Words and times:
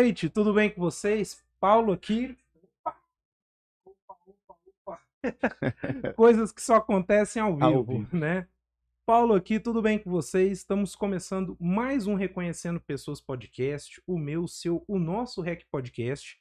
Boa 0.00 0.06
noite, 0.06 0.30
tudo 0.30 0.54
bem 0.54 0.70
com 0.70 0.80
vocês? 0.80 1.44
Paulo 1.60 1.92
aqui. 1.92 2.34
Opa, 2.54 2.96
opa, 3.84 4.16
opa, 4.48 4.56
opa. 4.86 5.00
Coisas 6.16 6.50
que 6.50 6.62
só 6.62 6.76
acontecem 6.76 7.42
ao 7.42 7.52
vivo, 7.52 7.66
Ao 7.66 7.84
vivo. 7.84 8.16
né? 8.16 8.48
Paulo 9.04 9.34
aqui, 9.34 9.60
tudo 9.60 9.82
bem 9.82 9.98
com 9.98 10.10
vocês? 10.10 10.56
Estamos 10.56 10.96
começando 10.96 11.54
mais 11.60 12.06
um 12.06 12.14
Reconhecendo 12.14 12.80
Pessoas 12.80 13.20
Podcast, 13.20 14.02
o 14.06 14.18
meu, 14.18 14.44
o 14.44 14.48
seu, 14.48 14.82
o 14.88 14.98
nosso 14.98 15.42
Rec 15.42 15.64
Podcast. 15.70 16.40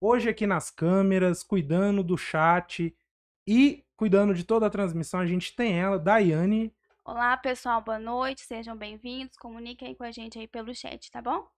Hoje 0.00 0.28
aqui 0.28 0.46
nas 0.46 0.70
câmeras, 0.70 1.42
cuidando 1.42 2.04
do 2.04 2.16
chat 2.16 2.96
e 3.44 3.84
cuidando 3.96 4.32
de 4.32 4.44
toda 4.44 4.66
a 4.66 4.70
transmissão, 4.70 5.18
a 5.18 5.26
gente 5.26 5.56
tem 5.56 5.76
ela, 5.80 5.98
Daiane. 5.98 6.72
Olá, 7.04 7.36
pessoal, 7.36 7.82
boa 7.82 7.98
noite, 7.98 8.42
sejam 8.42 8.76
bem-vindos. 8.76 9.36
Comuniquem 9.36 9.88
aí 9.88 9.94
com 9.96 10.04
a 10.04 10.12
gente 10.12 10.38
aí 10.38 10.46
pelo 10.46 10.72
chat, 10.72 11.10
tá 11.10 11.20
bom? 11.20 11.48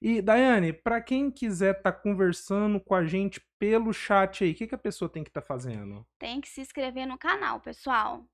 E, 0.00 0.20
Daiane, 0.20 0.72
para 0.72 1.00
quem 1.00 1.30
quiser 1.30 1.76
estar 1.76 1.92
conversando 1.92 2.78
com 2.78 2.94
a 2.94 3.04
gente 3.04 3.40
pelo 3.58 3.92
chat 3.92 4.44
aí, 4.44 4.52
o 4.52 4.54
que, 4.54 4.66
que 4.66 4.74
a 4.74 4.78
pessoa 4.78 5.08
tem 5.08 5.24
que 5.24 5.30
estar 5.30 5.40
fazendo? 5.40 6.06
Tem 6.18 6.40
que 6.40 6.48
se 6.48 6.60
inscrever 6.60 7.06
no 7.06 7.18
canal, 7.18 7.60
pessoal. 7.60 8.24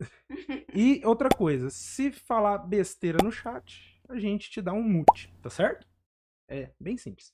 E 0.74 1.00
outra 1.04 1.28
coisa, 1.28 1.70
se 1.70 2.10
falar 2.10 2.58
besteira 2.58 3.18
no 3.22 3.30
chat, 3.30 4.00
a 4.08 4.18
gente 4.18 4.50
te 4.50 4.60
dá 4.60 4.72
um 4.72 4.82
mute, 4.82 5.32
tá 5.40 5.48
certo? 5.48 5.86
É 6.48 6.70
bem 6.80 6.96
simples. 6.96 7.32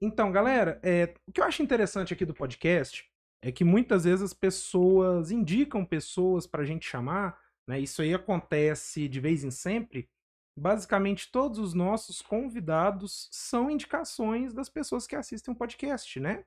Então, 0.00 0.30
galera, 0.30 0.78
é, 0.84 1.14
o 1.26 1.32
que 1.32 1.40
eu 1.40 1.44
acho 1.44 1.62
interessante 1.62 2.12
aqui 2.12 2.24
do 2.24 2.34
podcast 2.34 3.10
é 3.42 3.50
que 3.50 3.64
muitas 3.64 4.04
vezes 4.04 4.22
as 4.22 4.32
pessoas 4.32 5.30
indicam 5.30 5.84
pessoas 5.84 6.46
pra 6.46 6.64
gente 6.64 6.86
chamar, 6.86 7.40
né? 7.66 7.80
Isso 7.80 8.02
aí 8.02 8.14
acontece 8.14 9.08
de 9.08 9.20
vez 9.20 9.42
em 9.42 9.50
sempre. 9.50 10.08
Basicamente, 10.56 11.30
todos 11.30 11.58
os 11.58 11.74
nossos 11.74 12.22
convidados 12.22 13.28
são 13.30 13.70
indicações 13.70 14.54
das 14.54 14.68
pessoas 14.68 15.06
que 15.06 15.14
assistem 15.14 15.52
o 15.52 15.56
podcast, 15.56 16.18
né? 16.18 16.44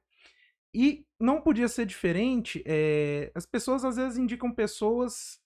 E 0.74 1.06
não 1.20 1.42
podia 1.42 1.68
ser 1.68 1.86
diferente. 1.86 2.64
é, 2.66 3.32
as 3.36 3.46
pessoas 3.46 3.86
às 3.86 3.98
vezes 3.98 4.18
indicam 4.18 4.52
pessoas 4.52 5.40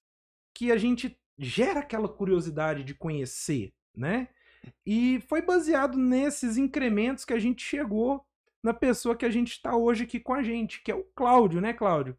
que 0.53 0.71
a 0.71 0.77
gente 0.77 1.19
gera 1.37 1.81
aquela 1.81 2.07
curiosidade 2.07 2.83
de 2.83 2.93
conhecer, 2.93 3.73
né? 3.95 4.29
E 4.85 5.21
foi 5.27 5.41
baseado 5.41 5.97
nesses 5.97 6.57
incrementos 6.57 7.25
que 7.25 7.33
a 7.33 7.39
gente 7.39 7.63
chegou 7.63 8.25
na 8.61 8.73
pessoa 8.73 9.15
que 9.15 9.25
a 9.25 9.29
gente 9.29 9.51
está 9.51 9.75
hoje 9.75 10.03
aqui 10.05 10.19
com 10.19 10.33
a 10.33 10.41
gente, 10.41 10.81
que 10.81 10.91
é 10.91 10.95
o 10.95 11.03
Cláudio, 11.15 11.59
né, 11.59 11.73
Cláudio? 11.73 12.17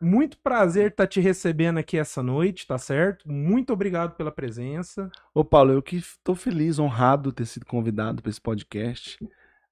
Muito 0.00 0.38
prazer 0.38 0.90
estar 0.90 1.06
te 1.06 1.20
recebendo 1.20 1.78
aqui 1.78 1.96
essa 1.96 2.22
noite, 2.22 2.66
tá 2.66 2.76
certo? 2.76 3.26
Muito 3.30 3.72
obrigado 3.72 4.14
pela 4.14 4.30
presença. 4.30 5.10
Ô, 5.34 5.44
Paulo, 5.44 5.72
eu 5.72 5.82
que 5.82 5.96
estou 5.96 6.34
feliz, 6.34 6.78
honrado 6.78 7.32
ter 7.32 7.46
sido 7.46 7.64
convidado 7.64 8.22
para 8.22 8.30
esse 8.30 8.40
podcast, 8.40 9.18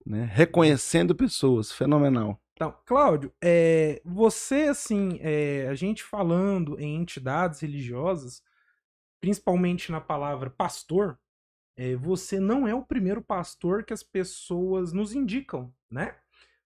né? 0.04 0.28
Reconhecendo 0.32 1.14
pessoas, 1.14 1.70
fenomenal. 1.70 2.40
Então, 2.54 2.74
Cláudio, 2.86 3.32
é, 3.42 4.00
você, 4.04 4.68
assim, 4.68 5.18
é, 5.20 5.66
a 5.68 5.74
gente 5.74 6.02
falando 6.02 6.78
em 6.80 6.96
entidades 6.96 7.60
religiosas, 7.60 8.42
principalmente 9.20 9.90
na 9.90 10.00
palavra 10.00 10.48
pastor, 10.48 11.18
é, 11.76 11.96
você 11.96 12.38
não 12.38 12.66
é 12.68 12.74
o 12.74 12.84
primeiro 12.84 13.20
pastor 13.20 13.84
que 13.84 13.92
as 13.92 14.02
pessoas 14.02 14.92
nos 14.92 15.14
indicam, 15.14 15.74
né? 15.90 16.16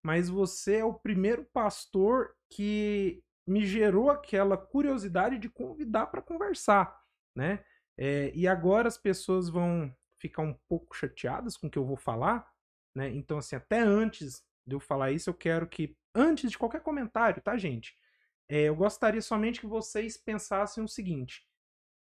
Mas 0.02 0.28
você 0.28 0.76
é 0.76 0.84
o 0.84 0.92
primeiro 0.92 1.44
pastor 1.52 2.34
que 2.50 3.22
me 3.48 3.64
gerou 3.66 4.10
aquela 4.10 4.56
curiosidade 4.56 5.38
de 5.38 5.48
convidar 5.48 6.06
para 6.06 6.22
conversar, 6.22 7.02
né? 7.34 7.64
É, 7.96 8.30
e 8.34 8.46
agora 8.46 8.86
as 8.86 8.98
pessoas 8.98 9.48
vão 9.48 9.92
ficar 10.18 10.42
um 10.42 10.54
pouco 10.68 10.94
chateadas 10.94 11.56
com 11.56 11.66
o 11.66 11.70
que 11.70 11.78
eu 11.78 11.84
vou 11.84 11.96
falar, 11.96 12.48
né? 12.94 13.08
Então, 13.08 13.38
assim, 13.38 13.56
até 13.56 13.80
antes 13.80 14.44
de 14.66 14.74
eu 14.74 14.80
falar 14.80 15.12
isso, 15.12 15.30
eu 15.30 15.34
quero 15.34 15.66
que, 15.66 15.96
antes 16.14 16.50
de 16.50 16.58
qualquer 16.58 16.82
comentário, 16.82 17.42
tá, 17.42 17.56
gente? 17.56 17.96
É, 18.48 18.62
eu 18.64 18.76
gostaria 18.76 19.22
somente 19.22 19.60
que 19.60 19.66
vocês 19.66 20.16
pensassem 20.16 20.84
o 20.84 20.88
seguinte: 20.88 21.46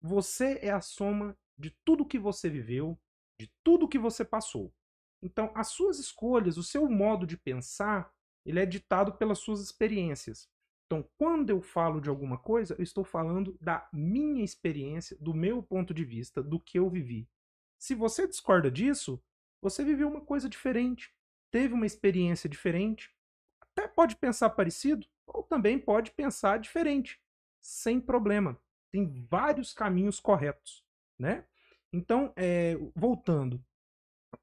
você 0.02 0.60
é 0.62 0.72
a 0.72 0.82
soma 0.82 1.38
de 1.58 1.76
tudo 1.86 2.06
que 2.06 2.20
você 2.20 2.50
viveu, 2.50 3.00
de 3.40 3.52
tudo 3.64 3.88
que 3.88 4.00
você 4.00 4.26
passou. 4.26 4.74
Então, 5.22 5.52
as 5.56 5.70
suas 5.70 6.00
escolhas, 6.00 6.58
o 6.58 6.64
seu 6.64 6.90
modo 6.90 7.26
de 7.26 7.38
pensar, 7.38 8.12
ele 8.46 8.60
é 8.60 8.66
ditado 8.66 9.14
pelas 9.14 9.40
suas 9.40 9.62
experiências. 9.62 10.50
Então, 10.92 11.08
quando 11.20 11.52
eu 11.52 11.62
falo 11.62 12.02
de 12.02 12.10
alguma 12.10 12.36
coisa, 12.36 12.74
eu 12.74 12.82
estou 12.82 13.04
falando 13.04 13.56
da 13.62 13.88
minha 13.94 14.44
experiência, 14.44 15.16
do 15.22 15.36
meu 15.36 15.62
ponto 15.62 15.94
de 15.94 16.04
vista, 16.04 16.42
do 16.42 16.60
que 16.60 16.80
eu 16.80 16.90
vivi. 16.90 17.30
Se 17.78 17.94
você 17.94 18.28
discorda 18.28 18.72
disso, 18.72 19.24
você 19.62 19.84
viveu 19.84 20.10
uma 20.10 20.22
coisa 20.22 20.50
diferente, 20.50 21.14
teve 21.52 21.76
uma 21.76 21.86
experiência 21.86 22.50
diferente, 22.50 23.16
até 23.62 23.88
pode 23.88 24.16
pensar 24.16 24.50
parecido, 24.50 25.06
ou 25.28 25.44
também 25.44 25.78
pode 25.78 26.10
pensar 26.10 26.58
diferente, 26.58 27.22
sem 27.62 28.02
problema. 28.02 28.60
Tem 28.92 29.28
vários 29.30 29.76
caminhos 29.76 30.20
corretos, 30.20 30.84
né? 31.20 31.46
Então, 31.94 32.34
é, 32.36 32.76
voltando. 32.96 33.64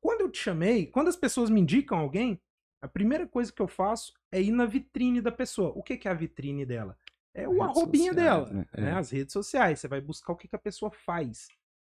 Quando 0.01 0.21
eu 0.21 0.31
te 0.31 0.39
chamei, 0.39 0.87
quando 0.87 1.09
as 1.09 1.17
pessoas 1.17 1.51
me 1.51 1.61
indicam 1.61 1.99
alguém, 1.99 2.41
a 2.81 2.89
primeira 2.89 3.27
coisa 3.27 3.53
que 3.53 3.63
eu 3.63 3.69
faço 3.69 4.13
é 4.31 4.41
ir 4.41 4.53
na 4.53 4.67
vitrine 4.67 5.21
da 5.21 5.33
pessoa. 5.33 5.73
O 5.75 5.83
que, 5.83 5.97
que 5.97 6.09
é 6.09 6.11
a 6.11 6.15
vitrine 6.15 6.65
dela? 6.65 6.99
É 7.35 7.47
o 7.47 7.63
arrobinha 7.63 8.13
sociais, 8.13 8.17
dela, 8.17 8.51
né? 8.51 8.67
né? 8.79 8.91
É. 8.91 8.93
As 8.93 9.11
redes 9.11 9.33
sociais. 9.33 9.81
Você 9.81 9.89
vai 9.89 10.01
buscar 10.01 10.33
o 10.33 10.37
que, 10.37 10.49
que 10.49 10.57
a 10.57 10.59
pessoa 10.59 10.91
faz, 10.91 11.49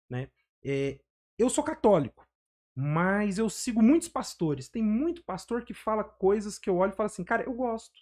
né? 0.09 0.31
É, 0.65 0.99
eu 1.39 1.51
sou 1.51 1.63
católico, 1.63 2.27
mas 2.75 3.39
eu 3.39 3.51
sigo 3.51 3.83
muitos 3.83 4.09
pastores. 4.09 4.69
Tem 4.69 4.83
muito 4.83 5.23
pastor 5.25 5.65
que 5.65 5.75
fala 5.75 6.03
coisas 6.03 6.59
que 6.59 6.71
eu 6.71 6.77
olho 6.77 6.93
e 6.93 6.97
falo 6.97 7.07
assim, 7.07 7.25
cara, 7.25 7.43
eu 7.43 7.53
gosto. 7.53 8.01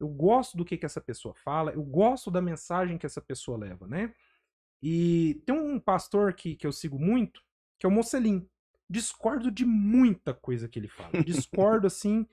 Eu 0.00 0.08
gosto 0.08 0.56
do 0.56 0.64
que, 0.64 0.78
que 0.78 0.86
essa 0.86 1.00
pessoa 1.00 1.34
fala, 1.34 1.72
eu 1.72 1.82
gosto 1.82 2.30
da 2.30 2.40
mensagem 2.40 2.96
que 2.96 3.06
essa 3.06 3.20
pessoa 3.20 3.58
leva, 3.58 3.86
né? 3.86 4.14
E 4.80 5.42
tem 5.44 5.54
um 5.54 5.78
pastor 5.80 6.32
que, 6.32 6.54
que 6.54 6.66
eu 6.66 6.72
sigo 6.72 6.98
muito, 6.98 7.42
que 7.78 7.84
é 7.84 7.88
o 7.88 7.92
Mocelim. 7.92 8.48
Discordo 8.88 9.50
de 9.50 9.64
muita 9.64 10.32
coisa 10.32 10.68
que 10.68 10.78
ele 10.78 10.88
fala. 10.88 11.10
Discordo, 11.24 11.86
assim, 11.86 12.26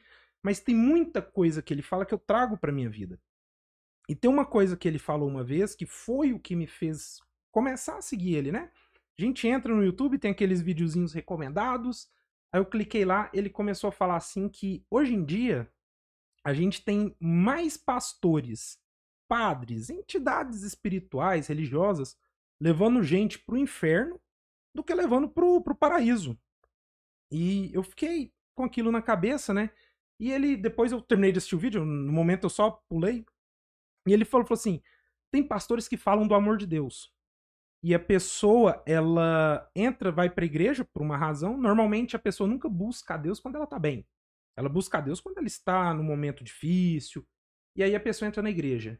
mas 0.43 0.59
tem 0.59 0.75
muita 0.75 1.21
coisa 1.21 1.61
que 1.61 1.73
ele 1.73 1.81
fala 1.81 2.05
que 2.05 2.13
eu 2.13 2.19
trago 2.19 2.57
pra 2.57 2.71
minha 2.71 2.89
vida. 2.89 3.19
E 4.07 4.15
tem 4.15 4.29
uma 4.29 4.45
coisa 4.45 4.77
que 4.77 4.87
ele 4.87 4.99
falou 4.99 5.27
uma 5.27 5.43
vez 5.43 5.75
que 5.75 5.85
foi 5.85 6.31
o 6.31 6.39
que 6.39 6.55
me 6.55 6.67
fez 6.67 7.19
começar 7.51 7.97
a 7.97 8.01
seguir 8.01 8.35
ele, 8.35 8.51
né? 8.51 8.71
A 9.17 9.21
gente 9.21 9.47
entra 9.47 9.73
no 9.73 9.83
YouTube, 9.83 10.19
tem 10.19 10.31
aqueles 10.31 10.61
videozinhos 10.61 11.13
recomendados. 11.13 12.07
Aí 12.51 12.59
eu 12.59 12.65
cliquei 12.65 13.05
lá, 13.05 13.29
ele 13.33 13.49
começou 13.49 13.87
a 13.87 13.93
falar 13.93 14.17
assim 14.17 14.47
que 14.47 14.85
hoje 14.89 15.13
em 15.13 15.23
dia 15.23 15.71
a 16.43 16.53
gente 16.53 16.83
tem 16.83 17.15
mais 17.19 17.75
pastores, 17.75 18.77
padres, 19.27 19.89
entidades 19.89 20.61
espirituais, 20.61 21.47
religiosas, 21.47 22.15
levando 22.61 23.01
gente 23.01 23.39
pro 23.39 23.57
inferno 23.57 24.21
do 24.73 24.83
que 24.83 24.93
levando 24.93 25.27
pro, 25.27 25.61
pro 25.61 25.73
paraíso. 25.73 26.37
E 27.35 27.69
eu 27.73 27.83
fiquei 27.83 28.31
com 28.55 28.63
aquilo 28.63 28.93
na 28.93 29.01
cabeça, 29.01 29.53
né? 29.53 29.69
E 30.17 30.31
ele, 30.31 30.55
depois 30.55 30.93
eu 30.93 31.01
terminei 31.01 31.33
de 31.33 31.39
assistir 31.39 31.55
o 31.55 31.59
vídeo, 31.59 31.83
no 31.83 32.13
momento 32.13 32.45
eu 32.45 32.49
só 32.49 32.71
pulei. 32.87 33.25
E 34.07 34.13
ele 34.13 34.23
falou, 34.23 34.47
falou 34.47 34.57
assim: 34.57 34.81
tem 35.29 35.45
pastores 35.45 35.85
que 35.85 35.97
falam 35.97 36.25
do 36.25 36.33
amor 36.33 36.55
de 36.57 36.65
Deus. 36.65 37.13
E 37.83 37.93
a 37.93 37.99
pessoa, 37.99 38.81
ela 38.85 39.69
entra, 39.75 40.13
vai 40.13 40.29
pra 40.29 40.45
igreja 40.45 40.85
por 40.85 41.01
uma 41.01 41.17
razão. 41.17 41.57
Normalmente 41.57 42.15
a 42.15 42.19
pessoa 42.19 42.47
nunca 42.47 42.69
busca 42.69 43.15
a 43.15 43.17
Deus 43.17 43.41
quando 43.41 43.57
ela 43.57 43.67
tá 43.67 43.77
bem. 43.77 44.07
Ela 44.57 44.69
busca 44.69 44.97
a 44.97 45.01
Deus 45.01 45.19
quando 45.19 45.37
ela 45.37 45.47
está 45.47 45.93
num 45.93 46.03
momento 46.03 46.41
difícil. 46.41 47.27
E 47.75 47.83
aí 47.83 47.93
a 47.93 47.99
pessoa 47.99 48.29
entra 48.29 48.41
na 48.41 48.49
igreja. 48.49 48.97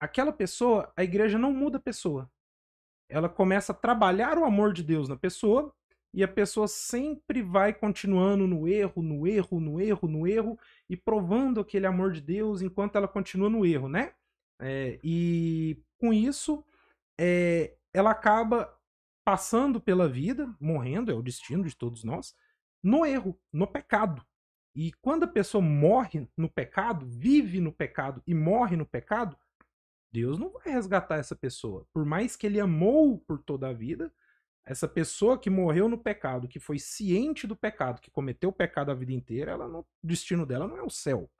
Aquela 0.00 0.32
pessoa, 0.32 0.92
a 0.96 1.02
igreja 1.02 1.36
não 1.36 1.52
muda 1.52 1.78
a 1.78 1.82
pessoa. 1.82 2.30
Ela 3.10 3.28
começa 3.28 3.72
a 3.72 3.74
trabalhar 3.74 4.38
o 4.38 4.44
amor 4.44 4.72
de 4.72 4.84
Deus 4.84 5.08
na 5.08 5.16
pessoa 5.16 5.74
e 6.14 6.22
a 6.22 6.28
pessoa 6.28 6.68
sempre 6.68 7.42
vai 7.42 7.72
continuando 7.72 8.46
no 8.46 8.68
erro, 8.68 9.02
no 9.02 9.26
erro, 9.26 9.58
no 9.58 9.80
erro, 9.80 10.08
no 10.08 10.26
erro 10.26 10.58
e 10.88 10.96
provando 10.96 11.60
aquele 11.60 11.86
amor 11.86 12.12
de 12.12 12.20
Deus 12.20 12.60
enquanto 12.60 12.96
ela 12.96 13.08
continua 13.08 13.48
no 13.48 13.64
erro, 13.64 13.88
né? 13.88 14.12
É, 14.60 14.98
e 15.02 15.82
com 15.98 16.12
isso, 16.12 16.64
é, 17.18 17.74
ela 17.94 18.10
acaba 18.10 18.72
passando 19.24 19.80
pela 19.80 20.08
vida, 20.08 20.54
morrendo, 20.60 21.10
é 21.10 21.14
o 21.14 21.22
destino 21.22 21.64
de 21.64 21.76
todos 21.76 22.04
nós, 22.04 22.34
no 22.82 23.06
erro, 23.06 23.38
no 23.52 23.66
pecado. 23.66 24.24
E 24.74 24.92
quando 25.00 25.24
a 25.24 25.28
pessoa 25.28 25.62
morre 25.62 26.28
no 26.36 26.48
pecado, 26.48 27.06
vive 27.06 27.60
no 27.60 27.72
pecado 27.72 28.22
e 28.26 28.34
morre 28.34 28.76
no 28.76 28.86
pecado, 28.86 29.36
Deus 30.12 30.38
não 30.38 30.50
vai 30.50 30.72
resgatar 30.72 31.16
essa 31.16 31.34
pessoa. 31.34 31.86
Por 31.92 32.04
mais 32.04 32.36
que 32.36 32.46
ele 32.46 32.60
amou 32.60 33.18
por 33.18 33.42
toda 33.42 33.68
a 33.68 33.72
vida, 33.72 34.12
essa 34.64 34.86
pessoa 34.86 35.38
que 35.38 35.50
morreu 35.50 35.88
no 35.88 35.98
pecado, 35.98 36.46
que 36.48 36.60
foi 36.60 36.78
ciente 36.78 37.46
do 37.46 37.56
pecado, 37.56 38.00
que 38.00 38.10
cometeu 38.10 38.50
o 38.50 38.52
pecado 38.52 38.90
a 38.90 38.94
vida 38.94 39.12
inteira, 39.12 39.52
ela 39.52 39.68
não, 39.68 39.80
o 39.80 39.86
destino 40.02 40.46
dela 40.46 40.68
não 40.68 40.76
é 40.76 40.82
o 40.82 40.90
céu. 40.90 41.30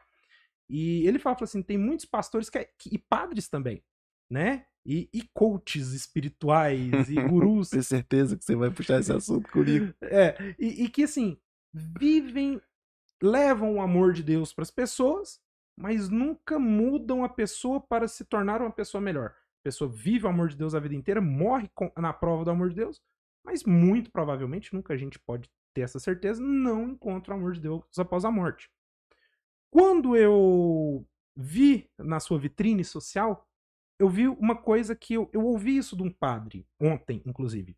E 0.69 1.07
ele 1.07 1.19
fala, 1.19 1.37
fala 1.37 1.45
assim, 1.45 1.63
tem 1.63 1.79
muitos 1.79 2.05
pastores 2.07 2.49
que, 2.49 2.59
é- 2.59 2.71
que- 2.79 2.93
e 2.95 2.99
padres 2.99 3.49
também, 3.49 3.83
né? 4.31 4.67
E, 4.85 5.09
e 5.13 5.23
coaches 5.33 5.93
espirituais 5.93 7.09
e 7.09 7.15
gurus. 7.29 7.71
Tenho 7.71 7.83
certeza 7.85 8.37
que 8.37 8.45
você 8.45 8.57
vai 8.57 8.71
puxar 8.71 8.99
esse 8.99 9.13
assunto 9.13 9.51
comigo. 9.53 9.95
É, 10.03 10.55
e, 10.59 10.85
e 10.85 10.89
que 10.89 11.05
assim, 11.05 11.39
vivem, 11.73 12.61
levam 13.23 13.77
o 13.77 13.81
amor 13.81 14.13
de 14.13 14.23
Deus 14.23 14.53
para 14.53 14.63
as 14.63 14.71
pessoas, 14.71 15.41
mas 15.77 16.09
nunca 16.09 16.59
mudam 16.59 17.23
a 17.23 17.29
pessoa 17.29 17.81
para 17.81 18.09
se 18.09 18.25
tornar 18.25 18.61
uma 18.61 18.71
pessoa 18.73 19.01
melhor. 19.01 19.31
A 19.61 19.63
pessoa 19.63 19.89
vive 19.89 20.27
o 20.27 20.29
amor 20.29 20.49
de 20.49 20.57
Deus 20.57 20.75
a 20.75 20.81
vida 20.81 20.95
inteira, 20.95 21.21
morre 21.21 21.71
com- 21.75 21.93
na 21.97 22.13
prova 22.13 22.45
do 22.45 22.51
amor 22.51 22.71
de 22.71 22.77
Deus, 22.77 23.01
mas 23.44 23.65
muito 23.65 24.11
provavelmente, 24.11 24.75
nunca 24.75 24.94
a 24.94 24.97
gente 24.97 25.19
pode 25.19 25.50
ter 25.75 25.83
essa 25.83 25.99
certeza, 25.99 26.43
não 26.43 26.91
encontra 26.91 27.35
o 27.35 27.37
amor 27.37 27.53
de 27.53 27.61
Deus 27.61 27.83
após 27.99 28.25
a 28.25 28.31
morte. 28.31 28.71
Quando 29.71 30.17
eu 30.17 31.06
vi 31.35 31.91
na 31.99 32.21
sua 32.21 32.39
vitrine 32.39 32.85
social, 32.85 33.49
eu 33.99 34.09
vi 34.09 34.29
uma 34.29 34.56
coisa 34.56 34.94
que 34.94 35.15
eu, 35.15 35.31
eu 35.33 35.44
ouvi 35.44 35.77
isso 35.77 35.97
de 35.97 36.03
um 36.03 36.11
padre, 36.11 36.67
ontem, 36.81 37.23
inclusive. 37.25 37.77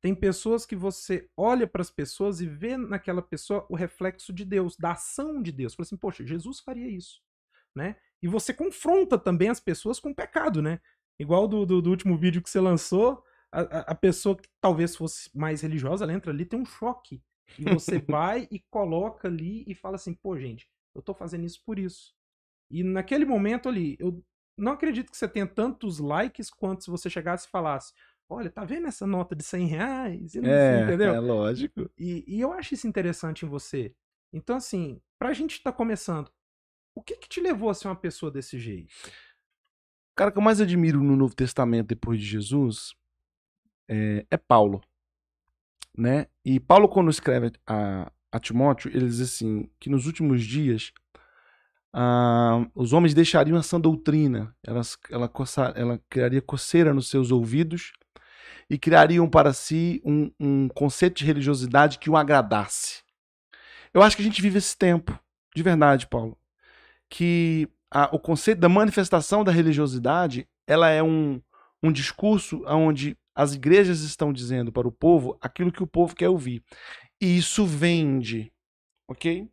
Tem 0.00 0.14
pessoas 0.14 0.64
que 0.64 0.74
você 0.74 1.28
olha 1.36 1.66
para 1.66 1.82
as 1.82 1.90
pessoas 1.90 2.40
e 2.40 2.46
vê 2.46 2.76
naquela 2.76 3.20
pessoa 3.20 3.66
o 3.68 3.76
reflexo 3.76 4.32
de 4.32 4.44
Deus, 4.44 4.76
da 4.76 4.92
ação 4.92 5.42
de 5.42 5.52
Deus. 5.52 5.74
Fala 5.74 5.84
assim, 5.84 5.96
poxa, 5.96 6.26
Jesus 6.26 6.60
faria 6.60 6.88
isso, 6.88 7.20
né? 7.74 7.96
E 8.22 8.26
você 8.26 8.52
confronta 8.54 9.18
também 9.18 9.50
as 9.50 9.60
pessoas 9.60 10.00
com 10.00 10.10
o 10.10 10.14
pecado, 10.14 10.62
né? 10.62 10.80
Igual 11.18 11.46
do, 11.46 11.66
do, 11.66 11.82
do 11.82 11.90
último 11.90 12.16
vídeo 12.16 12.42
que 12.42 12.48
você 12.48 12.60
lançou, 12.60 13.22
a, 13.52 13.60
a- 13.92 13.94
pessoa 13.94 14.36
que 14.36 14.48
talvez 14.60 14.96
fosse 14.96 15.30
mais 15.36 15.60
religiosa, 15.62 16.04
ela 16.04 16.12
entra 16.12 16.30
ali, 16.32 16.44
tem 16.44 16.60
um 16.60 16.64
choque. 16.64 17.22
E 17.58 17.64
você 17.64 17.98
vai 18.00 18.48
e 18.50 18.60
coloca 18.70 19.28
ali 19.28 19.64
e 19.66 19.74
fala 19.74 19.96
assim, 19.96 20.14
pô, 20.14 20.38
gente, 20.38 20.68
eu 20.94 21.02
tô 21.02 21.14
fazendo 21.14 21.44
isso 21.44 21.62
por 21.64 21.78
isso. 21.78 22.14
E 22.70 22.84
naquele 22.84 23.24
momento 23.24 23.68
ali, 23.68 23.96
eu 24.00 24.24
não 24.56 24.72
acredito 24.72 25.10
que 25.10 25.16
você 25.16 25.28
tenha 25.28 25.46
tantos 25.46 25.98
likes 25.98 26.50
quanto 26.50 26.84
se 26.84 26.90
você 26.90 27.10
chegasse 27.10 27.46
e 27.48 27.50
falasse, 27.50 27.92
olha, 28.28 28.50
tá 28.50 28.64
vendo 28.64 28.88
essa 28.88 29.06
nota 29.06 29.36
de 29.36 29.44
100 29.44 29.66
reais? 29.66 30.34
E 30.34 30.40
não 30.40 30.52
É, 30.52 30.78
entendeu? 30.78 31.16
é 31.16 31.20
lógico. 31.20 31.90
E, 31.98 32.24
e 32.26 32.40
eu 32.40 32.52
acho 32.52 32.74
isso 32.74 32.86
interessante 32.86 33.44
em 33.44 33.48
você. 33.48 33.94
Então, 34.32 34.56
assim, 34.56 35.00
pra 35.18 35.32
gente 35.32 35.54
estar 35.54 35.72
começando, 35.72 36.30
o 36.94 37.02
que 37.02 37.16
que 37.16 37.28
te 37.28 37.40
levou 37.40 37.70
a 37.70 37.74
ser 37.74 37.88
uma 37.88 37.96
pessoa 37.96 38.30
desse 38.32 38.58
jeito? 38.58 38.92
O 40.12 40.16
cara 40.16 40.30
que 40.30 40.38
eu 40.38 40.42
mais 40.42 40.60
admiro 40.60 41.02
no 41.02 41.16
Novo 41.16 41.34
Testamento 41.34 41.88
depois 41.88 42.20
de 42.20 42.26
Jesus 42.26 42.94
é, 43.90 44.24
é 44.30 44.36
Paulo. 44.36 44.80
Né? 45.98 46.28
E 46.44 46.60
Paulo, 46.60 46.88
quando 46.88 47.10
escreve 47.10 47.52
a, 47.66 48.10
a 48.30 48.38
Timóteo, 48.38 48.90
ele 48.94 49.06
diz 49.06 49.20
assim: 49.20 49.68
que 49.80 49.90
nos 49.90 50.06
últimos 50.06 50.44
dias 50.44 50.92
ah, 51.92 52.64
os 52.74 52.92
homens 52.92 53.12
deixariam 53.12 53.58
a 53.58 53.78
doutrina, 53.78 54.54
elas, 54.62 54.96
ela, 55.10 55.28
coça, 55.28 55.72
ela 55.76 56.00
criaria 56.08 56.40
coceira 56.40 56.94
nos 56.94 57.08
seus 57.10 57.32
ouvidos 57.32 57.92
e 58.68 58.78
criariam 58.78 59.28
para 59.28 59.52
si 59.52 60.00
um, 60.04 60.30
um 60.38 60.68
conceito 60.68 61.18
de 61.18 61.24
religiosidade 61.24 61.98
que 61.98 62.08
o 62.08 62.16
agradasse. 62.16 63.02
Eu 63.92 64.02
acho 64.02 64.14
que 64.14 64.22
a 64.22 64.24
gente 64.24 64.40
vive 64.40 64.58
esse 64.58 64.76
tempo, 64.76 65.18
de 65.54 65.62
verdade, 65.64 66.06
Paulo, 66.06 66.38
que 67.08 67.68
a- 67.90 68.08
o 68.12 68.18
conceito 68.20 68.60
da 68.60 68.68
manifestação 68.68 69.42
da 69.42 69.50
religiosidade 69.50 70.48
ela 70.68 70.88
é 70.88 71.02
um, 71.02 71.42
um 71.82 71.90
discurso 71.90 72.62
onde 72.66 73.18
as 73.40 73.54
igrejas 73.54 74.02
estão 74.02 74.34
dizendo 74.34 74.70
para 74.70 74.86
o 74.86 74.92
povo 74.92 75.38
aquilo 75.40 75.72
que 75.72 75.82
o 75.82 75.86
povo 75.86 76.14
quer 76.14 76.28
ouvir. 76.28 76.62
E 77.18 77.38
isso 77.38 77.64
vende, 77.64 78.52
ok? 79.08 79.48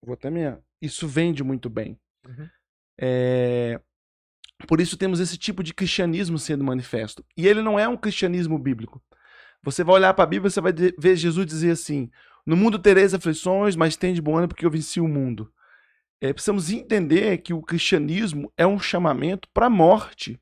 Vou 0.00 0.14
até 0.14 0.30
minha. 0.30 0.60
Isso 0.80 1.08
vende 1.08 1.42
muito 1.42 1.68
bem. 1.68 1.98
Uhum. 2.24 2.48
É, 2.96 3.80
Por 4.68 4.80
isso 4.80 4.96
temos 4.96 5.18
esse 5.18 5.36
tipo 5.36 5.64
de 5.64 5.74
cristianismo 5.74 6.38
sendo 6.38 6.62
manifesto. 6.62 7.24
E 7.36 7.48
ele 7.48 7.60
não 7.60 7.76
é 7.76 7.88
um 7.88 7.96
cristianismo 7.96 8.56
bíblico. 8.56 9.02
Você 9.64 9.82
vai 9.82 9.96
olhar 9.96 10.14
para 10.14 10.22
a 10.22 10.28
Bíblia, 10.28 10.48
você 10.48 10.60
vai 10.60 10.72
ver 10.72 11.16
Jesus 11.16 11.44
dizer 11.44 11.72
assim: 11.72 12.08
No 12.46 12.56
mundo 12.56 12.78
tereis 12.78 13.14
aflições, 13.14 13.74
mas 13.74 13.96
tem 13.96 14.14
de 14.14 14.22
bom 14.22 14.36
ânimo 14.36 14.50
porque 14.50 14.64
eu 14.64 14.70
venci 14.70 15.00
o 15.00 15.08
mundo. 15.08 15.52
É, 16.20 16.32
precisamos 16.32 16.70
entender 16.70 17.38
que 17.38 17.52
o 17.52 17.62
cristianismo 17.62 18.52
é 18.56 18.64
um 18.64 18.78
chamamento 18.78 19.48
para 19.52 19.66
a 19.66 19.70
morte. 19.70 20.40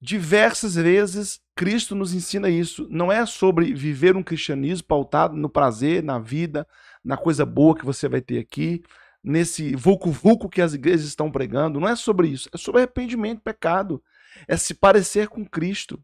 Diversas 0.00 0.76
vezes 0.76 1.40
Cristo 1.60 1.94
nos 1.94 2.14
ensina 2.14 2.48
isso. 2.48 2.88
Não 2.90 3.12
é 3.12 3.26
sobre 3.26 3.74
viver 3.74 4.16
um 4.16 4.22
cristianismo 4.22 4.88
pautado 4.88 5.36
no 5.36 5.50
prazer, 5.50 6.02
na 6.02 6.18
vida, 6.18 6.66
na 7.04 7.18
coisa 7.18 7.44
boa 7.44 7.76
que 7.76 7.84
você 7.84 8.08
vai 8.08 8.22
ter 8.22 8.38
aqui, 8.38 8.82
nesse 9.22 9.76
vulco-vulco 9.76 10.48
que 10.48 10.62
as 10.62 10.72
igrejas 10.72 11.04
estão 11.04 11.30
pregando. 11.30 11.78
Não 11.78 11.86
é 11.86 11.94
sobre 11.94 12.28
isso. 12.28 12.48
É 12.54 12.56
sobre 12.56 12.80
arrependimento, 12.80 13.42
pecado. 13.42 14.02
É 14.48 14.56
se 14.56 14.72
parecer 14.72 15.28
com 15.28 15.44
Cristo. 15.44 16.02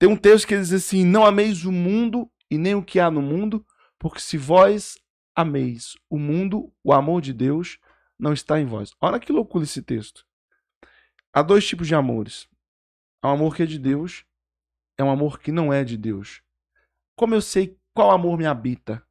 Tem 0.00 0.08
um 0.08 0.16
texto 0.16 0.48
que 0.48 0.58
diz 0.58 0.72
assim: 0.72 1.04
Não 1.04 1.24
ameis 1.24 1.64
o 1.64 1.70
mundo 1.70 2.28
e 2.50 2.58
nem 2.58 2.74
o 2.74 2.82
que 2.82 2.98
há 2.98 3.08
no 3.08 3.22
mundo, 3.22 3.64
porque 4.00 4.18
se 4.18 4.36
vós 4.36 4.98
ameis 5.32 5.94
o 6.10 6.18
mundo, 6.18 6.72
o 6.82 6.92
amor 6.92 7.22
de 7.22 7.32
Deus 7.32 7.78
não 8.18 8.32
está 8.32 8.60
em 8.60 8.66
vós. 8.66 8.92
Olha 9.00 9.20
que 9.20 9.30
loucura 9.30 9.62
esse 9.62 9.80
texto. 9.80 10.26
Há 11.32 11.40
dois 11.40 11.64
tipos 11.64 11.86
de 11.86 11.94
amores. 11.94 12.48
Há 13.22 13.28
um 13.28 13.34
amor 13.34 13.54
que 13.54 13.62
é 13.62 13.66
de 13.66 13.78
Deus, 13.78 14.24
é 14.98 15.04
um 15.04 15.10
amor 15.10 15.38
que 15.38 15.52
não 15.52 15.72
é 15.72 15.84
de 15.84 15.96
Deus. 15.96 16.42
Como 17.16 17.34
eu 17.34 17.40
sei 17.40 17.78
qual 17.94 18.10
amor 18.10 18.36
me 18.36 18.44
habita? 18.44 19.02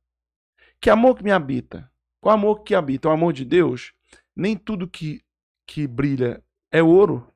Que 0.79 0.89
amor 0.89 1.15
que 1.15 1.23
me 1.23 1.31
habita? 1.31 1.89
Qual 2.21 2.35
amor 2.35 2.63
que 2.63 2.75
habita? 2.75 3.07
O 3.07 3.11
amor 3.11 3.33
de 3.33 3.45
Deus? 3.45 3.93
Nem 4.35 4.55
tudo 4.55 4.87
que, 4.87 5.23
que 5.65 5.87
brilha 5.87 6.43
é 6.71 6.83
ouro, 6.83 7.33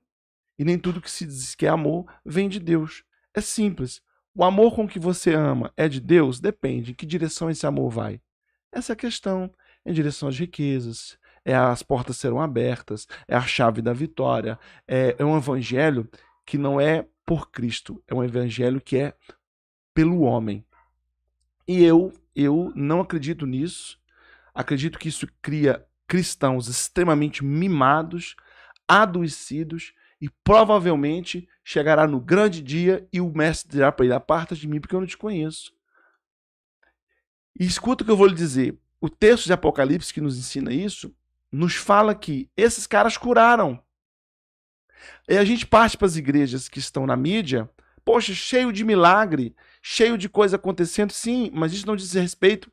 e 0.59 0.63
nem 0.63 0.77
tudo 0.77 1.01
que 1.01 1.09
se 1.09 1.25
diz 1.25 1.55
que 1.55 1.65
é 1.65 1.69
amor 1.69 2.05
vem 2.23 2.47
de 2.47 2.59
Deus. 2.59 3.03
É 3.33 3.41
simples. 3.41 4.01
O 4.35 4.43
amor 4.43 4.75
com 4.75 4.87
que 4.87 4.99
você 4.99 5.33
ama 5.33 5.73
é 5.75 5.89
de 5.89 5.99
Deus? 5.99 6.39
Depende. 6.39 6.91
Em 6.91 6.93
que 6.93 7.05
direção 7.05 7.49
esse 7.49 7.65
amor 7.65 7.89
vai? 7.89 8.21
Essa 8.71 8.91
é 8.91 8.93
a 8.93 8.97
questão. 8.97 9.51
Em 9.83 9.91
direção 9.91 10.29
às 10.29 10.37
riquezas, 10.37 11.17
é 11.43 11.55
as 11.55 11.81
portas 11.81 12.17
serão 12.17 12.39
abertas, 12.39 13.07
é 13.27 13.35
a 13.35 13.41
chave 13.41 13.81
da 13.81 13.93
vitória, 13.93 14.59
é, 14.87 15.15
é 15.17 15.25
um 15.25 15.35
evangelho 15.35 16.07
que 16.45 16.57
não 16.57 16.79
é 16.79 17.07
por 17.25 17.51
Cristo, 17.51 18.03
é 18.07 18.13
um 18.13 18.23
evangelho 18.23 18.81
que 18.81 18.97
é 18.97 19.13
pelo 19.93 20.21
homem. 20.21 20.65
E 21.67 21.83
eu, 21.83 22.13
eu 22.35 22.71
não 22.75 23.01
acredito 23.01 23.45
nisso. 23.45 23.99
Acredito 24.53 24.99
que 24.99 25.09
isso 25.09 25.27
cria 25.41 25.85
cristãos 26.07 26.67
extremamente 26.67 27.43
mimados, 27.43 28.35
adoecidos 28.87 29.93
e 30.19 30.29
provavelmente 30.43 31.47
chegará 31.63 32.05
no 32.05 32.19
grande 32.19 32.61
dia 32.61 33.07
e 33.11 33.21
o 33.21 33.31
mestre 33.33 33.71
dirá 33.71 33.91
para 33.91 34.05
ele: 34.05 34.13
aparta 34.13 34.55
de 34.55 34.67
mim 34.67 34.79
porque 34.79 34.95
eu 34.95 34.99
não 34.99 35.07
te 35.07 35.17
conheço. 35.17 35.73
E 37.59 37.65
escuta 37.65 38.03
o 38.03 38.05
que 38.05 38.11
eu 38.11 38.17
vou 38.17 38.27
lhe 38.27 38.35
dizer. 38.35 38.77
O 38.99 39.09
texto 39.09 39.45
de 39.45 39.53
Apocalipse 39.53 40.13
que 40.13 40.21
nos 40.21 40.37
ensina 40.37 40.71
isso 40.71 41.15
nos 41.51 41.75
fala 41.75 42.15
que 42.15 42.49
esses 42.55 42.85
caras 42.85 43.17
curaram. 43.17 43.81
E 45.27 45.37
a 45.37 45.45
gente 45.45 45.65
parte 45.65 45.97
para 45.97 46.07
as 46.07 46.15
igrejas 46.15 46.67
que 46.67 46.79
estão 46.79 47.05
na 47.05 47.15
mídia, 47.15 47.69
poxa, 48.03 48.33
cheio 48.33 48.71
de 48.71 48.83
milagre, 48.83 49.55
cheio 49.81 50.17
de 50.17 50.27
coisa 50.29 50.55
acontecendo, 50.55 51.11
sim, 51.11 51.49
mas 51.53 51.73
isso 51.73 51.87
não 51.87 51.95
diz 51.95 52.13
respeito 52.13 52.71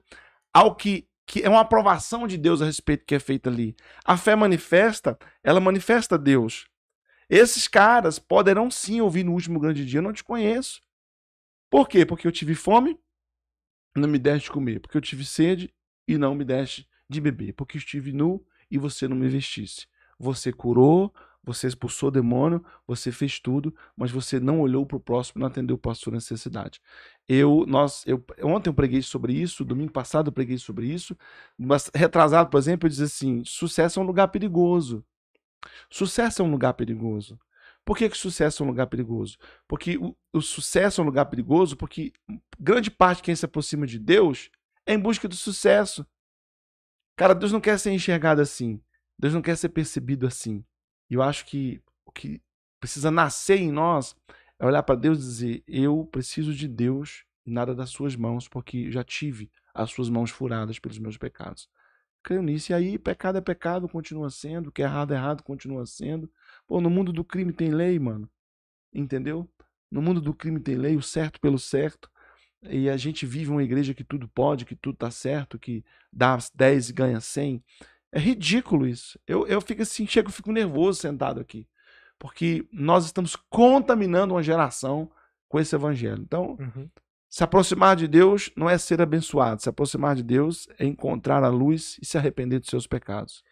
ao 0.52 0.74
que, 0.74 1.06
que 1.26 1.42
é 1.42 1.48
uma 1.48 1.60
aprovação 1.60 2.26
de 2.26 2.36
Deus 2.36 2.62
a 2.62 2.66
respeito 2.66 3.04
que 3.04 3.14
é 3.14 3.18
feito 3.18 3.48
ali. 3.48 3.76
A 4.04 4.16
fé 4.16 4.34
manifesta, 4.34 5.18
ela 5.42 5.60
manifesta 5.60 6.18
Deus. 6.18 6.66
Esses 7.28 7.68
caras 7.68 8.18
poderão 8.18 8.70
sim 8.70 9.00
ouvir 9.00 9.24
no 9.24 9.32
último 9.32 9.60
grande 9.60 9.84
dia, 9.84 9.98
eu 9.98 10.02
não 10.02 10.12
te 10.12 10.24
conheço. 10.24 10.80
Por 11.70 11.86
quê? 11.86 12.06
Porque 12.06 12.26
eu 12.26 12.32
tive 12.32 12.54
fome, 12.54 12.98
não 13.94 14.08
me 14.08 14.18
deste 14.18 14.46
de 14.46 14.52
comer. 14.52 14.80
Porque 14.80 14.96
eu 14.96 15.00
tive 15.00 15.24
sede 15.24 15.72
e 16.06 16.16
não 16.16 16.34
me 16.34 16.44
deste 16.44 16.88
de 17.08 17.20
beber. 17.20 17.52
Porque 17.52 17.76
estive 17.76 18.12
nu 18.12 18.44
e 18.70 18.78
você 18.78 19.06
não 19.06 19.16
me 19.16 19.28
vestisse. 19.28 19.86
Você 20.18 20.52
curou, 20.52 21.14
você 21.48 21.66
expulsou 21.66 22.08
o 22.08 22.12
demônio, 22.12 22.62
você 22.86 23.10
fez 23.10 23.40
tudo, 23.40 23.74
mas 23.96 24.10
você 24.10 24.38
não 24.38 24.60
olhou 24.60 24.84
para 24.84 24.98
o 24.98 25.00
próximo, 25.00 25.40
não 25.40 25.46
atendeu 25.46 25.78
para 25.78 25.92
a 25.92 25.94
sua 25.94 26.12
necessidade. 26.12 26.80
Eu, 27.26 27.64
nós, 27.66 28.04
eu, 28.06 28.22
ontem 28.42 28.68
eu 28.68 28.74
preguei 28.74 29.00
sobre 29.00 29.32
isso, 29.32 29.64
domingo 29.64 29.90
passado 29.90 30.28
eu 30.28 30.32
preguei 30.32 30.58
sobre 30.58 30.86
isso, 30.86 31.16
mas 31.56 31.90
retrasado, 31.94 32.50
por 32.50 32.58
exemplo, 32.58 32.86
eu 32.86 32.90
disse 32.90 33.02
assim: 33.02 33.42
sucesso 33.44 33.98
é 33.98 34.02
um 34.02 34.06
lugar 34.06 34.28
perigoso. 34.28 35.04
Sucesso 35.90 36.42
é 36.42 36.44
um 36.44 36.50
lugar 36.50 36.74
perigoso. 36.74 37.38
Por 37.84 37.96
que, 37.96 38.10
que 38.10 38.18
sucesso 38.18 38.62
é 38.62 38.66
um 38.66 38.68
lugar 38.68 38.86
perigoso? 38.86 39.38
Porque 39.66 39.96
o, 39.96 40.14
o 40.32 40.42
sucesso 40.42 41.00
é 41.00 41.02
um 41.02 41.06
lugar 41.06 41.24
perigoso 41.26 41.76
porque 41.76 42.12
grande 42.60 42.90
parte 42.90 43.18
de 43.18 43.22
quem 43.24 43.34
se 43.34 43.46
aproxima 43.46 43.86
de 43.86 43.98
Deus 43.98 44.50
é 44.84 44.92
em 44.92 44.98
busca 44.98 45.26
do 45.26 45.34
sucesso. 45.34 46.06
Cara, 47.16 47.34
Deus 47.34 47.52
não 47.52 47.60
quer 47.60 47.78
ser 47.78 47.90
enxergado 47.92 48.42
assim. 48.42 48.80
Deus 49.18 49.32
não 49.32 49.42
quer 49.42 49.56
ser 49.56 49.70
percebido 49.70 50.26
assim. 50.26 50.62
E 51.10 51.14
eu 51.14 51.22
acho 51.22 51.46
que 51.46 51.80
o 52.04 52.12
que 52.12 52.40
precisa 52.80 53.10
nascer 53.10 53.58
em 53.58 53.72
nós 53.72 54.16
é 54.58 54.66
olhar 54.66 54.82
para 54.82 54.94
Deus 54.94 55.18
e 55.18 55.22
dizer: 55.22 55.64
Eu 55.66 56.06
preciso 56.06 56.54
de 56.54 56.68
Deus 56.68 57.24
e 57.46 57.50
nada 57.50 57.74
das 57.74 57.90
suas 57.90 58.14
mãos, 58.14 58.48
porque 58.48 58.90
já 58.90 59.02
tive 59.02 59.50
as 59.72 59.90
suas 59.90 60.08
mãos 60.10 60.30
furadas 60.30 60.78
pelos 60.78 60.98
meus 60.98 61.16
pecados. 61.16 61.68
Creio 62.22 62.42
nisso. 62.42 62.72
E 62.72 62.74
aí, 62.74 62.98
pecado 62.98 63.38
é 63.38 63.40
pecado, 63.40 63.88
continua 63.88 64.28
sendo. 64.30 64.68
O 64.68 64.72
que 64.72 64.82
é 64.82 64.84
errado 64.84 65.14
é 65.14 65.16
errado, 65.16 65.42
continua 65.42 65.86
sendo. 65.86 66.30
Pô, 66.66 66.80
no 66.80 66.90
mundo 66.90 67.12
do 67.12 67.24
crime 67.24 67.52
tem 67.52 67.70
lei, 67.70 67.98
mano. 67.98 68.28
entendeu? 68.92 69.48
No 69.90 70.02
mundo 70.02 70.20
do 70.20 70.34
crime 70.34 70.60
tem 70.60 70.76
lei, 70.76 70.96
o 70.96 71.02
certo 71.02 71.40
pelo 71.40 71.58
certo. 71.58 72.10
E 72.62 72.90
a 72.90 72.96
gente 72.96 73.24
vive 73.24 73.50
uma 73.50 73.62
igreja 73.62 73.94
que 73.94 74.04
tudo 74.04 74.28
pode, 74.28 74.64
que 74.64 74.74
tudo 74.74 74.98
tá 74.98 75.10
certo, 75.10 75.58
que 75.58 75.84
dá 76.12 76.36
10 76.54 76.90
e 76.90 76.92
ganha 76.92 77.20
100. 77.20 77.62
É 78.12 78.18
ridículo 78.18 78.86
isso. 78.86 79.18
Eu, 79.26 79.46
eu 79.46 79.60
fico 79.60 79.82
assim, 79.82 80.06
chego, 80.06 80.30
fico 80.30 80.50
nervoso 80.52 81.00
sentado 81.00 81.40
aqui. 81.40 81.66
Porque 82.18 82.66
nós 82.72 83.04
estamos 83.04 83.36
contaminando 83.36 84.34
uma 84.34 84.42
geração 84.42 85.10
com 85.48 85.60
esse 85.60 85.74
evangelho. 85.74 86.22
Então, 86.22 86.56
Uhum. 86.58 86.88
se 87.28 87.44
aproximar 87.44 87.94
de 87.96 88.08
Deus 88.08 88.50
não 88.56 88.68
é 88.68 88.76
ser 88.78 89.00
abençoado. 89.00 89.62
Se 89.62 89.68
aproximar 89.68 90.16
de 90.16 90.22
Deus 90.22 90.66
é 90.78 90.84
encontrar 90.86 91.44
a 91.44 91.48
luz 91.48 91.98
e 92.02 92.06
se 92.06 92.16
arrepender 92.18 92.58
dos 92.60 92.70
seus 92.70 92.86
pecados. 92.86 93.42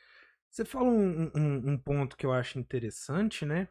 Você 0.50 0.64
fala 0.64 0.88
um, 0.88 1.30
um- 1.34 1.70
um 1.72 1.78
ponto 1.78 2.16
que 2.16 2.24
eu 2.24 2.32
acho 2.32 2.58
interessante, 2.58 3.44
né? 3.44 3.68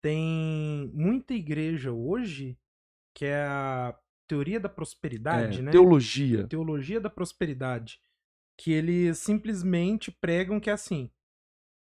Tem 0.00 0.90
muita 0.94 1.34
igreja 1.34 1.92
hoje 1.92 2.56
que 3.14 3.24
é 3.26 3.42
a 3.44 3.94
teoria 4.28 4.60
da 4.60 4.68
prosperidade, 4.68 5.58
É, 5.58 5.62
né? 5.62 5.70
Teologia. 5.72 6.46
Teologia 6.46 7.00
da 7.00 7.10
prosperidade. 7.10 8.00
Que 8.60 8.72
eles 8.72 9.18
simplesmente 9.18 10.12
pregam 10.12 10.60
que 10.60 10.68
é 10.68 10.74
assim. 10.74 11.10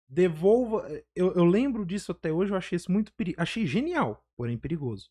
Devolva. 0.10 0.86
Eu, 1.16 1.34
eu 1.34 1.46
lembro 1.46 1.86
disso 1.86 2.12
até 2.12 2.34
hoje, 2.34 2.52
eu 2.52 2.58
achei 2.58 2.76
isso 2.76 2.92
muito 2.92 3.14
peri... 3.14 3.34
Achei 3.38 3.66
genial, 3.66 4.22
porém 4.36 4.58
perigoso. 4.58 5.10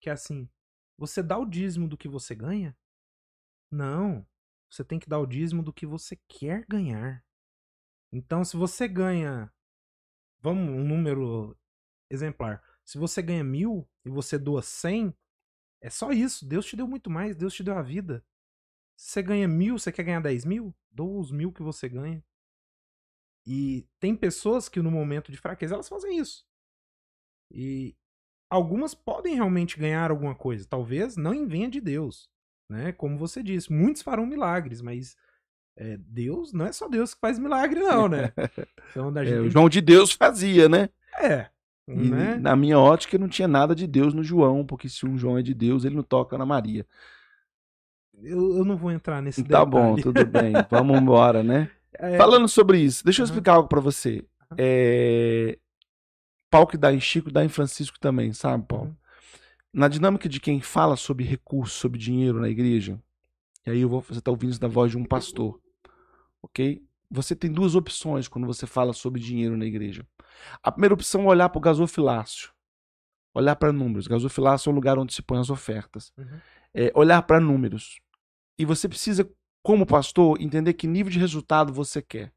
Que 0.00 0.10
é 0.10 0.12
assim. 0.12 0.48
Você 0.98 1.22
dá 1.22 1.38
o 1.38 1.46
dízimo 1.46 1.86
do 1.86 1.96
que 1.96 2.08
você 2.08 2.34
ganha? 2.34 2.76
Não. 3.70 4.26
Você 4.68 4.84
tem 4.84 4.98
que 4.98 5.08
dar 5.08 5.20
o 5.20 5.26
dízimo 5.26 5.62
do 5.62 5.72
que 5.72 5.86
você 5.86 6.18
quer 6.26 6.66
ganhar. 6.66 7.24
Então, 8.10 8.44
se 8.44 8.56
você 8.56 8.88
ganha. 8.88 9.52
Vamos, 10.40 10.68
um 10.68 10.82
número 10.82 11.56
exemplar. 12.10 12.60
Se 12.84 12.98
você 12.98 13.22
ganha 13.22 13.44
mil 13.44 13.88
e 14.04 14.10
você 14.10 14.36
doa 14.36 14.62
cem, 14.62 15.14
é 15.80 15.88
só 15.90 16.10
isso. 16.10 16.44
Deus 16.44 16.66
te 16.66 16.74
deu 16.74 16.88
muito 16.88 17.08
mais. 17.08 17.36
Deus 17.36 17.54
te 17.54 17.62
deu 17.62 17.78
a 17.78 17.82
vida. 17.82 18.26
Se 18.98 19.12
você 19.12 19.22
ganha 19.22 19.46
mil, 19.46 19.78
você 19.78 19.92
quer 19.92 20.02
ganhar 20.02 20.20
dez 20.20 20.44
mil? 20.44 20.74
Doa 20.90 21.20
os 21.20 21.30
mil 21.30 21.52
que 21.52 21.62
você 21.62 21.88
ganha. 21.88 22.20
E 23.46 23.86
tem 24.00 24.16
pessoas 24.16 24.68
que 24.68 24.82
no 24.82 24.90
momento 24.90 25.30
de 25.30 25.38
fraqueza 25.38 25.74
elas 25.74 25.88
fazem 25.88 26.18
isso. 26.18 26.44
E 27.48 27.94
algumas 28.50 28.94
podem 28.94 29.36
realmente 29.36 29.78
ganhar 29.78 30.10
alguma 30.10 30.34
coisa. 30.34 30.66
Talvez 30.68 31.16
não 31.16 31.46
venha 31.46 31.68
de 31.68 31.80
Deus. 31.80 32.28
Né? 32.68 32.90
Como 32.92 33.16
você 33.16 33.40
disse, 33.40 33.72
muitos 33.72 34.02
farão 34.02 34.26
milagres, 34.26 34.82
mas 34.82 35.16
é, 35.76 35.96
Deus 35.96 36.52
não 36.52 36.66
é 36.66 36.72
só 36.72 36.88
Deus 36.88 37.14
que 37.14 37.20
faz 37.20 37.38
milagre, 37.38 37.78
não, 37.80 38.08
né? 38.08 38.32
Então, 38.90 39.12
É, 39.16 39.26
gente 39.26 39.38
o 39.38 39.42
tem 39.42 39.50
João 39.50 39.68
de 39.68 39.80
Deus 39.80 40.10
fazia, 40.10 40.68
né? 40.68 40.88
É. 41.20 41.48
E 41.86 42.10
né? 42.10 42.34
na 42.36 42.56
minha 42.56 42.78
ótica 42.78 43.16
não 43.16 43.28
tinha 43.28 43.46
nada 43.46 43.74
de 43.74 43.86
Deus 43.86 44.12
no 44.12 44.24
João, 44.24 44.66
porque 44.66 44.88
se 44.88 45.06
um 45.06 45.16
João 45.16 45.38
é 45.38 45.42
de 45.42 45.54
Deus, 45.54 45.84
ele 45.84 45.94
não 45.94 46.02
toca 46.02 46.36
na 46.36 46.44
Maria. 46.44 46.84
Eu, 48.22 48.58
eu 48.58 48.64
não 48.64 48.76
vou 48.76 48.90
entrar 48.90 49.22
nesse 49.22 49.42
Tá 49.42 49.64
detalhe. 49.64 49.70
bom, 49.70 49.96
tudo 49.96 50.26
bem. 50.26 50.52
Vamos 50.70 50.98
embora, 51.00 51.42
né? 51.42 51.70
É, 51.94 52.16
Falando 52.16 52.48
sobre 52.48 52.78
isso, 52.80 53.04
deixa 53.04 53.22
eu 53.22 53.24
explicar 53.24 53.54
algo 53.54 53.68
pra 53.68 53.80
você. 53.80 54.24
É... 54.56 55.58
Pau 56.50 56.66
que 56.66 56.76
dá 56.76 56.92
em 56.92 57.00
Chico, 57.00 57.30
dá 57.30 57.44
em 57.44 57.48
Francisco 57.48 57.98
também, 58.00 58.32
sabe, 58.32 58.64
Paulo? 58.66 58.86
Uhum. 58.86 58.94
Na 59.72 59.88
dinâmica 59.88 60.28
de 60.28 60.40
quem 60.40 60.60
fala 60.60 60.96
sobre 60.96 61.24
recursos, 61.24 61.78
sobre 61.78 61.98
dinheiro 61.98 62.40
na 62.40 62.48
igreja, 62.48 62.98
e 63.66 63.70
aí 63.70 63.80
eu 63.82 63.88
vou, 63.88 64.00
você 64.00 64.20
tá 64.20 64.30
ouvindo 64.30 64.50
isso 64.50 64.60
da 64.60 64.68
voz 64.68 64.90
de 64.90 64.96
um 64.96 65.04
pastor, 65.04 65.60
ok? 66.42 66.82
Você 67.10 67.36
tem 67.36 67.50
duas 67.52 67.74
opções 67.74 68.28
quando 68.28 68.46
você 68.46 68.66
fala 68.66 68.92
sobre 68.92 69.20
dinheiro 69.20 69.56
na 69.56 69.66
igreja. 69.66 70.06
A 70.62 70.72
primeira 70.72 70.94
opção 70.94 71.22
é 71.24 71.26
olhar 71.26 71.48
para 71.50 71.58
o 71.58 71.62
gasofilácio, 71.62 72.50
olhar 73.34 73.56
para 73.56 73.72
números. 73.72 74.06
Gasofilácio 74.06 74.70
é 74.70 74.72
o 74.72 74.74
lugar 74.74 74.98
onde 74.98 75.12
se 75.12 75.22
põem 75.22 75.40
as 75.40 75.50
ofertas. 75.50 76.12
Uhum. 76.16 76.38
É 76.74 76.92
olhar 76.94 77.22
para 77.22 77.40
números. 77.40 77.98
E 78.58 78.64
você 78.64 78.88
precisa, 78.88 79.28
como 79.62 79.86
pastor, 79.86 80.40
entender 80.40 80.74
que 80.74 80.86
nível 80.86 81.12
de 81.12 81.18
resultado 81.18 81.72
você 81.72 82.02
quer. 82.02 82.32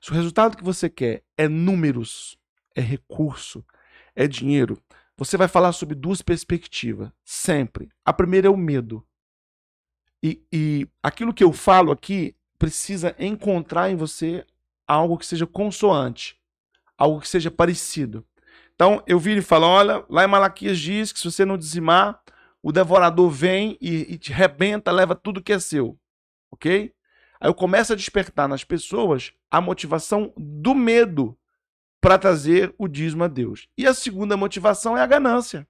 Se 0.00 0.10
o 0.10 0.14
resultado 0.14 0.56
que 0.56 0.64
você 0.64 0.88
quer 0.88 1.24
é 1.36 1.48
números, 1.48 2.38
é 2.74 2.80
recurso, 2.80 3.64
é 4.14 4.26
dinheiro, 4.26 4.80
você 5.16 5.36
vai 5.36 5.48
falar 5.48 5.72
sobre 5.72 5.94
duas 5.94 6.22
perspectivas, 6.22 7.10
sempre. 7.24 7.88
A 8.04 8.12
primeira 8.12 8.46
é 8.46 8.50
o 8.50 8.56
medo. 8.56 9.04
E, 10.22 10.42
e 10.52 10.88
aquilo 11.02 11.34
que 11.34 11.42
eu 11.42 11.52
falo 11.52 11.90
aqui 11.90 12.36
precisa 12.58 13.14
encontrar 13.18 13.90
em 13.90 13.96
você 13.96 14.44
algo 14.86 15.18
que 15.18 15.26
seja 15.26 15.46
consoante, 15.46 16.36
algo 16.96 17.20
que 17.20 17.28
seja 17.28 17.50
parecido. 17.50 18.24
Então 18.74 19.02
eu 19.06 19.18
viro 19.18 19.40
e 19.40 19.42
falo: 19.42 19.66
olha, 19.66 20.04
lá 20.08 20.24
em 20.24 20.28
Malaquias 20.28 20.78
diz 20.78 21.12
que 21.12 21.18
se 21.18 21.30
você 21.30 21.44
não 21.44 21.58
dizimar, 21.58 22.20
o 22.68 22.72
devorador 22.72 23.30
vem 23.30 23.78
e, 23.80 24.12
e 24.12 24.18
te 24.18 24.30
rebenta, 24.30 24.92
leva 24.92 25.14
tudo 25.14 25.42
que 25.42 25.54
é 25.54 25.58
seu. 25.58 25.98
Ok? 26.50 26.92
Aí 27.40 27.48
eu 27.48 27.54
começo 27.54 27.94
a 27.94 27.96
despertar 27.96 28.46
nas 28.46 28.62
pessoas 28.62 29.32
a 29.50 29.58
motivação 29.58 30.34
do 30.36 30.74
medo 30.74 31.34
para 31.98 32.18
trazer 32.18 32.74
o 32.76 32.86
dízimo 32.86 33.24
a 33.24 33.26
Deus. 33.26 33.66
E 33.78 33.86
a 33.86 33.94
segunda 33.94 34.36
motivação 34.36 34.94
é 34.98 35.00
a 35.00 35.06
ganância. 35.06 35.66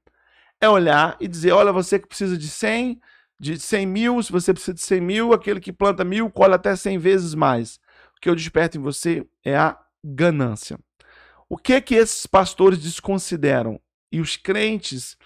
É 0.60 0.68
olhar 0.68 1.16
e 1.20 1.28
dizer: 1.28 1.52
olha, 1.52 1.70
você 1.70 2.00
que 2.00 2.08
precisa 2.08 2.36
de 2.36 2.48
100, 2.48 3.00
de 3.38 3.60
100 3.60 3.86
mil, 3.86 4.20
se 4.20 4.32
você 4.32 4.52
precisa 4.52 4.74
de 4.74 4.82
100 4.82 5.00
mil, 5.00 5.32
aquele 5.32 5.60
que 5.60 5.72
planta 5.72 6.02
mil 6.02 6.28
colhe 6.28 6.54
até 6.54 6.74
100 6.74 6.98
vezes 6.98 7.32
mais. 7.32 7.78
O 8.16 8.20
que 8.20 8.28
eu 8.28 8.34
desperto 8.34 8.76
em 8.76 8.80
você 8.80 9.24
é 9.44 9.56
a 9.56 9.78
ganância. 10.02 10.76
O 11.48 11.56
que 11.56 11.80
que 11.80 11.94
esses 11.94 12.26
pastores 12.26 12.80
desconsideram? 12.80 13.80
E 14.10 14.20
os 14.20 14.36
crentes, 14.36 15.16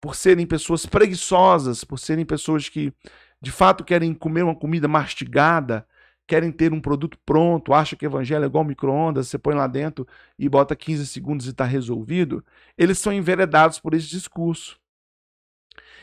por 0.00 0.14
serem 0.14 0.46
pessoas 0.46 0.86
preguiçosas, 0.86 1.84
por 1.84 1.98
serem 1.98 2.24
pessoas 2.24 2.68
que 2.68 2.92
de 3.40 3.50
fato 3.50 3.84
querem 3.84 4.14
comer 4.14 4.42
uma 4.42 4.54
comida 4.54 4.88
mastigada, 4.88 5.86
querem 6.26 6.52
ter 6.52 6.72
um 6.72 6.80
produto 6.80 7.18
pronto, 7.24 7.72
acham 7.72 7.98
que 7.98 8.04
evangelho 8.04 8.44
é 8.44 8.46
igual 8.46 8.64
micro-ondas, 8.64 9.28
você 9.28 9.38
põe 9.38 9.54
lá 9.54 9.66
dentro 9.66 10.06
e 10.38 10.48
bota 10.48 10.76
15 10.76 11.06
segundos 11.06 11.46
e 11.46 11.50
está 11.50 11.64
resolvido, 11.64 12.44
eles 12.76 12.98
são 12.98 13.12
enveredados 13.12 13.78
por 13.78 13.94
esse 13.94 14.08
discurso. 14.08 14.78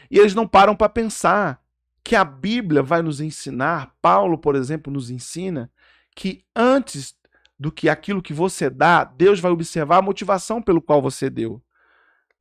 E 0.09 0.17
eles 0.17 0.33
não 0.33 0.47
param 0.47 0.75
para 0.75 0.89
pensar 0.89 1.61
que 2.03 2.15
a 2.15 2.23
Bíblia 2.23 2.83
vai 2.83 3.01
nos 3.01 3.19
ensinar, 3.19 3.95
Paulo, 4.01 4.37
por 4.37 4.55
exemplo, 4.55 4.91
nos 4.91 5.09
ensina, 5.09 5.71
que 6.15 6.43
antes 6.55 7.15
do 7.57 7.71
que 7.71 7.89
aquilo 7.89 8.21
que 8.21 8.33
você 8.33 8.69
dá, 8.69 9.03
Deus 9.03 9.39
vai 9.39 9.51
observar 9.51 9.97
a 9.97 10.01
motivação 10.01 10.61
pelo 10.61 10.81
qual 10.81 11.01
você 11.01 11.29
deu. 11.29 11.61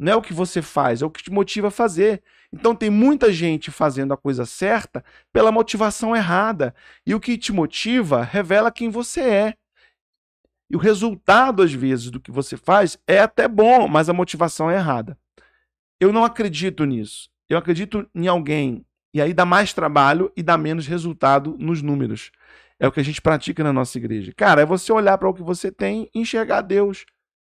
Não 0.04 0.12
é 0.12 0.16
o 0.16 0.20
que 0.20 0.34
você 0.34 0.60
faz, 0.60 1.00
é 1.00 1.06
o 1.06 1.10
que 1.10 1.22
te 1.22 1.30
motiva 1.30 1.68
a 1.68 1.70
fazer. 1.70 2.22
Então 2.52 2.76
tem 2.76 2.90
muita 2.90 3.32
gente 3.32 3.70
fazendo 3.70 4.12
a 4.12 4.18
coisa 4.18 4.44
certa 4.44 5.02
pela 5.32 5.50
motivação 5.50 6.14
errada. 6.14 6.74
E 7.06 7.14
o 7.14 7.20
que 7.20 7.38
te 7.38 7.54
motiva 7.54 8.22
revela 8.22 8.70
quem 8.70 8.90
você 8.90 9.20
é. 9.22 9.54
E 10.70 10.76
o 10.76 10.78
resultado, 10.78 11.62
às 11.62 11.72
vezes, 11.72 12.10
do 12.10 12.20
que 12.20 12.30
você 12.30 12.54
faz 12.54 12.98
é 13.06 13.18
até 13.18 13.48
bom, 13.48 13.88
mas 13.88 14.10
a 14.10 14.12
motivação 14.12 14.70
é 14.70 14.74
errada. 14.74 15.16
Eu 15.98 16.12
não 16.12 16.22
acredito 16.22 16.84
nisso. 16.84 17.30
Eu 17.48 17.56
acredito 17.56 18.06
em 18.14 18.26
alguém. 18.26 18.84
E 19.14 19.22
aí 19.22 19.32
dá 19.32 19.46
mais 19.46 19.72
trabalho 19.72 20.30
e 20.36 20.42
dá 20.42 20.58
menos 20.58 20.86
resultado 20.86 21.56
nos 21.58 21.80
números. 21.80 22.30
É 22.78 22.86
o 22.86 22.92
que 22.92 23.00
a 23.00 23.04
gente 23.04 23.22
pratica 23.22 23.64
na 23.64 23.72
nossa 23.72 23.96
igreja. 23.96 24.34
Cara, 24.36 24.60
é 24.60 24.66
você 24.66 24.92
olhar 24.92 25.16
para 25.16 25.30
o 25.30 25.32
que 25.32 25.42
você 25.42 25.72
tem 25.72 26.10
e 26.14 26.20
enxergar 26.20 26.60
Deus. 26.60 27.06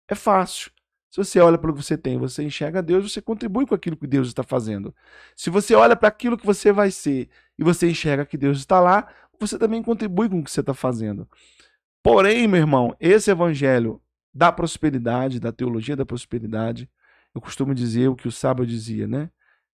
É 0.10 0.16
fácil. 0.16 0.72
Se 1.18 1.24
você 1.24 1.40
olha 1.40 1.58
para 1.58 1.72
o 1.72 1.74
que 1.74 1.82
você 1.82 1.98
tem, 1.98 2.16
você 2.16 2.44
enxerga 2.44 2.80
Deus, 2.80 3.12
você 3.12 3.20
contribui 3.20 3.66
com 3.66 3.74
aquilo 3.74 3.98
que 3.98 4.06
Deus 4.06 4.28
está 4.28 4.44
fazendo. 4.44 4.94
Se 5.36 5.50
você 5.50 5.74
olha 5.74 5.96
para 5.96 6.10
aquilo 6.10 6.38
que 6.38 6.46
você 6.46 6.72
vai 6.72 6.92
ser 6.92 7.28
e 7.58 7.64
você 7.64 7.90
enxerga 7.90 8.24
que 8.24 8.38
Deus 8.38 8.60
está 8.60 8.80
lá, 8.80 9.12
você 9.40 9.58
também 9.58 9.82
contribui 9.82 10.30
com 10.30 10.40
o 10.40 10.44
que 10.44 10.52
você 10.52 10.60
está 10.60 10.76
fazendo. 10.76 11.28
Porém, 12.04 12.48
meu 12.48 12.60
irmão, 12.60 12.96
esse 13.00 13.32
evangelho 13.32 14.00
da 14.32 14.52
prosperidade, 14.52 15.40
da 15.40 15.52
teologia 15.52 15.96
da 15.96 16.06
prosperidade, 16.06 16.88
eu 17.34 17.42
costumo 17.42 17.74
dizer 17.74 18.10
o 18.10 18.16
que 18.16 18.28
o 18.28 18.32
sábio 18.32 18.64
dizia, 18.64 19.08
né? 19.08 19.32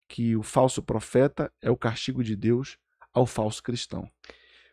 Que 0.08 0.38
o 0.38 0.44
falso 0.44 0.82
profeta 0.82 1.52
é 1.62 1.70
o 1.70 1.76
castigo 1.76 2.24
de 2.24 2.38
Deus 2.38 2.78
ao 3.14 3.26
falso 3.26 3.62
cristão. 3.62 4.10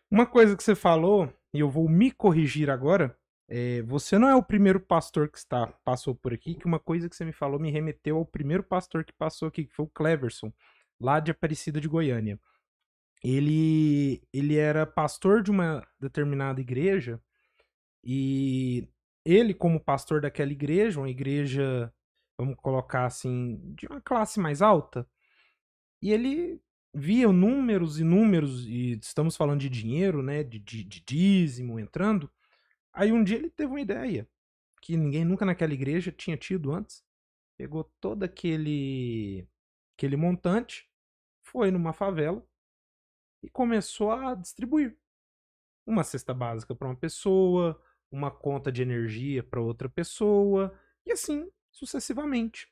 Uma 0.09 0.25
coisa 0.25 0.55
que 0.55 0.63
você 0.63 0.73
falou, 0.73 1.33
e 1.53 1.59
eu 1.59 1.69
vou 1.69 1.89
me 1.89 2.11
corrigir 2.11 2.69
agora, 2.69 3.13
é, 3.53 3.81
você 3.81 4.17
não 4.17 4.29
é 4.29 4.35
o 4.35 4.41
primeiro 4.41 4.79
pastor 4.79 5.27
que 5.27 5.37
está 5.37 5.67
passou 5.83 6.15
por 6.15 6.33
aqui, 6.33 6.55
que 6.55 6.65
uma 6.65 6.79
coisa 6.79 7.09
que 7.09 7.15
você 7.15 7.25
me 7.25 7.33
falou 7.33 7.59
me 7.59 7.69
remeteu 7.69 8.15
ao 8.15 8.25
primeiro 8.25 8.63
pastor 8.63 9.03
que 9.03 9.11
passou 9.11 9.49
aqui, 9.49 9.65
que 9.65 9.73
foi 9.73 9.85
o 9.85 9.89
Cleverson, 9.89 10.53
lá 10.97 11.19
de 11.19 11.31
Aparecida 11.31 11.81
de 11.81 11.87
Goiânia. 11.89 12.39
Ele, 13.21 14.23
ele 14.31 14.55
era 14.55 14.85
pastor 14.85 15.43
de 15.43 15.51
uma 15.51 15.85
determinada 15.99 16.61
igreja 16.61 17.21
e 18.01 18.87
ele, 19.25 19.53
como 19.53 19.83
pastor 19.83 20.21
daquela 20.21 20.51
igreja, 20.53 21.01
uma 21.01 21.09
igreja, 21.09 21.93
vamos 22.37 22.55
colocar 22.55 23.05
assim, 23.05 23.59
de 23.75 23.85
uma 23.85 23.99
classe 23.99 24.39
mais 24.39 24.61
alta, 24.61 25.05
e 26.01 26.11
ele 26.13 26.61
via 26.93 27.29
números 27.33 27.99
e 27.99 28.03
números, 28.05 28.65
e 28.65 28.97
estamos 29.01 29.35
falando 29.35 29.59
de 29.59 29.69
dinheiro, 29.69 30.23
né, 30.23 30.41
de, 30.41 30.57
de, 30.57 30.85
de 30.85 31.03
dízimo 31.05 31.77
entrando. 31.77 32.31
Aí 32.93 33.11
um 33.11 33.23
dia 33.23 33.37
ele 33.37 33.49
teve 33.49 33.71
uma 33.71 33.81
ideia, 33.81 34.27
que 34.81 34.97
ninguém 34.97 35.23
nunca 35.23 35.45
naquela 35.45 35.73
igreja 35.73 36.11
tinha 36.11 36.37
tido 36.37 36.71
antes. 36.71 37.03
pegou 37.57 37.83
todo 37.99 38.23
aquele 38.23 39.47
aquele 39.95 40.15
montante, 40.15 40.89
foi 41.43 41.69
numa 41.69 41.93
favela 41.93 42.43
e 43.43 43.49
começou 43.49 44.11
a 44.11 44.33
distribuir 44.33 44.97
uma 45.85 46.03
cesta 46.03 46.33
básica 46.33 46.73
para 46.73 46.87
uma 46.87 46.95
pessoa, 46.95 47.79
uma 48.11 48.31
conta 48.31 48.71
de 48.71 48.81
energia 48.81 49.43
para 49.43 49.61
outra 49.61 49.87
pessoa 49.87 50.73
e 51.05 51.11
assim 51.11 51.51
sucessivamente. 51.71 52.71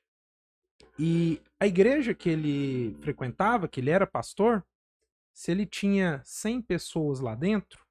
E 0.98 1.42
a 1.60 1.68
igreja 1.68 2.14
que 2.14 2.30
ele 2.30 2.98
frequentava, 3.02 3.68
que 3.68 3.80
ele 3.80 3.90
era 3.90 4.06
pastor, 4.06 4.66
se 5.34 5.52
ele 5.52 5.66
tinha 5.66 6.22
100 6.26 6.62
pessoas 6.64 7.20
lá 7.20 7.36
dentro, 7.36 7.86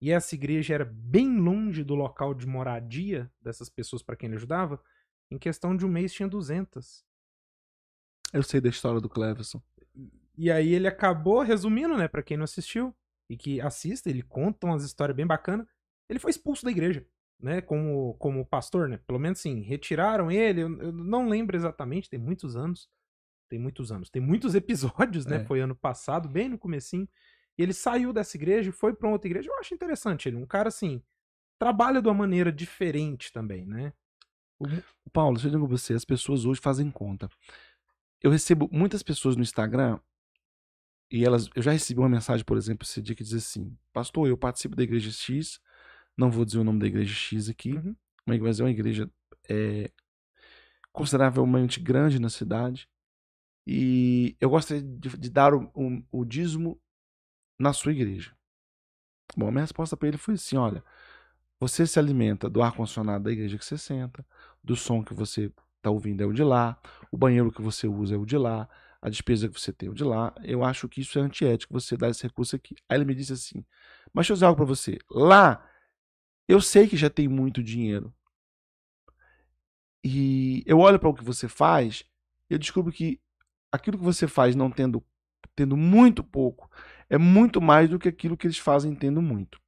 e 0.00 0.10
essa 0.10 0.34
igreja 0.34 0.74
era 0.74 0.84
bem 0.84 1.38
longe 1.38 1.82
do 1.82 1.94
local 1.94 2.34
de 2.34 2.46
moradia 2.46 3.30
dessas 3.40 3.68
pessoas 3.68 4.02
para 4.02 4.16
quem 4.16 4.28
ele 4.28 4.36
ajudava, 4.36 4.80
em 5.30 5.38
questão 5.38 5.76
de 5.76 5.84
um 5.84 5.88
mês 5.88 6.12
tinha 6.12 6.28
200. 6.28 7.04
Eu 8.32 8.42
sei 8.42 8.60
da 8.60 8.68
história 8.68 9.00
do 9.00 9.08
Cleverson. 9.08 9.62
E 10.36 10.50
aí 10.50 10.74
ele 10.74 10.86
acabou, 10.86 11.40
resumindo, 11.40 11.96
né, 11.96 12.06
para 12.08 12.22
quem 12.22 12.36
não 12.36 12.44
assistiu 12.44 12.94
e 13.28 13.36
que 13.36 13.60
assista, 13.60 14.10
ele 14.10 14.22
conta 14.22 14.66
umas 14.66 14.84
histórias 14.84 15.16
bem 15.16 15.26
bacanas. 15.26 15.66
Ele 16.08 16.18
foi 16.18 16.30
expulso 16.30 16.64
da 16.64 16.70
igreja, 16.70 17.04
né, 17.40 17.60
como, 17.60 18.14
como 18.14 18.44
pastor, 18.44 18.88
né? 18.88 18.98
Pelo 19.06 19.18
menos 19.18 19.40
assim, 19.40 19.62
retiraram 19.62 20.30
ele, 20.30 20.62
eu, 20.62 20.78
eu 20.78 20.92
não 20.92 21.28
lembro 21.28 21.56
exatamente, 21.56 22.10
tem 22.10 22.18
muitos 22.18 22.54
anos. 22.54 22.88
Tem 23.48 23.58
muitos 23.58 23.90
anos, 23.90 24.10
tem 24.10 24.20
muitos 24.20 24.54
episódios, 24.54 25.24
né? 25.24 25.36
É. 25.36 25.44
Foi 25.44 25.60
ano 25.60 25.74
passado, 25.74 26.28
bem 26.28 26.48
no 26.48 26.58
comecinho. 26.58 27.08
E 27.58 27.62
ele 27.62 27.72
saiu 27.72 28.12
dessa 28.12 28.36
igreja 28.36 28.68
e 28.70 28.72
foi 28.72 28.94
para 28.94 29.08
outra 29.08 29.28
igreja. 29.28 29.48
Eu 29.50 29.58
acho 29.58 29.74
interessante 29.74 30.28
ele, 30.28 30.36
um 30.36 30.46
cara 30.46 30.68
assim, 30.68 31.02
trabalha 31.58 32.02
de 32.02 32.08
uma 32.08 32.14
maneira 32.14 32.52
diferente 32.52 33.32
também, 33.32 33.64
né? 33.64 33.92
Paulo, 35.12 35.34
deixa 35.34 35.48
eu 35.48 35.50
dizer 35.50 35.60
com 35.60 35.68
você, 35.68 35.94
as 35.94 36.04
pessoas 36.04 36.44
hoje 36.44 36.60
fazem 36.60 36.90
conta. 36.90 37.28
Eu 38.22 38.30
recebo 38.30 38.68
muitas 38.72 39.02
pessoas 39.02 39.36
no 39.36 39.42
Instagram 39.42 39.98
e 41.10 41.24
elas, 41.24 41.48
eu 41.54 41.62
já 41.62 41.70
recebi 41.70 42.00
uma 42.00 42.08
mensagem, 42.08 42.44
por 42.44 42.56
exemplo, 42.56 42.86
esse 42.86 43.00
dia 43.00 43.14
que 43.14 43.22
diz 43.22 43.34
assim: 43.34 43.76
Pastor, 43.92 44.28
eu 44.28 44.36
participo 44.36 44.74
da 44.74 44.82
igreja 44.82 45.10
X, 45.10 45.60
não 46.16 46.30
vou 46.30 46.44
dizer 46.44 46.58
o 46.58 46.64
nome 46.64 46.78
da 46.78 46.86
igreja 46.86 47.14
X 47.14 47.48
aqui, 47.48 47.74
Uhum. 47.74 47.94
mas 48.26 48.60
é 48.60 48.64
uma 48.64 48.70
igreja 48.70 49.10
é, 49.48 49.90
consideravelmente 50.92 51.78
grande 51.78 52.18
na 52.18 52.28
cidade 52.30 52.88
e 53.66 54.36
eu 54.40 54.48
gostaria 54.48 54.82
de, 54.82 55.08
de 55.18 55.30
dar 55.30 55.52
o, 55.52 55.70
o, 55.74 56.02
o 56.20 56.24
dízimo 56.24 56.80
na 57.58 57.72
sua 57.72 57.92
igreja. 57.92 58.34
Bom, 59.36 59.48
a 59.48 59.50
minha 59.50 59.62
resposta 59.62 59.96
para 59.96 60.08
ele 60.08 60.18
foi 60.18 60.34
assim: 60.34 60.56
olha, 60.56 60.84
você 61.58 61.86
se 61.86 61.98
alimenta 61.98 62.48
do 62.48 62.62
ar-condicionado 62.62 63.24
da 63.24 63.32
igreja 63.32 63.58
que 63.58 63.64
você 63.64 63.78
senta, 63.78 64.24
do 64.62 64.76
som 64.76 65.02
que 65.02 65.14
você 65.14 65.52
está 65.76 65.90
ouvindo 65.90 66.22
é 66.22 66.26
o 66.26 66.32
de 66.32 66.42
lá, 66.42 66.78
o 67.10 67.16
banheiro 67.16 67.52
que 67.52 67.62
você 67.62 67.86
usa 67.86 68.14
é 68.14 68.18
o 68.18 68.26
de 68.26 68.36
lá, 68.36 68.68
a 69.00 69.08
despesa 69.08 69.48
que 69.48 69.58
você 69.58 69.72
tem 69.72 69.88
é 69.88 69.92
o 69.92 69.94
de 69.94 70.04
lá. 70.04 70.34
Eu 70.42 70.64
acho 70.64 70.88
que 70.88 71.00
isso 71.00 71.18
é 71.18 71.22
antiético 71.22 71.72
você 71.72 71.96
dar 71.96 72.10
esse 72.10 72.22
recurso 72.24 72.56
aqui. 72.56 72.74
Aí 72.88 72.98
ele 72.98 73.04
me 73.04 73.14
disse 73.14 73.32
assim: 73.32 73.64
mas 74.12 74.24
deixa 74.24 74.32
eu 74.32 74.36
dizer 74.36 74.46
algo 74.46 74.56
para 74.56 74.66
você. 74.66 74.98
Lá, 75.10 75.68
eu 76.48 76.60
sei 76.60 76.88
que 76.88 76.96
já 76.96 77.10
tem 77.10 77.28
muito 77.28 77.62
dinheiro. 77.62 78.14
E 80.04 80.62
eu 80.66 80.78
olho 80.78 80.98
para 80.98 81.08
o 81.08 81.14
que 81.14 81.24
você 81.24 81.48
faz, 81.48 82.04
eu 82.48 82.58
descubro 82.58 82.92
que 82.92 83.20
aquilo 83.72 83.98
que 83.98 84.04
você 84.04 84.28
faz 84.28 84.54
não 84.54 84.70
tendo, 84.70 85.04
tendo 85.54 85.76
muito 85.76 86.22
pouco 86.22 86.70
é 87.08 87.18
muito 87.18 87.60
mais 87.60 87.88
do 87.88 87.98
que 87.98 88.08
aquilo 88.08 88.36
que 88.36 88.46
eles 88.46 88.58
fazem 88.58 88.94
tendo 88.94 89.20
muito. 89.22 89.60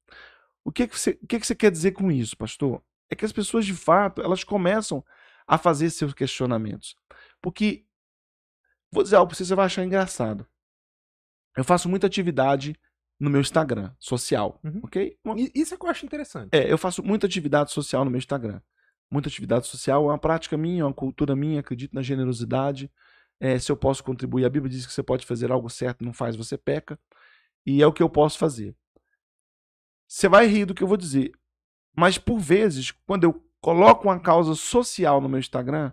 O 0.65 0.73
que, 0.73 0.87
que, 0.87 0.99
você, 0.99 1.19
o 1.23 1.27
que, 1.27 1.41
que 1.41 1.47
você 1.47 1.55
quer 1.55 1.71
dizer 1.71 1.93
com 1.93 2.11
isso, 2.11 2.37
pastor? 2.37 2.83
É 3.11 3.17
que 3.17 3.25
as 3.25 3.33
pessoas, 3.33 3.65
de 3.65 3.73
fato, 3.75 4.21
elas 4.21 4.45
começam 4.45 5.05
a 5.47 5.57
fazer 5.57 5.89
seus 5.91 6.13
questionamentos. 6.13 6.95
Porque, 7.41 7.85
vou 8.93 9.03
dizer 9.03 9.17
algo 9.17 9.29
para 9.29 9.37
você, 9.37 9.45
você 9.47 9.55
vai 9.55 9.67
achar 9.67 9.85
engraçado. 9.85 10.47
Eu 11.57 11.65
faço 11.65 11.89
muita 11.89 12.07
atividade 12.07 12.77
no 13.19 13.31
meu 13.31 13.41
Instagram, 13.41 13.93
social, 13.99 14.61
Uhum. 14.63 14.81
ok? 14.85 15.17
Isso 15.55 15.75
é 15.75 15.77
que 15.77 15.85
eu 15.85 15.91
acho 15.91 16.07
interessante. 16.07 16.51
é, 16.53 16.71
eu 16.71 16.79
faço 16.79 17.03
muita 17.03 17.27
atividade 17.27 17.73
social 17.73 18.05
no 18.05 18.11
meu 18.11 18.19
Instagram. 18.19 18.61
Muita 19.11 19.29
atividade 19.29 19.67
social, 19.67 20.05
é 20.05 20.13
uma 20.13 20.19
prática 20.19 20.57
minha, 20.57 20.83
é 20.83 20.85
uma 20.85 20.93
cultura 20.93 21.35
minha, 21.35 21.61
acredito 21.61 21.95
na 21.95 22.03
generosidade. 22.03 22.91
É, 23.41 23.59
se 23.59 23.73
eu 23.73 23.77
posso 23.77 24.05
contribuir, 24.05 24.45
a 24.45 24.51
Bíblia 24.51 24.71
diz 24.71 24.87
que 24.87 24.93
você 24.93 25.03
pode 25.03 25.25
fazer 25.25 25.51
algo 25.51 25.71
certo, 25.71 26.05
não 26.05 26.13
faz, 26.13 26.37
você 26.37 26.59
peca. 26.59 26.99
E 27.67 27.83
é 27.83 27.87
o 27.87 27.93
que 27.93 28.03
eu 28.03 28.09
posso 28.09 28.39
fazer. 28.39 28.77
Você 30.07 30.29
vai 30.29 30.47
rir 30.47 30.65
do 30.65 30.75
que 30.75 30.83
eu 30.83 30.89
vou 30.89 30.97
dizer. 30.97 31.33
Mas 31.95 32.17
por 32.17 32.39
vezes, 32.39 32.91
quando 32.91 33.25
eu 33.25 33.45
coloco 33.61 34.05
uma 34.05 34.21
causa 34.21 34.55
social 34.55 35.21
no 35.21 35.29
meu 35.29 35.39
Instagram, 35.39 35.93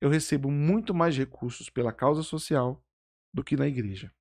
eu 0.00 0.10
recebo 0.10 0.50
muito 0.50 0.94
mais 0.94 1.16
recursos 1.16 1.70
pela 1.70 1.92
causa 1.92 2.22
social 2.22 2.84
do 3.32 3.42
que 3.42 3.56
na 3.56 3.66
igreja. 3.66 4.12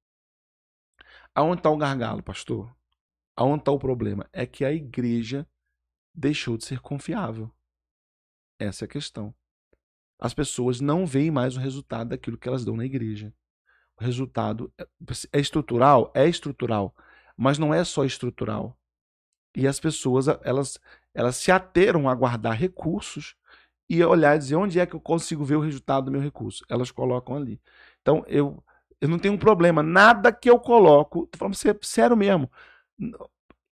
Aonde 1.35 1.59
está 1.59 1.69
o 1.69 1.77
gargalo, 1.77 2.23
pastor? 2.23 2.75
Aonde 3.35 3.61
está 3.61 3.71
o 3.71 3.79
problema? 3.79 4.29
É 4.31 4.45
que 4.45 4.65
a 4.65 4.71
igreja 4.71 5.47
deixou 6.13 6.57
de 6.57 6.65
ser 6.65 6.79
confiável. 6.79 7.53
Essa 8.59 8.85
é 8.85 8.87
a 8.87 8.89
questão. 8.89 9.33
As 10.19 10.33
pessoas 10.33 10.79
não 10.79 11.05
veem 11.05 11.31
mais 11.31 11.57
o 11.57 11.59
resultado 11.59 12.09
daquilo 12.09 12.37
que 12.37 12.47
elas 12.47 12.63
dão 12.63 12.75
na 12.75 12.85
igreja. 12.85 13.33
Resultado 14.01 14.71
é- 14.77 14.87
é 15.33 15.39
estrutural? 15.39 16.11
É 16.15 16.27
estrutural. 16.27 16.95
Mas 17.37 17.57
não 17.57 17.73
é 17.73 17.83
só 17.83 18.03
estrutural. 18.05 18.77
E 19.55 19.67
as 19.67 19.79
pessoas, 19.79 20.27
elas, 20.43 20.79
elas 21.13 21.35
se 21.37 21.51
ateram 21.51 22.07
a 22.09 22.15
guardar 22.15 22.55
recursos 22.55 23.35
e 23.89 24.03
olhar 24.03 24.35
e 24.35 24.39
dizer 24.39 24.55
onde 24.55 24.79
é 24.79 24.85
que 24.85 24.95
eu 24.95 25.01
consigo 25.01 25.43
ver 25.45 25.55
o 25.57 25.61
resultado 25.61 26.05
do 26.05 26.11
meu 26.11 26.21
recurso. 26.21 26.63
Elas 26.69 26.91
colocam 26.91 27.35
ali. 27.35 27.61
Então, 28.01 28.23
eu, 28.27 28.63
eu 29.01 29.09
não 29.09 29.19
tenho 29.19 29.33
um 29.33 29.37
problema. 29.37 29.83
Nada 29.83 30.31
que 30.31 30.49
eu 30.49 30.59
coloco, 30.59 31.27
tô 31.27 31.37
falando 31.37 31.55
sé- 31.55 31.77
sério 31.81 32.15
mesmo. 32.15 32.49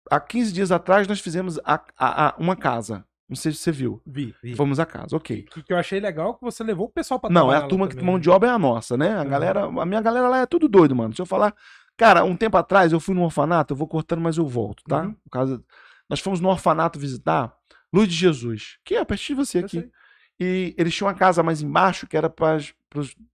Há 0.10 0.20
15 0.20 0.54
dias 0.54 0.72
atrás, 0.72 1.08
nós 1.08 1.20
fizemos 1.20 1.60
a- 1.60 1.84
a- 1.98 2.28
a- 2.30 2.36
uma 2.38 2.56
casa. 2.56 3.06
Não 3.30 3.36
sei 3.36 3.52
se 3.52 3.58
você 3.58 3.72
viu. 3.72 4.02
Vi, 4.06 4.34
vi. 4.42 4.56
Fomos 4.56 4.80
à 4.80 4.86
casa, 4.86 5.16
ok. 5.16 5.46
O 5.58 5.64
que 5.64 5.74
eu 5.74 5.78
achei 5.78 6.00
legal 6.00 6.32
é 6.32 6.34
que 6.36 6.42
você 6.42 6.64
levou 6.64 6.86
o 6.86 6.90
pessoal 6.90 7.20
pra 7.20 7.30
Não, 7.30 7.52
é 7.52 7.58
a 7.58 7.68
turma 7.68 7.88
que 7.88 8.02
mão 8.02 8.18
de 8.18 8.30
obra 8.30 8.50
é 8.50 8.52
a 8.54 8.58
nossa, 8.60 8.96
né? 8.96 9.16
A 9.18 9.22
Uhum. 9.24 9.30
galera, 9.30 9.64
a 9.66 9.86
minha 9.86 10.02
galera 10.02 10.30
lá 10.30 10.40
é 10.40 10.46
tudo 10.46 10.68
doido, 10.70 10.96
mano. 10.96 11.10
Deixa 11.10 11.24
eu 11.24 11.26
falar. 11.26 11.54
Cara, 11.98 12.24
um 12.24 12.38
tempo 12.38 12.56
atrás 12.56 12.94
eu 12.94 13.00
fui 13.00 13.14
no 13.14 13.24
orfanato, 13.24 13.74
eu 13.74 13.78
vou 13.78 13.88
cortando, 13.88 14.22
mas 14.22 14.38
eu 14.38 14.48
volto, 14.48 14.84
tá? 14.84 15.02
Uhum. 15.04 15.14
Por 15.14 15.30
causa... 15.30 15.64
Nós 16.10 16.22
fomos 16.22 16.40
no 16.40 16.48
orfanato 16.48 16.98
visitar 16.98 17.54
Luz 17.92 18.08
de 18.08 18.16
Jesus, 18.16 18.78
que 18.86 18.96
é 18.96 19.04
pertinho 19.04 19.40
de 19.40 19.46
você 19.46 19.60
Eu 19.60 19.66
aqui. 19.66 19.80
sei. 19.82 19.92
E 20.40 20.74
eles 20.78 20.94
tinham 20.96 21.08
uma 21.10 21.14
casa 21.16 21.42
mais 21.44 21.62
embaixo 21.62 22.06
que 22.08 22.16
era 22.16 22.30
para 22.30 22.58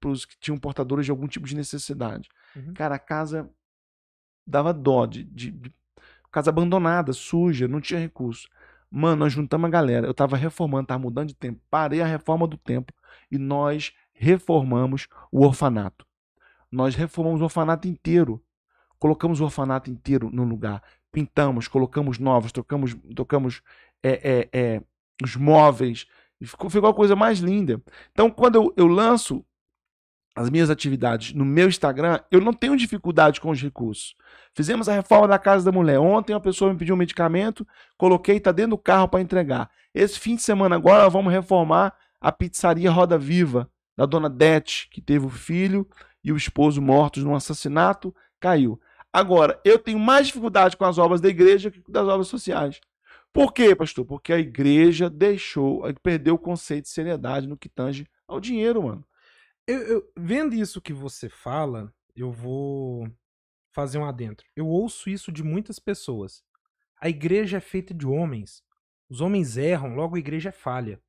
os 0.06 0.26
que 0.26 0.38
tinham 0.40 0.58
portadores 0.58 1.06
de 1.06 1.12
algum 1.12 1.28
tipo 1.28 1.46
de 1.46 1.56
necessidade. 1.56 2.30
Uhum. 2.56 2.74
Cara, 2.74 2.96
a 2.96 3.00
casa 3.00 3.48
dava 4.48 4.74
dó 4.74 5.06
de, 5.06 5.24
de- 5.24 5.52
de- 5.52 5.74
casa 6.32 6.50
abandonada, 6.50 7.14
suja, 7.14 7.68
não 7.68 7.80
tinha 7.82 8.00
recurso. 8.00 8.48
Mano, 8.96 9.16
nós 9.26 9.34
juntamos 9.34 9.68
a 9.68 9.72
galera. 9.72 10.06
Eu 10.06 10.14
tava 10.14 10.38
reformando, 10.38 10.86
tava 10.86 11.02
mudando 11.02 11.30
de 11.30 11.34
tempo. 11.34 11.60
Parei 11.68 12.00
a 12.00 12.06
reforma 12.06 12.48
do 12.48 12.58
tempo 12.58 12.94
e 13.32 13.40
nós 13.40 13.92
reformamos 14.14 15.08
o 15.32 15.44
orfanato. 15.44 16.06
Nós 16.72 16.94
reformamos 16.94 17.42
o 17.42 17.46
orfanato 17.46 17.88
inteiro. 17.88 18.40
Colocamos 19.00 19.42
o 19.42 19.46
orfanato 19.46 19.90
inteiro 19.90 20.30
no 20.32 20.44
lugar. 20.44 20.84
Pintamos, 21.12 21.68
colocamos 21.68 22.20
novos, 22.20 22.52
trocamos, 22.52 22.96
trocamos 23.16 23.64
é, 24.04 24.12
é, 24.12 24.50
é, 24.54 24.82
os 25.24 25.36
móveis. 25.36 26.06
Ficou, 26.44 26.70
ficou 26.70 26.90
a 26.90 26.94
coisa 26.94 27.16
mais 27.16 27.40
linda. 27.40 27.82
Então, 28.12 28.30
quando 28.30 28.56
eu, 28.58 28.74
eu 28.78 28.86
lanço 28.86 29.44
as 30.36 30.50
minhas 30.50 30.70
atividades 30.70 31.34
no 31.34 31.46
meu 31.46 31.68
Instagram, 31.68 32.20
eu 32.32 32.42
não 32.42 32.54
tenho 32.54 32.76
dificuldade 32.76 33.40
com 33.40 33.52
os 33.52 33.62
recursos. 33.62 34.16
Fizemos 34.54 34.90
a 34.90 34.94
reforma 34.94 35.28
da 35.28 35.38
casa 35.38 35.64
da 35.64 35.72
mulher. 35.72 36.00
Ontem 36.00 36.34
uma 36.34 36.42
pessoa 36.42 36.72
me 36.72 36.78
pediu 36.78 36.96
um 36.96 36.98
medicamento, 36.98 37.68
coloquei, 37.98 38.38
está 38.38 38.52
dentro 38.52 38.72
do 38.72 38.78
carro 38.78 39.08
para 39.08 39.22
entregar. 39.22 39.70
Esse 39.94 40.20
fim 40.20 40.36
de 40.36 40.42
semana 40.42 40.76
agora 40.76 41.08
vamos 41.10 41.32
reformar 41.32 41.96
a 42.20 42.32
pizzaria 42.32 42.90
Roda 42.90 43.18
Viva 43.18 43.70
da 43.96 44.06
dona 44.06 44.30
Dete, 44.30 44.90
que 44.90 45.02
teve 45.02 45.26
o 45.26 45.30
filho 45.30 45.88
e 46.24 46.32
o 46.32 46.38
esposo 46.38 46.82
mortos 46.82 47.24
num 47.24 47.36
assassinato, 47.36 48.16
caiu. 48.40 48.80
Agora, 49.12 49.60
eu 49.64 49.78
tenho 49.78 50.00
mais 50.00 50.28
dificuldade 50.28 50.76
com 50.76 50.86
as 50.86 50.98
obras 50.98 51.22
da 51.22 51.30
igreja 51.30 51.70
que 51.70 51.80
com 51.80 51.92
das 51.92 52.08
obras 52.08 52.28
sociais. 52.28 52.82
Por 53.32 53.54
quê, 53.54 53.76
pastor? 53.76 54.06
Porque 54.06 54.34
a 54.34 54.40
igreja 54.40 55.10
deixou, 55.10 55.84
perdeu 56.02 56.36
o 56.36 56.40
conceito 56.40 56.84
de 56.84 56.90
seriedade 56.90 57.48
no 57.48 57.58
que 57.58 57.70
tange 57.70 58.08
ao 58.28 58.40
dinheiro, 58.40 58.84
mano. 58.84 59.06
Eu, 59.68 59.80
eu- 59.82 60.14
vendo 60.18 60.54
isso 60.56 60.82
que 60.82 60.94
você 60.94 61.30
fala, 61.30 61.94
eu 62.16 62.32
vou 62.32 63.10
fazer 63.74 63.98
um 63.98 64.06
adentro. 64.06 64.48
Eu 64.56 64.68
ouço 64.68 65.10
isso 65.10 65.32
de 65.32 65.44
muitas 65.44 65.80
pessoas. 65.80 66.44
A 67.02 67.10
igreja 67.10 67.58
é 67.58 67.62
feita 67.62 67.94
de 67.94 68.08
homens. 68.08 68.64
Os 69.10 69.22
homens 69.22 69.58
erram, 69.58 69.96
logo 69.96 70.16
a 70.16 70.20
igreja 70.20 70.50
é 70.50 70.54
falha. 70.54 71.02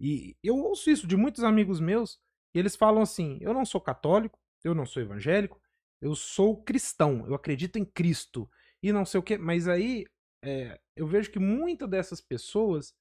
E 0.00 0.36
eu 0.42 0.56
ouço 0.56 0.90
isso 0.90 1.06
de 1.06 1.16
muitos 1.16 1.44
amigos 1.44 1.80
meus, 1.80 2.20
e 2.54 2.58
eles 2.58 2.76
falam 2.76 3.02
assim: 3.02 3.38
eu 3.40 3.54
não 3.54 3.64
sou 3.66 3.80
católico, 3.80 4.38
eu 4.64 4.74
não 4.74 4.86
sou 4.86 5.02
evangélico, 5.02 5.60
eu 6.00 6.14
sou 6.16 6.62
cristão, 6.64 7.26
eu 7.26 7.34
acredito 7.34 7.78
em 7.78 7.84
Cristo. 7.84 8.50
E 8.82 8.92
não 8.92 9.04
sei 9.06 9.20
o 9.20 9.22
quê. 9.22 9.38
Mas 9.38 9.68
aí 9.68 10.06
é, 10.44 10.80
eu 10.96 11.06
vejo 11.06 11.30
que 11.30 11.38
muitas 11.38 11.88
dessas 11.88 12.20
pessoas 12.20 12.94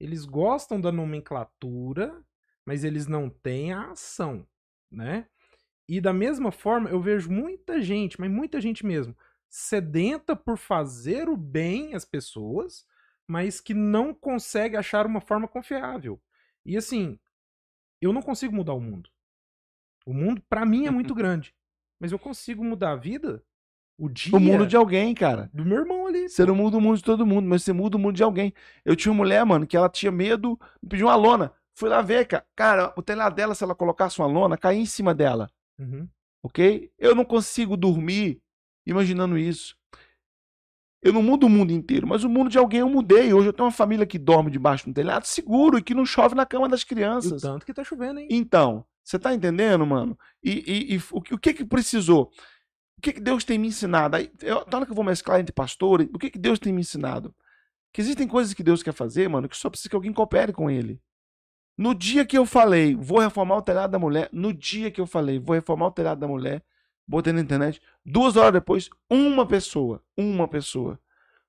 eles 0.00 0.24
gostam 0.26 0.80
da 0.80 0.92
nomenclatura 0.92 2.24
mas 2.66 2.84
eles 2.84 3.06
não 3.06 3.30
têm 3.30 3.72
a 3.72 3.92
ação, 3.92 4.46
né? 4.90 5.26
E 5.88 6.00
da 6.00 6.12
mesma 6.12 6.50
forma, 6.50 6.90
eu 6.90 7.00
vejo 7.00 7.30
muita 7.30 7.80
gente, 7.80 8.18
mas 8.20 8.30
muita 8.30 8.60
gente 8.60 8.84
mesmo, 8.84 9.16
sedenta 9.48 10.34
por 10.34 10.58
fazer 10.58 11.28
o 11.28 11.36
bem 11.36 11.94
às 11.94 12.04
pessoas, 12.04 12.84
mas 13.26 13.60
que 13.60 13.72
não 13.72 14.12
consegue 14.12 14.76
achar 14.76 15.06
uma 15.06 15.20
forma 15.20 15.46
confiável. 15.46 16.20
E 16.64 16.76
assim, 16.76 17.18
eu 18.00 18.12
não 18.12 18.20
consigo 18.20 18.54
mudar 18.54 18.74
o 18.74 18.80
mundo. 18.80 19.08
O 20.04 20.12
mundo, 20.12 20.42
para 20.48 20.66
mim, 20.66 20.86
é 20.86 20.90
muito 20.90 21.14
grande. 21.14 21.54
Mas 22.00 22.12
eu 22.12 22.18
consigo 22.18 22.62
mudar 22.64 22.92
a 22.92 22.96
vida, 22.96 23.42
o 23.98 24.08
dia 24.08 24.36
O 24.36 24.40
mundo 24.40 24.66
de 24.66 24.76
alguém, 24.76 25.14
cara. 25.14 25.48
do 25.52 25.64
meu 25.64 25.78
irmão 25.78 26.06
ali. 26.06 26.28
Você 26.28 26.44
não 26.44 26.54
muda 26.54 26.76
o 26.76 26.80
mundo 26.80 26.98
de 26.98 27.04
todo 27.04 27.24
mundo, 27.24 27.48
mas 27.48 27.62
você 27.62 27.72
muda 27.72 27.96
o 27.96 28.00
mundo 28.00 28.16
de 28.16 28.22
alguém. 28.22 28.52
Eu 28.84 28.94
tinha 28.94 29.10
uma 29.10 29.18
mulher, 29.18 29.44
mano, 29.46 29.66
que 29.66 29.76
ela 29.76 29.88
tinha 29.88 30.12
medo, 30.12 30.58
me 30.82 30.88
pediu 30.88 31.06
uma 31.06 31.16
lona. 31.16 31.52
Fui 31.76 31.88
lá 31.88 32.00
ver, 32.00 32.26
cara. 32.26 32.46
Cara, 32.56 32.92
o 32.96 33.02
telhado 33.02 33.34
dela, 33.34 33.54
se 33.54 33.62
ela 33.62 33.74
colocasse 33.74 34.18
uma 34.18 34.26
lona, 34.26 34.56
caía 34.56 34.80
em 34.80 34.86
cima 34.86 35.14
dela. 35.14 35.48
Uhum. 35.78 36.08
ok? 36.42 36.90
Eu 36.98 37.14
não 37.14 37.24
consigo 37.24 37.76
dormir 37.76 38.40
imaginando 38.86 39.36
isso. 39.36 39.76
Eu 41.02 41.12
não 41.12 41.22
mudo 41.22 41.46
o 41.46 41.50
mundo 41.50 41.70
inteiro, 41.72 42.06
mas 42.06 42.24
o 42.24 42.28
mundo 42.28 42.48
de 42.50 42.58
alguém 42.58 42.80
eu 42.80 42.88
mudei. 42.88 43.32
Hoje 43.32 43.48
eu 43.48 43.52
tenho 43.52 43.66
uma 43.66 43.72
família 43.72 44.06
que 44.06 44.18
dorme 44.18 44.50
debaixo 44.50 44.86
do 44.88 44.94
telhado 44.94 45.26
seguro 45.26 45.78
e 45.78 45.82
que 45.82 45.94
não 45.94 46.06
chove 46.06 46.34
na 46.34 46.46
cama 46.46 46.68
das 46.68 46.80
E 46.82 46.86
crianças. 46.86 47.42
tanto 47.42 47.64
que 47.66 47.74
tá 47.74 47.84
chovendo, 47.84 48.18
hein? 48.20 48.28
Então, 48.30 48.84
você 49.04 49.18
tá 49.18 49.34
entendendo, 49.34 49.86
mano? 49.86 50.18
E, 50.42 50.50
e- 50.66 50.94
e 50.96 51.02
o, 51.12 51.20
que- 51.20 51.34
o 51.34 51.38
que 51.38 51.52
que 51.54 51.64
precisou? 51.64 52.30
O 52.98 53.02
que 53.02 53.12
que 53.12 53.20
Deus 53.20 53.44
tem 53.44 53.58
me 53.58 53.68
ensinado? 53.68 54.16
Aí, 54.16 54.32
eu, 54.40 54.64
na 54.70 54.78
hora 54.78 54.86
que 54.86 54.92
eu 54.92 54.96
vou 54.96 55.04
mesclar 55.04 55.38
entre 55.38 55.52
pastor, 55.52 56.00
o 56.12 56.18
que 56.18 56.30
que 56.30 56.38
Deus 56.38 56.58
tem 56.58 56.72
me 56.72 56.80
ensinado? 56.80 57.34
Que 57.92 58.00
existem 58.00 58.26
coisas 58.26 58.54
que 58.54 58.62
Deus 58.62 58.82
quer 58.82 58.92
fazer, 58.94 59.28
mano, 59.28 59.48
que 59.48 59.56
só 59.56 59.68
precisa 59.68 59.90
que 59.90 59.94
alguém 59.96 60.12
coopere 60.12 60.52
com 60.52 60.70
ele. 60.70 60.98
No 61.76 61.94
dia 61.94 62.24
que 62.24 62.38
eu 62.38 62.46
falei, 62.46 62.94
vou 62.94 63.18
reformar 63.18 63.56
o 63.58 63.62
telhado 63.62 63.90
da 63.90 63.98
mulher, 63.98 64.30
no 64.32 64.52
dia 64.52 64.90
que 64.90 65.00
eu 65.00 65.06
falei, 65.06 65.38
vou 65.38 65.54
reformar 65.54 65.88
o 65.88 65.90
telhado 65.90 66.18
da 66.18 66.26
mulher, 66.26 66.64
botei 67.06 67.34
na 67.34 67.40
internet, 67.40 67.82
duas 68.04 68.34
horas 68.36 68.54
depois, 68.54 68.88
uma 69.10 69.46
pessoa, 69.46 70.02
uma 70.16 70.48
pessoa, 70.48 70.98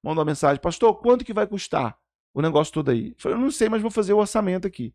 mandou 0.03 0.19
uma 0.19 0.29
mensagem, 0.29 0.61
pastor, 0.61 0.95
quanto 0.95 1.23
que 1.23 1.33
vai 1.33 1.47
custar 1.47 1.97
o 2.33 2.41
negócio 2.41 2.73
todo 2.73 2.91
aí? 2.91 3.11
Eu 3.11 3.15
falei, 3.17 3.37
eu 3.37 3.41
não 3.41 3.49
sei, 3.49 3.69
mas 3.69 3.81
vou 3.81 3.89
fazer 3.89 4.11
o 4.11 4.17
orçamento 4.17 4.67
aqui. 4.67 4.93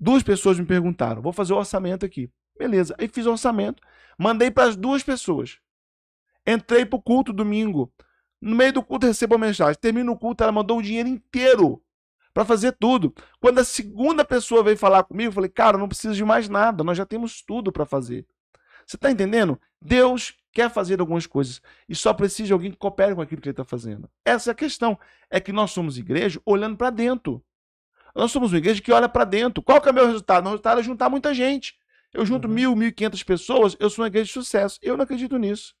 Duas 0.00 0.22
pessoas 0.22 0.58
me 0.58 0.64
perguntaram, 0.64 1.20
vou 1.20 1.32
fazer 1.32 1.52
o 1.52 1.58
orçamento 1.58 2.06
aqui. 2.06 2.30
Beleza, 2.58 2.94
aí 2.98 3.08
fiz 3.08 3.26
o 3.26 3.32
orçamento, 3.32 3.82
mandei 4.18 4.50
para 4.50 4.70
as 4.70 4.74
duas 4.74 5.02
pessoas. 5.02 5.58
Entrei 6.46 6.86
pro 6.86 7.00
culto 7.00 7.30
domingo. 7.30 7.92
No 8.40 8.56
meio 8.56 8.72
do 8.72 8.82
culto 8.82 9.06
recebo 9.06 9.34
uma 9.34 9.46
mensagem. 9.46 9.78
Termina 9.80 10.10
o 10.10 10.16
culto, 10.16 10.42
ela 10.42 10.52
mandou 10.52 10.78
o 10.78 10.82
dinheiro 10.82 11.08
inteiro 11.08 11.82
para 12.36 12.44
fazer 12.44 12.72
tudo. 12.72 13.14
Quando 13.40 13.60
a 13.60 13.64
segunda 13.64 14.22
pessoa 14.22 14.62
veio 14.62 14.76
falar 14.76 15.04
comigo, 15.04 15.28
eu 15.30 15.32
falei, 15.32 15.48
cara, 15.48 15.78
não 15.78 15.88
precisa 15.88 16.12
de 16.12 16.22
mais 16.22 16.50
nada, 16.50 16.84
nós 16.84 16.98
já 16.98 17.06
temos 17.06 17.40
tudo 17.40 17.72
para 17.72 17.86
fazer. 17.86 18.26
Você 18.86 18.98
tá 18.98 19.10
entendendo? 19.10 19.58
Deus 19.80 20.34
quer 20.52 20.70
fazer 20.70 21.00
algumas 21.00 21.26
coisas 21.26 21.62
e 21.88 21.94
só 21.94 22.12
precisa 22.12 22.48
de 22.48 22.52
alguém 22.52 22.70
que 22.70 22.76
coopere 22.76 23.14
com 23.14 23.22
aquilo 23.22 23.40
que 23.40 23.48
ele 23.48 23.54
está 23.54 23.64
fazendo. 23.64 24.06
Essa 24.22 24.50
é 24.50 24.52
a 24.52 24.54
questão. 24.54 24.98
É 25.30 25.40
que 25.40 25.50
nós 25.50 25.70
somos 25.70 25.96
igreja 25.96 26.38
olhando 26.44 26.76
para 26.76 26.90
dentro. 26.90 27.42
Nós 28.14 28.30
somos 28.30 28.52
uma 28.52 28.58
igreja 28.58 28.82
que 28.82 28.92
olha 28.92 29.08
para 29.08 29.24
dentro. 29.24 29.62
Qual 29.62 29.80
que 29.80 29.88
é 29.88 29.90
o 29.90 29.94
meu 29.94 30.04
resultado? 30.06 30.42
Meu 30.42 30.52
resultado 30.52 30.80
é 30.80 30.84
juntar 30.84 31.08
muita 31.08 31.32
gente. 31.32 31.74
Eu 32.12 32.26
junto 32.26 32.46
Uhum. 32.48 32.52
mil, 32.52 32.76
mil 32.76 32.88
e 32.88 32.92
quinhentas 32.92 33.22
pessoas, 33.22 33.74
eu 33.80 33.88
sou 33.88 34.02
uma 34.02 34.08
igreja 34.08 34.26
de 34.26 34.32
sucesso. 34.32 34.78
Eu 34.82 34.94
não 34.94 35.04
acredito 35.04 35.38
nisso. 35.38 35.74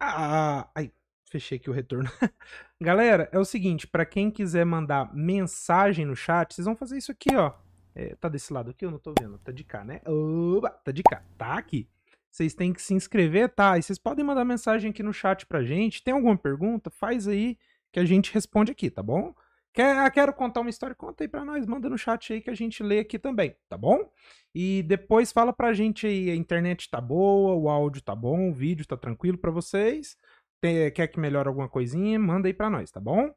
Ah, 0.00 0.60
ah, 0.60 0.70
ai, 0.74 0.90
fechei 1.30 1.58
aqui 1.58 1.70
o 1.70 1.72
retorno. 1.72 2.10
Galera, 2.80 3.28
é 3.32 3.38
o 3.38 3.44
seguinte, 3.44 3.86
pra 3.86 4.04
quem 4.04 4.30
quiser 4.30 4.64
mandar 4.64 5.14
mensagem 5.14 6.04
no 6.04 6.16
chat, 6.16 6.54
vocês 6.54 6.64
vão 6.64 6.76
fazer 6.76 6.96
isso 6.98 7.12
aqui, 7.12 7.34
ó. 7.34 7.52
É, 7.94 8.14
tá 8.16 8.28
desse 8.28 8.52
lado 8.52 8.70
aqui, 8.70 8.84
eu 8.84 8.90
não 8.90 8.98
tô 8.98 9.14
vendo. 9.18 9.38
Tá 9.38 9.50
de 9.50 9.64
cá, 9.64 9.82
né? 9.82 10.02
Oba, 10.06 10.70
tá 10.70 10.92
de 10.92 11.02
cá. 11.02 11.22
Tá 11.38 11.54
aqui. 11.54 11.88
Vocês 12.30 12.52
têm 12.52 12.70
que 12.70 12.82
se 12.82 12.92
inscrever, 12.92 13.48
tá? 13.48 13.78
E 13.78 13.82
vocês 13.82 13.98
podem 13.98 14.22
mandar 14.22 14.44
mensagem 14.44 14.90
aqui 14.90 15.02
no 15.02 15.14
chat 15.14 15.46
pra 15.46 15.64
gente. 15.64 16.04
Tem 16.04 16.12
alguma 16.12 16.36
pergunta? 16.36 16.90
Faz 16.90 17.26
aí 17.26 17.56
que 17.90 17.98
a 17.98 18.04
gente 18.04 18.34
responde 18.34 18.70
aqui, 18.70 18.90
tá 18.90 19.02
bom? 19.02 19.34
Quer, 19.72 19.96
ah, 19.96 20.10
quero 20.10 20.34
contar 20.34 20.60
uma 20.60 20.68
história? 20.68 20.94
Conta 20.94 21.24
aí 21.24 21.28
pra 21.28 21.44
nós. 21.44 21.64
Manda 21.64 21.88
no 21.88 21.96
chat 21.96 22.34
aí 22.34 22.42
que 22.42 22.50
a 22.50 22.54
gente 22.54 22.82
lê 22.82 22.98
aqui 22.98 23.18
também, 23.18 23.56
tá 23.70 23.78
bom? 23.78 24.10
E 24.54 24.82
depois 24.82 25.32
fala 25.32 25.50
pra 25.50 25.72
gente 25.72 26.06
aí, 26.06 26.30
a 26.30 26.36
internet 26.36 26.90
tá 26.90 27.00
boa, 27.00 27.54
o 27.54 27.70
áudio 27.70 28.02
tá 28.02 28.14
bom, 28.14 28.50
o 28.50 28.52
vídeo 28.52 28.86
tá 28.86 28.98
tranquilo 28.98 29.38
pra 29.38 29.50
vocês. 29.50 30.18
Tem- 30.60 30.90
quer 30.92 31.08
que 31.08 31.20
melhore 31.20 31.48
alguma 31.48 31.68
coisinha? 31.68 32.18
Manda 32.18 32.48
aí 32.48 32.54
pra 32.54 32.70
nós, 32.70 32.90
tá 32.90 33.00
bom? 33.00 33.32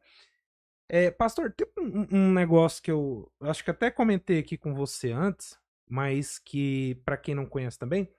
É, 0.87 1.11
pastor, 1.11 1.53
tem 1.53 1.67
um, 1.77 2.07
um 2.29 2.33
negócio 2.33 2.81
que 2.81 2.91
eu 2.91 3.31
acho 3.41 3.63
que 3.63 3.71
até 3.71 3.91
comentei 3.91 4.39
aqui 4.39 4.57
com 4.57 4.73
você 4.73 5.11
antes, 5.11 5.57
mas 5.89 6.39
que 6.39 6.95
pra 7.05 7.17
quem 7.17 7.35
não 7.35 7.45
conhece 7.45 7.77
também, 7.77 8.09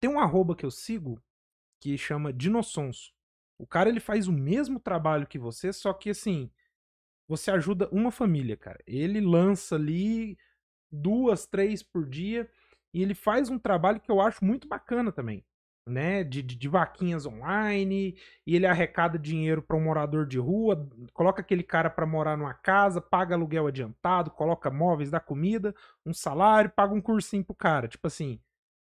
tem 0.00 0.10
um 0.10 0.20
arroba 0.20 0.56
que 0.56 0.66
eu 0.66 0.70
sigo 0.70 1.22
que 1.80 1.98
chama 1.98 2.32
Dinossons. 2.32 3.12
O 3.58 3.66
cara 3.66 3.88
ele 3.90 4.00
faz 4.00 4.28
o 4.28 4.32
mesmo 4.32 4.80
trabalho 4.80 5.26
que 5.26 5.38
você, 5.38 5.72
só 5.72 5.92
que 5.92 6.10
assim, 6.10 6.50
você 7.26 7.50
ajuda 7.50 7.88
uma 7.90 8.10
família, 8.10 8.56
cara. 8.56 8.78
Ele 8.86 9.20
lança 9.20 9.76
ali 9.76 10.38
duas, 10.90 11.46
três 11.46 11.82
por 11.82 12.06
dia 12.08 12.50
e 12.94 13.02
ele 13.02 13.14
faz 13.14 13.50
um 13.50 13.58
trabalho 13.58 14.00
que 14.00 14.10
eu 14.10 14.20
acho 14.20 14.44
muito 14.44 14.68
bacana 14.68 15.12
também, 15.12 15.44
né? 15.88 16.22
De, 16.24 16.42
de, 16.42 16.54
de 16.54 16.68
vaquinhas 16.68 17.26
online 17.26 18.16
e 18.46 18.56
ele 18.56 18.66
arrecada 18.66 19.18
dinheiro 19.18 19.62
para 19.62 19.76
um 19.76 19.82
morador 19.82 20.26
de 20.26 20.38
rua, 20.38 20.88
coloca 21.12 21.40
aquele 21.40 21.62
cara 21.62 21.90
para 21.90 22.06
morar 22.06 22.36
numa 22.36 22.54
casa, 22.54 23.00
paga 23.00 23.34
aluguel 23.34 23.66
adiantado, 23.66 24.30
coloca 24.30 24.70
móveis, 24.70 25.10
dá 25.10 25.20
comida, 25.20 25.74
um 26.04 26.12
salário, 26.12 26.70
paga 26.70 26.94
um 26.94 27.00
cursinho 27.00 27.44
pro 27.44 27.54
cara. 27.54 27.88
Tipo 27.88 28.06
assim, 28.06 28.40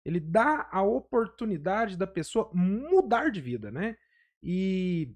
ele 0.05 0.19
dá 0.19 0.67
a 0.71 0.81
oportunidade 0.81 1.97
da 1.97 2.07
pessoa 2.07 2.49
mudar 2.53 3.29
de 3.29 3.41
vida, 3.41 3.71
né? 3.71 3.97
E 4.41 5.13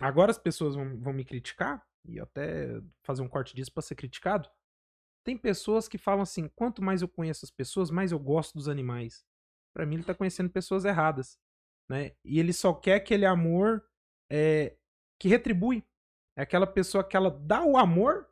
agora 0.00 0.30
as 0.30 0.38
pessoas 0.38 0.74
vão, 0.74 0.98
vão 0.98 1.12
me 1.12 1.24
criticar, 1.24 1.82
e 2.04 2.18
até 2.18 2.80
fazer 3.02 3.22
um 3.22 3.28
corte 3.28 3.54
disso 3.54 3.72
para 3.72 3.82
ser 3.82 3.94
criticado. 3.94 4.48
Tem 5.24 5.36
pessoas 5.36 5.86
que 5.86 5.98
falam 5.98 6.22
assim: 6.22 6.48
quanto 6.48 6.82
mais 6.82 7.02
eu 7.02 7.08
conheço 7.08 7.44
as 7.44 7.50
pessoas, 7.50 7.90
mais 7.90 8.12
eu 8.12 8.18
gosto 8.18 8.54
dos 8.54 8.68
animais. 8.68 9.24
Pra 9.78 9.86
mim, 9.86 9.94
ele 9.94 10.02
tá 10.02 10.12
conhecendo 10.12 10.50
pessoas 10.50 10.84
erradas, 10.84 11.38
né? 11.88 12.10
E 12.24 12.40
ele 12.40 12.52
só 12.52 12.74
quer 12.74 12.96
aquele 12.96 13.24
amor 13.24 13.84
é, 14.28 14.74
que 15.20 15.28
retribui. 15.28 15.84
É 16.36 16.42
aquela 16.42 16.66
pessoa 16.66 17.04
que 17.04 17.16
ela 17.16 17.30
dá 17.30 17.62
o 17.62 17.76
amor 17.76 18.26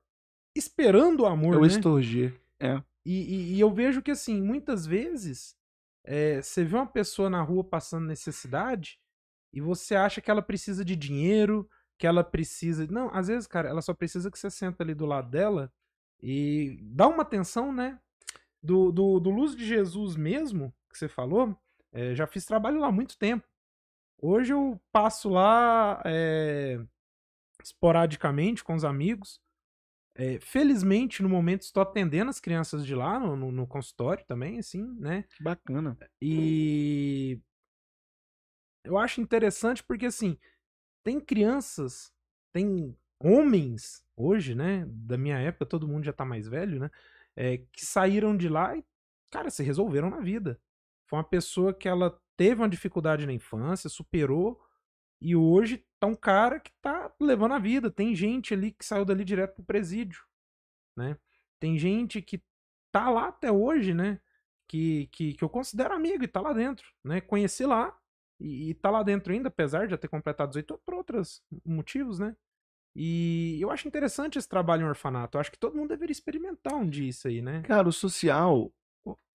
esperando 0.57 1.21
o 1.21 1.27
amor, 1.27 1.55
Eu 1.55 1.61
né? 1.61 1.69
extorgir. 1.69 2.35
É. 2.59 2.83
E, 3.05 3.13
e- 3.13 3.55
e 3.55 3.61
eu 3.61 3.71
vejo 3.73 4.03
que, 4.03 4.11
assim, 4.11 4.43
muitas 4.43 4.85
vezes 4.89 5.57
é, 6.05 6.43
você 6.43 6.65
vê 6.65 6.75
uma 6.75 6.87
pessoa 6.87 7.31
na 7.31 7.41
rua 7.43 7.63
passando 7.63 8.07
necessidade 8.07 8.99
e 9.55 9.61
você 9.61 9.95
acha 9.95 10.21
que 10.21 10.29
ela 10.33 10.43
precisa 10.43 10.85
de 10.85 10.97
dinheiro, 10.97 11.71
que 11.97 12.09
ela 12.09 12.25
precisa. 12.25 12.89
Não, 12.89 13.09
às 13.15 13.29
vezes, 13.29 13.47
cara, 13.47 13.69
ela 13.69 13.83
só 13.83 13.95
precisa 13.95 14.33
que 14.33 14.39
você 14.39 14.51
senta 14.51 14.83
ali 14.83 14.97
do 14.97 15.07
lado 15.07 15.31
dela 15.31 15.73
e 16.21 16.77
dá 16.83 17.07
uma 17.07 17.23
atenção, 17.23 17.73
né? 17.73 18.01
Do, 18.61 18.91
do, 18.91 19.21
do 19.21 19.31
Luz 19.31 19.55
de 19.55 19.65
Jesus 19.65 20.17
mesmo, 20.17 20.75
que 20.97 21.01
você 21.01 21.09
falou, 21.09 21.57
é, 21.93 22.15
já 22.15 22.27
fiz 22.27 22.45
trabalho 22.47 22.81
lá 22.81 22.89
há 22.89 22.93
muito 22.93 23.19
tempo. 23.19 23.47
Hoje 24.21 24.53
eu 24.53 24.81
passo 24.93 25.29
lá 25.29 26.03
é, 26.07 26.81
esporadicamente 27.63 28.65
com 28.65 28.75
os 28.75 28.85
amigos. 28.85 29.41
É, 30.17 30.41
felizmente, 30.41 31.23
no 31.23 31.29
momento, 31.29 31.63
estou 31.63 31.83
atendendo 31.83 32.31
as 32.31 32.41
crianças 32.41 32.87
de 32.87 32.95
lá 32.95 33.21
no, 33.21 33.37
no- 33.37 33.53
no 33.53 33.67
consultório 33.67 34.25
também, 34.27 34.59
assim, 34.59 34.83
né? 34.99 35.25
Que 35.37 35.45
bacana. 35.45 35.97
E 36.23 37.41
eu 38.85 38.97
acho 38.99 39.21
interessante 39.21 39.83
porque, 39.83 40.07
assim, 40.07 40.39
tem 41.05 41.21
crianças, 41.21 42.13
tem 42.53 42.97
homens 43.21 44.05
hoje, 44.17 44.55
né? 44.55 44.85
Da 44.89 45.19
minha 45.19 45.39
época, 45.39 45.67
todo 45.67 45.89
mundo 45.89 46.05
já 46.05 46.13
tá 46.13 46.25
mais 46.25 46.49
velho, 46.49 46.81
né? 46.81 46.91
é, 47.37 47.59
que 47.59 47.87
saíram 47.87 48.37
de 48.37 48.49
lá 48.49 48.77
e, 48.77 48.85
cara, 49.31 49.51
se 49.51 49.63
resolveram 49.65 50.11
na 50.11 50.21
vida. 50.21 50.61
Foi 51.07 51.19
uma 51.19 51.25
pessoa 51.25 51.73
que 51.73 51.89
ela 51.89 52.19
teve 52.37 52.61
uma 52.61 52.69
dificuldade 52.69 53.27
na 53.27 53.33
infância, 53.33 53.89
superou, 53.89 54.61
e 55.21 55.35
hoje 55.35 55.85
tá 55.99 56.07
um 56.07 56.15
cara 56.15 56.61
que 56.61 56.71
tá 56.81 57.13
levando 57.21 57.53
a 57.53 57.59
vida. 57.59 57.91
Tem 57.91 58.15
gente 58.15 58.53
ali 58.53 58.73
que 58.73 58.85
saiu 58.85 59.05
dali 59.05 59.25
direto 59.25 59.55
pro 59.55 59.65
presídio, 59.65 60.23
né? 60.97 61.17
Tem 61.59 61.79
gente 61.79 62.21
que 62.21 62.43
tá 62.93 63.09
lá 63.09 63.29
até 63.29 63.51
hoje, 63.51 63.95
né? 63.95 64.21
Que, 64.69 65.07
que, 65.13 65.35
que 65.35 65.45
eu 65.45 65.49
considero 65.49 65.95
amigo 65.95 66.25
e 66.25 66.29
tá 66.29 66.41
lá 66.41 66.53
dentro, 66.53 66.87
né? 67.05 67.21
Conheci 67.21 67.65
lá 67.65 67.97
e, 68.39 68.71
e 68.71 68.75
tá 68.75 68.91
lá 68.91 69.03
dentro 69.03 69.33
ainda, 69.33 69.49
apesar 69.49 69.87
de 69.87 69.93
já 69.93 69.97
ter 69.97 70.09
completado 70.09 70.51
18 70.51 70.79
por 70.85 70.95
outros 70.95 71.43
motivos, 71.65 72.19
né? 72.19 72.37
E 72.95 73.59
eu 73.61 73.71
acho 73.71 73.87
interessante 73.87 74.39
esse 74.39 74.49
trabalho 74.49 74.83
em 74.83 74.89
orfanato. 74.89 75.37
Eu 75.37 75.41
acho 75.41 75.53
que 75.53 75.59
todo 75.59 75.77
mundo 75.77 75.91
deveria 75.91 76.13
experimentar 76.13 76.75
um 76.75 76.89
dia 76.89 77.09
isso 77.09 77.29
aí, 77.29 77.43
né? 77.43 77.63
Cara, 77.63 77.89
o 77.89 77.93
social, 77.93 78.73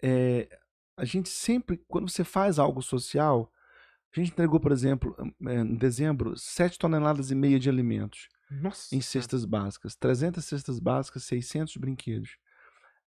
é, 0.01 0.59
a 1.01 1.05
gente 1.05 1.29
sempre, 1.29 1.83
quando 1.87 2.07
você 2.07 2.23
faz 2.23 2.59
algo 2.59 2.79
social, 2.79 3.51
a 4.15 4.19
gente 4.19 4.31
entregou, 4.31 4.59
por 4.59 4.71
exemplo, 4.71 5.15
é, 5.47 5.55
em 5.55 5.75
dezembro, 5.75 6.37
7 6.37 6.77
toneladas 6.77 7.31
e 7.31 7.35
meia 7.35 7.59
de 7.59 7.69
alimentos 7.69 8.29
Nossa. 8.51 8.95
em 8.95 9.01
cestas 9.01 9.43
básicas, 9.43 9.95
300 9.95 10.45
cestas 10.45 10.77
básicas, 10.77 11.23
600 11.23 11.75
brinquedos. 11.77 12.37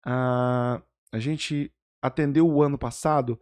ah, 0.05 0.83
a 1.13 1.19
gente 1.21 1.73
atendeu 2.03 2.51
o 2.51 2.61
ano 2.65 2.77
passado 2.77 3.41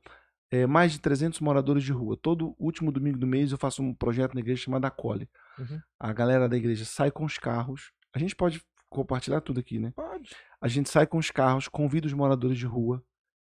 é, 0.51 0.67
mais 0.67 0.93
de 0.93 1.01
300 1.01 1.41
moradores 1.41 1.83
de 1.83 1.93
rua. 1.93 2.15
Todo 2.15 2.55
último 2.59 2.93
domingo 2.93 3.17
do 3.17 3.27
mês 3.27 3.53
eu 3.53 3.57
faço 3.57 3.83
um 3.83 3.95
projeto 3.95 4.35
na 4.35 4.41
igreja 4.41 4.65
chamado 4.65 4.85
Acole. 4.85 5.31
Uhum. 5.59 5.81
A 5.99 6.13
galera 6.13 6.47
da 6.47 6.59
igreja 6.59 6.85
sai 6.85 7.11
com 7.11 7.25
os 7.25 7.39
carros. 7.39 7.91
A 8.13 8.19
gente 8.19 8.37
pode 8.37 8.63
compartilhar 8.91 9.41
tudo 9.41 9.61
aqui, 9.61 9.79
né? 9.79 9.93
Pode. 9.97 10.37
A 10.61 10.69
gente 10.69 10.91
sai 10.91 11.07
com 11.07 11.17
os 11.17 11.31
carros, 11.31 11.69
convida 11.69 12.07
os 12.07 12.13
moradores 12.13 12.59
de 12.59 12.67
rua, 12.67 13.03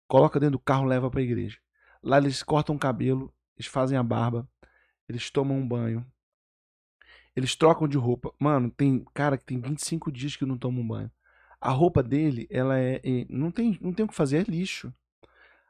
coloca 0.08 0.38
dentro 0.40 0.52
do 0.52 0.58
carro, 0.58 0.84
leva 0.84 1.10
para 1.10 1.20
a 1.20 1.24
igreja. 1.24 1.58
Lá 2.02 2.18
eles 2.18 2.42
cortam 2.42 2.74
o 2.74 2.78
cabelo, 2.78 3.32
eles 3.56 3.66
fazem 3.66 3.96
a 3.96 4.02
barba, 4.02 4.48
eles 5.08 5.30
tomam 5.30 5.58
um 5.58 5.66
banho, 5.66 6.06
eles 7.34 7.56
trocam 7.56 7.88
de 7.88 7.96
roupa. 7.96 8.32
Mano, 8.38 8.70
tem 8.70 9.04
cara 9.14 9.38
que 9.38 9.44
tem 9.44 9.60
25 9.60 10.10
dias 10.12 10.36
que 10.36 10.44
não 10.44 10.58
toma 10.58 10.80
um 10.80 10.86
banho. 10.86 11.10
A 11.60 11.70
roupa 11.70 12.02
dele, 12.02 12.46
ela 12.50 12.78
é, 12.78 13.00
é- 13.04 13.26
não 13.28 13.50
tem, 13.50 13.78
não 13.80 13.92
tem 13.92 14.04
o 14.04 14.08
que 14.08 14.14
fazer, 14.14 14.38
é 14.48 14.50
lixo. 14.50 14.92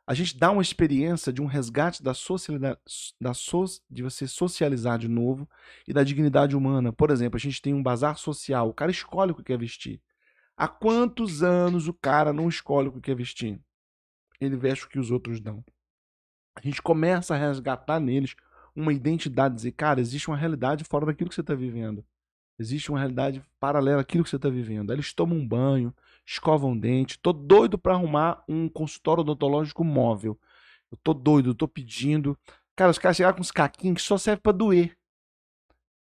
A 0.07 0.15
gente 0.15 0.37
dá 0.37 0.51
uma 0.51 0.63
experiência 0.63 1.33
de 1.33 1.41
um 1.41 1.47
resgate 1.47 2.03
da 2.03 2.13
socialidade, 2.13 2.79
da 3.21 3.33
so, 3.33 3.65
de 3.89 4.03
você 4.03 4.27
socializar 4.27 4.99
de 4.99 5.07
novo 5.09 5.49
e 5.87 5.93
da 5.93 6.03
dignidade 6.03 6.57
humana. 6.57 6.93
Por 6.93 7.11
exemplo, 7.11 7.37
a 7.37 7.41
gente 7.41 7.63
tem 7.63 7.73
um 7.73 7.83
bazar 7.83 8.19
social, 8.19 8.69
o 8.69 8.75
cara 8.75 8.91
escolhe 8.91 9.31
o 9.33 9.35
que 9.35 9.45
quer 9.45 9.59
vestir. 9.59 10.01
Há 10.57 10.69
quantos 10.69 11.43
anos 11.43 11.89
o 11.89 11.95
cara 11.95 12.33
não 12.33 12.49
escolhe 12.49 12.89
o 12.89 12.93
que 12.93 13.01
quer 13.01 13.17
vestir? 13.17 13.61
Ele 14.45 14.57
veste 14.57 14.87
o 14.87 14.89
que 14.89 14.99
os 14.99 15.11
outros 15.11 15.41
dão. 15.41 15.65
A 16.57 16.61
gente 16.61 16.83
começa 16.83 17.35
a 17.35 17.39
resgatar 17.39 18.01
neles 18.01 18.35
uma 18.75 18.93
identidade, 18.93 19.55
dizer, 19.55 19.73
cara, 19.73 20.01
existe 20.01 20.29
uma 20.29 20.37
realidade 20.37 20.85
fora 20.85 21.07
daquilo 21.07 21.29
que 21.29 21.35
você 21.35 21.41
está 21.41 21.55
vivendo. 21.55 22.05
Existe 22.59 22.91
uma 22.91 22.99
realidade 22.99 23.43
paralela 23.59 24.03
àquilo 24.03 24.25
que 24.25 24.31
você 24.31 24.37
está 24.37 24.49
vivendo. 24.49 24.93
Eles 24.93 25.13
tomam 25.13 25.39
um 25.39 25.47
banho, 25.47 25.95
escovam 26.27 26.73
um 26.73 26.79
dente. 26.79 27.19
Tô 27.19 27.33
doido 27.33 27.79
para 27.79 27.95
arrumar 27.95 28.43
um 28.49 28.69
consultório 28.69 29.23
odontológico 29.23 29.85
móvel. 29.85 30.39
Eu 30.91 30.99
tô 31.03 31.15
doido, 31.15 31.55
tô 31.55 31.67
pedindo. 31.67 32.39
Cara, 32.77 32.91
os 32.91 32.99
caras 32.99 33.17
chegaram 33.17 33.35
com 33.35 33.41
uns 33.41 33.51
caquinhos 33.51 34.03
que 34.03 34.07
só 34.07 34.19
serve 34.19 34.43
para 34.43 34.53
doer. 34.53 34.97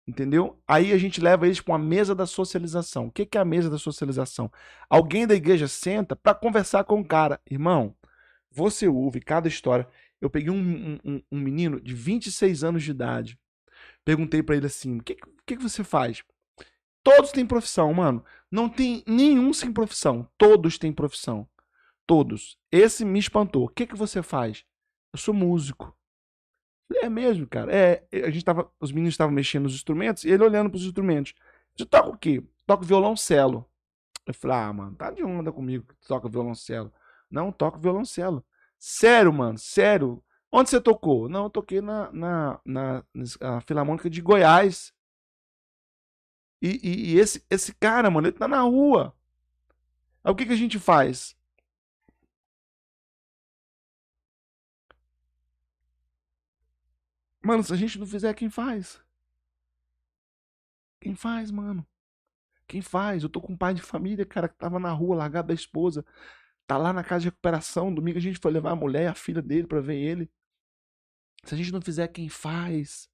Entendeu? 0.06 0.62
Aí 0.68 0.92
a 0.92 0.98
gente 0.98 1.22
leva 1.22 1.46
eles 1.46 1.62
para 1.62 1.74
uma 1.74 1.80
mesa 1.80 2.14
da 2.14 2.26
socialização. 2.26 3.08
O 3.08 3.12
que 3.12 3.26
que 3.26 3.38
é 3.38 3.42
a 3.42 3.46
mesa 3.46 3.70
da 3.70 3.78
socialização? 3.78 4.52
Alguém 4.90 5.26
da 5.26 5.34
igreja 5.34 5.68
senta 5.68 6.16
para 6.16 6.36
conversar 6.36 6.84
com 6.84 7.00
o 7.00 7.06
cara. 7.06 7.40
Irmão, 7.50 7.96
você 8.54 8.88
ouve 8.88 9.20
cada 9.20 9.48
história. 9.48 9.88
Eu 10.22 10.30
peguei 10.30 10.50
um, 10.50 11.00
um- 11.04 11.22
um, 11.32 11.40
menino 11.40 11.82
de 11.82 11.94
26 11.94 12.64
anos 12.64 12.84
de 12.84 12.92
idade. 12.92 13.40
Perguntei 14.06 14.42
para 14.44 14.56
ele 14.56 14.68
assim: 14.68 14.98
o 15.00 15.04
que, 15.04 15.16
que, 15.46 15.58
que 15.58 15.64
você 15.64 15.84
faz? 15.84 16.24
Todos 17.04 17.32
têm 17.32 17.46
profissão, 17.46 17.94
mano. 17.94 18.24
Não 18.50 18.70
tem 18.70 19.04
nenhum 19.06 19.52
sem 19.54 19.72
profissão. 19.74 20.28
Todos 20.38 20.78
têm 20.78 20.94
profissão. 20.94 21.48
Todos. 22.08 22.58
Esse 22.72 23.04
me 23.04 23.20
espantou. 23.20 23.66
O 23.66 23.70
que, 23.70 23.86
que 23.88 23.96
você 23.96 24.22
faz? 24.24 24.64
Eu 25.12 25.20
sou 25.20 25.34
músico. 25.34 25.96
É 27.02 27.10
mesmo, 27.10 27.48
cara. 27.48 27.72
É, 27.74 28.06
a 28.26 28.30
gente 28.30 28.46
tava, 28.46 28.72
os 28.80 28.92
meninos 28.92 29.14
estavam 29.14 29.34
mexendo 29.34 29.64
nos 29.64 29.74
instrumentos 29.76 30.24
e 30.24 30.30
ele 30.30 30.44
olhando 30.44 30.70
para 30.70 30.78
os 30.78 30.86
instrumentos. 30.86 31.34
Você 31.76 31.86
toca 31.86 32.10
o 32.10 32.18
quê? 32.18 32.44
Toco 32.66 32.86
violoncelo. 32.86 33.70
Eu 34.26 34.34
falei, 34.34 34.58
ah, 34.58 34.74
mano, 34.74 34.96
tá 34.96 35.12
de 35.12 35.24
onda 35.24 35.52
comigo 35.52 35.86
que 35.86 36.08
toca 36.08 36.30
violoncelo. 36.30 36.92
Não, 37.34 37.52
toco 37.52 37.80
violoncelo. 37.80 38.46
Sério, 38.80 39.34
mano, 39.34 39.58
sério. 39.58 40.24
Onde 40.52 40.70
você 40.70 40.80
tocou? 40.82 41.30
Não, 41.30 41.46
eu 41.46 41.50
toquei 41.50 41.82
na, 41.82 42.12
na, 42.14 42.60
na, 42.66 43.04
na 43.42 43.62
Filarmônica 43.62 44.10
de 44.10 44.22
Goiás. 44.22 44.94
E, 46.62 46.70
e- 46.84 47.14
e 47.16 47.20
esse, 47.20 47.46
esse 47.50 47.74
cara, 47.76 48.10
mano, 48.10 48.28
ele 48.28 48.38
tá 48.38 48.48
na 48.48 48.62
rua. 48.62 49.14
Aí 50.24 50.32
o 50.32 50.36
que, 50.36 50.46
que 50.46 50.54
a 50.54 50.56
gente 50.58 50.80
faz? 50.80 51.36
Mano, 57.44 57.64
se 57.64 57.72
a 57.74 57.76
gente 57.78 58.00
não 58.00 58.08
fizer, 58.08 58.34
quem 58.34 58.50
faz? 58.50 59.00
Quem 61.00 61.16
faz, 61.16 61.52
mano? 61.52 61.86
Quem 62.68 62.82
faz? 62.82 63.24
Eu 63.24 63.30
tô 63.30 63.42
com 63.42 63.54
um 63.54 63.58
pai 63.58 63.74
de 63.74 63.82
família, 63.82 64.26
cara, 64.26 64.50
que 64.50 64.58
tava 64.58 64.80
na 64.80 64.92
rua, 64.92 65.18
largado 65.18 65.50
da 65.50 65.56
esposa. 65.56 66.06
Tá 66.74 66.78
lá 66.78 66.92
na 66.92 67.04
casa 67.04 67.20
de 67.20 67.28
recuperação. 67.28 67.94
Domingo 67.94 68.18
a 68.18 68.22
gente 68.22 68.40
foi 68.40 68.52
levar 68.52 68.72
a 68.72 68.76
mulher 68.76 69.08
a 69.08 69.14
filha 69.14 69.44
dele 69.44 69.68
pra 69.68 69.80
ver 69.80 69.96
ele. 69.96 70.28
Se 71.44 71.54
a 71.54 71.58
gente 71.58 71.72
não 71.72 71.80
fizer, 71.80 72.08
quem 72.08 72.28
faz? 72.28 73.08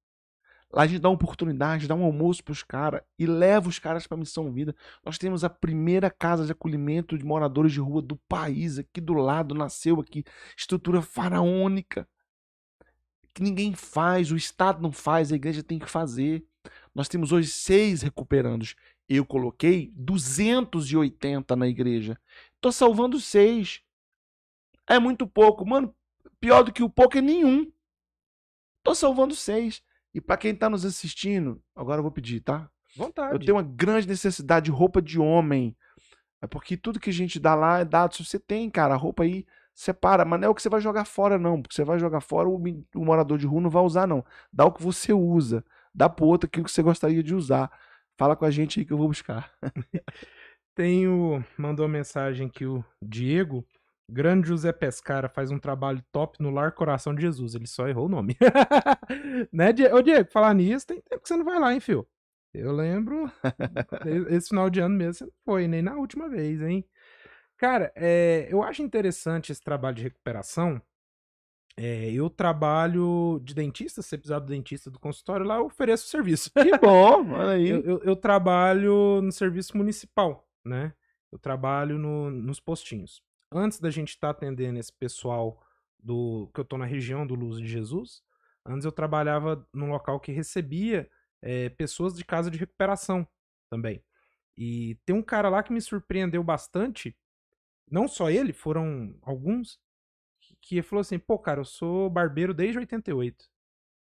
Lá 0.72 0.84
a 0.84 0.86
gente 0.86 1.00
dá 1.00 1.10
uma 1.10 1.14
oportunidade, 1.14 1.86
dá 1.86 1.94
um 1.94 2.02
almoço 2.02 2.42
pros 2.42 2.62
caras 2.62 3.02
e 3.18 3.26
leva 3.26 3.68
os 3.68 3.78
caras 3.78 4.06
pra 4.06 4.16
Missão 4.16 4.50
Vida. 4.50 4.74
Nós 5.04 5.18
temos 5.18 5.44
a 5.44 5.50
primeira 5.50 6.10
casa 6.10 6.46
de 6.46 6.52
acolhimento 6.52 7.18
de 7.18 7.22
moradores 7.22 7.70
de 7.70 7.80
rua 7.80 8.00
do 8.00 8.16
país, 8.16 8.78
aqui 8.78 8.98
do 8.98 9.12
lado, 9.12 9.54
nasceu 9.54 10.00
aqui. 10.00 10.24
Estrutura 10.56 11.02
faraônica. 11.02 12.08
Que 13.34 13.42
ninguém 13.42 13.74
faz, 13.74 14.32
o 14.32 14.38
Estado 14.38 14.80
não 14.80 14.90
faz, 14.90 15.30
a 15.30 15.36
igreja 15.36 15.62
tem 15.62 15.78
que 15.78 15.90
fazer. 15.90 16.46
Nós 16.94 17.08
temos 17.08 17.30
hoje 17.30 17.48
seis 17.48 18.00
recuperandos. 18.00 18.74
Eu 19.06 19.26
coloquei 19.26 19.92
280 19.96 21.56
na 21.56 21.66
igreja. 21.66 22.18
Tô 22.60 22.70
salvando 22.70 23.18
seis. 23.18 23.82
É 24.86 24.98
muito 24.98 25.26
pouco. 25.26 25.66
Mano, 25.66 25.94
pior 26.40 26.62
do 26.62 26.72
que 26.72 26.82
o 26.82 26.90
pouco 26.90 27.18
é 27.18 27.20
nenhum. 27.20 27.70
Tô 28.82 28.94
salvando 28.94 29.34
seis. 29.34 29.82
E 30.12 30.20
pra 30.20 30.36
quem 30.36 30.54
tá 30.54 30.68
nos 30.68 30.84
assistindo, 30.84 31.62
agora 31.74 31.98
eu 31.98 32.02
vou 32.02 32.10
pedir, 32.10 32.40
tá? 32.40 32.68
Vontade. 32.96 33.32
Eu 33.32 33.38
tenho 33.38 33.54
uma 33.54 33.62
grande 33.62 34.08
necessidade 34.08 34.64
de 34.64 34.70
roupa 34.70 35.00
de 35.00 35.18
homem. 35.18 35.76
É 36.42 36.46
porque 36.46 36.76
tudo 36.76 36.98
que 36.98 37.10
a 37.10 37.12
gente 37.12 37.38
dá 37.38 37.54
lá 37.54 37.78
é 37.78 37.84
dado. 37.84 38.16
Se 38.16 38.24
você 38.24 38.38
tem, 38.38 38.68
cara, 38.68 38.94
a 38.94 38.96
roupa 38.96 39.22
aí, 39.22 39.46
separa. 39.74 40.24
Mas 40.24 40.40
não 40.40 40.46
é 40.46 40.50
o 40.50 40.54
que 40.54 40.62
você 40.62 40.68
vai 40.68 40.80
jogar 40.80 41.04
fora, 41.04 41.38
não. 41.38 41.62
Porque 41.62 41.74
você 41.74 41.84
vai 41.84 41.98
jogar 41.98 42.20
fora, 42.20 42.48
o, 42.48 42.56
o 42.56 43.04
morador 43.04 43.38
de 43.38 43.46
rua 43.46 43.60
não 43.60 43.70
vai 43.70 43.82
usar, 43.82 44.06
não. 44.06 44.24
Dá 44.52 44.64
o 44.64 44.72
que 44.72 44.82
você 44.82 45.12
usa. 45.12 45.64
Dá 45.94 46.08
pro 46.08 46.26
outro 46.26 46.46
aquilo 46.46 46.64
que 46.64 46.72
você 46.72 46.82
gostaria 46.82 47.22
de 47.22 47.34
usar. 47.34 47.70
Fala 48.16 48.34
com 48.34 48.44
a 48.44 48.50
gente 48.50 48.80
aí 48.80 48.86
que 48.86 48.92
eu 48.92 48.98
vou 48.98 49.08
buscar. 49.08 49.52
Tenho. 50.74 51.44
Mandou 51.58 51.84
uma 51.86 51.92
mensagem 51.92 52.48
que 52.48 52.64
o 52.66 52.84
Diego, 53.02 53.66
grande 54.08 54.48
José 54.48 54.72
Pescara, 54.72 55.28
faz 55.28 55.50
um 55.50 55.58
trabalho 55.58 56.02
top 56.12 56.40
no 56.42 56.50
Lar 56.50 56.72
Coração 56.72 57.14
de 57.14 57.22
Jesus. 57.22 57.54
Ele 57.54 57.66
só 57.66 57.88
errou 57.88 58.06
o 58.06 58.08
nome. 58.08 58.36
né, 59.52 59.72
Die- 59.72 59.86
Ô, 59.92 60.02
Diego, 60.02 60.30
falar 60.30 60.54
nisso, 60.54 60.86
tem 60.86 61.00
tempo 61.00 61.22
que 61.22 61.28
você 61.28 61.36
não 61.36 61.44
vai 61.44 61.58
lá, 61.58 61.72
hein, 61.74 61.80
fio? 61.80 62.06
Eu 62.52 62.72
lembro. 62.72 63.30
Esse 64.30 64.48
final 64.48 64.68
de 64.70 64.80
ano 64.80 64.96
mesmo 64.96 65.14
você 65.14 65.24
não 65.24 65.32
foi, 65.44 65.68
nem 65.68 65.82
na 65.82 65.94
última 65.96 66.28
vez, 66.28 66.60
hein? 66.62 66.84
Cara, 67.56 67.92
é, 67.94 68.48
eu 68.50 68.62
acho 68.62 68.82
interessante 68.82 69.52
esse 69.52 69.60
trabalho 69.62 69.94
de 69.96 70.02
recuperação. 70.02 70.80
É, 71.76 72.10
eu 72.10 72.28
trabalho 72.28 73.40
de 73.44 73.54
dentista, 73.54 74.02
se 74.02 74.16
precisar 74.18 74.40
do 74.40 74.46
dentista 74.46 74.90
do 74.90 74.98
consultório, 74.98 75.46
lá 75.46 75.56
eu 75.56 75.66
ofereço 75.66 76.08
serviço. 76.08 76.50
Que 76.52 76.76
bom, 76.78 77.30
olha 77.32 77.50
aí. 77.52 77.68
Eu, 77.70 77.80
eu- 77.84 78.00
eu 78.02 78.16
trabalho 78.16 79.20
no 79.22 79.30
serviço 79.30 79.76
municipal, 79.76 80.46
né? 80.64 80.94
Eu 81.32 81.38
trabalho 81.38 81.98
no- 81.98 82.30
nos 82.30 82.60
postinhos. 82.60 83.22
Antes 83.52 83.80
da 83.80 83.90
gente 83.90 84.10
estar 84.10 84.30
atendendo 84.30 84.78
esse 84.78 84.92
pessoal 84.92 85.62
do 85.98 86.50
que 86.54 86.60
eu 86.60 86.64
tô 86.64 86.78
na 86.78 86.84
região 86.86 87.26
do 87.26 87.34
Luz 87.34 87.58
de 87.58 87.66
Jesus, 87.66 88.22
antes 88.66 88.84
eu 88.84 88.92
trabalhava 88.92 89.66
num 89.72 89.90
local 89.90 90.20
que 90.20 90.32
recebia 90.32 91.08
eh, 91.42 91.68
pessoas 91.70 92.14
de 92.14 92.24
casa 92.24 92.50
de 92.50 92.58
recuperação 92.58 93.26
também. 93.70 94.02
E 94.58 94.96
tem 95.06 95.16
um 95.16 95.22
cara 95.22 95.48
lá 95.48 95.62
que 95.62 95.72
me 95.72 95.80
surpreendeu 95.80 96.42
bastante. 96.44 97.16
Não 97.90 98.06
só 98.08 98.30
ele, 98.30 98.52
foram 98.52 99.16
alguns 99.22 99.80
que, 100.40 100.56
que 100.60 100.82
falou 100.82 101.00
assim: 101.00 101.18
pô, 101.18 101.38
cara, 101.38 101.60
eu 101.60 101.64
sou 101.64 102.10
barbeiro 102.10 102.54
desde 102.54 102.78
88. 102.78 103.46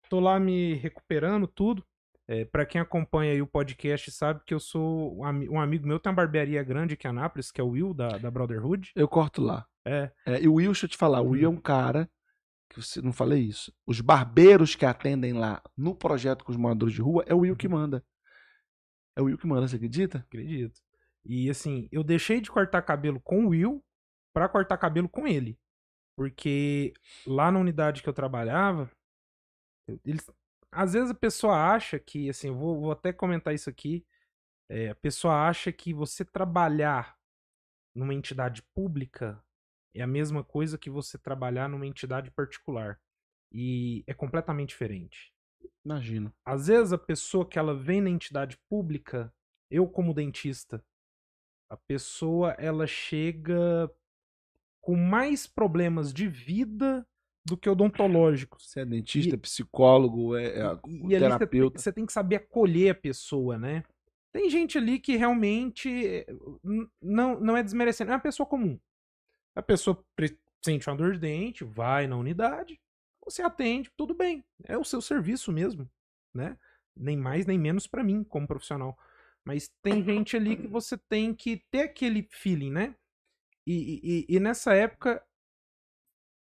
Tô 0.09 0.19
lá 0.19 0.39
me 0.39 0.75
recuperando 0.75 1.47
tudo. 1.47 1.85
É, 2.31 2.45
para 2.45 2.65
quem 2.65 2.79
acompanha 2.79 3.33
aí 3.33 3.41
o 3.41 3.47
podcast 3.47 4.09
sabe 4.09 4.41
que 4.45 4.53
eu 4.53 4.59
sou 4.59 5.17
um, 5.17 5.25
ami- 5.25 5.53
amigo 5.57 5.85
meu, 5.85 5.99
tem 5.99 6.09
uma 6.09 6.15
barbearia 6.15 6.63
grande 6.63 6.93
aqui 6.93 7.05
em 7.05 7.09
Anápolis, 7.09 7.51
que 7.51 7.59
é 7.59 7.63
o 7.63 7.71
Will, 7.71 7.93
da, 7.93 8.17
da 8.17 8.31
Brotherhood. 8.31 8.89
Eu 8.95 9.05
corto 9.05 9.41
lá. 9.41 9.67
É, 9.85 10.09
É, 10.25 10.41
e 10.41 10.47
o 10.47 10.53
Will, 10.53 10.71
deixa 10.71 10.85
eu 10.85 10.89
te 10.89 10.95
falar, 10.95 11.19
o 11.19 11.31
Will 11.31 11.45
é 11.45 11.49
um 11.49 11.59
cara 11.59 12.09
que 12.69 12.81
você 12.81 13.01
não 13.01 13.11
falei 13.11 13.41
isso. 13.41 13.73
Os 13.85 13.99
barbeiros 13.99 14.75
que 14.75 14.85
atendem 14.85 15.33
lá 15.33 15.61
no 15.75 15.93
projeto 15.93 16.45
com 16.45 16.53
os 16.53 16.57
moradores 16.57 16.95
de 16.95 17.01
rua 17.01 17.25
é 17.27 17.33
o 17.33 17.39
Will 17.39 17.55
que 17.57 17.67
manda. 17.67 18.01
É 19.17 19.21
o 19.21 19.25
Will 19.25 19.37
que 19.37 19.45
manda, 19.45 19.67
você 19.67 19.75
acredita? 19.75 20.19
acredito. 20.19 20.79
E 21.25 21.49
assim, 21.49 21.89
eu 21.91 22.01
deixei 22.01 22.39
de 22.39 22.49
cortar 22.49 22.81
cabelo 22.81 23.19
com 23.19 23.43
o 23.45 23.49
Will 23.49 23.83
pra 24.33 24.47
cortar 24.47 24.77
cabelo 24.77 25.09
com 25.09 25.27
ele. 25.27 25.59
Porque 26.15 26.93
lá 27.27 27.51
na 27.51 27.59
unidade 27.59 28.01
que 28.01 28.07
eu 28.07 28.13
trabalhava, 28.13 28.89
eles, 30.05 30.25
às 30.71 30.93
vezes 30.93 31.11
a 31.11 31.15
pessoa 31.15 31.73
acha 31.73 31.99
que, 31.99 32.29
assim, 32.29 32.47
eu 32.47 32.55
vou, 32.55 32.79
vou 32.79 32.91
até 32.91 33.11
comentar 33.13 33.53
isso 33.53 33.69
aqui. 33.69 34.05
é, 34.69 34.89
a 34.89 34.95
pessoa 34.95 35.47
acha 35.47 35.71
que 35.71 35.93
você 35.93 36.23
trabalhar 36.25 37.17
numa 37.95 38.13
entidade 38.13 38.63
pública 38.73 39.43
é 39.93 40.01
a 40.01 40.07
mesma 40.07 40.43
coisa 40.43 40.77
que 40.77 40.89
você 40.89 41.17
trabalhar 41.17 41.67
numa 41.67 41.85
entidade 41.85 42.31
particular. 42.31 42.99
E 43.51 44.03
é 44.07 44.13
completamente 44.13 44.69
diferente. 44.69 45.33
Imagino. 45.83 46.33
Às 46.45 46.67
vezes 46.67 46.93
a 46.93 46.97
pessoa 46.97 47.45
que 47.47 47.59
ela 47.59 47.75
vem 47.75 47.99
na 47.99 48.09
entidade 48.09 48.57
pública, 48.69 49.33
eu 49.69 49.87
como 49.87 50.13
dentista, 50.13 50.83
a 51.69 51.75
pessoa 51.75 52.51
ela 52.51 52.87
chega 52.87 53.91
com 54.79 54.95
mais 54.95 55.45
problemas 55.45 56.13
de 56.13 56.27
vida 56.27 57.05
do 57.45 57.57
que 57.57 57.69
odontológicos. 57.69 58.69
Você 58.69 58.81
é 58.81 58.85
dentista, 58.85 59.37
psicólogo, 59.37 60.35
é, 60.35 60.45
é 60.59 60.61
E, 60.61 60.61
e 60.61 60.63
ali 60.65 60.79
você 61.07 61.09
tem- 61.09 61.19
terapeuta. 61.19 61.79
você 61.79 61.91
tem 61.91 62.05
que 62.05 62.13
saber 62.13 62.35
acolher 62.37 62.91
a 62.91 62.95
pessoa, 62.95 63.57
né? 63.57 63.83
Tem 64.31 64.49
gente 64.49 64.77
ali 64.77 64.99
que 64.99 65.17
realmente 65.17 66.25
não, 67.01 67.39
não 67.39 67.57
é 67.57 67.63
desmerecendo, 67.63 68.11
é 68.11 68.15
uma 68.15 68.21
pessoa 68.21 68.47
comum. 68.47 68.79
A 69.55 69.61
pessoa 69.61 70.01
sente 70.63 70.87
uma 70.89 70.95
dor 70.95 71.13
de 71.13 71.19
dente, 71.19 71.63
vai 71.65 72.07
na 72.07 72.15
unidade, 72.15 72.79
você 73.25 73.41
atende, 73.41 73.91
tudo 73.97 74.13
bem. 74.13 74.43
É 74.63 74.77
o 74.77 74.83
seu 74.85 75.01
serviço 75.01 75.51
mesmo, 75.51 75.89
né? 76.33 76.57
Nem 76.95 77.17
mais 77.17 77.45
nem 77.45 77.57
menos 77.59 77.87
pra 77.87 78.03
mim 78.03 78.23
como 78.23 78.47
profissional. 78.47 78.97
Mas 79.43 79.69
tem 79.81 80.03
gente 80.03 80.37
ali 80.37 80.55
que 80.55 80.67
você 80.67 80.97
tem 80.97 81.33
que 81.33 81.63
ter 81.71 81.81
aquele 81.81 82.27
feeling, 82.31 82.71
né? 82.71 82.95
E, 83.67 84.25
e- 84.29 84.35
e 84.35 84.39
nessa 84.39 84.73
época 84.73 85.21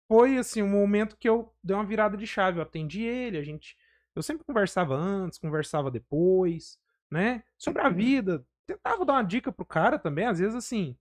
foi 0.08 0.38
assim 0.38 0.62
um 0.62 0.70
momento 0.70 1.18
que 1.18 1.28
eu 1.28 1.54
dei 1.64 1.76
uma 1.76 1.86
virada 1.86 2.16
de 2.18 2.26
chave. 2.26 2.60
Eu 2.60 2.64
atendi 2.64 3.04
ele, 3.04 3.38
a 3.38 3.44
gente. 3.44 3.76
Eu 4.16 4.24
sempre 4.24 4.46
conversava 4.46 4.96
antes, 4.96 5.38
conversava 5.38 5.92
depois, 5.92 6.80
né? 7.12 7.44
Sobre 7.58 7.82
a 7.82 7.90
vida. 7.90 8.46
Tentava 8.66 9.06
dar 9.06 9.14
uma 9.14 9.24
dica 9.24 9.52
pro 9.52 9.66
cara 9.66 10.00
também. 10.00 10.26
Às 10.26 10.40
vezes, 10.40 10.56
assim, 10.56 10.98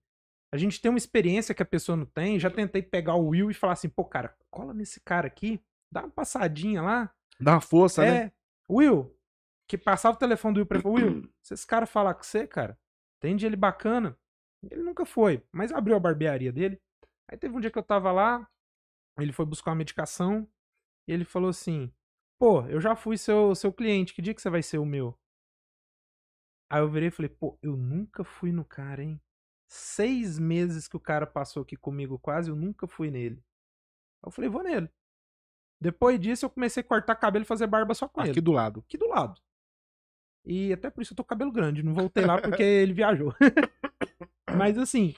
a 0.53 0.57
gente 0.57 0.81
tem 0.81 0.91
uma 0.91 0.99
experiência 0.99 1.55
que 1.55 1.63
a 1.63 1.67
pessoa 1.67 1.97
não 1.97 2.07
tem. 2.07 2.39
Já 2.39 2.51
tentei 2.51 2.83
pegar 2.83 3.15
o 3.15 3.29
Will 3.29 3.51
e 3.51 3.55
falar 3.55 3.73
assim, 3.73 3.89
pô, 3.89 4.05
cara, 4.05 4.35
cola 4.51 4.75
nesse 4.75 5.01
cara 5.01 5.27
aqui, 5.27 5.61
dá 5.91 6.01
uma 6.03 6.11
passadinha 6.11 6.83
lá. 6.83 7.13
Dá 7.41 7.53
uma 7.53 7.61
força, 7.61 8.03
né? 8.03 8.17
É, 8.17 8.33
Will, 8.69 9.15
que 9.69 9.77
passava 9.77 10.17
o 10.17 10.19
telefone 10.19 10.55
do 10.55 10.59
Will 10.59 10.67
pra 10.67 10.79
ele, 10.79 10.89
Will, 10.89 11.31
se 11.43 11.55
esse 11.55 11.67
cara 11.67 11.87
falar 11.87 12.15
com 12.15 12.23
você, 12.23 12.47
cara, 12.47 12.79
atende 13.19 13.47
ele 13.47 13.57
bacana. 13.57 14.17
Ele 14.71 14.83
nunca 14.83 15.05
foi, 15.05 15.43
mas 15.53 15.73
abriu 15.73 15.97
a 15.97 16.01
barbearia 16.01 16.53
dele. 16.53 16.81
Aí 17.29 17.37
teve 17.37 17.55
um 17.55 17.61
dia 17.61 17.71
que 17.71 17.79
eu 17.79 17.83
tava 17.83 18.11
lá, 18.13 18.49
ele 19.19 19.33
foi 19.33 19.47
buscar 19.47 19.71
uma 19.71 19.77
medicação, 19.77 20.49
e 21.09 21.13
ele 21.13 21.25
falou 21.25 21.51
assim, 21.51 21.93
pô, 22.39 22.63
eu 22.67 22.81
já 22.81 22.95
fui 22.95 23.17
seu, 23.17 23.55
seu 23.55 23.73
cliente, 23.73 24.15
que 24.15 24.23
dia 24.23 24.35
que 24.35 24.43
você 24.43 24.51
vai 24.51 24.63
ser 24.63 24.79
o 24.79 24.87
meu? 24.87 25.19
Aí 26.71 26.81
eu 26.81 26.91
virei 26.91 27.09
e 27.09 27.13
falei, 27.13 27.29
pô, 27.29 27.59
eu 27.63 27.77
nunca 27.77 28.25
fui 28.25 28.51
no 28.51 28.65
cara, 28.65 29.03
hein? 29.03 29.21
Seis 29.69 30.39
meses 30.39 30.89
que 30.89 30.97
o 30.97 31.01
cara 31.01 31.27
passou 31.27 31.63
aqui 31.63 31.77
comigo 31.77 32.19
quase, 32.19 32.51
eu 32.51 32.57
nunca 32.57 32.87
fui 32.87 33.11
nele. 33.11 33.37
Aí 34.23 34.29
eu 34.29 34.31
falei, 34.31 34.51
vou 34.51 34.63
nele. 34.63 34.91
Depois 35.81 36.19
disso, 36.19 36.47
eu 36.47 36.51
comecei 36.51 36.81
a 36.81 36.85
cortar 36.85 37.15
cabelo 37.17 37.45
e 37.45 37.47
fazer 37.47 37.67
barba 37.67 37.95
só 37.95 38.09
com 38.09 38.21
ele 38.23 38.31
Aqui 38.31 38.41
do 38.41 38.53
lado. 38.53 38.81
aqui 38.81 38.97
do 38.97 39.09
lado. 39.09 39.41
E 40.45 40.73
até 40.73 40.91
por 40.91 41.03
isso 41.03 41.13
eu 41.13 41.17
tô 41.17 41.25
com 41.25 41.29
cabelo 41.29 41.53
grande. 41.53 41.83
Não 41.83 41.93
voltei 41.93 42.25
lá 42.25 42.41
porque 42.41 42.63
ele 42.63 42.95
viajou. 42.95 43.35
Mas 44.57 44.79
assim, 44.79 45.15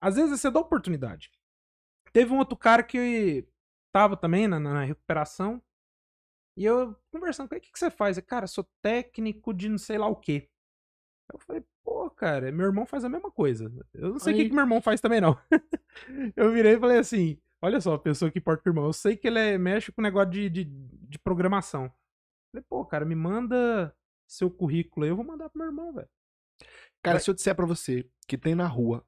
às 0.00 0.16
vezes 0.16 0.38
você 0.38 0.50
dá 0.50 0.60
oportunidade. 0.60 1.30
Teve 2.12 2.32
um 2.32 2.38
outro 2.38 2.56
cara 2.56 2.82
que 2.82 3.46
tava 3.92 4.16
também 4.16 4.48
na, 4.48 4.58
na 4.58 4.84
recuperação. 4.84 5.62
E 6.56 6.64
eu 6.64 6.96
conversando 7.10 7.48
com 7.48 7.54
ele, 7.54 7.60
o 7.60 7.62
que, 7.62 7.72
que 7.72 7.78
você 7.78 7.90
faz? 7.90 8.18
Ele, 8.18 8.26
Cara, 8.26 8.46
sou 8.46 8.68
técnico 8.82 9.54
de 9.54 9.68
não 9.68 9.78
sei 9.78 9.98
lá 9.98 10.06
o 10.06 10.16
quê. 10.16 10.48
Eu 11.32 11.38
falei, 11.38 11.64
pô, 11.84 12.10
cara, 12.10 12.50
meu 12.50 12.66
irmão 12.66 12.84
faz 12.84 13.04
a 13.04 13.08
mesma 13.08 13.30
coisa. 13.30 13.72
Eu 13.94 14.10
não 14.10 14.18
sei 14.18 14.32
o 14.34 14.36
que, 14.36 14.44
que 14.46 14.52
meu 14.54 14.62
irmão 14.64 14.82
faz 14.82 15.00
também, 15.00 15.20
não. 15.20 15.38
eu 16.36 16.52
virei 16.52 16.74
e 16.74 16.80
falei 16.80 16.98
assim: 16.98 17.40
olha 17.62 17.80
só, 17.80 17.94
a 17.94 17.98
pessoa 17.98 18.30
que 18.30 18.38
importa 18.38 18.62
pro 18.62 18.72
irmão. 18.72 18.86
Eu 18.86 18.92
sei 18.92 19.16
que 19.16 19.28
ele 19.28 19.38
é- 19.38 19.58
mexe 19.58 19.92
com 19.92 20.02
negócio 20.02 20.30
de, 20.30 20.50
de, 20.50 20.64
de 20.64 21.18
programação. 21.18 21.92
Falei, 22.52 22.64
pô, 22.68 22.84
cara, 22.84 23.04
me 23.04 23.14
manda 23.14 23.94
seu 24.28 24.50
currículo 24.50 25.04
aí, 25.04 25.10
eu 25.10 25.16
vou 25.16 25.24
mandar 25.24 25.48
pro 25.48 25.58
meu 25.58 25.68
irmão, 25.68 25.92
velho. 25.92 26.08
Cara, 27.02 27.18
se 27.18 27.30
eu 27.30 27.34
disser 27.34 27.54
pra 27.54 27.66
você 27.66 28.08
que 28.26 28.36
tem 28.36 28.54
na 28.54 28.66
rua 28.66 29.06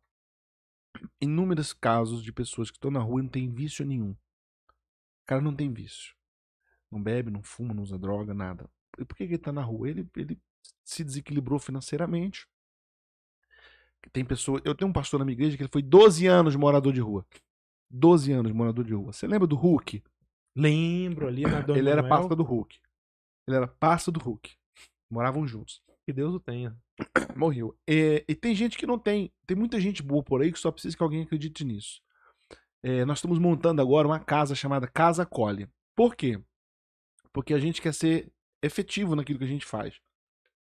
inúmeros 1.20 1.72
casos 1.72 2.22
de 2.22 2.32
pessoas 2.32 2.70
que 2.70 2.76
estão 2.76 2.90
na 2.90 3.00
rua 3.00 3.20
e 3.20 3.22
não 3.24 3.30
tem 3.30 3.48
vício 3.48 3.84
nenhum. 3.84 4.10
O 4.10 5.26
cara 5.26 5.40
não 5.40 5.54
tem 5.54 5.72
vício. 5.72 6.14
Não 6.90 7.02
bebe, 7.02 7.30
não 7.30 7.42
fuma, 7.42 7.72
não 7.72 7.82
usa 7.82 7.98
droga, 7.98 8.34
nada. 8.34 8.68
E 8.98 9.04
por 9.04 9.16
que, 9.16 9.26
que 9.26 9.34
ele 9.34 9.42
tá 9.42 9.52
na 9.52 9.62
rua? 9.62 9.88
Ele, 9.88 10.06
ele 10.16 10.38
se 10.84 11.02
desequilibrou 11.02 11.58
financeiramente. 11.58 12.46
Tem 14.12 14.24
pessoa. 14.24 14.60
Eu 14.64 14.74
tenho 14.74 14.90
um 14.90 14.92
pastor 14.92 15.18
na 15.18 15.24
minha 15.24 15.34
igreja 15.34 15.56
que 15.56 15.62
ele 15.62 15.70
foi 15.72 15.82
12 15.82 16.26
anos 16.26 16.56
morador 16.56 16.92
de 16.92 17.00
rua. 17.00 17.24
12 17.88 18.32
anos 18.32 18.52
morador 18.52 18.84
de 18.84 18.94
rua. 18.94 19.12
Você 19.12 19.26
lembra 19.26 19.46
do 19.46 19.56
Hulk? 19.56 20.02
Lembro 20.54 21.28
ali 21.28 21.42
na 21.42 21.60
Dona 21.60 21.78
ele 21.78 21.88
era 21.88 22.06
parça 22.06 22.34
do 22.34 22.42
Hulk. 22.42 22.78
Ele 23.46 23.56
era 23.56 23.66
parça 23.66 24.10
do 24.10 24.20
Hulk. 24.20 24.54
Moravam 25.08 25.46
juntos. 25.46 25.82
Que 26.04 26.12
Deus 26.12 26.34
o 26.34 26.40
tenha. 26.40 26.76
Morreu. 27.36 27.76
É, 27.86 28.24
e 28.28 28.34
tem 28.34 28.54
gente 28.54 28.76
que 28.76 28.86
não 28.86 28.98
tem. 28.98 29.32
Tem 29.46 29.56
muita 29.56 29.80
gente 29.80 30.02
boa 30.02 30.22
por 30.22 30.42
aí 30.42 30.52
que 30.52 30.58
só 30.58 30.70
precisa 30.70 30.96
que 30.96 31.02
alguém 31.02 31.22
acredite 31.22 31.64
nisso. 31.64 32.00
É, 32.82 33.04
nós 33.04 33.18
estamos 33.18 33.38
montando 33.38 33.80
agora 33.80 34.08
uma 34.08 34.18
casa 34.18 34.54
chamada 34.54 34.88
Casa 34.88 35.24
Colhe. 35.24 35.68
Por 35.94 36.16
quê? 36.16 36.40
Porque 37.32 37.54
a 37.54 37.58
gente 37.58 37.80
quer 37.80 37.94
ser 37.94 38.32
efetivo 38.60 39.14
naquilo 39.14 39.38
que 39.38 39.44
a 39.44 39.48
gente 39.48 39.64
faz. 39.64 40.00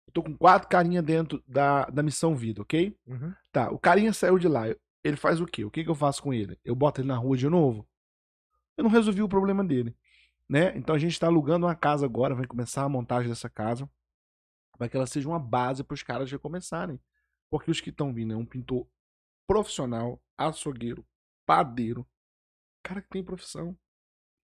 Eu 0.07 0.13
tô 0.13 0.23
com 0.23 0.35
quatro 0.35 0.67
carinha 0.67 1.01
dentro 1.01 1.43
da, 1.47 1.85
da 1.85 2.01
missão 2.01 2.35
vida, 2.35 2.61
ok? 2.61 2.97
Uhum. 3.05 3.33
Tá, 3.51 3.69
o 3.69 3.77
carinha 3.77 4.13
saiu 4.13 4.39
de 4.39 4.47
lá. 4.47 4.63
Ele 5.03 5.17
faz 5.17 5.39
o 5.39 5.45
quê? 5.45 5.63
O 5.63 5.71
que, 5.71 5.83
que 5.83 5.89
eu 5.89 5.95
faço 5.95 6.23
com 6.23 6.33
ele? 6.33 6.57
Eu 6.65 6.75
boto 6.75 7.01
ele 7.01 7.07
na 7.07 7.17
rua 7.17 7.37
de 7.37 7.47
novo? 7.47 7.87
Eu 8.75 8.83
não 8.83 8.91
resolvi 8.91 9.21
o 9.21 9.29
problema 9.29 9.63
dele. 9.63 9.95
Né? 10.49 10.75
Então 10.77 10.95
a 10.95 10.99
gente 10.99 11.11
está 11.11 11.27
alugando 11.27 11.65
uma 11.65 11.75
casa 11.75 12.05
agora, 12.05 12.33
vai 12.33 12.47
começar 12.47 12.83
a 12.83 12.89
montagem 12.89 13.29
dessa 13.29 13.49
casa. 13.49 13.89
Para 14.77 14.87
que 14.87 14.95
ela 14.95 15.07
seja 15.07 15.27
uma 15.27 15.39
base 15.39 15.83
para 15.83 15.95
os 15.95 16.03
caras 16.03 16.29
já 16.29 16.37
começarem. 16.37 16.99
Porque 17.49 17.71
os 17.71 17.81
que 17.81 17.89
estão 17.89 18.13
vindo 18.13 18.33
é 18.33 18.37
um 18.37 18.45
pintor 18.45 18.87
profissional, 19.47 20.21
açougueiro, 20.37 21.05
padeiro, 21.45 22.05
cara 22.83 23.01
que 23.01 23.09
tem 23.09 23.23
profissão. 23.23 23.77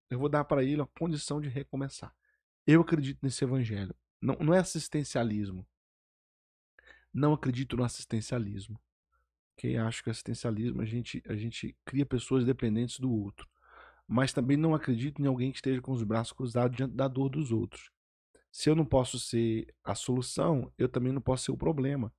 Eu 0.09 0.19
vou 0.19 0.29
dar 0.29 0.43
para 0.43 0.63
ele 0.63 0.81
a 0.81 0.85
condição 0.85 1.39
de 1.39 1.47
recomeçar. 1.47 2.13
Eu 2.65 2.81
acredito 2.81 3.19
nesse 3.21 3.43
evangelho. 3.43 3.95
Não, 4.21 4.35
não 4.35 4.53
é 4.53 4.59
assistencialismo. 4.59 5.65
Não 7.13 7.33
acredito 7.33 7.77
no 7.77 7.83
assistencialismo. 7.83 8.79
Que 9.57 9.77
acho 9.77 10.03
que 10.03 10.09
assistencialismo 10.09 10.81
a 10.81 10.85
gente, 10.85 11.23
a 11.27 11.35
gente 11.35 11.75
cria 11.85 12.05
pessoas 12.05 12.45
dependentes 12.45 12.99
do 12.99 13.11
outro. 13.11 13.47
Mas 14.07 14.33
também 14.33 14.57
não 14.57 14.73
acredito 14.73 15.21
em 15.21 15.25
alguém 15.25 15.51
que 15.51 15.57
esteja 15.57 15.81
com 15.81 15.91
os 15.91 16.03
braços 16.03 16.33
cruzados 16.33 16.75
diante 16.75 16.95
da 16.95 17.07
dor 17.07 17.29
dos 17.29 17.51
outros. 17.51 17.91
Se 18.51 18.69
eu 18.69 18.75
não 18.75 18.85
posso 18.85 19.19
ser 19.19 19.73
a 19.83 19.93
solução, 19.93 20.71
eu 20.77 20.89
também 20.89 21.13
não 21.13 21.21
posso 21.21 21.45
ser 21.45 21.51
o 21.51 21.57
problema. 21.57 22.13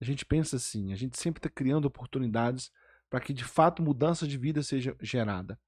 A 0.00 0.04
gente 0.04 0.24
pensa 0.24 0.56
assim, 0.56 0.92
a 0.92 0.96
gente 0.96 1.18
sempre 1.18 1.38
está 1.38 1.48
criando 1.48 1.86
oportunidades 1.86 2.70
para 3.08 3.20
que 3.20 3.32
de 3.32 3.44
fato 3.44 3.82
mudança 3.82 4.26
de 4.26 4.36
vida 4.36 4.62
seja 4.62 4.96
gerada. 5.00 5.58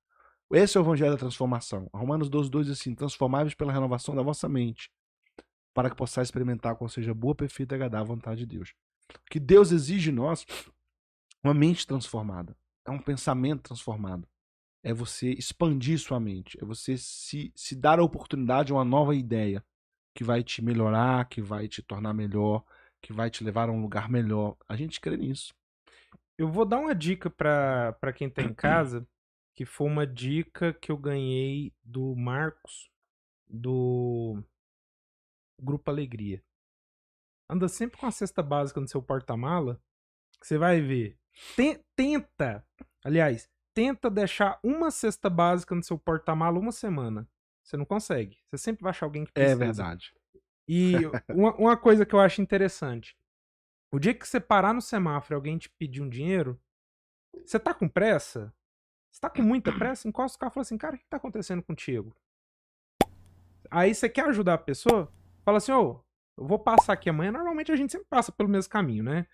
Esse 0.50 0.76
é 0.76 0.80
o 0.80 0.84
evangelho 0.84 1.12
da 1.12 1.18
transformação. 1.18 1.88
Romanos 1.92 2.30
12, 2.30 2.50
2 2.50 2.66
diz 2.66 2.80
assim: 2.80 2.94
transformáveis 2.94 3.54
pela 3.54 3.72
renovação 3.72 4.14
da 4.14 4.22
vossa 4.22 4.48
mente, 4.48 4.90
para 5.74 5.90
que 5.90 5.96
possais 5.96 6.28
experimentar 6.28 6.74
qual 6.76 6.88
seja 6.88 7.10
a 7.10 7.14
boa, 7.14 7.34
perfeita 7.34 7.74
e 7.74 7.76
agradável 7.76 8.06
vontade 8.06 8.40
de 8.40 8.46
Deus. 8.46 8.74
O 9.10 9.30
que 9.30 9.38
Deus 9.38 9.72
exige 9.72 10.10
de 10.10 10.12
nós 10.12 10.46
uma 11.42 11.54
mente 11.54 11.86
transformada, 11.86 12.56
é 12.84 12.90
um 12.90 12.98
pensamento 12.98 13.62
transformado. 13.62 14.26
É 14.82 14.92
você 14.92 15.30
expandir 15.32 15.98
sua 15.98 16.20
mente, 16.20 16.58
é 16.60 16.64
você 16.64 16.96
se, 16.96 17.52
se 17.54 17.76
dar 17.76 17.98
a 17.98 18.04
oportunidade 18.04 18.68
de 18.68 18.72
uma 18.72 18.84
nova 18.84 19.14
ideia 19.14 19.64
que 20.14 20.24
vai 20.24 20.42
te 20.42 20.62
melhorar, 20.62 21.28
que 21.28 21.40
vai 21.40 21.68
te 21.68 21.82
tornar 21.82 22.12
melhor, 22.12 22.64
que 23.00 23.12
vai 23.12 23.30
te 23.30 23.44
levar 23.44 23.68
a 23.68 23.72
um 23.72 23.80
lugar 23.80 24.08
melhor. 24.08 24.56
A 24.68 24.76
gente 24.76 25.00
crê 25.00 25.16
nisso. 25.16 25.54
Eu 26.36 26.48
vou 26.48 26.64
dar 26.64 26.78
uma 26.78 26.94
dica 26.94 27.28
pra 27.30 27.92
pra 28.00 28.12
quem 28.12 28.28
tá 28.30 28.42
em 28.42 28.52
casa, 28.54 29.06
que 29.54 29.64
foi 29.64 29.86
uma 29.86 30.06
dica 30.06 30.72
que 30.72 30.90
eu 30.90 30.96
ganhei 30.96 31.72
do 31.82 32.14
Marcos, 32.14 32.90
do 33.48 34.42
Grupo 35.60 35.90
Alegria. 35.90 36.42
Anda 37.50 37.68
sempre 37.68 37.98
com 37.98 38.06
a 38.06 38.10
cesta 38.10 38.42
básica 38.42 38.80
no 38.80 38.86
seu 38.88 39.02
porta-mala, 39.02 39.80
que 40.40 40.46
você 40.46 40.58
vai 40.58 40.80
ver. 40.80 41.18
Ten- 41.56 41.80
tenta, 41.96 42.64
aliás, 43.02 43.48
tenta 43.74 44.10
deixar 44.10 44.60
uma 44.62 44.90
cesta 44.90 45.30
básica 45.30 45.74
no 45.74 45.82
seu 45.82 45.98
porta-mala 45.98 46.58
uma 46.58 46.72
semana. 46.72 47.26
Você 47.68 47.76
não 47.76 47.84
consegue. 47.84 48.38
Você 48.48 48.56
sempre 48.56 48.82
vai 48.82 48.90
achar 48.90 49.04
alguém 49.04 49.26
que 49.26 49.30
É 49.34 49.44
precisa. 49.44 49.58
verdade. 49.58 50.14
E 50.66 50.94
uma, 51.28 51.54
uma 51.56 51.76
coisa 51.76 52.06
que 52.06 52.14
eu 52.14 52.20
acho 52.20 52.40
interessante. 52.40 53.14
O 53.92 53.98
dia 53.98 54.14
que 54.14 54.26
você 54.26 54.40
parar 54.40 54.72
no 54.72 54.80
semáforo 54.80 55.34
e 55.34 55.36
alguém 55.36 55.58
te 55.58 55.68
pedir 55.68 56.00
um 56.00 56.08
dinheiro, 56.08 56.58
você 57.44 57.58
tá 57.58 57.74
com 57.74 57.86
pressa? 57.86 58.54
Você 59.12 59.20
tá 59.20 59.28
com 59.28 59.42
muita 59.42 59.70
pressa? 59.70 60.08
Encosta 60.08 60.36
o 60.36 60.40
carro 60.40 60.50
e 60.50 60.54
fala 60.54 60.62
assim, 60.62 60.78
cara, 60.78 60.96
o 60.96 60.98
que 60.98 61.04
tá 61.10 61.18
acontecendo 61.18 61.62
contigo? 61.62 62.16
Aí 63.70 63.94
você 63.94 64.08
quer 64.08 64.24
ajudar 64.26 64.54
a 64.54 64.58
pessoa? 64.58 65.12
Fala 65.44 65.58
assim, 65.58 65.72
ô, 65.72 66.02
eu 66.38 66.46
vou 66.46 66.58
passar 66.58 66.94
aqui 66.94 67.10
amanhã. 67.10 67.32
Normalmente 67.32 67.70
a 67.70 67.76
gente 67.76 67.92
sempre 67.92 68.06
passa 68.08 68.32
pelo 68.32 68.48
mesmo 68.48 68.70
caminho, 68.70 69.04
né? 69.04 69.26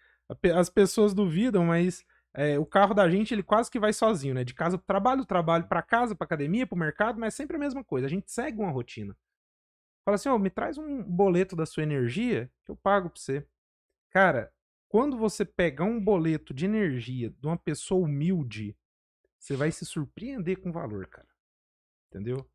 As 0.56 0.68
pessoas 0.68 1.14
duvidam, 1.14 1.66
mas 1.66 2.04
é, 2.34 2.58
o 2.58 2.66
carro 2.66 2.94
da 2.94 3.08
gente, 3.08 3.32
ele 3.32 3.42
quase 3.42 3.70
que 3.70 3.78
vai 3.78 3.92
sozinho, 3.92 4.34
né? 4.34 4.44
De 4.44 4.54
casa 4.54 4.76
pro 4.76 4.86
trabalho, 4.86 5.24
trabalho 5.24 5.66
pra 5.68 5.82
casa, 5.82 6.14
pra 6.14 6.24
academia, 6.24 6.66
pro 6.66 6.76
mercado, 6.76 7.18
mas 7.18 7.34
é 7.34 7.36
sempre 7.36 7.56
a 7.56 7.60
mesma 7.60 7.84
coisa. 7.84 8.06
A 8.06 8.10
gente 8.10 8.30
segue 8.30 8.58
uma 8.58 8.70
rotina. 8.70 9.16
Fala 10.04 10.16
assim, 10.16 10.28
ó, 10.28 10.36
me 10.38 10.50
traz 10.50 10.76
um 10.76 11.02
boleto 11.02 11.56
da 11.56 11.64
sua 11.64 11.82
energia 11.82 12.50
que 12.64 12.70
eu 12.70 12.76
pago 12.76 13.08
pra 13.08 13.18
você. 13.20 13.46
Cara, 14.10 14.52
quando 14.88 15.16
você 15.16 15.44
pegar 15.44 15.84
um 15.84 15.98
boleto 16.00 16.52
de 16.52 16.66
energia 16.66 17.30
de 17.30 17.46
uma 17.46 17.56
pessoa 17.56 18.04
humilde, 18.04 18.76
você 19.38 19.56
vai 19.56 19.70
se 19.72 19.84
surpreender 19.86 20.60
com 20.60 20.70
o 20.70 20.72
valor, 20.72 21.06
cara. 21.06 21.28
Entendeu? 22.10 22.48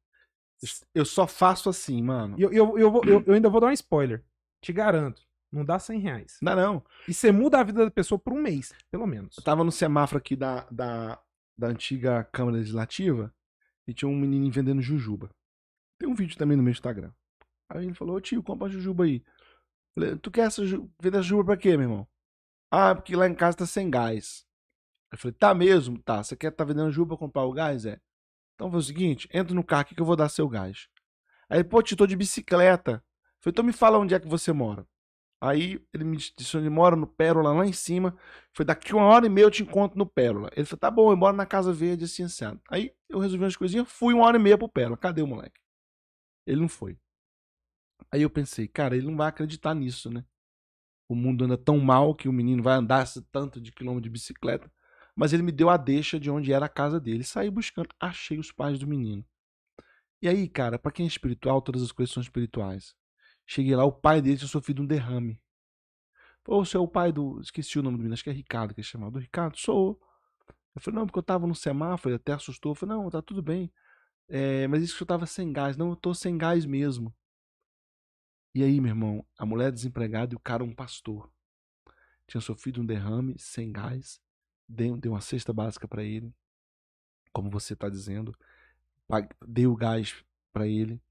Eu 0.93 1.05
só 1.05 1.25
faço 1.25 1.69
assim, 1.69 2.01
mano. 2.03 2.36
Eu, 2.39 2.51
eu, 2.51 2.77
eu, 2.77 2.91
vou- 2.91 3.03
eu- 3.05 3.23
eu 3.27 3.34
ainda 3.34 3.49
vou 3.49 3.61
dar 3.61 3.67
um 3.67 3.71
spoiler. 3.71 4.23
Te 4.61 4.73
garanto. 4.73 5.25
Não 5.51 5.65
dá 5.65 5.79
100 5.79 5.99
reais. 5.99 6.37
Não, 6.41 6.55
não. 6.55 6.85
E 7.07 7.13
você 7.13 7.31
muda 7.31 7.59
a 7.59 7.63
vida 7.63 7.85
da 7.85 7.91
pessoa 7.91 8.19
por 8.19 8.33
um 8.33 8.41
mês, 8.41 8.73
pelo 8.91 9.07
menos. 9.07 9.37
Eu 9.37 9.43
tava 9.43 9.63
no 9.63 9.71
semáforo 9.71 10.19
aqui 10.19 10.35
da, 10.35 10.67
da, 10.69 11.19
da 11.57 11.67
antiga 11.67 12.23
Câmara 12.31 12.57
Legislativa 12.57 13.33
e 13.87 13.93
tinha 13.93 14.09
um 14.09 14.15
menino 14.15 14.51
vendendo 14.51 14.81
jujuba. 14.81 15.31
Tem 15.97 16.07
um 16.07 16.13
vídeo 16.13 16.37
também 16.37 16.55
no 16.55 16.61
meu 16.61 16.71
Instagram. 16.71 17.11
Aí 17.67 17.85
ele 17.85 17.93
falou, 17.93 18.15
ô 18.15 18.21
tio, 18.21 18.43
compra 18.43 18.67
a 18.67 18.71
jujuba 18.71 19.05
aí. 19.05 19.23
Falei, 19.95 20.15
tu 20.17 20.29
quer 20.29 20.47
essa 20.47 20.65
ju... 20.65 20.89
vender 21.01 21.17
essa 21.17 21.23
jujuba 21.23 21.45
pra 21.45 21.57
quê, 21.57 21.75
meu 21.75 21.89
irmão? 21.89 22.07
Ah, 22.71 22.93
porque 22.93 23.15
lá 23.15 23.27
em 23.27 23.33
casa 23.33 23.57
tá 23.57 23.65
sem 23.65 23.89
gás. 23.89 24.45
Eu 25.11 25.17
falei, 25.17 25.33
tá 25.33 25.53
mesmo? 25.53 25.99
Tá. 26.03 26.23
Você 26.23 26.35
quer 26.35 26.51
tá 26.51 26.63
vendendo 26.63 26.91
jujuba 26.91 27.17
pra 27.17 27.25
comprar 27.25 27.43
o 27.43 27.51
gás? 27.51 27.85
É. 27.85 27.99
Então 28.53 28.69
foi 28.69 28.79
o 28.79 28.83
seguinte, 28.83 29.27
entra 29.33 29.55
no 29.55 29.63
carro 29.63 29.81
aqui 29.81 29.95
que 29.95 30.01
eu 30.01 30.05
vou 30.05 30.15
dar 30.15 30.29
seu 30.29 30.47
gás. 30.47 30.87
Aí, 31.49 31.63
pô, 31.63 31.81
tio, 31.81 31.97
tô 31.97 32.05
de 32.05 32.15
bicicleta. 32.15 32.91
Eu 32.91 33.41
falei, 33.41 33.51
então 33.53 33.63
me 33.65 33.73
fala 33.73 33.97
onde 33.97 34.13
é 34.13 34.19
que 34.19 34.27
você 34.27 34.53
mora. 34.53 34.85
Aí 35.41 35.81
ele 35.93 36.03
me 36.03 36.17
disse 36.17 36.57
ele 36.57 36.69
mora, 36.69 36.95
no 36.95 37.07
Pérola, 37.07 37.53
lá 37.53 37.65
em 37.65 37.71
cima. 37.71 38.17
Foi 38.53 38.65
daqui 38.65 38.93
uma 38.93 39.05
hora 39.05 39.25
e 39.25 39.29
meia 39.29 39.45
eu 39.45 39.51
te 39.51 39.63
encontro 39.63 39.97
no 39.97 40.05
Pérola. 40.05 40.49
Ele 40.55 40.65
falou, 40.65 40.79
tá 40.79 40.91
bom, 40.91 41.11
eu 41.11 41.17
moro 41.17 41.35
na 41.35 41.45
Casa 41.45 41.71
Verde, 41.71 42.05
assim, 42.05 42.23
assim. 42.23 42.59
Aí 42.69 42.93
eu 43.07 43.19
resolvi 43.19 43.43
umas 43.43 43.55
coisinhas, 43.55 43.89
fui 43.89 44.13
uma 44.13 44.25
hora 44.25 44.37
e 44.37 44.41
meia 44.41 44.57
pro 44.57 44.67
Pérola. 44.67 44.97
Cadê 44.97 45.21
o 45.21 45.27
moleque? 45.27 45.59
Ele 46.45 46.61
não 46.61 46.67
foi. 46.67 46.97
Aí 48.11 48.21
eu 48.21 48.29
pensei, 48.29 48.67
cara, 48.67 48.97
ele 48.97 49.07
não 49.07 49.15
vai 49.15 49.27
acreditar 49.29 49.73
nisso, 49.73 50.09
né? 50.11 50.25
O 51.07 51.15
mundo 51.15 51.45
anda 51.45 51.57
tão 51.57 51.79
mal 51.79 52.13
que 52.13 52.27
o 52.27 52.33
menino 52.33 52.61
vai 52.61 52.75
andar 52.75 53.03
esse 53.03 53.21
tanto 53.31 53.61
de 53.61 53.71
quilômetro 53.71 54.03
de 54.03 54.09
bicicleta. 54.09 54.71
Mas 55.15 55.33
ele 55.33 55.43
me 55.43 55.51
deu 55.51 55.69
a 55.69 55.77
deixa 55.77 56.19
de 56.19 56.29
onde 56.29 56.53
era 56.53 56.65
a 56.65 56.69
casa 56.69 56.99
dele. 56.99 57.23
Saí 57.23 57.49
buscando, 57.49 57.89
achei 57.99 58.37
os 58.37 58.51
pais 58.51 58.77
do 58.77 58.87
menino. 58.87 59.25
E 60.21 60.27
aí, 60.27 60.47
cara, 60.49 60.77
pra 60.77 60.91
quem 60.91 61.05
é 61.05 61.07
espiritual, 61.07 61.61
todas 61.61 61.81
as 61.81 61.91
coisas 61.91 62.13
são 62.13 62.21
espirituais. 62.21 62.95
Cheguei 63.51 63.75
lá, 63.75 63.83
o 63.83 63.91
pai 63.91 64.21
dele 64.21 64.37
tinha 64.37 64.47
sofrido 64.47 64.83
um 64.83 64.85
derrame. 64.85 65.41
Pô, 66.43 66.63
você 66.63 66.77
é 66.77 66.79
o 66.79 66.87
pai 66.87 67.11
do. 67.11 67.41
Esqueci 67.41 67.79
o 67.79 67.81
nome 67.81 67.97
do 67.97 68.01
menino, 68.01 68.13
acho 68.13 68.23
que 68.23 68.29
é 68.29 68.33
Ricardo 68.33 68.75
que 68.75 68.81
é 68.81 68.83
chamado. 68.83 69.17
Ricardo, 69.17 69.57
sou. 69.57 69.99
Eu 70.75 70.79
falei, 70.79 70.99
não, 70.99 71.07
porque 71.07 71.17
eu 71.17 71.23
tava 71.23 71.47
no 71.47 71.55
semáforo, 71.55 72.09
ele 72.09 72.17
até 72.17 72.33
assustou. 72.33 72.73
Eu 72.73 72.75
falei, 72.75 72.95
não, 72.95 73.09
tá 73.09 73.23
tudo 73.23 73.41
bem. 73.41 73.73
É, 74.27 74.67
mas 74.67 74.83
isso 74.83 74.95
que 74.95 75.01
eu 75.01 75.07
tava 75.07 75.25
sem 75.25 75.51
gás. 75.51 75.75
Não, 75.75 75.89
eu 75.89 75.95
tô 75.95 76.13
sem 76.13 76.37
gás 76.37 76.63
mesmo. 76.63 77.11
E 78.53 78.63
aí, 78.63 78.79
meu 78.79 78.89
irmão, 78.91 79.25
a 79.35 79.47
mulher 79.47 79.71
desempregada 79.71 80.35
e 80.35 80.37
o 80.37 80.39
cara 80.39 80.63
um 80.63 80.75
pastor. 80.75 81.27
Tinha 82.27 82.41
sofrido 82.41 82.81
um 82.81 82.85
derrame, 82.85 83.33
sem 83.39 83.71
gás. 83.71 84.21
Dei, 84.67 84.95
dei 84.95 85.11
uma 85.11 85.21
cesta 85.21 85.51
básica 85.51 85.87
para 85.87 86.03
ele. 86.03 86.31
Como 87.33 87.49
você 87.49 87.75
tá 87.75 87.89
dizendo. 87.89 88.31
Dei 89.47 89.65
o 89.65 89.75
gás 89.75 90.23
para 90.53 90.67
ele. 90.67 91.01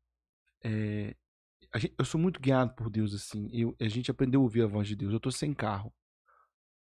É, 0.62 1.16
gente- 1.76 1.94
eu 1.98 2.04
sou 2.04 2.20
muito 2.20 2.40
guiado 2.40 2.74
por 2.74 2.88
Deus, 2.88 3.14
assim. 3.14 3.48
Eu, 3.52 3.76
a 3.80 3.88
gente 3.88 4.10
aprendeu 4.10 4.40
a 4.40 4.42
ouvir 4.44 4.62
a 4.62 4.66
voz 4.66 4.88
de 4.88 4.96
Deus. 4.96 5.12
Eu 5.12 5.20
tô 5.20 5.30
sem 5.30 5.52
carro. 5.52 5.92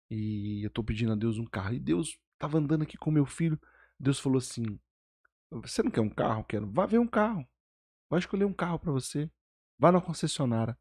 E 0.09 0.63
eu 0.63 0.69
tô 0.69 0.83
pedindo 0.83 1.11
a 1.13 1.15
Deus 1.15 1.37
um 1.37 1.45
carro. 1.45 1.73
E 1.73 1.79
Deus 1.79 2.17
tava 2.37 2.57
andando 2.57 2.83
aqui 2.83 2.97
com 2.97 3.09
meu 3.11 3.25
filho. 3.25 3.59
Deus 3.99 4.19
falou 4.19 4.37
assim: 4.37 4.79
Você 5.51 5.83
não 5.83 5.91
quer 5.91 6.01
um 6.01 6.09
carro? 6.09 6.43
Quero. 6.43 6.69
Vá 6.71 6.85
ver 6.85 6.99
um 6.99 7.07
carro. 7.07 7.47
Vai 8.09 8.19
escolher 8.19 8.45
um 8.45 8.53
carro 8.53 8.79
para 8.79 8.91
você. 8.91 9.29
Vá 9.79 9.91
na 9.91 10.01
concessionária. 10.01 10.77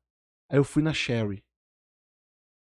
Aí 0.49 0.59
eu 0.59 0.65
fui 0.65 0.83
na 0.83 0.93
Sherry. 0.93 1.45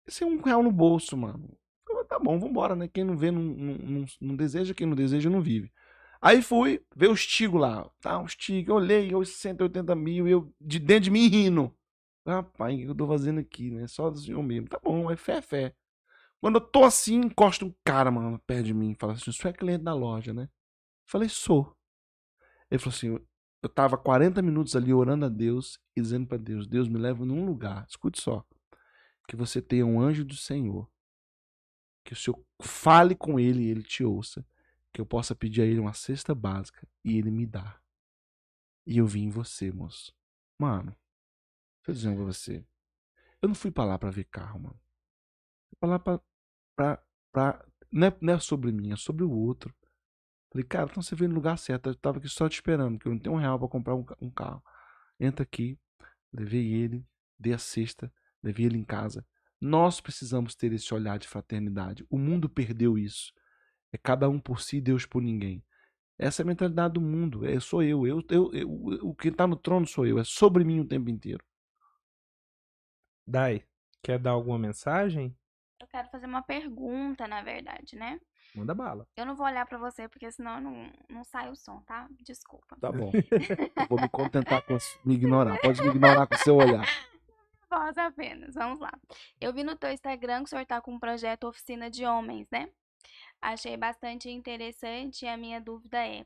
Esse 0.06 0.24
é 0.24 0.28
um 0.28 0.42
real 0.42 0.64
no 0.64 0.72
bolso, 0.72 1.18
mano. 1.18 1.58
Eu 1.90 2.06
tá 2.06 2.18
bom, 2.18 2.40
vambora, 2.40 2.76
né? 2.76 2.88
Quem 2.88 3.04
não 3.04 3.18
vê 3.18 3.30
não, 3.32 3.42
não, 3.42 3.74
não, 3.76 4.06
não 4.22 4.36
deseja, 4.36 4.74
quem 4.74 4.88
não 4.88 4.96
deseja 4.96 5.30
não 5.30 5.42
vive. 5.42 5.72
Aí 6.22 6.42
fui 6.42 6.84
ver 6.96 7.10
o 7.10 7.16
Stigo 7.16 7.58
lá. 7.58 7.90
Tá, 8.02 8.20
o 8.22 8.28
Stigo. 8.28 8.72
Eu 8.72 8.76
olhei, 8.76 9.14
eu 9.14 9.24
180 9.24 9.96
mil, 9.96 10.28
eu 10.28 10.54
de 10.60 10.80
dentro 10.80 11.06
de 11.06 11.12
mim 11.12 11.28
rindo. 11.28 11.74
Rapaz, 12.26 12.76
o 12.76 12.78
que 12.78 12.86
eu 12.88 12.96
tô 12.96 13.08
fazendo 13.08 13.40
aqui, 13.40 13.72
né? 13.72 13.88
Só 13.88 14.10
do 14.10 14.20
senhor 14.20 14.44
mesmo. 14.44 14.68
Tá 14.68 14.80
bom, 14.84 15.10
é 15.10 15.16
fé, 15.16 15.38
é 15.38 15.42
fé. 15.42 15.76
Quando 16.42 16.56
eu 16.56 16.62
tô 16.62 16.84
assim, 16.84 17.16
encosta 17.16 17.66
um 17.66 17.74
cara, 17.86 18.12
mano, 18.12 18.40
perto 18.46 18.66
de 18.66 18.74
mim. 18.74 18.96
Fala 19.00 19.14
assim, 19.14 19.32
você 19.32 19.48
é 19.48 19.54
cliente 19.54 19.84
da 19.84 19.94
loja, 19.94 20.34
né? 20.34 20.50
Falei, 21.06 21.30
sou. 21.30 21.76
Ele 22.70 22.80
falou 22.80 22.96
assim, 22.96 23.18
eu 23.64 23.70
tava 23.70 23.98
40 23.98 24.42
minutos 24.42 24.76
ali 24.76 24.94
orando 24.94 25.26
a 25.26 25.30
Deus 25.30 25.80
e 25.96 26.02
dizendo 26.02 26.28
pra 26.28 26.38
Deus, 26.38 26.68
Deus 26.68 26.88
me 26.88 27.00
leva 27.00 27.26
num 27.26 27.46
lugar, 27.46 27.86
escute 27.88 28.22
só, 28.22 28.46
que 29.28 29.36
você 29.36 29.62
tenha 29.62 29.86
um 29.86 30.00
anjo 30.00 30.24
do 30.24 30.36
Senhor, 30.36 30.90
que 32.06 32.14
o 32.14 32.16
Senhor 32.16 32.40
fale 32.62 33.16
com 33.16 33.40
ele 33.40 33.64
e 33.64 33.70
ele 33.70 33.84
te 33.84 34.04
ouça, 34.04 34.46
que 34.98 35.02
eu 35.02 35.06
possa 35.06 35.36
pedir 35.36 35.62
a 35.62 35.66
ele 35.66 35.80
uma 35.80 35.94
cesta 35.94 36.34
básica 36.34 36.88
e 37.06 37.20
ele 37.20 37.30
me 37.30 37.46
dá. 37.46 37.80
E 38.84 38.98
eu 38.98 39.06
vim 39.06 39.26
em 39.26 39.30
você, 39.30 39.72
moço. 39.72 40.12
Mano, 40.58 40.96
dizer 41.88 42.08
uma 42.08 42.16
pra 42.16 42.26
você. 42.26 42.66
Eu 43.40 43.48
não 43.48 43.54
fui 43.54 43.70
pra 43.70 43.86
lá 43.86 44.00
pra 44.00 44.10
ver 44.10 44.24
carro, 44.24 44.60
mano. 44.60 44.82
Fui 45.70 45.78
pra 45.80 45.90
lá 45.90 46.00
pra. 46.00 46.20
pra, 46.76 47.04
pra 47.32 47.66
não, 47.92 48.08
é, 48.08 48.18
não 48.20 48.34
é 48.34 48.40
sobre 48.40 48.72
mim, 48.72 48.92
é 48.92 48.96
sobre 48.96 49.24
o 49.24 49.30
outro. 49.30 49.72
Falei, 50.52 50.66
cara, 50.66 50.90
então 50.90 51.04
você 51.04 51.14
veio 51.14 51.30
no 51.30 51.36
lugar 51.36 51.60
certo. 51.60 51.90
Eu 51.90 51.96
tava 51.96 52.18
aqui 52.18 52.28
só 52.28 52.50
te 52.50 52.56
esperando, 52.56 52.98
que 52.98 53.08
eu 53.08 53.12
não 53.12 53.20
tenho 53.20 53.36
um 53.36 53.40
real 53.40 53.60
pra 53.60 53.68
comprar 53.68 53.94
um, 53.94 54.04
um 54.20 54.32
carro. 54.32 54.64
Entra 55.20 55.44
aqui, 55.44 55.80
levei 56.34 56.74
ele, 56.74 57.06
dei 57.38 57.54
a 57.54 57.60
cesta, 57.60 58.12
levei 58.42 58.66
ele 58.66 58.80
em 58.80 58.84
casa. 58.84 59.24
Nós 59.62 60.02
precisamos 60.02 60.56
ter 60.56 60.74
esse 60.74 60.92
olhar 60.92 61.20
de 61.20 61.28
fraternidade. 61.28 62.04
O 62.10 62.18
mundo 62.18 62.50
perdeu 62.50 62.98
isso. 62.98 63.32
É 63.98 64.00
cada 64.00 64.30
um 64.30 64.40
por 64.40 64.62
si, 64.62 64.80
Deus 64.80 65.08
por 65.08 65.24
ninguém. 65.24 65.64
Essa 66.20 66.42
é 66.42 66.44
a 66.44 66.46
mentalidade 66.46 66.94
do 66.94 67.02
mundo. 67.02 67.48
É, 67.48 67.60
sou 67.60 67.82
eu. 67.82 68.06
eu, 68.06 68.24
eu, 68.30 68.54
eu 68.54 68.70
o 69.02 69.16
que 69.16 69.30
está 69.30 69.48
no 69.48 69.56
trono 69.56 69.88
sou 69.88 70.06
eu. 70.06 70.20
É 70.20 70.24
sobre 70.24 70.64
mim 70.64 70.80
o 70.80 70.88
tempo 70.88 71.10
inteiro. 71.10 71.44
Dai, 73.26 73.66
quer 74.04 74.20
dar 74.20 74.32
alguma 74.32 74.60
mensagem? 74.60 75.36
Eu 75.82 75.88
quero 75.88 76.08
fazer 76.10 76.28
uma 76.28 76.44
pergunta, 76.44 77.28
na 77.28 77.42
verdade, 77.42 77.96
né? 77.96 78.20
Manda 78.56 78.76
bala. 78.76 79.08
Eu 79.16 79.26
não 79.26 79.36
vou 79.36 79.48
olhar 79.48 79.66
pra 79.66 79.80
você, 79.80 80.08
porque 80.08 80.32
senão 80.32 80.62
não, 80.62 80.92
não 81.10 81.24
sai 81.24 81.50
o 81.50 81.56
som, 81.56 81.82
tá? 81.82 82.08
Desculpa. 82.22 82.78
Tá 82.80 82.92
bom. 82.92 83.12
Eu 83.76 83.88
vou 83.90 84.00
me 84.00 84.10
contentar 84.10 84.62
com 84.62 84.78
me 85.04 85.16
ignorar. 85.16 85.60
Pode 85.60 85.82
me 85.82 85.90
ignorar 85.90 86.28
com 86.28 86.36
o 86.36 86.40
seu 86.40 86.56
olhar. 86.56 86.86
Voz 87.70 87.98
apenas, 87.98 88.56
vamos 88.56 88.80
lá. 88.80 88.92
Eu 89.42 89.52
vi 89.54 89.64
no 89.64 89.76
teu 89.76 89.92
Instagram 89.92 90.40
que 90.40 90.46
o 90.46 90.48
senhor 90.48 90.66
tá 90.66 90.80
com 90.80 90.94
um 90.94 91.00
projeto 91.00 91.48
Oficina 91.48 91.90
de 91.90 92.06
Homens, 92.06 92.48
né? 92.50 92.70
Achei 93.42 93.78
bastante 93.78 94.30
interessante 94.30 95.26
e 95.26 95.28
a 95.28 95.38
minha 95.38 95.62
dúvida 95.62 96.06
é: 96.06 96.26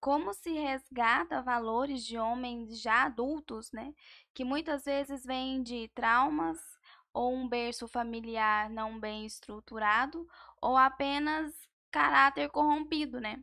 como 0.00 0.32
se 0.34 0.50
resgata 0.52 1.42
valores 1.42 2.04
de 2.04 2.18
homens 2.18 2.80
já 2.80 3.04
adultos, 3.04 3.72
né? 3.72 3.92
Que 4.34 4.44
muitas 4.44 4.84
vezes 4.84 5.24
vêm 5.24 5.62
de 5.62 5.88
traumas 5.94 6.58
ou 7.12 7.34
um 7.34 7.48
berço 7.48 7.88
familiar 7.88 8.70
não 8.70 8.98
bem 9.00 9.26
estruturado 9.26 10.26
ou 10.62 10.76
apenas 10.76 11.52
caráter 11.90 12.48
corrompido, 12.50 13.20
né? 13.20 13.42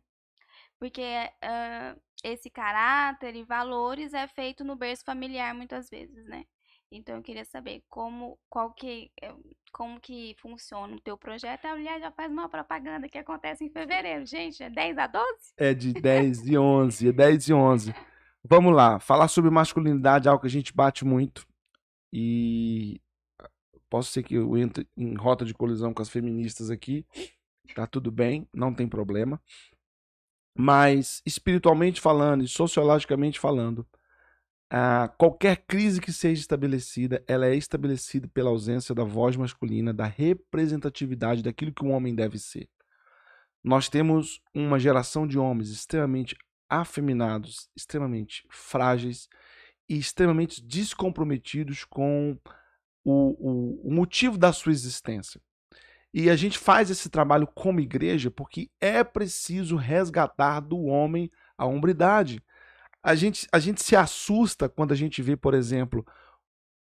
Porque 0.79 1.03
ah, 1.43 1.95
esse 2.23 2.49
caráter 2.49 3.35
e 3.35 3.43
valores 3.43 4.13
é 4.13 4.27
feito 4.27 4.63
no 4.63 4.75
berço 4.75 5.03
familiar 5.05 5.53
muitas 5.55 5.89
vezes, 5.89 6.25
né? 6.27 6.45
Então 6.91 7.17
eu 7.17 7.21
queria 7.21 7.43
saber 7.43 7.83
como, 7.89 8.39
qual 8.49 8.73
que, 8.73 9.11
eh, 9.21 9.35
como 9.73 9.99
que 9.99 10.35
funciona 10.39 10.95
o 10.95 11.01
teu 11.01 11.17
projeto. 11.17 11.65
Aliás, 11.65 12.01
já 12.01 12.11
faz 12.11 12.31
uma 12.31 12.47
propaganda 12.47 13.09
que 13.09 13.17
acontece 13.17 13.65
em 13.65 13.69
fevereiro, 13.69 14.25
gente, 14.25 14.63
é 14.63 14.69
10 14.69 14.97
a 14.97 15.07
12? 15.07 15.27
É 15.57 15.73
de 15.73 15.93
10 15.93 16.47
e 16.47 16.57
11. 16.57 17.09
É 17.09 17.11
10 17.13 17.49
e 17.49 17.53
11. 17.53 17.93
Vamos 18.43 18.73
lá. 18.73 18.99
Falar 18.99 19.27
sobre 19.27 19.51
masculinidade 19.51 20.27
é 20.27 20.31
algo 20.31 20.41
que 20.41 20.47
a 20.47 20.51
gente 20.51 20.73
bate 20.73 21.03
muito. 21.03 21.45
E 22.13 23.01
posso 23.89 24.11
ser 24.11 24.23
que 24.23 24.35
eu 24.35 24.57
entre 24.57 24.87
em 24.95 25.13
rota 25.15 25.43
de 25.43 25.53
colisão 25.53 25.93
com 25.93 26.01
as 26.01 26.09
feministas 26.09 26.69
aqui. 26.69 27.05
Tá 27.75 27.85
tudo 27.85 28.09
bem, 28.09 28.47
não 28.53 28.73
tem 28.73 28.87
problema. 28.87 29.41
Mas 30.57 31.21
espiritualmente 31.25 31.99
falando 31.99 32.43
e 32.43 32.47
sociologicamente 32.47 33.39
falando, 33.39 33.85
qualquer 35.17 35.63
crise 35.65 36.01
que 36.01 36.11
seja 36.11 36.41
estabelecida, 36.41 37.23
ela 37.27 37.47
é 37.47 37.55
estabelecida 37.55 38.27
pela 38.27 38.49
ausência 38.49 38.93
da 38.93 39.03
voz 39.03 39.35
masculina, 39.35 39.93
da 39.93 40.05
representatividade 40.05 41.41
daquilo 41.41 41.73
que 41.73 41.85
um 41.85 41.91
homem 41.91 42.13
deve 42.13 42.37
ser. 42.37 42.67
Nós 43.63 43.89
temos 43.89 44.41
uma 44.53 44.79
geração 44.79 45.25
de 45.25 45.37
homens 45.37 45.69
extremamente 45.69 46.35
afeminados, 46.69 47.69
extremamente 47.75 48.45
frágeis 48.49 49.27
e 49.89 49.97
extremamente 49.97 50.61
descomprometidos 50.61 51.85
com 51.85 52.37
o, 53.03 53.11
o, 53.39 53.89
o 53.89 53.93
motivo 53.93 54.37
da 54.37 54.51
sua 54.51 54.73
existência. 54.73 55.41
E 56.13 56.29
a 56.29 56.35
gente 56.35 56.57
faz 56.57 56.89
esse 56.89 57.09
trabalho 57.09 57.47
como 57.47 57.79
igreja 57.79 58.31
porque 58.31 58.69
é 58.81 59.03
preciso 59.03 59.75
resgatar 59.75 60.59
do 60.59 60.83
homem 60.83 61.31
a 61.57 61.65
hombridade. 61.65 62.41
A 63.07 63.15
gente, 63.15 63.47
a 63.53 63.57
gente 63.57 63.81
se 63.81 63.95
assusta 63.95 64.67
quando 64.67 64.91
a 64.91 64.95
gente 64.95 65.21
vê, 65.21 65.37
por 65.37 65.53
exemplo, 65.53 66.05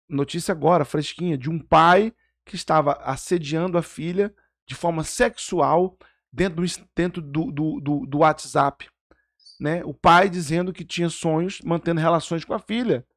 notícia 0.09 0.51
agora, 0.51 0.84
fresquinha, 0.84 1.38
de 1.38 1.49
um 1.49 1.57
pai 1.57 2.13
que 2.45 2.57
estava 2.57 2.91
assediando 3.05 3.78
a 3.78 3.82
filha 3.82 4.36
de 4.67 4.76
forma 4.76 5.01
sexual 5.05 5.97
dentro 6.30 6.61
do, 6.61 6.72
dentro 6.93 7.22
do, 7.22 7.49
do, 7.49 7.80
do, 7.80 8.05
do 8.05 8.17
WhatsApp. 8.17 8.89
Né? 9.61 9.82
O 9.86 9.93
pai 9.93 10.30
dizendo 10.30 10.74
que 10.74 10.84
tinha 10.84 11.07
sonhos, 11.09 11.61
mantendo 11.61 12.01
relações 12.01 12.43
com 12.43 12.53
a 12.53 12.59
filha. 12.59 13.07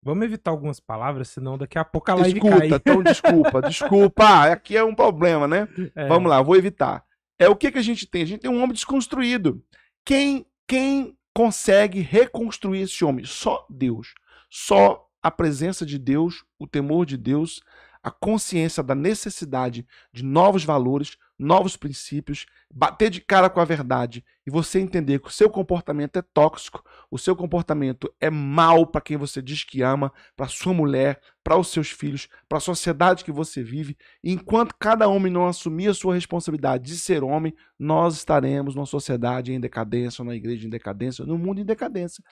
Vamos 0.00 0.24
evitar 0.24 0.52
algumas 0.52 0.78
palavras, 0.78 1.30
senão 1.30 1.58
daqui 1.58 1.76
a 1.76 1.84
pouco 1.84 2.08
a 2.12 2.14
live 2.14 2.38
Escuta, 2.38 2.58
cai. 2.60 2.68
então 2.68 3.02
desculpa, 3.02 3.62
desculpa. 3.62 4.24
Ah, 4.24 4.52
aqui 4.52 4.76
é 4.76 4.84
um 4.84 4.94
problema, 4.94 5.48
né? 5.48 5.66
É. 5.92 6.06
Vamos 6.06 6.30
lá, 6.30 6.40
vou 6.40 6.54
evitar. 6.54 7.04
É 7.36 7.48
o 7.48 7.56
que, 7.56 7.72
que 7.72 7.78
a 7.78 7.82
gente 7.82 8.06
tem? 8.06 8.22
A 8.22 8.26
gente 8.26 8.42
tem 8.42 8.50
um 8.50 8.62
homem 8.62 8.74
desconstruído. 8.74 9.60
Quem, 10.04 10.46
quem 10.68 11.17
consegue 11.38 12.00
reconstruir 12.00 12.80
esse 12.80 13.04
homem? 13.04 13.24
Só 13.24 13.64
Deus. 13.70 14.12
Só 14.50 15.08
a 15.22 15.30
presença 15.30 15.86
de 15.86 15.96
Deus, 15.96 16.44
o 16.58 16.66
temor 16.66 17.06
de 17.06 17.16
Deus, 17.16 17.62
a 18.02 18.10
consciência 18.10 18.82
da 18.82 18.92
necessidade 18.92 19.86
de 20.12 20.24
novos 20.24 20.64
valores, 20.64 21.16
novos 21.38 21.76
princípios, 21.76 22.46
bater 22.72 23.10
de 23.10 23.20
cara 23.20 23.48
com 23.48 23.60
a 23.60 23.64
verdade 23.64 24.24
e 24.46 24.50
você 24.50 24.80
entender 24.80 25.20
que 25.20 25.28
o 25.28 25.32
seu 25.32 25.48
comportamento 25.48 26.18
é 26.18 26.22
tóxico, 26.22 26.82
o 27.10 27.18
seu 27.18 27.36
comportamento 27.36 28.12
é 28.20 28.28
mal 28.28 28.86
para 28.86 29.00
quem 29.00 29.16
você 29.16 29.40
diz 29.40 29.62
que 29.62 29.82
ama, 29.82 30.12
para 30.36 30.48
sua 30.48 30.74
mulher, 30.74 31.20
para 31.44 31.56
os 31.56 31.68
seus 31.68 31.90
filhos, 31.90 32.28
para 32.48 32.58
a 32.58 32.60
sociedade 32.60 33.24
que 33.24 33.30
você 33.30 33.62
vive. 33.62 33.96
E 34.22 34.32
enquanto 34.32 34.74
cada 34.78 35.06
homem 35.06 35.32
não 35.32 35.46
assumir 35.46 35.88
a 35.88 35.94
sua 35.94 36.14
responsabilidade 36.14 36.84
de 36.84 36.98
ser 36.98 37.22
homem, 37.22 37.54
nós 37.78 38.16
estaremos 38.16 38.74
numa 38.74 38.86
sociedade 38.86 39.52
em 39.52 39.60
decadência, 39.60 40.24
na 40.24 40.34
igreja 40.34 40.66
em 40.66 40.70
decadência, 40.70 41.24
no 41.24 41.38
mundo 41.38 41.60
em 41.60 41.64
decadência. 41.64 42.22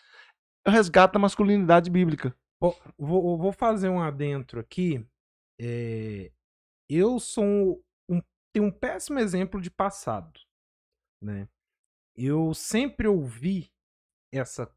É 0.65 0.71
o 0.71 0.73
resgate 0.73 1.15
da 1.15 1.21
masculinidade 1.21 1.89
bíblica. 1.91 2.35
Ó, 2.61 2.75
vou, 2.99 3.39
vou 3.39 3.53
fazer 3.53 3.89
um 3.89 4.01
adentro 4.01 4.59
aqui. 4.59 5.07
É, 5.61 6.31
eu 6.89 7.19
sou 7.21 7.83
um, 8.61 8.61
tenho 8.61 8.65
um 8.67 8.71
péssimo 8.71 9.19
exemplo 9.19 9.61
de 9.61 9.71
passado, 9.71 10.41
né? 11.21 11.49
Eu 12.15 12.55
sempre 12.55 13.07
ouvi 13.07 13.71
essa 14.33 14.73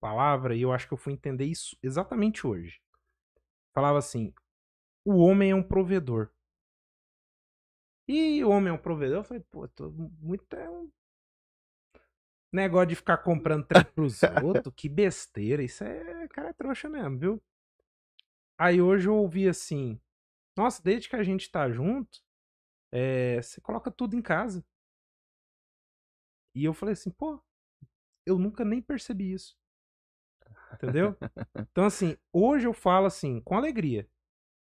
palavra 0.00 0.54
e 0.54 0.62
eu 0.62 0.72
acho 0.72 0.86
que 0.86 0.94
eu 0.94 0.98
fui 0.98 1.12
entender 1.12 1.44
isso 1.44 1.76
exatamente 1.82 2.46
hoje. 2.46 2.80
Falava 3.74 3.98
assim: 3.98 4.32
o 5.04 5.16
homem 5.16 5.50
é 5.50 5.54
um 5.54 5.62
provedor. 5.62 6.30
E 8.06 8.44
o 8.44 8.50
homem 8.50 8.68
é 8.68 8.72
um 8.72 8.78
provedor? 8.78 9.18
Eu 9.18 9.24
falei, 9.24 9.42
pô, 9.50 9.66
tô 9.66 9.90
muito 9.90 10.54
é 10.54 10.68
um 10.68 10.90
negócio 12.52 12.88
de 12.88 12.96
ficar 12.96 13.18
comprando 13.18 13.66
trem 13.66 13.84
pros 13.84 14.20
outros, 14.44 14.74
que 14.76 14.88
besteira. 14.88 15.62
Isso 15.62 15.82
é 15.82 16.28
cara 16.28 16.50
é 16.50 16.52
trouxa 16.52 16.88
mesmo, 16.88 17.18
viu? 17.18 17.42
Aí 18.58 18.80
hoje 18.80 19.08
eu 19.08 19.16
ouvi 19.16 19.48
assim: 19.48 20.00
Nossa, 20.56 20.82
desde 20.82 21.08
que 21.08 21.16
a 21.16 21.22
gente 21.22 21.50
tá 21.50 21.70
junto, 21.70 22.22
é, 22.94 23.42
você 23.42 23.60
coloca 23.60 23.90
tudo 23.90 24.16
em 24.16 24.22
casa. 24.22 24.64
E 26.54 26.64
eu 26.64 26.72
falei 26.72 26.92
assim: 26.94 27.10
Pô, 27.10 27.40
eu 28.26 28.38
nunca 28.38 28.64
nem 28.64 28.80
percebi 28.80 29.32
isso. 29.32 29.56
Entendeu? 30.72 31.16
Então, 31.72 31.84
assim, 31.84 32.16
hoje 32.32 32.66
eu 32.66 32.72
falo 32.72 33.06
assim, 33.06 33.40
com 33.40 33.56
alegria. 33.56 34.08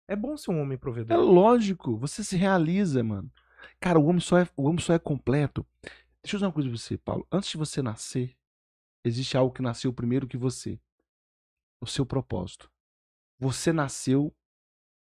É 0.08 0.16
bom 0.16 0.36
ser 0.36 0.50
um 0.50 0.60
homem 0.60 0.76
É 0.76 0.78
provedor. 0.78 1.18
lógico, 1.18 1.96
você 1.96 2.22
se 2.22 2.36
realiza, 2.36 3.02
mano. 3.02 3.32
Cara, 3.80 3.98
o 3.98 4.04
homem 4.06 4.20
só 4.20 4.38
é, 4.38 4.48
o 4.56 4.64
homem 4.64 4.80
só 4.80 4.92
é 4.94 4.98
completo. 4.98 5.66
Deixa 6.22 6.36
eu 6.36 6.38
dizer 6.38 6.46
uma 6.46 6.52
coisa 6.52 6.68
pra 6.68 6.78
você, 6.78 6.98
Paulo. 6.98 7.26
Antes 7.32 7.50
de 7.50 7.56
você 7.56 7.82
nascer, 7.82 8.36
existe 9.04 9.36
algo 9.36 9.54
que 9.54 9.62
nasceu 9.62 9.92
primeiro 9.92 10.26
que 10.28 10.36
você. 10.36 10.80
O 11.80 11.86
seu 11.86 12.04
propósito. 12.04 12.70
Você 13.38 13.72
nasceu 13.72 14.34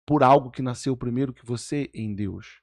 por 0.07 0.23
algo 0.23 0.51
que 0.51 0.61
nasceu 0.61 0.95
primeiro 0.95 1.33
que 1.33 1.45
você 1.45 1.89
em 1.93 2.15
Deus. 2.15 2.60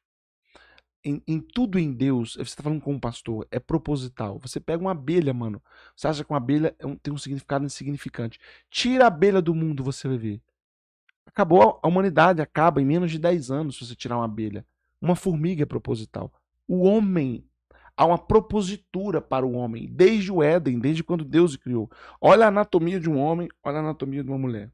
Em, 1.05 1.22
em 1.26 1.40
tudo 1.40 1.78
em 1.78 1.92
Deus, 1.92 2.34
você 2.34 2.42
está 2.42 2.62
falando 2.62 2.80
com 2.80 2.92
um 2.92 2.99
pastor, 3.01 3.46
é 3.51 3.61
proposital. 3.61 4.38
Você 4.40 4.59
pega 4.59 4.82
uma 4.82 4.90
abelha, 4.90 5.32
mano. 5.32 5.62
Você 5.96 6.09
acha 6.09 6.24
que 6.24 6.30
uma 6.30 6.38
abelha 6.38 6.74
é 6.78 6.86
um- 6.86 6.96
tem 6.96 7.12
um 7.14 7.18
significado 7.18 7.64
insignificante. 7.64 8.38
Tira 8.68 9.05
a 9.05 9.07
abelha 9.09 9.40
do 9.40 9.55
mundo, 9.55 9.82
você 9.84 10.09
vai 10.09 10.18
ver. 10.18 10.42
Acabou, 11.26 11.78
a 11.82 11.88
humanidade 11.88 12.42
acaba 12.42 12.82
em 12.82 12.84
menos 12.84 13.11
de 13.11 13.18
10 13.18 13.51
anos 13.51 13.76
se 13.76 13.86
você 13.86 13.94
tirar 13.94 14.16
uma 14.16 14.24
abelha. 14.24 14.66
Uma 15.01 15.14
formiga 15.14 15.62
é 15.62 15.66
proposital. 15.66 16.32
O 16.66 16.82
homem, 16.84 17.44
há 17.96 18.05
uma 18.05 18.18
propositura 18.18 19.20
para 19.20 19.46
o 19.46 19.53
homem, 19.53 19.86
desde 19.88 20.32
o 20.32 20.42
Éden, 20.42 20.78
desde 20.80 21.05
quando 21.05 21.24
Deus 21.24 21.55
o 21.55 21.59
criou. 21.61 21.90
Olha 22.20 22.46
a 22.46 22.49
anatomia 22.49 22.99
de 22.99 23.09
um 23.09 23.18
homem, 23.18 23.49
olha 23.62 23.76
a 23.78 23.80
anatomia 23.80 24.24
de 24.24 24.30
uma 24.30 24.38
mulher. 24.38 24.72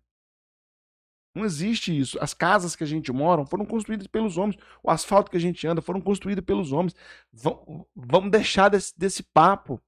Não 1.35 1.45
existe 1.45 1.97
isso. 1.97 2.17
As 2.21 2.33
casas 2.33 2.77
que 2.77 2.85
a 2.85 2.87
gente 2.87 3.11
mora 3.13 3.45
foram 3.45 3.65
construídas 3.65 4.07
pelos 4.07 4.39
homens. 4.39 4.57
O 4.83 4.91
asfalto 4.91 5.31
que 5.31 5.37
a 5.37 5.41
gente 5.41 5.67
anda 5.67 5.83
foram 5.83 6.01
construídos 6.01 6.45
pelos 6.45 6.73
homens. 6.73 6.95
Vam- 7.33 7.85
Vamos 7.97 8.31
deixar 8.31 8.69
desse, 8.69 8.97
desse 8.97 9.23
papo. 9.23 9.81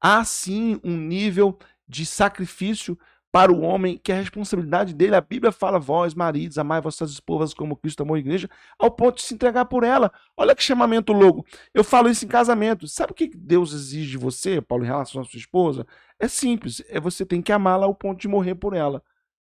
Há 0.00 0.24
sim 0.24 0.78
um 0.84 0.96
nível 0.96 1.58
de 1.88 2.04
sacrifício 2.04 2.98
para 3.32 3.52
o 3.52 3.60
homem, 3.60 3.96
que 3.96 4.10
é 4.10 4.16
a 4.16 4.18
responsabilidade 4.18 4.92
dele. 4.92 5.14
A 5.14 5.20
Bíblia 5.20 5.52
fala: 5.52 5.78
vós, 5.78 6.14
maridos, 6.14 6.58
amai 6.58 6.80
vossas 6.80 7.12
esposas 7.12 7.54
como 7.54 7.76
Cristo 7.76 8.02
amou 8.02 8.16
a 8.16 8.18
igreja, 8.18 8.48
ao 8.78 8.90
ponto 8.90 9.16
de 9.16 9.22
se 9.22 9.34
entregar 9.34 9.66
por 9.66 9.84
ela. 9.84 10.12
Olha 10.36 10.54
que 10.54 10.62
chamamento 10.62 11.12
louco. 11.12 11.46
Eu 11.72 11.84
falo 11.84 12.08
isso 12.10 12.24
em 12.24 12.28
casamento. 12.28 12.86
Sabe 12.88 13.12
o 13.12 13.14
que 13.14 13.28
Deus 13.34 13.72
exige 13.72 14.10
de 14.10 14.18
você, 14.18 14.60
Paulo, 14.60 14.84
em 14.84 14.88
relação 14.88 15.22
à 15.22 15.24
sua 15.24 15.38
esposa? 15.38 15.86
É 16.18 16.28
simples: 16.28 16.82
é 16.88 16.98
você 17.00 17.24
tem 17.24 17.40
que 17.40 17.52
amá-la 17.52 17.86
ao 17.86 17.94
ponto 17.94 18.20
de 18.20 18.28
morrer 18.28 18.54
por 18.56 18.74
ela. 18.74 19.02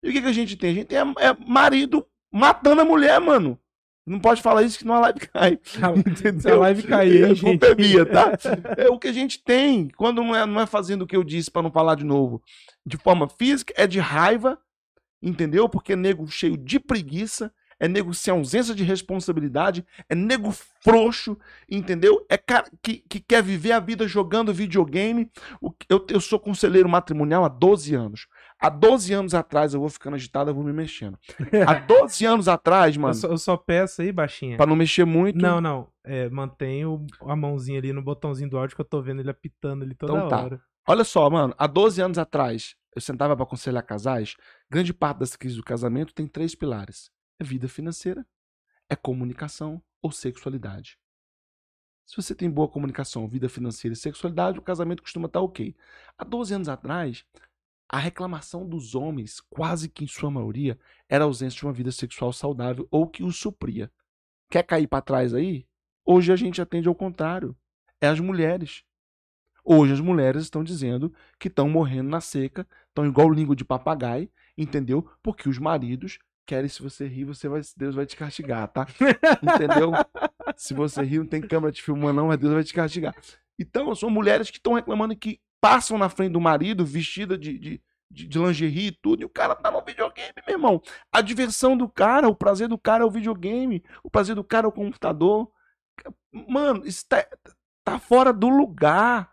E 0.02 0.08
o 0.08 0.12
que, 0.12 0.20
que 0.20 0.28
a 0.28 0.32
gente 0.32 0.56
tem? 0.56 0.70
A 0.70 0.74
gente 0.74 0.86
tem 0.86 0.98
é, 0.98 1.02
é 1.02 1.36
marido 1.46 2.06
matando 2.30 2.80
a 2.80 2.84
mulher, 2.84 3.20
mano. 3.20 3.58
Não 4.04 4.18
pode 4.18 4.42
falar 4.42 4.64
isso 4.64 4.78
que 4.78 4.84
não 4.84 4.94
a 4.96 5.00
live 5.00 5.20
cai. 5.20 5.58
Se 5.62 5.84
a 5.84 5.90
Entendeu? 5.90 6.60
live 6.60 6.82
cair, 6.82 7.24
hein, 7.24 7.32
A 7.32 7.40
culpa 7.40 7.66
é 7.66 7.74
minha, 7.74 8.04
tá? 8.04 8.32
É 8.76 8.88
o 8.88 8.98
que 8.98 9.08
a 9.08 9.12
gente 9.12 9.42
tem. 9.42 9.88
Quando 9.96 10.22
não 10.22 10.34
é, 10.34 10.44
não 10.44 10.60
é 10.60 10.66
fazendo 10.66 11.02
o 11.02 11.06
que 11.06 11.16
eu 11.16 11.22
disse 11.22 11.50
para 11.50 11.62
não 11.62 11.70
falar 11.70 11.94
de 11.94 12.04
novo, 12.04 12.42
de 12.84 12.96
forma 12.96 13.28
física, 13.28 13.72
é 13.76 13.86
de 13.86 14.00
raiva, 14.00 14.58
entendeu? 15.22 15.68
Porque 15.68 15.92
é 15.92 15.96
nego 15.96 16.26
cheio 16.26 16.56
de 16.56 16.80
preguiça, 16.80 17.52
é 17.78 17.86
nego 17.86 18.12
sem 18.12 18.32
ausência 18.32 18.74
de 18.74 18.82
responsabilidade, 18.82 19.84
é 20.08 20.14
nego 20.14 20.52
frouxo, 20.80 21.36
entendeu? 21.68 22.24
É 22.28 22.36
cara 22.36 22.66
que, 22.82 23.04
que 23.08 23.20
quer 23.20 23.42
viver 23.42 23.72
a 23.72 23.80
vida 23.80 24.06
jogando 24.08 24.52
videogame. 24.52 25.30
Eu, 25.88 26.04
eu 26.08 26.20
sou 26.20 26.40
conselheiro 26.40 26.88
matrimonial 26.88 27.44
há 27.44 27.48
12 27.48 27.94
anos. 27.94 28.26
Há 28.62 28.68
12 28.70 29.12
anos 29.12 29.34
atrás 29.34 29.74
eu 29.74 29.80
vou 29.80 29.88
ficando 29.88 30.14
agitado, 30.14 30.50
eu 30.50 30.54
vou 30.54 30.62
me 30.62 30.72
mexendo. 30.72 31.18
Há 31.66 31.74
12 31.74 32.24
anos 32.24 32.46
atrás, 32.48 32.94
Eu 32.94 33.02
mano, 33.02 33.14
só, 33.14 33.26
eu 33.28 33.36
só 33.38 33.56
peço 33.56 34.02
aí, 34.02 34.12
baixinha. 34.12 34.56
pra 34.56 34.66
não 34.66 34.76
mexer 34.76 35.04
muito. 35.04 35.36
Não, 35.38 35.60
não. 35.60 35.88
É, 36.04 36.28
o- 36.86 37.06
a 37.28 37.34
mãozinha 37.36 37.78
ali 37.80 37.92
no 37.92 38.00
botãozinho 38.02 38.48
do 38.48 38.56
áudio 38.58 38.76
que 38.76 38.80
eu 38.80 38.84
tô 38.84 39.02
vendo 39.02 39.20
ele 39.20 39.30
apitando 39.30 39.82
ali 39.82 39.94
toda 39.94 40.12
Então 40.12 40.28
tá. 40.28 40.42
hora. 40.44 40.62
Olha 40.88 41.04
só, 41.04 41.28
mano, 41.28 41.54
há 41.58 41.66
12 41.66 42.00
anos 42.00 42.18
atrás, 42.18 42.74
eu 42.94 43.00
sentava 43.00 43.34
para 43.36 43.44
aconselhar 43.44 43.82
casais. 43.84 44.36
Grande 44.70 44.92
parte 44.94 45.18
das 45.18 45.34
crises 45.36 45.56
do 45.56 45.64
casamento 45.64 46.14
tem 46.14 46.26
três 46.26 46.54
pilares: 46.54 47.10
é 47.40 47.44
vida 47.44 47.68
financeira, 47.68 48.24
é 48.88 48.94
comunicação 48.96 49.82
ou 50.00 50.10
sexualidade. 50.12 50.98
Se 52.04 52.16
você 52.16 52.34
tem 52.34 52.50
boa 52.50 52.68
comunicação, 52.68 53.26
vida 53.28 53.48
financeira 53.48 53.94
e 53.94 53.96
sexualidade, 53.96 54.58
o 54.58 54.62
casamento 54.62 55.02
costuma 55.02 55.26
estar 55.26 55.40
ok. 55.40 55.74
Há 56.18 56.24
12 56.24 56.52
anos 56.54 56.68
atrás, 56.68 57.24
a 57.92 57.98
reclamação 57.98 58.66
dos 58.66 58.94
homens, 58.94 59.38
quase 59.50 59.86
que 59.86 60.02
em 60.02 60.08
sua 60.08 60.30
maioria, 60.30 60.78
era 61.06 61.24
a 61.24 61.26
ausência 61.26 61.58
de 61.58 61.66
uma 61.66 61.74
vida 61.74 61.92
sexual 61.92 62.32
saudável 62.32 62.88
ou 62.90 63.06
que 63.06 63.22
o 63.22 63.30
supria. 63.30 63.92
Quer 64.50 64.62
cair 64.62 64.86
para 64.86 65.02
trás 65.02 65.34
aí? 65.34 65.66
Hoje 66.02 66.32
a 66.32 66.36
gente 66.36 66.62
atende 66.62 66.88
ao 66.88 66.94
contrário. 66.94 67.54
É 68.00 68.08
as 68.08 68.18
mulheres. 68.18 68.82
Hoje 69.62 69.92
as 69.92 70.00
mulheres 70.00 70.44
estão 70.44 70.64
dizendo 70.64 71.12
que 71.38 71.48
estão 71.48 71.68
morrendo 71.68 72.08
na 72.08 72.20
seca, 72.22 72.66
estão 72.88 73.06
igual 73.06 73.30
língua 73.30 73.54
de 73.54 73.64
papagaio, 73.64 74.28
entendeu? 74.56 75.06
Porque 75.22 75.46
os 75.46 75.58
maridos 75.58 76.18
querem, 76.46 76.70
se 76.70 76.82
você 76.82 77.06
rir, 77.06 77.24
você 77.24 77.46
vai, 77.46 77.60
Deus 77.76 77.94
vai 77.94 78.06
te 78.06 78.16
castigar, 78.16 78.68
tá? 78.68 78.86
Entendeu? 79.42 79.92
se 80.56 80.74
você 80.74 81.02
rir, 81.02 81.18
não 81.18 81.26
tem 81.26 81.40
câmera 81.40 81.70
te 81.70 81.82
filmando, 81.82 82.14
não, 82.14 82.28
mas 82.28 82.38
Deus 82.38 82.52
vai 82.52 82.64
te 82.64 82.74
castigar. 82.74 83.14
Então, 83.58 83.94
são 83.94 84.10
mulheres 84.10 84.50
que 84.50 84.56
estão 84.56 84.72
reclamando 84.72 85.14
que 85.14 85.40
passam 85.62 85.96
na 85.96 86.08
frente 86.08 86.32
do 86.32 86.40
marido 86.40 86.84
vestida 86.84 87.38
de, 87.38 87.56
de, 87.56 87.82
de, 88.10 88.26
de 88.26 88.38
lingerie 88.38 88.88
e 88.88 88.92
tudo, 88.92 89.22
e 89.22 89.24
o 89.24 89.28
cara 89.28 89.54
tá 89.54 89.70
no 89.70 89.80
videogame, 89.80 90.34
meu 90.44 90.56
irmão. 90.56 90.82
A 91.12 91.20
diversão 91.20 91.76
do 91.76 91.88
cara, 91.88 92.28
o 92.28 92.34
prazer 92.34 92.66
do 92.66 92.76
cara 92.76 93.04
é 93.04 93.06
o 93.06 93.10
videogame, 93.10 93.80
o 94.02 94.10
prazer 94.10 94.34
do 94.34 94.42
cara 94.42 94.66
é 94.66 94.68
o 94.68 94.72
computador. 94.72 95.48
Mano, 96.32 96.84
isso 96.84 97.06
tá, 97.08 97.24
tá 97.84 98.00
fora 98.00 98.32
do 98.32 98.48
lugar. 98.48 99.30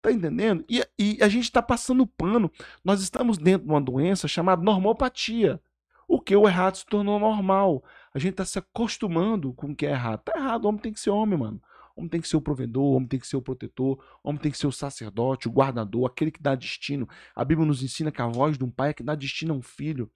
Tá 0.00 0.10
entendendo? 0.10 0.64
E, 0.68 0.82
e 0.98 1.18
a 1.22 1.28
gente 1.28 1.52
tá 1.52 1.62
passando 1.62 2.06
pano. 2.06 2.50
Nós 2.82 3.02
estamos 3.02 3.36
dentro 3.36 3.66
de 3.66 3.72
uma 3.72 3.80
doença 3.80 4.26
chamada 4.26 4.62
normopatia. 4.62 5.60
O 6.08 6.20
que 6.20 6.36
o 6.36 6.46
errado 6.46 6.76
se 6.76 6.86
tornou 6.86 7.18
normal. 7.18 7.82
A 8.14 8.18
gente 8.18 8.34
tá 8.34 8.44
se 8.44 8.58
acostumando 8.58 9.52
com 9.54 9.68
o 9.68 9.76
que 9.76 9.86
é 9.86 9.90
errado. 9.90 10.22
Tá 10.22 10.32
errado, 10.36 10.64
o 10.64 10.68
homem 10.68 10.80
tem 10.80 10.92
que 10.92 11.00
ser 11.00 11.10
homem, 11.10 11.38
mano. 11.38 11.60
Homem 11.96 12.08
tem 12.08 12.20
que 12.20 12.28
ser 12.28 12.36
o 12.36 12.40
provedor, 12.40 12.82
o 12.84 12.96
homem 12.96 13.08
tem 13.08 13.20
que 13.20 13.26
ser 13.26 13.36
o 13.36 13.42
protetor, 13.42 14.02
o 14.22 14.28
homem 14.28 14.40
tem 14.40 14.50
que 14.50 14.58
ser 14.58 14.66
o 14.66 14.72
sacerdote, 14.72 15.48
o 15.48 15.52
guardador, 15.52 16.06
aquele 16.06 16.30
que 16.30 16.42
dá 16.42 16.54
destino. 16.54 17.08
A 17.34 17.44
Bíblia 17.44 17.66
nos 17.66 17.82
ensina 17.82 18.10
que 18.10 18.20
a 18.20 18.26
voz 18.26 18.58
de 18.58 18.64
um 18.64 18.70
pai 18.70 18.90
é 18.90 18.92
que 18.92 19.02
dá 19.02 19.14
destino 19.14 19.54
a 19.54 19.56
um 19.56 19.62
filho. 19.62 20.10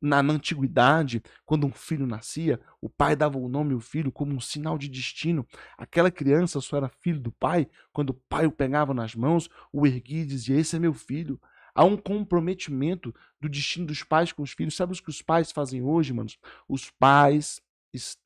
na, 0.00 0.22
na 0.22 0.32
antiguidade, 0.34 1.22
quando 1.44 1.66
um 1.66 1.72
filho 1.72 2.06
nascia, 2.06 2.60
o 2.80 2.88
pai 2.88 3.16
dava 3.16 3.36
o 3.38 3.48
nome 3.48 3.74
ao 3.74 3.80
filho 3.80 4.12
como 4.12 4.32
um 4.34 4.40
sinal 4.40 4.78
de 4.78 4.88
destino. 4.88 5.46
Aquela 5.76 6.10
criança 6.10 6.60
só 6.60 6.76
era 6.76 6.88
filho 6.88 7.20
do 7.20 7.32
pai 7.32 7.68
quando 7.92 8.10
o 8.10 8.14
pai 8.14 8.46
o 8.46 8.52
pegava 8.52 8.94
nas 8.94 9.14
mãos, 9.14 9.50
o 9.72 9.86
erguia 9.86 10.22
e 10.22 10.26
dizia: 10.26 10.58
Esse 10.58 10.76
é 10.76 10.78
meu 10.78 10.94
filho. 10.94 11.40
Há 11.74 11.84
um 11.84 11.96
comprometimento 11.96 13.14
do 13.40 13.48
destino 13.48 13.86
dos 13.86 14.02
pais 14.02 14.32
com 14.32 14.42
os 14.42 14.52
filhos. 14.52 14.74
Sabe 14.74 14.92
o 14.92 15.02
que 15.02 15.10
os 15.10 15.22
pais 15.22 15.52
fazem 15.52 15.82
hoje, 15.82 16.12
manos? 16.12 16.38
Os 16.68 16.90
pais 16.90 17.60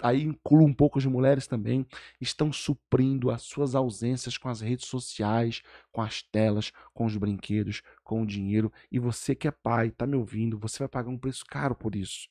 aí 0.00 0.22
incluo 0.22 0.66
um 0.66 0.74
pouco 0.74 0.98
as 0.98 1.04
mulheres 1.06 1.46
também, 1.46 1.86
estão 2.20 2.52
suprindo 2.52 3.30
as 3.30 3.42
suas 3.42 3.74
ausências 3.74 4.38
com 4.38 4.48
as 4.48 4.60
redes 4.60 4.86
sociais, 4.86 5.62
com 5.90 6.00
as 6.00 6.22
telas, 6.22 6.72
com 6.92 7.04
os 7.04 7.16
brinquedos, 7.16 7.82
com 8.02 8.22
o 8.22 8.26
dinheiro. 8.26 8.72
E 8.90 8.98
você 8.98 9.34
que 9.34 9.48
é 9.48 9.50
pai, 9.50 9.90
tá 9.90 10.06
me 10.06 10.16
ouvindo, 10.16 10.58
você 10.58 10.80
vai 10.80 10.88
pagar 10.88 11.10
um 11.10 11.18
preço 11.18 11.44
caro 11.46 11.74
por 11.74 11.94
isso. 11.94 12.28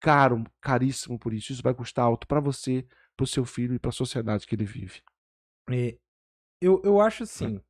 Caro, 0.00 0.44
caríssimo 0.60 1.18
por 1.18 1.32
isso. 1.32 1.52
Isso 1.52 1.62
vai 1.62 1.74
custar 1.74 2.04
alto 2.04 2.26
para 2.26 2.40
você, 2.40 2.86
para 3.16 3.24
o 3.24 3.26
seu 3.26 3.44
filho 3.44 3.74
e 3.74 3.78
para 3.78 3.90
a 3.90 3.92
sociedade 3.92 4.46
que 4.46 4.54
ele 4.54 4.64
vive. 4.64 5.00
É, 5.70 5.96
eu, 6.60 6.80
eu 6.84 7.00
acho 7.00 7.22
assim, 7.22 7.60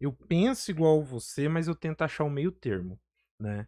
eu 0.00 0.12
penso 0.12 0.70
igual 0.70 1.02
você, 1.02 1.48
mas 1.48 1.68
eu 1.68 1.74
tento 1.74 2.02
achar 2.02 2.24
o 2.24 2.26
um 2.26 2.30
meio 2.30 2.52
termo, 2.52 3.00
né? 3.38 3.66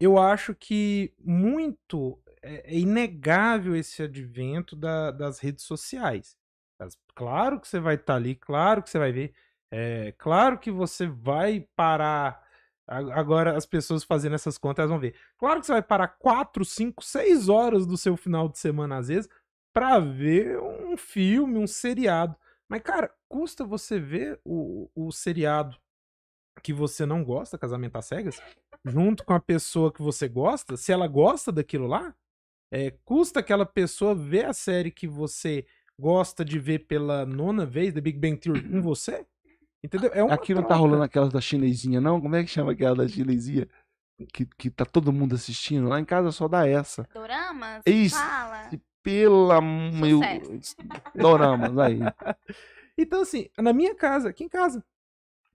Eu 0.00 0.18
acho 0.18 0.54
que 0.54 1.14
muito 1.18 2.20
é, 2.44 2.74
é 2.74 2.78
inegável 2.78 3.74
esse 3.74 4.02
advento 4.02 4.76
da, 4.76 5.10
das 5.10 5.38
redes 5.38 5.64
sociais. 5.64 6.36
Claro 7.14 7.60
que 7.60 7.68
você 7.68 7.80
vai 7.80 7.94
estar 7.94 8.14
tá 8.14 8.16
ali, 8.16 8.34
claro 8.34 8.82
que 8.82 8.90
você 8.90 8.98
vai 8.98 9.12
ver, 9.12 9.34
é, 9.70 10.12
claro 10.18 10.58
que 10.58 10.70
você 10.70 11.06
vai 11.06 11.66
parar. 11.74 12.44
Agora 12.86 13.56
as 13.56 13.64
pessoas 13.64 14.04
fazendo 14.04 14.34
essas 14.34 14.58
contas 14.58 14.82
elas 14.82 14.90
vão 14.90 15.00
ver. 15.00 15.14
Claro 15.38 15.60
que 15.60 15.66
você 15.66 15.72
vai 15.72 15.82
parar 15.82 16.08
4, 16.08 16.64
5, 16.64 17.02
6 17.02 17.48
horas 17.48 17.86
do 17.86 17.96
seu 17.96 18.16
final 18.16 18.48
de 18.48 18.58
semana, 18.58 18.98
às 18.98 19.08
vezes, 19.08 19.28
para 19.72 19.98
ver 19.98 20.60
um 20.60 20.96
filme, 20.96 21.58
um 21.58 21.66
seriado. 21.66 22.36
Mas, 22.68 22.82
cara, 22.82 23.10
custa 23.28 23.64
você 23.64 23.98
ver 23.98 24.38
o, 24.44 24.90
o 24.94 25.10
seriado 25.10 25.78
que 26.62 26.72
você 26.72 27.04
não 27.06 27.24
gosta, 27.24 27.58
Casamento 27.58 27.96
às 27.96 28.06
Cegas, 28.06 28.40
junto 28.84 29.24
com 29.24 29.32
a 29.32 29.40
pessoa 29.40 29.92
que 29.92 30.02
você 30.02 30.28
gosta, 30.28 30.76
se 30.76 30.92
ela 30.92 31.08
gosta 31.08 31.50
daquilo 31.50 31.86
lá, 31.86 32.14
é, 32.74 32.90
custa 33.04 33.38
aquela 33.38 33.64
pessoa 33.64 34.16
ver 34.16 34.46
a 34.46 34.52
série 34.52 34.90
que 34.90 35.06
você 35.06 35.64
gosta 35.96 36.44
de 36.44 36.58
ver 36.58 36.80
pela 36.80 37.24
nona 37.24 37.64
vez, 37.64 37.94
The 37.94 38.00
Big 38.00 38.18
Bang 38.18 38.36
Theory, 38.36 38.68
com 38.68 38.82
você? 38.82 39.24
Entendeu? 39.80 40.10
É 40.12 40.20
Aqui 40.22 40.52
não 40.52 40.64
tá 40.64 40.74
rolando 40.74 41.04
aquelas 41.04 41.32
da 41.32 41.40
chinesinha, 41.40 42.00
não? 42.00 42.20
Como 42.20 42.34
é 42.34 42.42
que 42.42 42.50
chama 42.50 42.72
aquela 42.72 42.96
da 42.96 43.06
chinesinha? 43.06 43.68
Que, 44.32 44.44
que 44.44 44.70
tá 44.70 44.84
todo 44.84 45.12
mundo 45.12 45.36
assistindo. 45.36 45.88
Lá 45.88 46.00
em 46.00 46.04
casa 46.04 46.32
só 46.32 46.48
dá 46.48 46.66
essa. 46.66 47.08
Doramas? 47.14 47.82
Isso. 47.86 48.16
Fala. 48.16 48.70
Pela 49.04 49.60
meu. 49.60 50.18
Doramas, 51.14 51.78
aí. 51.78 52.00
Então, 52.96 53.22
assim, 53.22 53.48
na 53.58 53.72
minha 53.72 53.92
casa, 53.92 54.28
aqui 54.28 54.44
em 54.44 54.48
casa, 54.48 54.84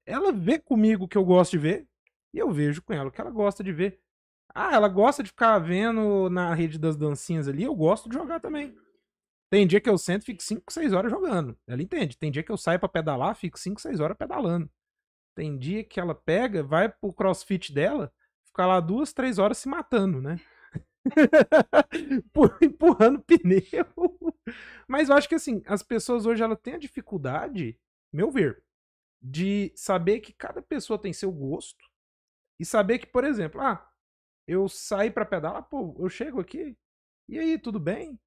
ela 0.06 0.30
vê 0.30 0.60
comigo 0.60 1.06
o 1.06 1.08
que 1.08 1.18
eu 1.18 1.24
gosto 1.24 1.52
de 1.52 1.58
ver, 1.58 1.88
e 2.34 2.38
eu 2.38 2.52
vejo 2.52 2.82
com 2.82 2.92
ela 2.92 3.08
o 3.08 3.12
que 3.12 3.22
ela 3.22 3.32
gosta 3.32 3.64
de 3.64 3.72
ver. 3.72 3.98
Ah, 4.54 4.74
ela 4.74 4.88
gosta 4.88 5.24
de 5.24 5.30
ficar 5.30 5.60
vendo 5.60 6.30
na 6.30 6.54
rede 6.54 6.78
das 6.80 6.98
dancinhas 6.98 7.48
ali, 7.48 7.64
eu 7.64 7.76
gosto 7.76 8.10
de 8.10 8.16
jogar 8.16 8.40
também. 8.40 8.76
Tem 9.50 9.66
dia 9.66 9.82
que 9.82 9.90
eu 9.90 9.98
sento 9.98 10.24
e 10.24 10.26
fico 10.26 10.44
5, 10.44 10.72
6 10.72 10.94
horas 10.94 11.12
jogando. 11.12 11.58
Ela 11.68 11.82
entende. 11.82 12.18
Tem 12.18 12.32
dia 12.32 12.44
que 12.44 12.52
eu 12.52 12.58
saio 12.58 12.80
para 12.80 12.90
pedalar, 12.90 13.36
fico 13.36 13.58
5, 13.58 13.82
6 13.82 14.00
horas 14.00 14.18
pedalando. 14.18 14.70
Tem 15.36 15.58
dia 15.58 15.84
que 15.84 16.00
ela 16.00 16.14
pega, 16.14 16.62
vai 16.62 16.90
pro 16.90 17.14
crossfit 17.14 17.74
dela, 17.74 18.12
fica 18.46 18.66
lá 18.66 18.80
duas, 18.80 19.14
três 19.14 19.40
horas 19.40 19.58
se 19.58 19.70
matando, 19.70 20.22
né? 20.22 20.40
Empurrando 22.62 23.22
pneu. 23.22 23.64
Mas 24.88 25.10
eu 25.10 25.16
acho 25.16 25.30
que 25.30 25.36
assim, 25.36 25.62
as 25.66 25.82
pessoas 25.82 26.26
hoje 26.26 26.44
ela 26.44 26.56
têm 26.56 26.76
a 26.76 26.80
dificuldade, 26.80 27.80
meu 28.12 28.30
ver, 28.30 28.64
de 29.22 29.72
saber 29.76 30.20
que 30.20 30.34
cada 30.34 30.62
pessoa 30.62 31.00
tem 31.00 31.14
seu 31.14 31.32
gosto 31.32 31.86
e 32.60 32.66
saber 32.66 33.00
que, 33.00 33.08
por 33.08 33.24
exemplo, 33.24 33.62
ah, 33.62 33.89
eu 34.50 34.68
saí 34.68 35.12
para 35.12 35.26
pedalar, 35.26 35.64
pô, 35.64 35.96
eu 36.00 36.10
chego 36.10 36.40
aqui, 36.40 36.78
e 37.30 37.38
aí, 37.38 37.60
tudo 37.60 37.80
bem? 37.80 38.20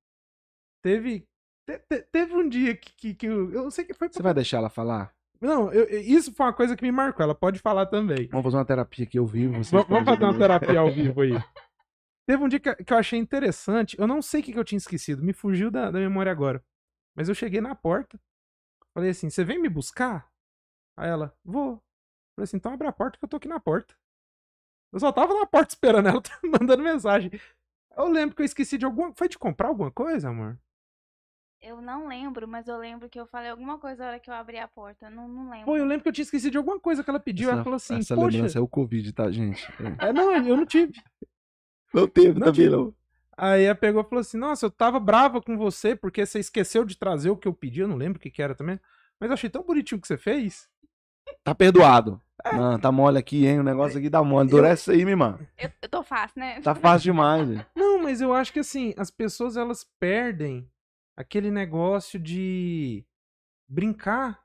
Teve 0.80 1.26
te, 1.66 1.78
te, 1.78 2.02
teve 2.12 2.34
um 2.34 2.48
dia 2.48 2.76
que, 2.76 2.92
que, 2.94 3.14
que 3.14 3.26
eu, 3.26 3.52
eu 3.52 3.70
sei 3.70 3.84
que 3.84 3.94
foi. 3.94 4.08
Você 4.08 4.22
vai 4.22 4.32
deixar 4.32 4.58
ela 4.58 4.70
falar? 4.70 5.12
Não, 5.40 5.72
eu, 5.72 5.88
isso 6.00 6.32
foi 6.32 6.46
uma 6.46 6.52
coisa 6.52 6.76
que 6.76 6.84
me 6.84 6.92
marcou. 6.92 7.22
Ela 7.22 7.34
pode 7.34 7.58
falar 7.58 7.86
também. 7.86 8.28
Vamos 8.28 8.44
fazer 8.44 8.56
uma 8.56 8.64
terapia 8.64 9.04
aqui 9.04 9.18
ao 9.18 9.26
vivo. 9.26 9.52
Vamos, 9.52 9.70
vamos 9.70 10.04
fazer 10.04 10.24
uma 10.24 10.38
terapia 10.38 10.78
ao 10.78 10.90
vivo 10.90 11.20
aí. 11.22 11.32
Teve 12.28 12.44
um 12.44 12.48
dia 12.48 12.60
que, 12.60 12.74
que, 12.76 12.92
eu 12.92 12.96
achei 12.96 13.18
interessante. 13.18 13.98
Eu 13.98 14.06
não 14.06 14.22
sei 14.22 14.40
o 14.40 14.44
que, 14.44 14.52
que 14.52 14.58
eu 14.58 14.64
tinha 14.64 14.78
esquecido. 14.78 15.22
Me 15.22 15.32
fugiu 15.32 15.68
da, 15.68 15.90
da 15.90 15.98
memória 15.98 16.30
agora. 16.30 16.64
Mas 17.16 17.28
eu 17.28 17.34
cheguei 17.34 17.60
na 17.60 17.74
porta. 17.74 18.20
Falei 18.94 19.10
assim: 19.10 19.30
Você 19.30 19.42
vem 19.42 19.60
me 19.60 19.68
buscar? 19.68 20.30
Aí 20.96 21.10
ela: 21.10 21.36
Vou. 21.44 21.82
Falei 22.36 22.44
assim: 22.44 22.56
Então 22.56 22.72
abre 22.72 22.86
a 22.86 22.92
porta 22.92 23.18
que 23.18 23.24
eu 23.24 23.28
tô 23.28 23.36
aqui 23.36 23.48
na 23.48 23.58
porta. 23.58 23.94
Eu 24.92 25.00
só 25.00 25.10
tava 25.10 25.34
na 25.34 25.46
porta 25.46 25.72
esperando 25.72 26.08
ela, 26.08 26.22
mandando 26.44 26.82
mensagem. 26.82 27.30
Eu 27.96 28.08
lembro 28.08 28.36
que 28.36 28.42
eu 28.42 28.46
esqueci 28.46 28.76
de 28.76 28.84
alguma. 28.84 29.12
Foi 29.14 29.28
de 29.28 29.38
comprar 29.38 29.68
alguma 29.68 29.90
coisa, 29.90 30.28
amor? 30.28 30.58
Eu 31.60 31.80
não 31.80 32.08
lembro, 32.08 32.48
mas 32.48 32.66
eu 32.66 32.76
lembro 32.76 33.08
que 33.08 33.18
eu 33.18 33.26
falei 33.26 33.48
alguma 33.48 33.78
coisa 33.78 34.02
na 34.02 34.10
hora 34.10 34.18
que 34.18 34.28
eu 34.28 34.34
abri 34.34 34.58
a 34.58 34.66
porta. 34.66 35.08
Não, 35.08 35.28
não 35.28 35.48
lembro. 35.48 35.66
Pô, 35.66 35.76
eu 35.76 35.84
lembro 35.84 36.02
que 36.02 36.08
eu 36.08 36.12
tinha 36.12 36.24
esquecido 36.24 36.50
de 36.50 36.56
alguma 36.56 36.80
coisa 36.80 37.04
que 37.04 37.10
ela 37.10 37.20
pediu. 37.20 37.48
Essa, 37.48 37.54
ela 37.54 37.64
falou 37.64 37.76
assim: 37.76 37.98
essa 37.98 38.14
Poxa. 38.14 38.30
lembrança 38.30 38.58
é 38.58 38.62
o 38.62 38.68
Covid, 38.68 39.12
tá, 39.12 39.30
gente? 39.30 39.64
É. 40.00 40.08
é, 40.08 40.12
não, 40.12 40.32
eu 40.32 40.56
não 40.56 40.66
tive. 40.66 40.92
Não 41.94 42.08
teve, 42.08 42.38
não 42.38 42.46
também 42.52 42.68
não. 42.68 42.94
Aí 43.36 43.64
ela 43.64 43.74
pegou 43.74 44.02
e 44.02 44.04
falou 44.04 44.20
assim: 44.20 44.36
Nossa, 44.36 44.66
eu 44.66 44.70
tava 44.70 44.98
brava 44.98 45.40
com 45.40 45.56
você 45.56 45.94
porque 45.94 46.26
você 46.26 46.40
esqueceu 46.40 46.84
de 46.84 46.98
trazer 46.98 47.30
o 47.30 47.36
que 47.36 47.46
eu 47.46 47.54
pedi. 47.54 47.80
Eu 47.80 47.88
não 47.88 47.96
lembro 47.96 48.18
o 48.18 48.20
que, 48.20 48.30
que 48.30 48.42
era 48.42 48.54
também. 48.54 48.80
Mas 49.20 49.30
eu 49.30 49.34
achei 49.34 49.48
tão 49.48 49.62
bonitinho 49.62 49.98
o 49.98 50.02
que 50.02 50.08
você 50.08 50.18
fez. 50.18 50.68
Tá 51.44 51.54
perdoado. 51.54 52.20
É. 52.44 52.56
Não, 52.56 52.78
tá 52.78 52.90
mole 52.90 53.18
aqui, 53.18 53.46
hein? 53.46 53.60
O 53.60 53.62
negócio 53.62 53.98
aqui 53.98 54.08
dá 54.08 54.22
mole. 54.22 54.46
Endurece 54.46 54.90
eu... 54.90 54.94
aí, 54.94 55.00
minha 55.00 55.12
irmã. 55.12 55.38
Eu, 55.58 55.70
eu 55.82 55.88
tô 55.88 56.02
fácil, 56.02 56.40
né? 56.40 56.60
Tá 56.60 56.74
fácil 56.74 57.12
demais. 57.12 57.48
Não, 57.74 58.02
mas 58.02 58.20
eu 58.20 58.32
acho 58.32 58.52
que 58.52 58.60
assim, 58.60 58.94
as 58.96 59.10
pessoas 59.10 59.56
elas 59.56 59.86
perdem 59.98 60.68
aquele 61.16 61.50
negócio 61.50 62.18
de 62.18 63.04
brincar 63.68 64.40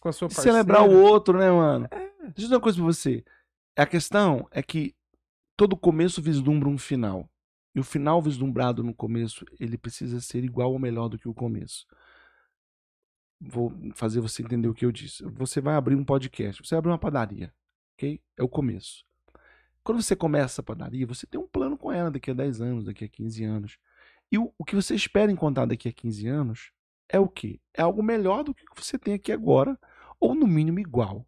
com 0.00 0.08
a 0.08 0.12
sua 0.12 0.28
parceira. 0.28 0.52
Celebrar 0.52 0.88
o 0.88 0.92
outro, 0.92 1.38
né, 1.38 1.50
mano? 1.50 1.88
É. 1.90 1.98
Deixa 1.98 2.22
eu 2.26 2.32
dizer 2.34 2.54
uma 2.54 2.60
coisa 2.60 2.78
pra 2.78 2.86
você. 2.86 3.24
A 3.76 3.86
questão 3.86 4.46
é 4.50 4.62
que 4.62 4.94
todo 5.56 5.76
começo 5.76 6.20
vislumbra 6.20 6.68
um 6.68 6.78
final. 6.78 7.28
E 7.74 7.80
o 7.80 7.84
final 7.84 8.20
vislumbrado 8.20 8.82
no 8.82 8.94
começo, 8.94 9.44
ele 9.60 9.78
precisa 9.78 10.20
ser 10.20 10.44
igual 10.44 10.72
ou 10.72 10.78
melhor 10.78 11.08
do 11.08 11.18
que 11.18 11.28
o 11.28 11.34
começo 11.34 11.86
vou 13.40 13.72
fazer 13.94 14.20
você 14.20 14.42
entender 14.42 14.68
o 14.68 14.74
que 14.74 14.84
eu 14.84 14.92
disse. 14.92 15.24
Você 15.24 15.60
vai 15.60 15.74
abrir 15.74 15.94
um 15.94 16.04
podcast, 16.04 16.62
você 16.64 16.74
abre 16.74 16.90
uma 16.90 16.98
padaria, 16.98 17.52
ok? 17.94 18.20
É 18.36 18.42
o 18.42 18.48
começo. 18.48 19.04
Quando 19.82 20.02
você 20.02 20.14
começa 20.14 20.60
a 20.60 20.64
padaria, 20.64 21.06
você 21.06 21.26
tem 21.26 21.40
um 21.40 21.46
plano 21.46 21.76
com 21.76 21.90
ela 21.90 22.10
daqui 22.10 22.30
a 22.30 22.34
10 22.34 22.60
anos, 22.60 22.84
daqui 22.84 23.04
a 23.04 23.08
15 23.08 23.44
anos. 23.44 23.78
E 24.30 24.38
o, 24.38 24.52
o 24.58 24.64
que 24.64 24.74
você 24.74 24.94
espera 24.94 25.32
encontrar 25.32 25.66
daqui 25.66 25.88
a 25.88 25.92
15 25.92 26.28
anos 26.28 26.72
é 27.08 27.18
o 27.18 27.28
quê? 27.28 27.60
É 27.72 27.82
algo 27.82 28.02
melhor 28.02 28.44
do 28.44 28.54
que 28.54 28.64
você 28.76 28.98
tem 28.98 29.14
aqui 29.14 29.32
agora, 29.32 29.78
ou 30.20 30.34
no 30.34 30.46
mínimo 30.46 30.78
igual. 30.78 31.26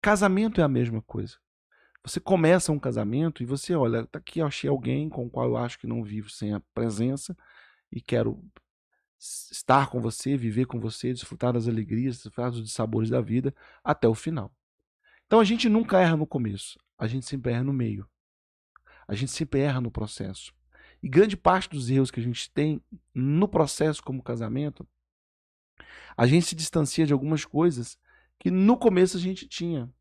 Casamento 0.00 0.60
é 0.60 0.64
a 0.64 0.68
mesma 0.68 1.02
coisa. 1.02 1.36
Você 2.02 2.20
começa 2.20 2.72
um 2.72 2.78
casamento 2.78 3.42
e 3.42 3.46
você 3.46 3.74
olha, 3.74 4.06
tá 4.06 4.18
aqui 4.18 4.40
achei 4.40 4.68
alguém 4.68 5.08
com 5.08 5.26
o 5.26 5.30
qual 5.30 5.46
eu 5.46 5.56
acho 5.56 5.78
que 5.78 5.86
não 5.86 6.02
vivo 6.02 6.28
sem 6.28 6.52
a 6.52 6.60
presença 6.74 7.36
e 7.90 8.00
quero 8.00 8.42
estar 9.50 9.88
com 9.88 10.00
você, 10.00 10.36
viver 10.36 10.66
com 10.66 10.78
você, 10.78 11.12
desfrutar 11.12 11.52
das 11.52 11.66
alegrias, 11.66 12.16
desfrutar 12.16 12.50
dos 12.50 12.72
sabores 12.72 13.10
da 13.10 13.20
vida 13.20 13.54
até 13.82 14.06
o 14.06 14.14
final. 14.14 14.54
Então 15.26 15.40
a 15.40 15.44
gente 15.44 15.68
nunca 15.68 16.00
erra 16.00 16.16
no 16.16 16.26
começo, 16.26 16.78
a 16.98 17.06
gente 17.06 17.26
sempre 17.26 17.52
erra 17.52 17.64
no 17.64 17.72
meio. 17.72 18.08
A 19.06 19.14
gente 19.14 19.32
sempre 19.32 19.60
erra 19.60 19.80
no 19.80 19.90
processo. 19.90 20.52
E 21.02 21.08
grande 21.08 21.36
parte 21.36 21.68
dos 21.68 21.90
erros 21.90 22.10
que 22.10 22.20
a 22.20 22.22
gente 22.22 22.50
tem 22.50 22.82
no 23.14 23.46
processo 23.46 24.02
como 24.02 24.22
casamento, 24.22 24.86
a 26.16 26.26
gente 26.26 26.46
se 26.46 26.54
distancia 26.54 27.06
de 27.06 27.12
algumas 27.12 27.44
coisas 27.44 27.98
que 28.38 28.50
no 28.50 28.76
começo 28.76 29.16
a 29.16 29.20
gente 29.20 29.46
tinha. 29.46 29.92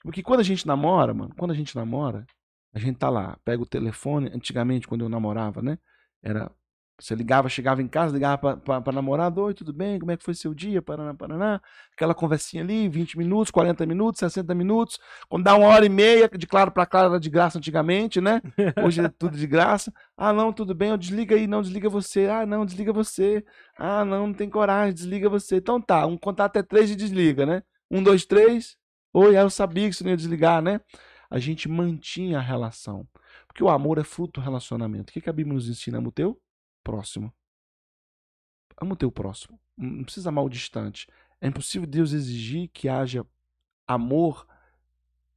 Porque 0.00 0.22
quando 0.22 0.40
a 0.40 0.44
gente 0.44 0.66
namora, 0.66 1.14
mano, 1.14 1.34
quando 1.36 1.52
a 1.52 1.54
gente 1.54 1.76
namora, 1.76 2.26
a 2.72 2.78
gente 2.78 2.98
tá 2.98 3.08
lá, 3.08 3.38
pega 3.44 3.62
o 3.62 3.66
telefone, 3.66 4.30
antigamente 4.34 4.88
quando 4.88 5.04
eu 5.04 5.08
namorava, 5.08 5.62
né? 5.62 5.78
Era 6.22 6.50
você 6.98 7.14
ligava, 7.14 7.48
chegava 7.48 7.82
em 7.82 7.88
casa, 7.88 8.14
ligava 8.14 8.56
para 8.56 8.92
namorada, 8.92 9.40
oi, 9.40 9.54
tudo 9.54 9.72
bem? 9.72 9.98
Como 9.98 10.12
é 10.12 10.16
que 10.16 10.22
foi 10.22 10.34
seu 10.34 10.54
dia? 10.54 10.80
Paraná, 10.80 11.12
Paraná. 11.14 11.60
Aquela 11.92 12.14
conversinha 12.14 12.62
ali, 12.62 12.88
20 12.88 13.18
minutos, 13.18 13.50
40 13.50 13.84
minutos, 13.86 14.20
60 14.20 14.54
minutos. 14.54 15.00
Quando 15.28 15.42
dá 15.42 15.56
uma 15.56 15.66
hora 15.66 15.84
e 15.84 15.88
meia, 15.88 16.28
de 16.28 16.46
claro 16.46 16.70
para 16.70 16.86
claro 16.86 17.08
era 17.10 17.20
de 17.20 17.28
graça 17.28 17.58
antigamente, 17.58 18.20
né? 18.20 18.40
Hoje 18.84 19.00
é 19.00 19.08
tudo 19.08 19.36
de 19.36 19.46
graça. 19.46 19.92
Ah, 20.16 20.32
não, 20.32 20.52
tudo 20.52 20.74
bem, 20.74 20.90
eu 20.90 20.96
desliga 20.96 21.34
aí, 21.34 21.46
não, 21.46 21.62
desliga 21.62 21.88
você. 21.88 22.26
Ah, 22.28 22.46
não, 22.46 22.64
desliga 22.64 22.92
você. 22.92 23.44
Ah, 23.76 24.04
não, 24.04 24.28
não 24.28 24.34
tem 24.34 24.48
coragem, 24.48 24.94
desliga 24.94 25.28
você. 25.28 25.56
Então 25.56 25.80
tá, 25.80 26.06
um 26.06 26.16
contar 26.16 26.44
até 26.44 26.62
três 26.62 26.90
e 26.90 26.96
desliga, 26.96 27.44
né? 27.44 27.62
Um, 27.90 28.02
dois, 28.02 28.24
três. 28.24 28.76
Oi, 29.12 29.36
eu 29.36 29.50
sabia 29.50 29.88
que 29.88 29.94
você 29.96 30.04
não 30.04 30.10
ia 30.10 30.16
desligar, 30.16 30.62
né? 30.62 30.80
A 31.28 31.38
gente 31.38 31.68
mantinha 31.68 32.38
a 32.38 32.40
relação. 32.42 33.06
Porque 33.48 33.64
o 33.64 33.68
amor 33.68 33.98
é 33.98 34.04
fruto 34.04 34.40
do 34.40 34.44
relacionamento. 34.44 35.10
O 35.10 35.12
que, 35.12 35.20
que 35.20 35.30
a 35.30 35.32
Bíblia 35.32 35.54
nos 35.54 35.68
ensina? 35.68 35.98
Ama 35.98 36.08
o 36.08 36.12
teu 36.12 36.41
próximo. 36.82 37.32
Ama 38.80 38.94
o 38.94 38.96
teu 38.96 39.10
próximo. 39.10 39.60
Não 39.76 40.04
precisa 40.04 40.28
amar 40.28 40.44
o 40.44 40.48
distante. 40.48 41.06
É 41.40 41.48
impossível 41.48 41.86
Deus 41.86 42.12
exigir 42.12 42.68
que 42.68 42.88
haja 42.88 43.26
amor 43.86 44.46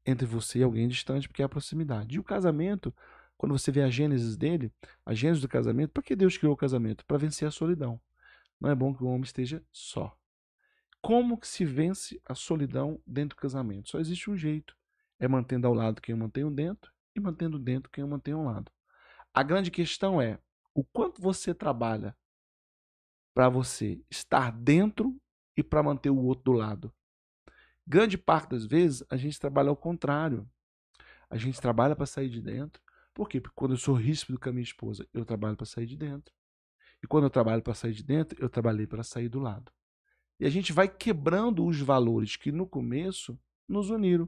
entre 0.05 0.25
você 0.25 0.59
e 0.59 0.63
alguém 0.63 0.87
distante, 0.87 1.27
porque 1.27 1.41
é 1.41 1.45
a 1.45 1.49
proximidade. 1.49 2.15
E 2.15 2.19
o 2.19 2.23
casamento, 2.23 2.93
quando 3.37 3.57
você 3.57 3.71
vê 3.71 3.81
a 3.81 3.89
gênesis 3.89 4.37
dele, 4.37 4.71
a 5.05 5.13
gênesis 5.13 5.41
do 5.41 5.47
casamento, 5.47 5.91
para 5.91 6.03
que 6.03 6.15
Deus 6.15 6.37
criou 6.37 6.53
o 6.53 6.57
casamento? 6.57 7.05
Para 7.05 7.17
vencer 7.17 7.47
a 7.47 7.51
solidão. 7.51 7.99
Não 8.59 8.69
é 8.69 8.75
bom 8.75 8.93
que 8.93 9.03
o 9.03 9.07
homem 9.07 9.23
esteja 9.23 9.63
só. 9.71 10.15
Como 11.01 11.37
que 11.37 11.47
se 11.47 11.65
vence 11.65 12.19
a 12.25 12.33
solidão 12.33 12.99
dentro 13.05 13.35
do 13.35 13.41
casamento? 13.41 13.89
Só 13.89 13.99
existe 13.99 14.29
um 14.29 14.37
jeito. 14.37 14.75
É 15.19 15.27
mantendo 15.27 15.67
ao 15.67 15.73
lado 15.73 16.01
quem 16.01 16.13
eu 16.13 16.17
mantenho 16.17 16.49
dentro 16.49 16.91
e 17.15 17.19
mantendo 17.19 17.57
dentro 17.57 17.89
quem 17.91 18.01
eu 18.01 18.07
mantenho 18.07 18.39
ao 18.39 18.45
lado. 18.45 18.71
A 19.33 19.43
grande 19.43 19.69
questão 19.69 20.21
é 20.21 20.39
o 20.75 20.83
quanto 20.83 21.21
você 21.21 21.55
trabalha 21.55 22.15
para 23.33 23.47
você 23.47 24.03
estar 24.11 24.51
dentro 24.51 25.15
e 25.57 25.63
para 25.63 25.81
manter 25.81 26.09
o 26.09 26.17
outro 26.17 26.43
do 26.43 26.51
lado. 26.51 26.93
Grande 27.87 28.17
parte 28.17 28.49
das 28.49 28.65
vezes 28.65 29.03
a 29.09 29.15
gente 29.15 29.39
trabalha 29.39 29.69
ao 29.69 29.77
contrário. 29.77 30.47
A 31.29 31.37
gente 31.37 31.61
trabalha 31.61 31.95
para 31.95 32.05
sair 32.05 32.29
de 32.29 32.41
dentro. 32.41 32.81
Por 33.13 33.29
quê? 33.29 33.39
Porque 33.39 33.55
quando 33.55 33.71
eu 33.71 33.77
sou 33.77 33.95
ríspido 33.95 34.37
com 34.37 34.49
a 34.49 34.51
minha 34.51 34.63
esposa, 34.63 35.07
eu 35.13 35.23
trabalho 35.23 35.55
para 35.55 35.65
sair 35.65 35.85
de 35.85 35.95
dentro. 35.95 36.33
E 37.01 37.07
quando 37.07 37.23
eu 37.23 37.29
trabalho 37.29 37.61
para 37.61 37.73
sair 37.73 37.93
de 37.93 38.03
dentro, 38.03 38.37
eu 38.41 38.49
trabalhei 38.49 38.85
para 38.85 39.03
sair 39.03 39.29
do 39.29 39.39
lado. 39.39 39.71
E 40.39 40.45
a 40.45 40.49
gente 40.49 40.73
vai 40.73 40.89
quebrando 40.89 41.65
os 41.65 41.79
valores 41.79 42.35
que 42.35 42.51
no 42.51 42.67
começo 42.67 43.39
nos 43.67 43.89
uniram. 43.89 44.27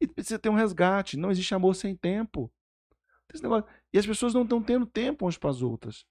E 0.00 0.08
precisa 0.08 0.38
ter 0.38 0.48
um 0.48 0.54
resgate. 0.54 1.16
Não 1.16 1.30
existe 1.30 1.54
amor 1.54 1.74
sem 1.74 1.94
tempo. 1.94 2.52
E 3.92 3.98
as 3.98 4.06
pessoas 4.06 4.32
não 4.34 4.42
estão 4.42 4.62
tendo 4.62 4.86
tempo 4.86 5.24
umas 5.24 5.36
para 5.36 5.50
as 5.50 5.62
outras. 5.62 6.04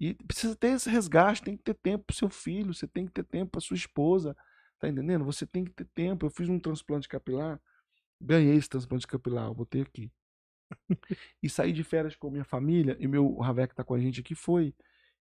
E 0.00 0.14
precisa 0.14 0.54
ter 0.54 0.68
esse 0.68 0.88
resgate, 0.88 1.42
tem 1.42 1.56
que 1.56 1.62
ter 1.62 1.74
tempo 1.74 2.04
para 2.04 2.14
o 2.14 2.16
seu 2.16 2.28
filho, 2.28 2.72
você 2.72 2.86
tem 2.86 3.06
que 3.06 3.12
ter 3.12 3.24
tempo 3.24 3.52
para 3.52 3.60
sua 3.60 3.76
esposa. 3.76 4.36
Tá 4.78 4.88
entendendo? 4.88 5.24
Você 5.24 5.46
tem 5.46 5.64
que 5.64 5.72
ter 5.72 5.86
tempo. 5.94 6.26
Eu 6.26 6.30
fiz 6.30 6.48
um 6.48 6.58
transplante 6.58 7.08
capilar, 7.08 7.60
ganhei 8.20 8.56
esse 8.56 8.68
transplante 8.68 9.06
capilar, 9.06 9.46
eu 9.46 9.54
botei 9.54 9.82
aqui. 9.82 10.10
e 11.42 11.48
saí 11.48 11.72
de 11.72 11.82
férias 11.82 12.14
com 12.16 12.30
minha 12.30 12.44
família, 12.44 12.96
e 13.00 13.08
meu 13.08 13.36
Ravec 13.38 13.74
tá 13.74 13.82
com 13.82 13.94
a 13.94 13.98
gente 13.98 14.20
aqui, 14.20 14.34
foi. 14.34 14.74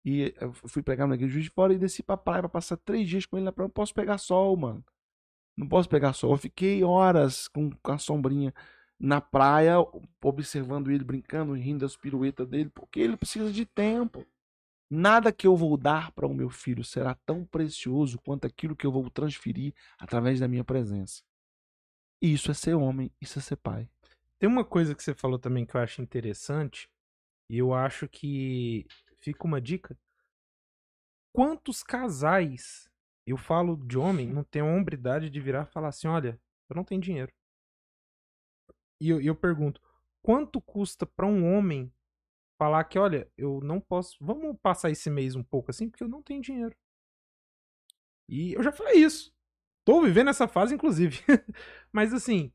E 0.05 0.33
eu 0.39 0.53
fui 0.53 0.83
pegar 0.83 1.07
na 1.07 1.15
igreja 1.15 1.41
de 1.41 1.49
fora 1.49 1.73
e 1.73 1.77
desci 1.77 2.03
pra 2.03 2.15
praia 2.15 2.41
pra 2.41 2.49
passar 2.49 2.77
três 2.77 3.09
dias 3.09 3.25
com 3.25 3.37
ele 3.37 3.45
na 3.45 3.51
praia. 3.51 3.67
Não 3.67 3.73
posso 3.73 3.93
pegar 3.93 4.17
sol, 4.17 4.55
mano. 4.55 4.83
Não 5.57 5.67
posso 5.67 5.89
pegar 5.89 6.13
sol. 6.13 6.31
Eu 6.33 6.37
fiquei 6.37 6.83
horas 6.83 7.47
com, 7.47 7.71
com 7.71 7.91
a 7.91 7.97
sombrinha 7.97 8.53
na 8.99 9.21
praia, 9.21 9.75
observando 10.23 10.89
ele 10.89 11.03
brincando, 11.03 11.53
rindo 11.53 11.85
das 11.85 11.95
piruetas 11.95 12.47
dele, 12.47 12.69
porque 12.69 12.99
ele 12.99 13.15
precisa 13.15 13.51
de 13.51 13.65
tempo. 13.65 14.25
Nada 14.89 15.33
que 15.33 15.45
eu 15.45 15.55
vou 15.55 15.75
dar 15.77 16.11
para 16.11 16.25
o 16.25 16.33
meu 16.33 16.49
filho 16.49 16.83
será 16.83 17.13
tão 17.13 17.45
precioso 17.45 18.19
quanto 18.19 18.47
aquilo 18.47 18.75
que 18.75 18.85
eu 18.85 18.91
vou 18.91 19.09
transferir 19.09 19.73
através 19.97 20.39
da 20.39 20.47
minha 20.47 20.63
presença. 20.63 21.23
Isso 22.21 22.49
é 22.49 22.53
ser 22.53 22.73
homem, 22.73 23.11
isso 23.21 23.37
é 23.37 23.41
ser 23.41 23.57
pai. 23.57 23.89
Tem 24.39 24.49
uma 24.49 24.63
coisa 24.63 24.95
que 24.95 25.03
você 25.03 25.13
falou 25.13 25.37
também 25.37 25.65
que 25.65 25.75
eu 25.75 25.81
acho 25.81 26.01
interessante, 26.01 26.89
e 27.49 27.57
eu 27.57 27.73
acho 27.73 28.07
que 28.07 28.85
fica 29.19 29.45
uma 29.45 29.61
dica. 29.61 29.97
Quantos 31.33 31.83
casais, 31.83 32.89
eu 33.25 33.37
falo 33.37 33.77
de 33.77 33.97
homem, 33.97 34.27
não 34.27 34.43
tem 34.43 34.61
a 34.61 34.65
hombridade 34.65 35.29
de 35.29 35.39
virar 35.39 35.63
e 35.63 35.71
falar 35.71 35.89
assim: 35.89 36.07
olha, 36.07 36.39
eu 36.69 36.75
não 36.75 36.83
tenho 36.83 37.01
dinheiro. 37.01 37.31
E 38.99 39.09
eu, 39.09 39.21
eu 39.21 39.35
pergunto: 39.35 39.81
quanto 40.21 40.61
custa 40.61 41.05
para 41.05 41.25
um 41.25 41.45
homem 41.53 41.91
falar 42.57 42.83
que, 42.85 42.97
olha, 42.97 43.31
eu 43.37 43.61
não 43.61 43.79
posso. 43.79 44.17
Vamos 44.19 44.57
passar 44.61 44.89
esse 44.89 45.09
mês 45.09 45.35
um 45.35 45.43
pouco 45.43 45.71
assim, 45.71 45.89
porque 45.89 46.03
eu 46.03 46.07
não 46.07 46.21
tenho 46.21 46.41
dinheiro. 46.41 46.75
E 48.27 48.53
eu 48.53 48.63
já 48.63 48.71
falei 48.71 48.95
isso. 48.95 49.33
Tô 49.85 50.01
vivendo 50.01 50.29
essa 50.29 50.47
fase, 50.47 50.75
inclusive. 50.75 51.19
Mas 51.93 52.13
assim, 52.13 52.51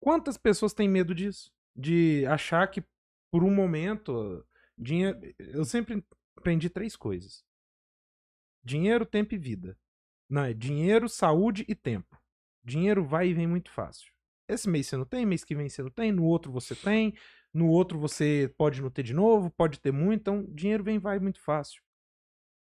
quantas 0.00 0.36
pessoas 0.36 0.72
têm 0.72 0.88
medo 0.88 1.14
disso? 1.14 1.52
De 1.76 2.26
achar 2.26 2.66
que 2.68 2.82
por 3.30 3.44
um 3.44 3.54
momento. 3.54 4.46
Dinheiro. 4.76 5.20
Eu 5.38 5.64
sempre 5.64 6.04
aprendi 6.36 6.68
três 6.68 6.96
coisas: 6.96 7.44
dinheiro, 8.64 9.06
tempo 9.06 9.34
e 9.34 9.38
vida. 9.38 9.78
Não, 10.28 10.44
é 10.44 10.54
dinheiro, 10.54 11.08
saúde 11.08 11.64
e 11.68 11.74
tempo. 11.74 12.20
Dinheiro 12.64 13.04
vai 13.04 13.28
e 13.28 13.34
vem 13.34 13.46
muito 13.46 13.70
fácil. 13.70 14.13
Esse 14.48 14.68
mês 14.68 14.86
você 14.86 14.96
não 14.96 15.04
tem, 15.04 15.24
mês 15.24 15.44
que 15.44 15.54
vem 15.54 15.68
você 15.68 15.82
não 15.82 15.90
tem, 15.90 16.12
no 16.12 16.24
outro 16.24 16.52
você 16.52 16.74
tem, 16.74 17.14
no 17.52 17.68
outro 17.68 17.98
você 17.98 18.52
pode 18.58 18.82
não 18.82 18.90
ter 18.90 19.02
de 19.02 19.14
novo, 19.14 19.50
pode 19.50 19.80
ter 19.80 19.92
muito, 19.92 20.20
então 20.20 20.44
dinheiro 20.54 20.84
vem 20.84 20.96
e 20.96 20.98
vai 20.98 21.18
muito 21.18 21.40
fácil. 21.40 21.82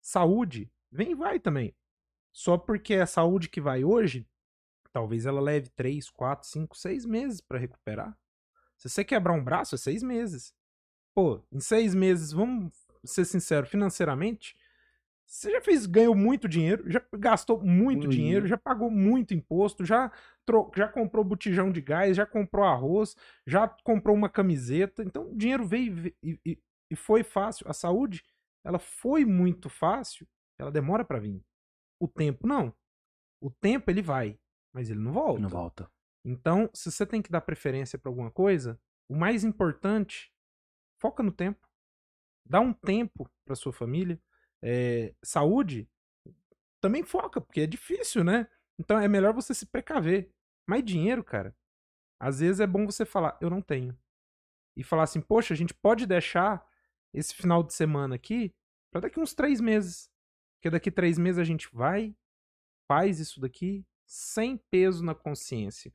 Saúde 0.02 0.72
vem 0.92 1.12
e 1.12 1.16
vai 1.16 1.40
também. 1.40 1.76
Só 2.32 2.58
porque 2.58 2.96
a 2.96 3.06
saúde 3.06 3.50
que 3.50 3.62
vai 3.62 3.84
hoje, 3.84 4.28
talvez 4.92 5.26
ela 5.26 5.42
leve 5.42 5.70
3, 5.70 6.10
4, 6.10 6.48
5, 6.48 6.78
6 6.78 7.06
meses 7.06 7.42
para 7.42 7.60
recuperar. 7.60 8.18
Se 8.78 8.90
você 8.90 9.04
quebrar 9.04 9.34
um 9.34 9.44
braço, 9.44 9.76
é 9.76 9.78
6 9.78 10.04
meses. 10.04 10.54
Pô, 11.14 11.44
em 11.52 11.60
6 11.60 11.94
meses, 11.96 12.32
vamos 12.32 12.74
ser 13.04 13.26
sinceros, 13.26 13.70
financeiramente, 13.70 14.56
você 15.30 15.52
já 15.52 15.62
fez, 15.62 15.86
ganhou 15.86 16.16
muito 16.16 16.48
dinheiro, 16.48 16.90
já 16.90 17.00
gastou 17.14 17.64
muito 17.64 18.06
uhum. 18.06 18.10
dinheiro, 18.10 18.48
já 18.48 18.58
pagou 18.58 18.90
muito 18.90 19.32
imposto, 19.32 19.86
já, 19.86 20.12
tro, 20.44 20.72
já 20.76 20.88
comprou 20.88 21.24
botijão 21.24 21.72
de 21.72 21.82
gás, 21.82 22.18
já 22.18 22.26
comprou 22.26 22.66
arroz, 22.66 23.16
já 23.46 23.68
comprou 23.68 24.16
uma 24.16 24.28
camiseta. 24.28 25.04
Então, 25.04 25.30
o 25.30 25.38
dinheiro 25.38 25.68
veio 25.68 26.08
e, 26.24 26.40
e, 26.44 26.60
e 26.92 26.96
foi 26.96 27.22
fácil. 27.22 27.70
A 27.70 27.74
saúde, 27.74 28.24
ela 28.66 28.80
foi 28.80 29.24
muito 29.24 29.70
fácil, 29.70 30.28
ela 30.58 30.72
demora 30.72 31.06
para 31.06 31.20
vir. 31.20 31.46
O 32.02 32.08
tempo, 32.08 32.48
não. 32.48 32.74
O 33.40 33.52
tempo, 33.52 33.92
ele 33.92 34.02
vai, 34.02 34.40
mas 34.74 34.90
ele 34.90 35.00
não 35.00 35.14
volta. 35.14 35.42
Não 35.42 35.50
volta. 35.50 35.92
Então, 36.26 36.68
se 36.74 36.92
você 36.92 37.06
tem 37.06 37.22
que 37.22 37.32
dar 37.32 37.42
preferência 37.42 38.00
para 38.00 38.10
alguma 38.10 38.32
coisa, 38.32 38.82
o 39.08 39.16
mais 39.16 39.44
importante, 39.44 40.34
foca 41.00 41.22
no 41.22 41.32
tempo. 41.32 41.70
Dá 42.44 42.60
um 42.60 42.74
tempo 42.74 43.30
para 43.46 43.54
sua 43.54 43.72
família 43.72 44.20
é, 44.62 45.14
saúde, 45.24 45.90
também 46.82 47.04
foca, 47.04 47.42
porque 47.42 47.62
é 47.62 47.68
difícil, 47.68 48.24
né? 48.24 48.48
Então 48.78 48.98
é 48.98 49.08
melhor 49.08 49.34
você 49.34 49.54
se 49.54 49.66
precaver. 49.66 50.32
Mas 50.66 50.84
dinheiro, 50.84 51.24
cara, 51.24 51.56
às 52.20 52.40
vezes 52.40 52.60
é 52.60 52.68
bom 52.68 52.86
você 52.86 53.06
falar, 53.06 53.38
eu 53.42 53.50
não 53.50 53.62
tenho. 53.62 53.98
E 54.76 54.84
falar 54.84 55.04
assim, 55.04 55.22
poxa, 55.22 55.54
a 55.54 55.58
gente 55.58 55.74
pode 55.74 56.06
deixar 56.06 56.66
esse 57.14 57.34
final 57.34 57.64
de 57.64 57.74
semana 57.74 58.16
aqui 58.16 58.54
para 58.92 59.02
daqui 59.02 59.20
uns 59.20 59.34
três 59.34 59.60
meses. 59.60 60.10
Porque 60.58 60.70
daqui 60.70 60.92
três 60.92 61.18
meses 61.18 61.40
a 61.40 61.44
gente 61.44 61.70
vai, 61.74 62.16
faz 62.88 63.20
isso 63.20 63.40
daqui 63.40 63.86
sem 64.06 64.58
peso 64.58 65.04
na 65.04 65.14
consciência. 65.14 65.94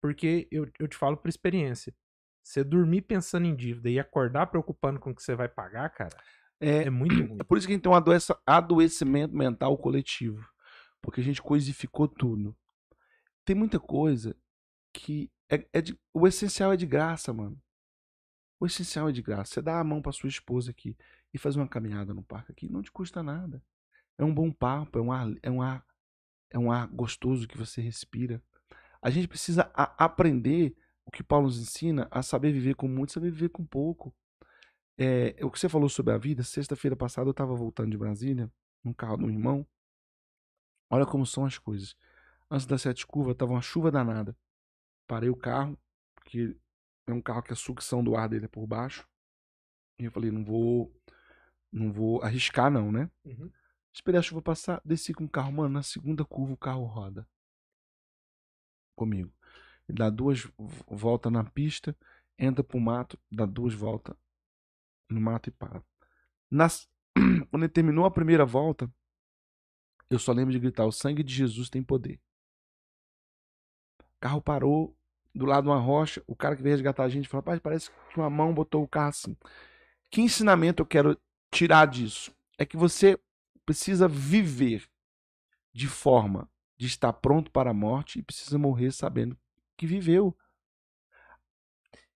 Porque 0.00 0.46
eu, 0.50 0.70
eu 0.78 0.88
te 0.88 0.96
falo 0.96 1.16
por 1.16 1.28
experiência. 1.28 1.94
Você 2.42 2.62
dormir 2.62 3.02
pensando 3.02 3.46
em 3.46 3.56
dívida 3.56 3.90
e 3.90 3.98
acordar 3.98 4.46
preocupando 4.46 5.00
com 5.00 5.10
o 5.10 5.14
que 5.14 5.22
você 5.22 5.34
vai 5.34 5.48
pagar, 5.48 5.90
cara, 5.90 6.16
é, 6.60 6.84
é 6.84 6.90
muito 6.90 7.14
ruim. 7.14 7.38
É 7.40 7.44
por 7.44 7.58
isso 7.58 7.66
que 7.66 7.72
a 7.72 7.76
gente 7.76 7.82
tem 7.82 7.92
um 7.92 8.40
adoecimento 8.46 9.34
mental 9.36 9.76
coletivo. 9.76 10.48
Porque 11.00 11.20
a 11.20 11.24
gente 11.24 11.42
coisificou 11.42 12.08
tudo. 12.08 12.56
Tem 13.44 13.54
muita 13.54 13.78
coisa 13.78 14.36
que 14.92 15.30
é, 15.48 15.64
é 15.72 15.80
de, 15.80 15.98
o 16.12 16.26
essencial 16.26 16.72
é 16.72 16.76
de 16.76 16.86
graça, 16.86 17.32
mano. 17.32 17.60
O 18.58 18.66
essencial 18.66 19.08
é 19.08 19.12
de 19.12 19.22
graça. 19.22 19.54
Você 19.54 19.62
dá 19.62 19.78
a 19.78 19.84
mão 19.84 20.02
para 20.02 20.12
sua 20.12 20.28
esposa 20.28 20.70
aqui 20.70 20.96
e 21.32 21.38
fazer 21.38 21.58
uma 21.58 21.68
caminhada 21.68 22.14
no 22.14 22.22
parque 22.22 22.52
aqui, 22.52 22.68
não 22.68 22.82
te 22.82 22.90
custa 22.90 23.22
nada. 23.22 23.62
É 24.18 24.24
um 24.24 24.34
bom 24.34 24.50
papo, 24.50 24.98
é 24.98 25.02
um 25.02 25.12
ar, 25.12 25.28
é 25.42 25.50
um 25.50 25.60
ar, 25.60 25.84
é 26.50 26.58
um 26.58 26.72
ar 26.72 26.88
gostoso 26.88 27.46
que 27.46 27.58
você 27.58 27.80
respira. 27.80 28.42
A 29.02 29.10
gente 29.10 29.28
precisa 29.28 29.70
a, 29.74 30.04
aprender 30.04 30.74
o 31.04 31.10
que 31.10 31.22
Paulo 31.22 31.46
nos 31.46 31.60
ensina 31.60 32.08
a 32.10 32.22
saber 32.22 32.52
viver 32.52 32.74
com 32.74 32.88
muito, 32.88 33.12
saber 33.12 33.30
viver 33.30 33.50
com 33.50 33.64
pouco. 33.64 34.14
É, 34.98 35.36
o 35.44 35.50
que 35.50 35.58
você 35.58 35.68
falou 35.68 35.88
sobre 35.88 36.14
a 36.14 36.18
vida, 36.18 36.42
sexta-feira 36.42 36.96
passada 36.96 37.28
eu 37.28 37.32
estava 37.32 37.54
voltando 37.54 37.90
de 37.90 37.98
Brasília, 37.98 38.50
no 38.82 38.94
carro 38.94 39.18
do 39.18 39.28
irmão. 39.28 39.66
Olha 40.88 41.04
como 41.04 41.26
são 41.26 41.44
as 41.44 41.58
coisas. 41.58 41.96
Antes 42.50 42.66
da 42.66 42.78
sete 42.78 43.06
curva, 43.06 43.32
estava 43.32 43.52
uma 43.52 43.60
chuva 43.60 43.90
danada. 43.90 44.36
Parei 45.06 45.28
o 45.28 45.36
carro, 45.36 45.76
porque 46.14 46.56
é 47.06 47.12
um 47.12 47.20
carro 47.20 47.42
que 47.42 47.52
a 47.52 47.56
sucção 47.56 48.02
do 48.02 48.16
ar 48.16 48.28
dele 48.28 48.46
é 48.46 48.48
por 48.48 48.66
baixo. 48.66 49.06
E 49.98 50.04
eu 50.04 50.12
falei, 50.12 50.30
não 50.30 50.44
vou, 50.44 50.94
não 51.72 51.92
vou 51.92 52.22
arriscar 52.22 52.70
não, 52.70 52.90
né? 52.90 53.10
Uhum. 53.24 53.50
Esperei 53.92 54.18
a 54.18 54.22
chuva 54.22 54.42
passar, 54.42 54.80
desci 54.84 55.12
com 55.12 55.24
o 55.24 55.28
carro, 55.28 55.52
mano, 55.52 55.70
na 55.70 55.82
segunda 55.82 56.24
curva 56.24 56.52
o 56.52 56.56
carro 56.56 56.84
roda. 56.84 57.26
Comigo. 58.94 59.32
Ele 59.88 59.98
dá 59.98 60.10
duas 60.10 60.46
voltas 60.86 61.32
na 61.32 61.44
pista, 61.44 61.96
entra 62.38 62.62
pro 62.62 62.80
mato, 62.80 63.18
dá 63.30 63.46
duas 63.46 63.72
voltas, 63.72 64.16
no 65.10 65.20
mato 65.20 65.48
e 65.48 65.52
para. 65.52 65.82
Nas... 66.50 66.88
Quando 67.50 67.64
ele 67.64 67.72
terminou 67.72 68.04
a 68.04 68.10
primeira 68.10 68.44
volta, 68.44 68.90
eu 70.10 70.18
só 70.18 70.32
lembro 70.32 70.52
de 70.52 70.58
gritar: 70.58 70.86
o 70.86 70.92
sangue 70.92 71.22
de 71.22 71.34
Jesus 71.34 71.68
tem 71.68 71.82
poder. 71.82 72.20
O 74.00 74.20
carro 74.20 74.40
parou 74.40 74.96
do 75.34 75.44
lado 75.44 75.64
de 75.64 75.70
uma 75.70 75.78
rocha, 75.78 76.22
o 76.26 76.34
cara 76.34 76.56
que 76.56 76.62
veio 76.62 76.74
resgatar 76.74 77.04
a 77.04 77.08
gente 77.08 77.28
falou, 77.28 77.42
rapaz, 77.42 77.60
parece 77.60 77.90
que 77.90 78.18
uma 78.18 78.30
mão 78.30 78.54
botou 78.54 78.82
o 78.82 78.88
carro 78.88 79.10
assim. 79.10 79.36
Que 80.10 80.22
ensinamento 80.22 80.82
eu 80.82 80.86
quero 80.86 81.20
tirar 81.50 81.86
disso? 81.86 82.34
É 82.58 82.64
que 82.64 82.76
você 82.76 83.18
precisa 83.66 84.08
viver 84.08 84.88
de 85.74 85.88
forma 85.88 86.48
de 86.78 86.86
estar 86.86 87.12
pronto 87.12 87.50
para 87.50 87.70
a 87.70 87.74
morte 87.74 88.18
e 88.18 88.22
precisa 88.22 88.58
morrer 88.58 88.92
sabendo 88.92 89.36
que 89.76 89.86
viveu. 89.86 90.36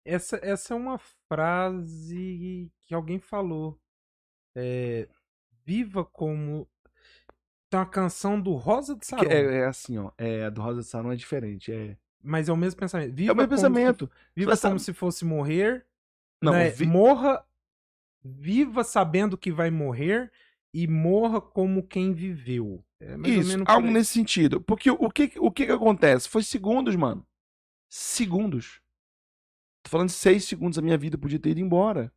Essa, 0.07 0.39
essa 0.41 0.73
é 0.73 0.77
uma 0.77 0.97
frase 1.29 2.71
que 2.85 2.93
alguém 2.93 3.19
falou. 3.19 3.79
É, 4.55 5.07
viva 5.65 6.03
como. 6.05 6.67
Tem 7.69 7.79
uma 7.79 7.85
canção 7.85 8.39
do 8.39 8.53
Rosa 8.53 8.95
de 8.95 9.05
Saron. 9.05 9.29
é, 9.29 9.59
é 9.59 9.65
assim, 9.65 9.97
ó. 9.97 10.11
É, 10.17 10.45
a 10.45 10.49
do 10.49 10.61
Rosa 10.61 10.81
de 10.81 10.87
Saron 10.87 11.11
é 11.11 11.15
diferente. 11.15 11.71
É, 11.71 11.97
Mas 12.23 12.47
é 12.47 12.53
o 12.53 12.57
mesmo 12.57 12.79
pensamento. 12.79 13.13
Viva 13.13 13.31
é 13.31 13.33
o 13.33 13.35
meu 13.35 13.45
como 13.47 13.55
pensamento. 13.57 14.05
Se, 14.07 14.11
viva 14.35 14.53
Essa- 14.53 14.69
como 14.69 14.79
se 14.79 14.93
fosse 14.93 15.25
morrer. 15.25 15.85
Não, 16.41 16.53
né? 16.53 16.69
vi- 16.69 16.85
Morra. 16.87 17.43
Viva 18.23 18.83
sabendo 18.83 19.37
que 19.37 19.51
vai 19.51 19.69
morrer. 19.69 20.31
E 20.73 20.87
morra 20.87 21.41
como 21.41 21.85
quem 21.85 22.13
viveu. 22.13 22.83
É 22.99 23.15
Isso, 23.29 23.57
algo 23.65 23.87
nesse 23.89 24.13
sentido. 24.13 24.59
Porque 24.61 24.89
o 24.91 25.09
que, 25.09 25.33
o 25.39 25.51
que 25.51 25.65
que 25.65 25.71
acontece? 25.71 26.27
Foi 26.29 26.43
segundos, 26.43 26.95
mano. 26.95 27.25
Segundos. 27.89 28.81
Tô 29.87 29.91
falando 29.91 30.07
de 30.09 30.13
seis 30.15 30.43
segundos, 30.43 30.77
a 30.77 30.81
minha 30.81 30.97
vida 30.97 31.17
podia 31.17 31.39
ter 31.39 31.51
ido 31.51 31.61
embora. 31.61 32.11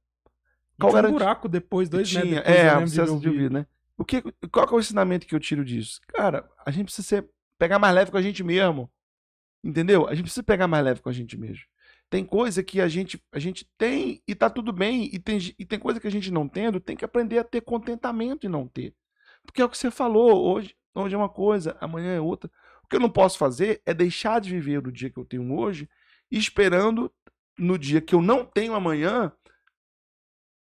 Qual 0.79 0.91
tinha 0.91 1.03
um 1.03 1.07
era- 1.07 1.13
buraco 1.13 1.49
depois, 1.49 1.89
dois 1.89 2.09
Tinha, 2.09 2.25
metros 2.25 2.45
depois, 2.45 2.59
é, 2.59 2.69
a 2.69 2.85
de 2.85 2.91
de 2.93 3.01
ouvir, 3.11 3.31
vídeo. 3.31 3.51
né? 3.51 3.67
O 3.97 4.05
que, 4.05 4.21
qual 4.51 4.67
que 4.67 4.75
é 4.75 4.77
o 4.77 4.81
ensinamento 4.81 5.25
que 5.25 5.35
eu 5.35 5.39
tiro 5.39 5.65
disso? 5.65 6.01
Cara, 6.09 6.51
a 6.67 6.71
gente 6.73 6.87
precisa 6.87 7.07
ser, 7.07 7.29
pegar 7.57 7.79
mais 7.79 7.95
leve 7.95 8.11
com 8.11 8.17
a 8.17 8.23
gente 8.23 8.43
mesmo. 8.43 8.91
Entendeu? 9.63 10.09
A 10.09 10.15
gente 10.15 10.25
precisa 10.25 10.43
pegar 10.43 10.67
mais 10.67 10.85
leve 10.85 11.01
com 11.01 11.09
a 11.09 11.13
gente 11.13 11.37
mesmo. 11.37 11.63
Tem 12.09 12.25
coisa 12.25 12.61
que 12.61 12.81
a 12.81 12.89
gente, 12.89 13.23
a 13.31 13.39
gente 13.39 13.65
tem 13.79 14.21
e 14.27 14.35
tá 14.35 14.51
tudo 14.51 14.73
bem, 14.73 15.09
e 15.13 15.19
tem, 15.21 15.39
e 15.57 15.65
tem 15.65 15.79
coisa 15.79 16.01
que 16.01 16.09
a 16.09 16.11
gente 16.11 16.29
não 16.33 16.49
tendo, 16.49 16.81
tem 16.81 16.97
que 16.97 17.05
aprender 17.05 17.39
a 17.39 17.45
ter 17.45 17.61
contentamento 17.61 18.47
e 18.47 18.49
não 18.49 18.67
ter. 18.67 18.95
Porque 19.47 19.63
é 19.63 19.65
o 19.65 19.69
que 19.69 19.79
você 19.79 19.93
falou, 19.93 20.45
hoje, 20.45 20.75
hoje 20.93 21.15
é 21.15 21.19
uma 21.19 21.29
coisa, 21.29 21.77
amanhã 21.81 22.17
é 22.17 22.21
outra. 22.21 22.51
O 22.83 22.89
que 22.89 22.97
eu 22.97 23.01
não 23.01 23.11
posso 23.11 23.39
fazer 23.39 23.81
é 23.87 23.95
deixar 23.95 24.41
de 24.41 24.51
viver 24.51 24.85
o 24.85 24.91
dia 24.91 25.09
que 25.09 25.19
eu 25.19 25.25
tenho 25.25 25.55
hoje, 25.57 25.89
esperando 26.33 27.13
no 27.61 27.79
dia 27.79 28.01
que 28.01 28.15
eu 28.15 28.23
não 28.23 28.45
tenho 28.45 28.75
amanhã 28.75 29.33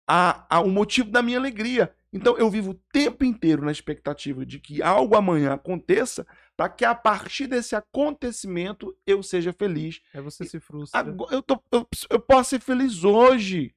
a, 0.07 0.45
a, 0.57 0.59
o 0.61 0.69
motivo 0.69 1.09
da 1.09 1.21
minha 1.21 1.37
alegria. 1.37 1.93
Então 2.13 2.37
eu 2.37 2.49
vivo 2.49 2.71
o 2.71 2.81
tempo 2.93 3.25
inteiro 3.25 3.65
na 3.65 3.71
expectativa 3.71 4.45
de 4.45 4.59
que 4.59 4.81
algo 4.81 5.17
amanhã 5.17 5.53
aconteça, 5.53 6.25
para 6.55 6.69
que 6.69 6.85
a 6.85 6.95
partir 6.95 7.47
desse 7.47 7.75
acontecimento 7.75 8.95
eu 9.05 9.21
seja 9.21 9.51
feliz. 9.51 10.01
Aí 10.13 10.21
você 10.21 10.45
se 10.45 10.59
frustra. 10.59 10.99
Agora, 10.99 11.35
eu, 11.35 11.41
tô, 11.41 11.61
eu, 11.71 11.87
eu 12.09 12.19
posso 12.19 12.51
ser 12.51 12.61
feliz 12.61 13.03
hoje 13.03 13.75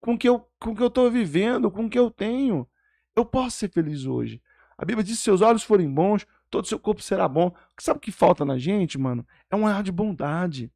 com 0.00 0.14
o 0.14 0.18
que 0.18 0.28
eu, 0.28 0.44
com 0.58 0.70
o 0.70 0.76
que 0.76 0.82
eu 0.82 0.90
tô 0.90 1.08
vivendo, 1.08 1.70
com 1.70 1.84
o 1.84 1.90
que 1.90 1.98
eu 1.98 2.10
tenho. 2.10 2.68
Eu 3.14 3.24
posso 3.24 3.58
ser 3.58 3.70
feliz 3.70 4.04
hoje. 4.04 4.42
A 4.76 4.84
Bíblia 4.84 5.04
diz: 5.04 5.18
se 5.18 5.24
seus 5.24 5.40
olhos 5.40 5.62
forem 5.62 5.88
bons, 5.88 6.26
todo 6.50 6.66
seu 6.66 6.78
corpo 6.78 7.02
será 7.02 7.28
bom. 7.28 7.54
Sabe 7.78 7.98
o 7.98 8.00
que 8.00 8.10
falta 8.10 8.44
na 8.44 8.58
gente, 8.58 8.98
mano? 8.98 9.26
É 9.50 9.54
um 9.54 9.64
olhar 9.64 9.82
de 9.82 9.92
bondade. 9.92 10.72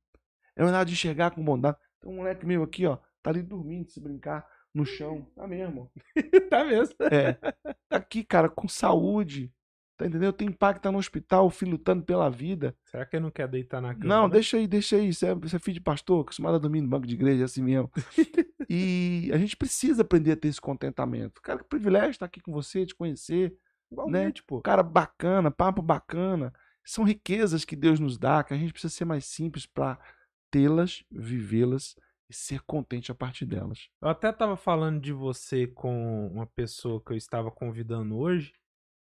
É 0.57 0.65
um 0.65 0.69
olhar 0.69 0.85
de 0.85 0.93
enxergar 0.93 1.31
com 1.31 1.45
bondade. 1.45 1.77
Tem 2.01 2.11
um 2.11 2.17
moleque 2.17 2.45
meu 2.45 2.63
aqui, 2.63 2.87
ó, 2.87 2.99
tá 3.23 3.31
ali 3.31 3.43
dormindo, 3.43 3.91
se 3.91 4.01
brincar, 4.01 4.47
no 4.75 4.85
chão. 4.85 5.27
Tá 5.35 5.47
mesmo. 5.47 5.91
tá 6.51 6.65
mesmo. 6.65 6.95
É. 7.11 7.35
Tá 7.89 7.97
aqui, 7.97 8.25
cara, 8.25 8.49
com 8.49 8.69
saúde. 8.69 9.53
Tá 9.97 10.07
entendendo? 10.07 10.33
Tem 10.33 10.51
pai 10.51 10.75
que 10.75 10.81
tá 10.81 10.91
no 10.91 10.99
hospital, 10.99 11.47
o 11.47 11.51
filho 11.51 11.73
lutando 11.73 12.03
pela 12.03 12.29
vida. 12.29 12.75
Será 12.87 13.07
que 13.07 13.15
ele 13.15 13.23
não 13.23 13.31
quer 13.31 13.47
deitar 13.47 13.81
na 13.81 13.95
cama? 13.95 14.07
Não, 14.07 14.27
né? 14.27 14.33
deixa 14.33 14.57
aí, 14.57 14.67
deixa 14.67 14.97
aí. 14.97 15.13
Você 15.13 15.27
é, 15.27 15.35
você 15.35 15.57
é 15.57 15.59
filho 15.59 15.75
de 15.75 15.81
pastor, 15.81 16.23
acostumado 16.23 16.57
a 16.57 16.59
dormir 16.59 16.81
no 16.81 16.89
banco 16.89 17.07
de 17.07 17.15
igreja, 17.15 17.43
é 17.43 17.45
assim 17.45 17.63
mesmo. 17.63 17.91
e 18.69 19.31
a 19.33 19.39
gente 19.39 19.57
precisa 19.57 20.03
aprender 20.03 20.33
a 20.33 20.37
ter 20.37 20.49
esse 20.49 20.61
contentamento. 20.61 21.41
Cara, 21.41 21.59
que 21.59 21.67
privilégio 21.67 22.11
estar 22.11 22.27
aqui 22.27 22.41
com 22.41 22.53
você, 22.53 22.85
te 22.85 22.95
conhecer. 22.95 23.55
Igualmente, 23.91 24.43
pô. 24.43 24.61
Cara 24.63 24.83
bacana, 24.83 25.51
papo 25.51 25.83
bacana. 25.83 26.53
São 26.85 27.05
riquezas 27.05 27.65
que 27.65 27.77
Deus 27.77 28.01
nos 28.01 28.19
dá, 28.19 28.43
que 28.43 28.55
a 28.55 28.57
gente 28.57 28.73
precisa 28.73 28.93
ser 28.93 29.05
mais 29.05 29.27
simples 29.27 29.67
para 29.67 29.99
tê-las, 30.53 31.03
vivê-las 31.11 31.97
e 32.31 32.35
ser 32.35 32.61
contente 32.63 33.11
a 33.11 33.15
partir 33.15 33.47
delas. 33.47 33.89
Eu 34.01 34.09
até 34.09 34.31
tava 34.31 34.57
falando 34.57 35.01
de 35.01 35.13
você 35.13 35.67
com 35.67 36.29
uma 36.29 36.47
pessoa 36.47 37.03
que 37.03 37.13
eu 37.13 37.17
estava 37.17 37.51
convidando 37.51 38.17
hoje. 38.17 38.53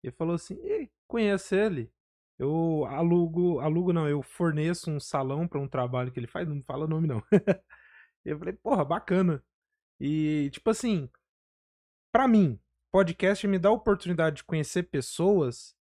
E 0.03 0.09
falou 0.09 0.33
assim: 0.33 0.55
Ei, 0.63 0.89
conhece 1.07 1.55
ele? 1.55 1.91
Eu 2.39 2.85
alugo, 2.85 3.59
alugo 3.59 3.93
não, 3.93 4.07
eu 4.07 4.23
forneço 4.23 4.89
um 4.89 4.99
salão 4.99 5.47
para 5.47 5.59
um 5.59 5.67
trabalho 5.67 6.11
que 6.11 6.19
ele 6.19 6.27
faz, 6.27 6.47
não 6.47 6.61
fala 6.63 6.87
nome 6.87 7.07
não. 7.07 7.21
eu 8.25 8.39
falei, 8.39 8.53
porra, 8.53 8.83
bacana. 8.83 9.43
E 9.99 10.49
tipo 10.51 10.69
assim, 10.69 11.09
pra 12.11 12.27
mim, 12.27 12.59
podcast 12.91 13.47
me 13.47 13.59
dá 13.59 13.69
a 13.69 13.73
oportunidade 13.73 14.37
de 14.37 14.43
conhecer 14.43 14.83
pessoas 14.83 15.75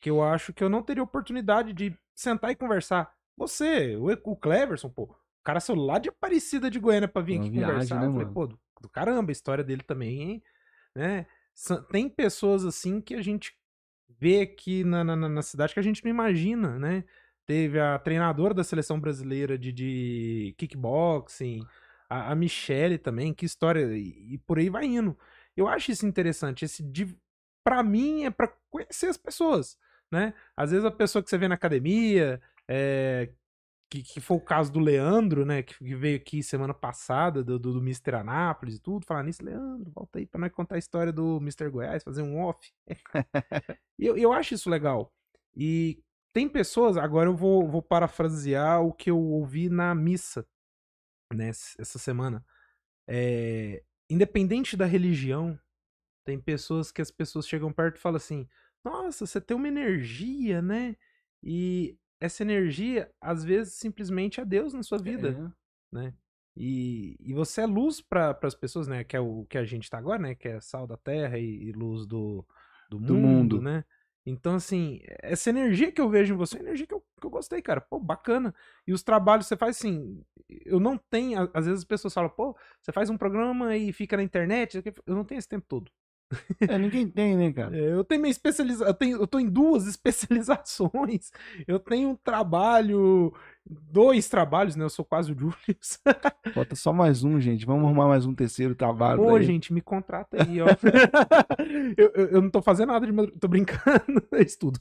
que 0.00 0.08
eu 0.08 0.22
acho 0.22 0.52
que 0.52 0.62
eu 0.62 0.68
não 0.68 0.82
teria 0.82 1.02
oportunidade 1.02 1.72
de 1.72 1.98
sentar 2.14 2.50
e 2.50 2.56
conversar. 2.56 3.15
Você, 3.36 3.96
o, 3.96 4.06
o 4.32 4.36
Cleverson, 4.36 4.88
pô, 4.88 5.04
o 5.04 5.16
cara 5.44 5.60
saiu 5.60 5.76
lá 5.80 5.98
de 5.98 6.08
Aparecida 6.08 6.70
de 6.70 6.78
Goiânia 6.78 7.08
pra 7.08 7.22
vir 7.22 7.34
Uma 7.36 7.42
aqui 7.42 7.50
viagem, 7.50 7.72
conversar. 7.72 8.00
né, 8.00 8.06
eu 8.06 8.12
falei, 8.12 8.28
pô, 8.32 8.46
do, 8.46 8.58
do 8.80 8.88
caramba, 8.88 9.30
a 9.30 9.32
história 9.32 9.62
dele 9.64 9.82
também, 9.82 10.22
hein? 10.22 10.42
né? 10.94 11.26
Tem 11.90 12.08
pessoas 12.08 12.64
assim 12.64 13.00
que 13.00 13.14
a 13.14 13.22
gente 13.22 13.54
vê 14.18 14.40
aqui 14.40 14.84
na, 14.84 15.02
na, 15.04 15.16
na- 15.16 15.42
cidade 15.42 15.74
que 15.74 15.80
a 15.80 15.82
gente 15.82 16.02
não 16.04 16.10
imagina, 16.10 16.78
né? 16.78 17.04
Teve 17.46 17.78
a 17.78 17.98
treinadora 17.98 18.52
da 18.52 18.64
seleção 18.64 18.98
brasileira 18.98 19.56
de, 19.58 19.72
de 19.72 20.54
kickboxing, 20.58 21.64
a, 22.10 22.32
a 22.32 22.34
Michele 22.34 22.98
também, 22.98 23.32
que 23.32 23.46
história, 23.46 23.96
e, 23.96 24.34
e 24.34 24.38
por 24.38 24.58
aí 24.58 24.68
vai 24.68 24.84
indo. 24.86 25.16
Eu 25.56 25.68
acho 25.68 25.90
isso 25.90 26.06
interessante, 26.06 26.64
esse 26.64 26.82
pra 27.64 27.82
mim 27.82 28.24
é 28.24 28.30
pra 28.30 28.48
conhecer 28.70 29.06
as 29.08 29.16
pessoas, 29.16 29.76
né? 30.10 30.34
Às 30.56 30.70
vezes 30.70 30.84
a 30.84 30.90
pessoa 30.90 31.22
que 31.22 31.30
você 31.30 31.38
vê 31.38 31.48
na 31.48 31.54
academia, 31.54 32.40
é, 32.68 33.32
que, 33.90 34.02
que 34.02 34.20
foi 34.20 34.36
o 34.36 34.40
caso 34.40 34.72
do 34.72 34.80
Leandro, 34.80 35.44
né? 35.44 35.62
Que, 35.62 35.76
que 35.76 35.94
veio 35.94 36.16
aqui 36.16 36.42
semana 36.42 36.74
passada, 36.74 37.42
do, 37.42 37.58
do, 37.58 37.74
do 37.74 37.80
Mr. 37.80 38.16
Anápolis 38.16 38.76
e 38.76 38.80
tudo. 38.80 39.06
Falar 39.06 39.22
nisso, 39.22 39.44
Leandro, 39.44 39.90
volta 39.94 40.18
aí 40.18 40.26
pra 40.26 40.40
nós 40.40 40.52
contar 40.52 40.76
a 40.76 40.78
história 40.78 41.12
do 41.12 41.36
Mr. 41.38 41.70
Goiás, 41.70 42.02
fazer 42.02 42.22
um 42.22 42.38
off. 42.38 42.72
E 43.98 44.04
eu, 44.04 44.14
eu 44.18 44.30
acho 44.30 44.52
isso 44.52 44.68
legal. 44.68 45.10
E 45.56 46.02
tem 46.34 46.46
pessoas, 46.46 46.98
agora 46.98 47.30
eu 47.30 47.34
vou, 47.34 47.66
vou 47.66 47.80
parafrasear 47.80 48.82
o 48.82 48.92
que 48.92 49.10
eu 49.10 49.18
ouvi 49.18 49.70
na 49.70 49.94
missa, 49.94 50.46
né, 51.32 51.48
essa 51.48 51.98
semana. 51.98 52.44
É, 53.08 53.82
independente 54.10 54.76
da 54.76 54.84
religião, 54.84 55.58
tem 56.26 56.38
pessoas 56.38 56.92
que 56.92 57.00
as 57.00 57.10
pessoas 57.10 57.48
chegam 57.48 57.72
perto 57.72 57.96
e 57.96 58.00
falam 58.00 58.16
assim: 58.16 58.46
Nossa, 58.84 59.24
você 59.24 59.40
tem 59.40 59.56
uma 59.56 59.68
energia, 59.68 60.60
né? 60.60 60.94
E 61.42 61.96
essa 62.20 62.42
energia, 62.42 63.10
às 63.20 63.44
vezes, 63.44 63.74
simplesmente 63.74 64.40
é 64.40 64.44
Deus 64.44 64.72
na 64.72 64.82
sua 64.82 64.98
vida. 64.98 65.28
É. 65.30 66.12
E, 66.56 67.16
e 67.20 67.34
você 67.34 67.60
é 67.60 67.66
luz 67.66 68.00
para 68.00 68.36
as 68.42 68.54
pessoas, 68.54 68.88
né? 68.88 69.04
Que 69.04 69.16
é 69.16 69.20
o 69.20 69.44
que 69.44 69.58
a 69.58 69.64
gente 69.64 69.90
tá 69.90 69.98
agora, 69.98 70.20
né? 70.20 70.34
Que 70.34 70.48
é 70.48 70.60
sal 70.60 70.86
da 70.86 70.96
terra 70.96 71.38
e, 71.38 71.44
e 71.44 71.72
luz 71.72 72.06
do, 72.06 72.46
do, 72.88 72.98
mundo, 72.98 73.56
mundo. 73.56 73.62
né? 73.62 73.84
Então, 74.24 74.54
assim, 74.54 75.00
essa 75.22 75.50
energia 75.50 75.92
que 75.92 76.00
eu 76.00 76.08
vejo 76.08 76.34
em 76.34 76.36
você 76.36 76.56
é 76.56 76.60
energia 76.60 76.86
que 76.86 76.94
eu, 76.94 77.04
que 77.20 77.26
eu 77.26 77.30
gostei, 77.30 77.60
cara. 77.60 77.80
Pô, 77.80 78.00
bacana. 78.00 78.54
E 78.86 78.92
os 78.92 79.02
trabalhos 79.02 79.46
você 79.46 79.56
faz 79.56 79.76
assim. 79.76 80.24
Eu 80.64 80.80
não 80.80 80.96
tenho. 80.96 81.48
Às 81.52 81.66
vezes 81.66 81.80
as 81.80 81.84
pessoas 81.84 82.14
falam, 82.14 82.30
pô, 82.30 82.56
você 82.80 82.90
faz 82.90 83.10
um 83.10 83.18
programa 83.18 83.76
e 83.76 83.92
fica 83.92 84.16
na 84.16 84.22
internet. 84.22 84.82
Eu 85.06 85.14
não 85.14 85.24
tenho 85.24 85.38
esse 85.38 85.48
tempo 85.48 85.66
todo. 85.68 85.92
É, 86.60 86.76
ninguém 86.76 87.08
tem, 87.08 87.36
né, 87.36 87.52
cara? 87.52 87.76
É, 87.76 87.92
Eu 87.92 88.02
tenho 88.04 88.20
minha 88.20 88.30
especialização. 88.30 88.86
Eu, 88.88 88.94
tenho, 88.94 89.16
eu 89.18 89.26
tô 89.26 89.38
em 89.38 89.48
duas 89.48 89.86
especializações. 89.88 91.30
Eu 91.66 91.78
tenho 91.78 92.10
um 92.10 92.16
trabalho. 92.16 93.32
Dois 93.64 94.28
trabalhos, 94.28 94.76
né? 94.76 94.84
Eu 94.84 94.90
sou 94.90 95.04
quase 95.04 95.32
o 95.32 95.38
Julius. 95.38 96.00
Falta 96.54 96.74
só 96.76 96.92
mais 96.92 97.22
um, 97.24 97.40
gente. 97.40 97.64
Vamos 97.66 97.84
arrumar 97.84 98.08
mais 98.08 98.26
um 98.26 98.34
terceiro 98.34 98.74
trabalho. 98.74 99.22
Ô, 99.22 99.26
pra 99.26 99.36
ele. 99.36 99.44
gente, 99.44 99.72
me 99.72 99.80
contrata 99.80 100.42
aí, 100.42 100.60
ó. 100.60 100.66
eu, 101.96 102.12
eu, 102.14 102.26
eu 102.28 102.42
não 102.42 102.50
tô 102.50 102.62
fazendo 102.62 102.88
nada 102.92 103.06
de 103.06 103.12
madru- 103.12 103.36
tô 103.38 103.48
brincando, 103.48 104.22
é 104.32 104.42
isso 104.42 104.58
tudo. 104.58 104.80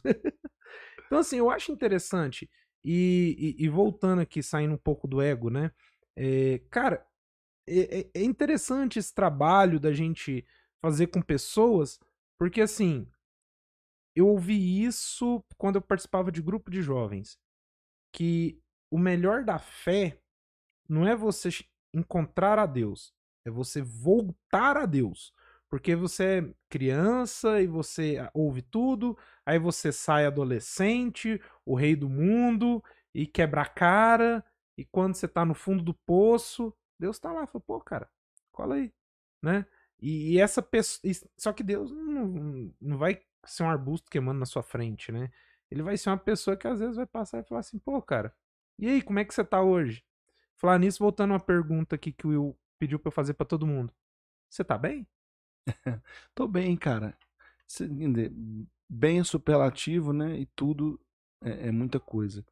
então, 1.06 1.20
assim, 1.20 1.38
eu 1.38 1.50
acho 1.50 1.72
interessante. 1.72 2.50
E, 2.84 3.56
e- 3.60 3.66
e 3.66 3.70
voltando 3.70 4.22
aqui, 4.22 4.43
saindo 4.43 4.76
um 4.76 4.78
pouco 4.80 5.08
do 5.08 5.22
ego, 5.22 5.50
né? 5.50 5.72
É, 6.16 6.62
cara, 6.70 7.04
é, 7.68 8.00
é- 8.02 8.22
é 8.22 8.24
interessante 8.24 9.00
esse 9.00 9.14
trabalho 9.14 9.80
da 9.80 9.91
gente 9.91 10.46
fazer 10.82 11.07
com 11.07 11.21
pessoas, 11.21 11.99
porque 12.38 12.61
assim, 12.61 13.07
eu 14.15 14.28
ouvi 14.28 14.84
isso 14.84 15.43
quando 15.57 15.76
eu 15.76 15.82
participava 15.82 16.32
de 16.32 16.41
grupo 16.41 16.71
de 16.71 16.82
jovens, 16.82 17.38
que 18.13 18.59
o 18.91 18.97
melhor 18.97 19.43
da 19.43 19.59
fé 19.59 20.19
não 20.89 21.07
é 21.07 21.15
você 21.15 21.49
encontrar 21.93 22.59
a 22.59 22.65
Deus, 22.65 23.13
é 23.45 23.51
você 23.51 23.82
voltar 23.82 24.78
a 24.78 24.86
Deus. 24.86 25.34
Porque 25.69 25.95
você 25.95 26.39
é 26.39 26.53
criança 26.69 27.61
e 27.61 27.67
você 27.67 28.17
ah, 28.19 28.32
ouve 28.34 28.61
tudo, 28.61 29.17
aí 29.45 29.59
você 29.59 29.91
sai 29.91 30.26
adolescente, 30.26 31.41
o 31.65 31.76
rei 31.76 31.95
do 31.95 32.07
mundo, 32.09 32.84
e 33.13 33.26
quebra 33.28 33.63
a 33.63 33.65
cara, 33.65 34.45
E 34.78 34.86
quando 34.86 35.15
você 35.15 35.28
tá 35.28 35.45
no 35.45 35.53
fundo 35.55 35.84
do 35.84 35.93
poço, 35.93 36.73
Deus 36.99 37.19
tá 37.19 37.32
lá, 37.32 37.47
fala, 37.47 37.63
pô, 37.65 37.80
cara, 37.82 38.09
cola 38.51 38.76
aí, 38.76 38.93
né? 39.43 39.65
E, 40.02 40.34
e 40.34 40.39
essa 40.39 40.62
pessoa. 40.62 41.14
Só 41.38 41.54
que 41.54 41.64
Deus 41.64 41.91
não, 41.91 42.74
não 42.82 42.98
vai 42.98 43.22
ser 43.46 43.64
um 43.64 43.70
arbusto 43.70 44.10
queimando 44.10 44.39
na 44.39 44.46
sua 44.46 44.64
frente, 44.64 45.12
né? 45.12 45.32
Ele 45.70 45.84
vai 45.84 45.98
ser 45.98 46.10
uma 46.10 46.18
pessoa 46.18 46.58
que 46.58 46.68
às 46.68 46.80
vezes 46.80 46.96
vai 46.96 47.06
passar 47.06 47.39
e 47.39 47.43
falar 47.43 47.62
assim, 47.62 47.80
pô, 47.80 48.02
cara, 48.02 48.34
e 48.78 48.88
aí, 48.88 49.02
como 49.02 49.20
é 49.20 49.26
que 49.26 49.34
você 49.34 49.43
tá 49.43 49.62
hoje? 49.62 50.04
Falar 50.58 50.80
nisso, 50.80 51.00
voltando 51.00 51.32
uma 51.32 51.39
pergunta 51.39 51.96
aqui 51.96 52.12
que 52.12 52.28
o 52.28 52.30
Will 52.30 52.60
pediu 52.78 53.00
pra 53.00 53.08
eu 53.10 53.14
fazer 53.14 53.34
para 53.34 53.46
todo 53.46 53.68
mundo. 53.68 53.93
Você 54.50 54.64
tá 54.64 54.78
bem? 54.78 55.08
Tô 56.36 56.48
bem, 56.48 56.76
cara. 56.76 57.18
Bem 58.88 59.20
é 59.20 59.24
superlativo, 59.24 60.14
né? 60.14 60.38
E 60.39 60.46
tudo 60.48 61.00
é, 61.41 61.68
é 61.68 61.72
muita 61.72 62.00
coisa. 62.00 62.46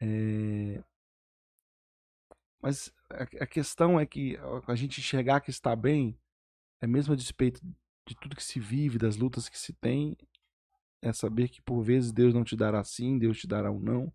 É... 0.00 0.82
Mas 2.60 2.92
a, 3.10 3.22
a, 3.22 3.46
questão 3.46 4.00
é 4.00 4.06
que 4.06 4.38
a 4.66 4.74
gente 4.74 5.00
enxergar 5.00 5.40
que 5.40 5.50
está 5.50 5.76
bem, 5.76 6.18
é 6.80 6.86
mesmo 6.86 7.12
a 7.12 7.16
despeito 7.16 7.60
de 8.06 8.14
tudo 8.20 8.36
que 8.36 8.44
se 8.44 8.60
vive, 8.60 8.98
das 8.98 9.16
lutas 9.16 9.48
que 9.48 9.58
se 9.58 9.72
tem, 9.72 10.16
é 11.02 11.12
saber 11.12 11.48
que 11.48 11.60
por 11.62 11.82
vezes 11.82 12.12
Deus 12.12 12.32
não 12.32 12.44
te 12.44 12.56
dará 12.56 12.82
sim, 12.84 13.18
Deus 13.18 13.38
te 13.38 13.46
dará 13.46 13.70
um 13.70 13.80
não, 13.80 14.12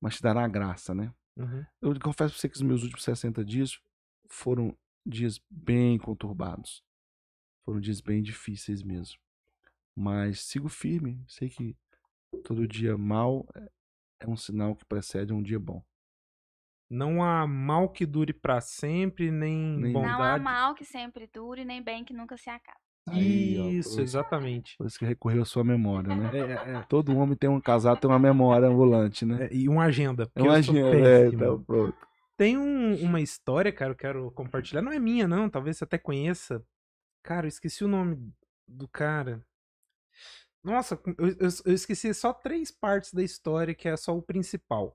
mas 0.00 0.16
te 0.16 0.22
dará 0.22 0.44
a 0.44 0.48
graça, 0.48 0.94
né? 0.94 1.12
Uhum. 1.36 1.64
Eu 1.80 2.00
confesso 2.00 2.34
pra 2.34 2.40
você 2.40 2.48
que 2.48 2.56
os 2.56 2.62
meus 2.62 2.82
últimos 2.82 3.04
60 3.04 3.44
dias 3.44 3.80
foram 4.28 4.76
dias 5.06 5.40
bem 5.50 5.98
conturbados. 5.98 6.82
Foram 7.64 7.80
dias 7.80 8.00
bem 8.00 8.22
difíceis 8.22 8.82
mesmo. 8.82 9.18
Mas 9.94 10.40
sigo 10.40 10.68
firme. 10.68 11.24
Sei 11.28 11.48
que 11.48 11.76
todo 12.44 12.66
dia 12.66 12.96
mal 12.96 13.46
é 14.18 14.28
um 14.28 14.36
sinal 14.36 14.74
que 14.74 14.84
precede 14.84 15.32
um 15.32 15.42
dia 15.42 15.58
bom. 15.58 15.84
Não 16.92 17.24
há 17.24 17.46
mal 17.46 17.88
que 17.88 18.04
dure 18.04 18.34
para 18.34 18.60
sempre, 18.60 19.30
nem, 19.30 19.56
nem 19.78 19.92
bondade. 19.94 20.18
Não 20.18 20.22
há 20.22 20.38
mal 20.38 20.74
que 20.74 20.84
sempre 20.84 21.26
dure, 21.26 21.64
nem 21.64 21.82
bem 21.82 22.04
que 22.04 22.12
nunca 22.12 22.36
se 22.36 22.50
acabe. 22.50 22.76
Aí, 23.08 23.78
isso, 23.78 23.98
exatamente. 23.98 24.76
Por 24.76 24.86
isso 24.86 24.98
que 24.98 25.06
recorreu 25.06 25.40
à 25.40 25.44
sua 25.46 25.64
memória, 25.64 26.14
né? 26.14 26.30
É, 26.34 26.38
é, 26.38 26.74
é. 26.76 26.82
Todo 26.82 27.16
homem 27.16 27.34
tem 27.34 27.48
um 27.48 27.58
casado, 27.58 27.98
tem 27.98 28.10
uma 28.10 28.18
memória 28.18 28.68
ambulante, 28.68 29.24
né? 29.24 29.46
É, 29.46 29.54
e 29.54 29.70
uma 29.70 29.84
agenda. 29.84 30.30
É 30.34 30.42
uma 30.42 30.52
agenda, 30.52 30.98
é, 30.98 31.30
tá 31.30 31.58
pronto. 31.66 31.96
Tem 32.36 32.58
um, 32.58 32.94
uma 33.02 33.22
história, 33.22 33.72
cara, 33.72 33.92
eu 33.92 33.96
quero 33.96 34.30
compartilhar. 34.32 34.82
Não 34.82 34.92
é 34.92 34.98
minha, 34.98 35.26
não. 35.26 35.48
Talvez 35.48 35.78
você 35.78 35.84
até 35.84 35.96
conheça. 35.96 36.62
Cara, 37.22 37.46
eu 37.46 37.48
esqueci 37.48 37.82
o 37.82 37.88
nome 37.88 38.18
do 38.68 38.86
cara. 38.86 39.42
Nossa, 40.62 41.00
eu, 41.18 41.28
eu, 41.28 41.48
eu, 41.64 41.72
esqueci 41.72 42.12
só 42.12 42.34
três 42.34 42.70
partes 42.70 43.14
da 43.14 43.22
história, 43.22 43.74
que 43.74 43.88
é 43.88 43.96
só 43.96 44.14
o 44.14 44.22
principal. 44.22 44.94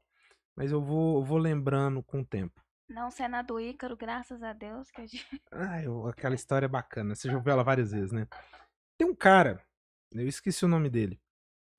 Mas 0.57 0.71
eu 0.71 0.81
vou, 0.81 1.19
eu 1.19 1.23
vou 1.23 1.37
lembrando 1.37 2.01
com 2.01 2.21
o 2.21 2.25
tempo. 2.25 2.59
Não 2.89 3.11
cena 3.11 3.43
do 3.43 3.59
Ícaro, 3.59 3.95
graças 3.95 4.41
a 4.41 4.53
Deus. 4.53 4.89
Que 4.89 5.01
eu... 5.01 5.05
Ah, 5.51 5.83
eu, 5.83 6.07
aquela 6.07 6.33
história 6.33 6.65
é 6.65 6.69
bacana. 6.69 7.13
Você 7.13 7.29
já 7.29 7.35
ouviu 7.35 7.53
ela 7.53 7.63
várias 7.63 7.91
vezes, 7.91 8.11
né? 8.11 8.27
Tem 8.97 9.07
um 9.07 9.13
cara, 9.13 9.63
eu 10.11 10.27
esqueci 10.27 10.65
o 10.65 10.67
nome 10.67 10.89
dele, 10.89 11.21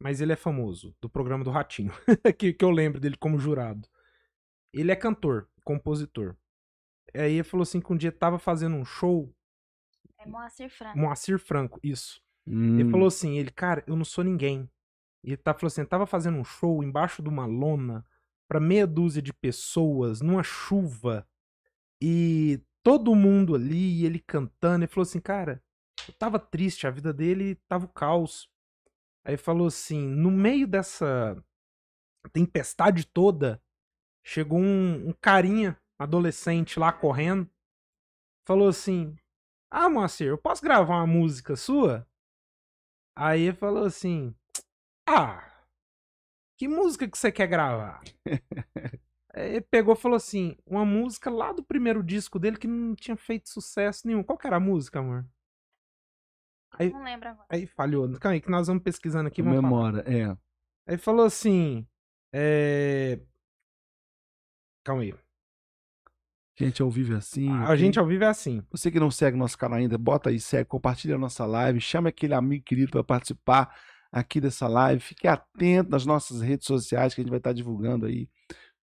mas 0.00 0.20
ele 0.20 0.32
é 0.32 0.36
famoso, 0.36 0.94
do 1.00 1.10
programa 1.10 1.42
do 1.42 1.50
Ratinho, 1.50 1.92
que, 2.38 2.52
que 2.52 2.64
eu 2.64 2.70
lembro 2.70 3.00
dele 3.00 3.16
como 3.16 3.40
jurado. 3.40 3.88
Ele 4.72 4.92
é 4.92 4.96
cantor, 4.96 5.48
compositor. 5.64 6.36
Aí 7.12 7.32
ele 7.32 7.42
falou 7.42 7.62
assim 7.62 7.80
que 7.80 7.92
um 7.92 7.96
dia 7.96 8.12
tava 8.12 8.38
fazendo 8.38 8.76
um 8.76 8.84
show. 8.84 9.34
É 10.18 10.26
Moacir 10.28 10.70
Franco. 10.70 10.98
Moacir 10.98 11.38
Franco, 11.38 11.80
isso. 11.82 12.22
Hum. 12.46 12.78
Ele 12.78 12.90
falou 12.90 13.08
assim, 13.08 13.38
ele, 13.38 13.50
cara, 13.50 13.82
eu 13.88 13.96
não 13.96 14.04
sou 14.04 14.22
ninguém. 14.22 14.70
E 15.24 15.30
ele 15.30 15.36
tá, 15.36 15.52
falou 15.52 15.66
assim, 15.66 15.84
tava 15.84 16.06
fazendo 16.06 16.38
um 16.38 16.44
show 16.44 16.84
embaixo 16.84 17.22
de 17.22 17.28
uma 17.28 17.46
lona 17.46 18.04
para 18.48 18.58
meia 18.58 18.86
dúzia 18.86 19.22
de 19.22 19.32
pessoas, 19.32 20.20
numa 20.20 20.42
chuva. 20.42 21.28
E 22.02 22.60
todo 22.82 23.14
mundo 23.14 23.54
ali, 23.54 24.04
ele 24.04 24.18
cantando. 24.18 24.84
Ele 24.84 24.90
falou 24.90 25.02
assim, 25.02 25.20
cara, 25.20 25.62
eu 26.08 26.14
tava 26.14 26.38
triste, 26.38 26.86
a 26.86 26.90
vida 26.90 27.12
dele 27.12 27.56
tava 27.68 27.84
o 27.84 27.92
caos. 27.92 28.48
Aí 29.24 29.36
falou 29.36 29.66
assim, 29.66 30.08
no 30.08 30.30
meio 30.30 30.66
dessa 30.66 31.36
tempestade 32.32 33.06
toda, 33.06 33.62
chegou 34.24 34.58
um, 34.58 35.08
um 35.08 35.12
carinha, 35.12 35.78
adolescente 35.98 36.78
lá 36.78 36.92
correndo, 36.92 37.48
falou 38.46 38.68
assim, 38.68 39.16
ah, 39.70 39.88
Moacir, 39.90 40.28
eu 40.28 40.38
posso 40.38 40.62
gravar 40.62 40.96
uma 40.96 41.06
música 41.06 41.54
sua? 41.54 42.08
Aí 43.20 43.52
falou 43.52 43.84
assim: 43.84 44.32
Ah, 45.04 45.47
que 46.58 46.66
música 46.66 47.08
que 47.08 47.16
você 47.16 47.30
quer 47.30 47.46
gravar? 47.46 48.02
Ele 49.32 49.60
pegou 49.60 49.94
e 49.94 49.96
falou 49.96 50.16
assim: 50.16 50.56
Uma 50.66 50.84
música 50.84 51.30
lá 51.30 51.52
do 51.52 51.62
primeiro 51.62 52.02
disco 52.02 52.38
dele 52.38 52.58
que 52.58 52.66
não 52.66 52.96
tinha 52.96 53.16
feito 53.16 53.48
sucesso 53.48 54.06
nenhum. 54.06 54.24
Qual 54.24 54.36
que 54.36 54.46
era 54.46 54.56
a 54.56 54.60
música, 54.60 54.98
amor? 54.98 55.24
Aí, 56.72 56.90
não 56.90 57.04
lembro 57.04 57.28
agora. 57.28 57.46
Aí 57.48 57.64
falhou. 57.66 58.10
Calma 58.18 58.34
aí, 58.34 58.40
que 58.40 58.50
nós 58.50 58.66
vamos 58.66 58.82
pesquisando 58.82 59.28
aqui. 59.28 59.40
Vamos 59.40 59.62
Memória, 59.62 60.00
é. 60.00 60.36
Aí 60.86 60.98
falou 60.98 61.24
assim: 61.24 61.86
É. 62.32 63.20
Calma 64.82 65.02
aí. 65.02 65.14
Gente 66.58 66.82
ao 66.82 66.90
vivo 66.90 67.14
é 67.14 67.18
assim. 67.18 67.48
A 67.52 67.76
gente 67.76 68.00
ao 68.00 68.06
vivo 68.06 68.24
é 68.24 68.26
assim. 68.26 68.64
Você 68.72 68.90
que 68.90 68.98
não 68.98 69.12
segue 69.12 69.36
nosso 69.36 69.56
canal 69.56 69.78
ainda, 69.78 69.96
bota 69.96 70.30
aí, 70.30 70.40
segue, 70.40 70.68
compartilha 70.68 71.14
a 71.14 71.18
nossa 71.18 71.46
live, 71.46 71.80
chama 71.80 72.08
aquele 72.08 72.34
amigo 72.34 72.64
querido 72.64 72.90
para 72.90 73.04
participar 73.04 73.72
aqui 74.10 74.40
dessa 74.40 74.66
live. 74.66 75.00
Fique 75.00 75.26
atento 75.26 75.90
nas 75.90 76.04
nossas 76.06 76.40
redes 76.40 76.66
sociais 76.66 77.14
que 77.14 77.20
a 77.20 77.24
gente 77.24 77.30
vai 77.30 77.38
estar 77.38 77.52
divulgando 77.52 78.06
aí 78.06 78.28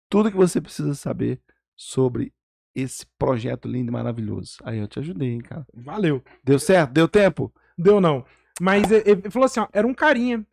tudo 0.10 0.30
que 0.30 0.38
você 0.38 0.62
precisa 0.62 0.94
saber 0.94 1.42
sobre 1.76 2.34
esse 2.76 3.06
projeto 3.18 3.68
lindo 3.68 3.90
e 3.90 3.94
maravilhoso. 3.94 4.58
Aí 4.64 4.80
eu 4.80 4.88
te 4.88 5.00
ajudei, 5.00 5.30
hein, 5.30 5.42
cara. 5.42 5.66
Valeu. 5.74 6.24
Deu 6.44 6.60
certo? 6.60 6.92
Deu 6.92 7.08
tempo? 7.08 7.54
Deu 7.78 8.00
não. 8.00 8.26
Mas 8.62 8.92
ele 8.92 9.30
falou 9.30 9.46
assim, 9.46 9.60
ó, 9.60 9.68
era 9.74 9.88
um 9.88 9.94
carinha. 9.94 10.46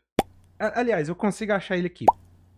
Aliás, 0.59 1.09
eu 1.09 1.15
consigo 1.15 1.53
achar 1.53 1.77
ele 1.77 1.87
aqui. 1.87 2.07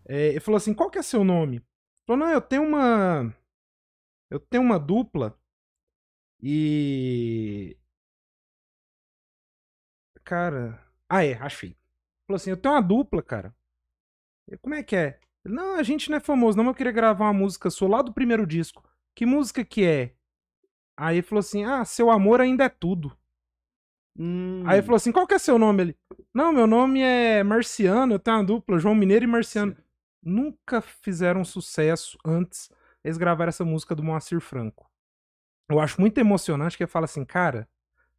É, 0.06 0.28
ele 0.28 0.40
falou 0.40 0.56
assim, 0.56 0.74
qual 0.74 0.90
que 0.90 0.98
é 0.98 1.02
seu 1.02 1.24
nome? 1.24 1.56
Ele 1.56 1.64
falou, 2.06 2.26
não, 2.26 2.32
eu 2.32 2.40
tenho 2.40 2.62
uma 2.62 3.34
eu 4.32 4.40
tenho 4.40 4.62
uma 4.62 4.78
dupla 4.78 5.38
e. 6.42 7.76
Cara. 10.24 10.82
Ah, 11.06 11.22
é, 11.22 11.34
achei. 11.34 11.76
Falou 12.32 12.36
assim: 12.36 12.50
eu 12.50 12.56
tenho 12.56 12.74
uma 12.74 12.80
dupla, 12.80 13.22
cara. 13.22 13.54
Como 14.60 14.74
é 14.74 14.82
que 14.82 14.96
é? 14.96 15.20
Não, 15.44 15.76
a 15.76 15.82
gente 15.82 16.10
não 16.10 16.16
é 16.16 16.20
famoso, 16.20 16.56
não. 16.56 16.66
Eu 16.66 16.74
queria 16.74 16.92
gravar 16.92 17.26
uma 17.26 17.32
música 17.32 17.70
sua 17.70 17.88
lá 17.88 18.02
do 18.02 18.12
primeiro 18.12 18.46
disco. 18.46 18.82
Que 19.14 19.26
música 19.26 19.64
que 19.64 19.84
é? 19.84 20.14
Aí 20.96 21.16
ele 21.16 21.22
falou 21.22 21.40
assim: 21.40 21.64
Ah, 21.64 21.84
seu 21.84 22.10
amor 22.10 22.40
ainda 22.40 22.64
é 22.64 22.68
tudo. 22.68 23.16
Hum. 24.18 24.62
Aí 24.66 24.76
ele 24.76 24.82
falou 24.82 24.96
assim: 24.96 25.12
Qual 25.12 25.26
que 25.26 25.34
é 25.34 25.38
seu 25.38 25.58
nome? 25.58 25.82
Ele: 25.82 25.98
Não, 26.34 26.52
meu 26.52 26.66
nome 26.66 27.00
é 27.00 27.42
Marciano. 27.42 28.14
Eu 28.14 28.18
tenho 28.18 28.38
uma 28.38 28.44
dupla, 28.44 28.78
João 28.78 28.94
Mineiro 28.94 29.24
e 29.24 29.28
Marciano. 29.28 29.76
Nunca 30.22 30.80
fizeram 30.80 31.44
sucesso 31.44 32.16
antes 32.24 32.70
eles 33.04 33.18
gravaram 33.18 33.48
essa 33.48 33.64
música 33.64 33.94
do 33.94 34.02
Moacir 34.02 34.40
Franco. 34.40 34.90
Eu 35.68 35.80
acho 35.80 36.00
muito 36.00 36.18
emocionante 36.18 36.76
que 36.76 36.84
ele 36.84 36.90
fala 36.90 37.04
assim, 37.04 37.24
cara, 37.24 37.68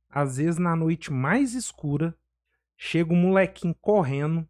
às 0.09 0.37
vezes 0.37 0.57
na 0.57 0.75
noite 0.75 1.11
mais 1.11 1.53
escura, 1.53 2.17
chega 2.77 3.13
um 3.13 3.17
molequinho 3.17 3.75
correndo 3.81 4.47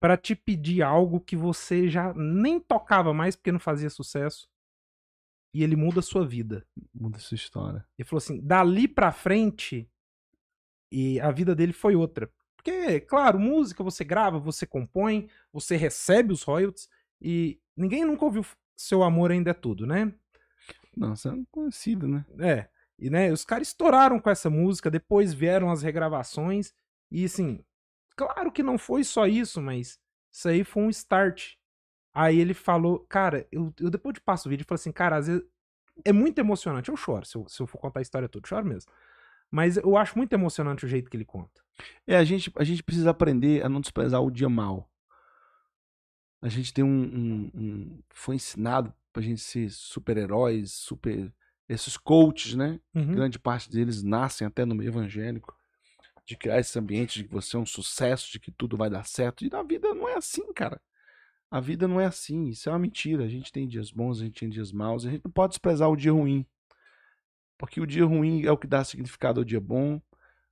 para 0.00 0.16
te 0.16 0.34
pedir 0.34 0.82
algo 0.82 1.20
que 1.20 1.36
você 1.36 1.88
já 1.88 2.12
nem 2.14 2.58
tocava 2.58 3.14
mais 3.14 3.36
porque 3.36 3.52
não 3.52 3.60
fazia 3.60 3.88
sucesso. 3.88 4.48
E 5.54 5.62
ele 5.62 5.76
muda 5.76 6.00
a 6.00 6.02
sua 6.02 6.26
vida. 6.26 6.66
Muda 6.94 7.18
a 7.18 7.20
sua 7.20 7.34
história. 7.34 7.86
Ele 7.98 8.08
falou 8.08 8.18
assim: 8.18 8.40
dali 8.40 8.88
pra 8.88 9.12
frente, 9.12 9.88
e 10.90 11.20
a 11.20 11.30
vida 11.30 11.54
dele 11.54 11.72
foi 11.72 11.94
outra. 11.94 12.30
Porque, 12.56 13.00
claro, 13.00 13.38
música 13.38 13.82
você 13.82 14.04
grava, 14.04 14.38
você 14.38 14.66
compõe, 14.66 15.28
você 15.52 15.76
recebe 15.76 16.32
os 16.32 16.42
royalties, 16.42 16.88
e 17.20 17.60
ninguém 17.76 18.04
nunca 18.04 18.24
ouviu 18.24 18.44
seu 18.76 19.02
Amor 19.02 19.30
Ainda 19.30 19.50
é 19.50 19.54
Tudo, 19.54 19.86
né? 19.86 20.12
Nossa, 20.96 21.30
é 21.30 21.42
conhecido, 21.50 22.06
né? 22.06 22.24
É. 22.38 22.68
E, 22.98 23.10
né, 23.10 23.32
os 23.32 23.44
caras 23.44 23.68
estouraram 23.68 24.20
com 24.20 24.30
essa 24.30 24.48
música, 24.48 24.90
depois 24.90 25.32
vieram 25.32 25.70
as 25.70 25.82
regravações, 25.82 26.72
e 27.12 27.24
assim, 27.24 27.64
claro 28.16 28.50
que 28.50 28.62
não 28.62 28.78
foi 28.78 29.04
só 29.04 29.26
isso, 29.26 29.60
mas 29.60 29.98
isso 30.30 30.48
aí 30.48 30.64
foi 30.64 30.84
um 30.84 30.90
start. 30.90 31.54
Aí 32.14 32.38
ele 32.38 32.54
falou, 32.54 33.00
cara, 33.08 33.46
eu, 33.50 33.72
eu 33.80 33.90
depois 33.90 34.14
de 34.14 34.20
passo 34.20 34.48
o 34.48 34.50
vídeo, 34.50 34.66
falei 34.66 34.80
assim, 34.80 34.92
cara, 34.92 35.16
às 35.16 35.26
vezes 35.26 35.42
é 36.04 36.12
muito 36.12 36.38
emocionante. 36.38 36.90
Eu 36.90 36.96
choro, 36.96 37.24
se 37.24 37.36
eu, 37.36 37.48
se 37.48 37.60
eu 37.60 37.66
for 37.66 37.78
contar 37.78 38.00
a 38.00 38.02
história 38.02 38.28
toda, 38.28 38.46
choro 38.46 38.66
mesmo. 38.66 38.90
Mas 39.50 39.76
eu 39.76 39.96
acho 39.96 40.16
muito 40.16 40.32
emocionante 40.32 40.84
o 40.84 40.88
jeito 40.88 41.10
que 41.10 41.16
ele 41.16 41.24
conta. 41.24 41.62
É, 42.06 42.16
a 42.16 42.24
gente, 42.24 42.50
a 42.56 42.64
gente 42.64 42.82
precisa 42.82 43.10
aprender 43.10 43.64
a 43.64 43.68
não 43.68 43.80
desprezar 43.80 44.22
o 44.22 44.30
dia 44.30 44.48
mal 44.48 44.90
a 46.42 46.48
gente 46.48 46.74
tem 46.74 46.84
um, 46.84 46.88
um, 46.88 47.50
um 47.54 47.98
foi 48.10 48.34
ensinado 48.34 48.92
pra 49.12 49.22
gente 49.22 49.40
ser 49.40 49.70
super-heróis, 49.70 50.72
super 50.72 51.32
esses 51.68 51.96
coaches, 51.96 52.56
né? 52.56 52.80
Uhum. 52.92 53.14
Grande 53.14 53.38
parte 53.38 53.70
deles 53.70 54.02
nascem 54.02 54.46
até 54.46 54.64
no 54.64 54.74
meio 54.74 54.88
evangélico, 54.88 55.56
de 56.32 56.36
criar 56.38 56.58
esse 56.58 56.78
ambiente 56.78 57.20
de 57.20 57.24
que 57.28 57.32
você 57.32 57.56
é 57.56 57.58
um 57.58 57.66
sucesso, 57.66 58.32
de 58.32 58.40
que 58.40 58.50
tudo 58.50 58.76
vai 58.76 58.88
dar 58.88 59.04
certo. 59.04 59.44
E 59.44 59.50
na 59.50 59.62
vida 59.62 59.92
não 59.94 60.08
é 60.08 60.16
assim, 60.16 60.52
cara. 60.52 60.80
A 61.50 61.60
vida 61.60 61.86
não 61.86 62.00
é 62.00 62.06
assim, 62.06 62.48
isso 62.48 62.68
é 62.68 62.72
uma 62.72 62.78
mentira. 62.78 63.24
A 63.24 63.28
gente 63.28 63.52
tem 63.52 63.68
dias 63.68 63.90
bons, 63.90 64.20
a 64.20 64.24
gente 64.24 64.40
tem 64.40 64.48
dias 64.48 64.72
maus, 64.72 65.04
a 65.04 65.10
gente 65.10 65.24
não 65.24 65.30
pode 65.30 65.50
desprezar 65.50 65.90
o 65.90 65.96
dia 65.96 66.12
ruim. 66.12 66.46
Porque 67.58 67.80
o 67.80 67.86
dia 67.86 68.04
ruim 68.04 68.44
é 68.44 68.50
o 68.50 68.56
que 68.56 68.66
dá 68.66 68.82
significado 68.82 69.40
ao 69.40 69.44
dia 69.44 69.60
bom. 69.60 70.00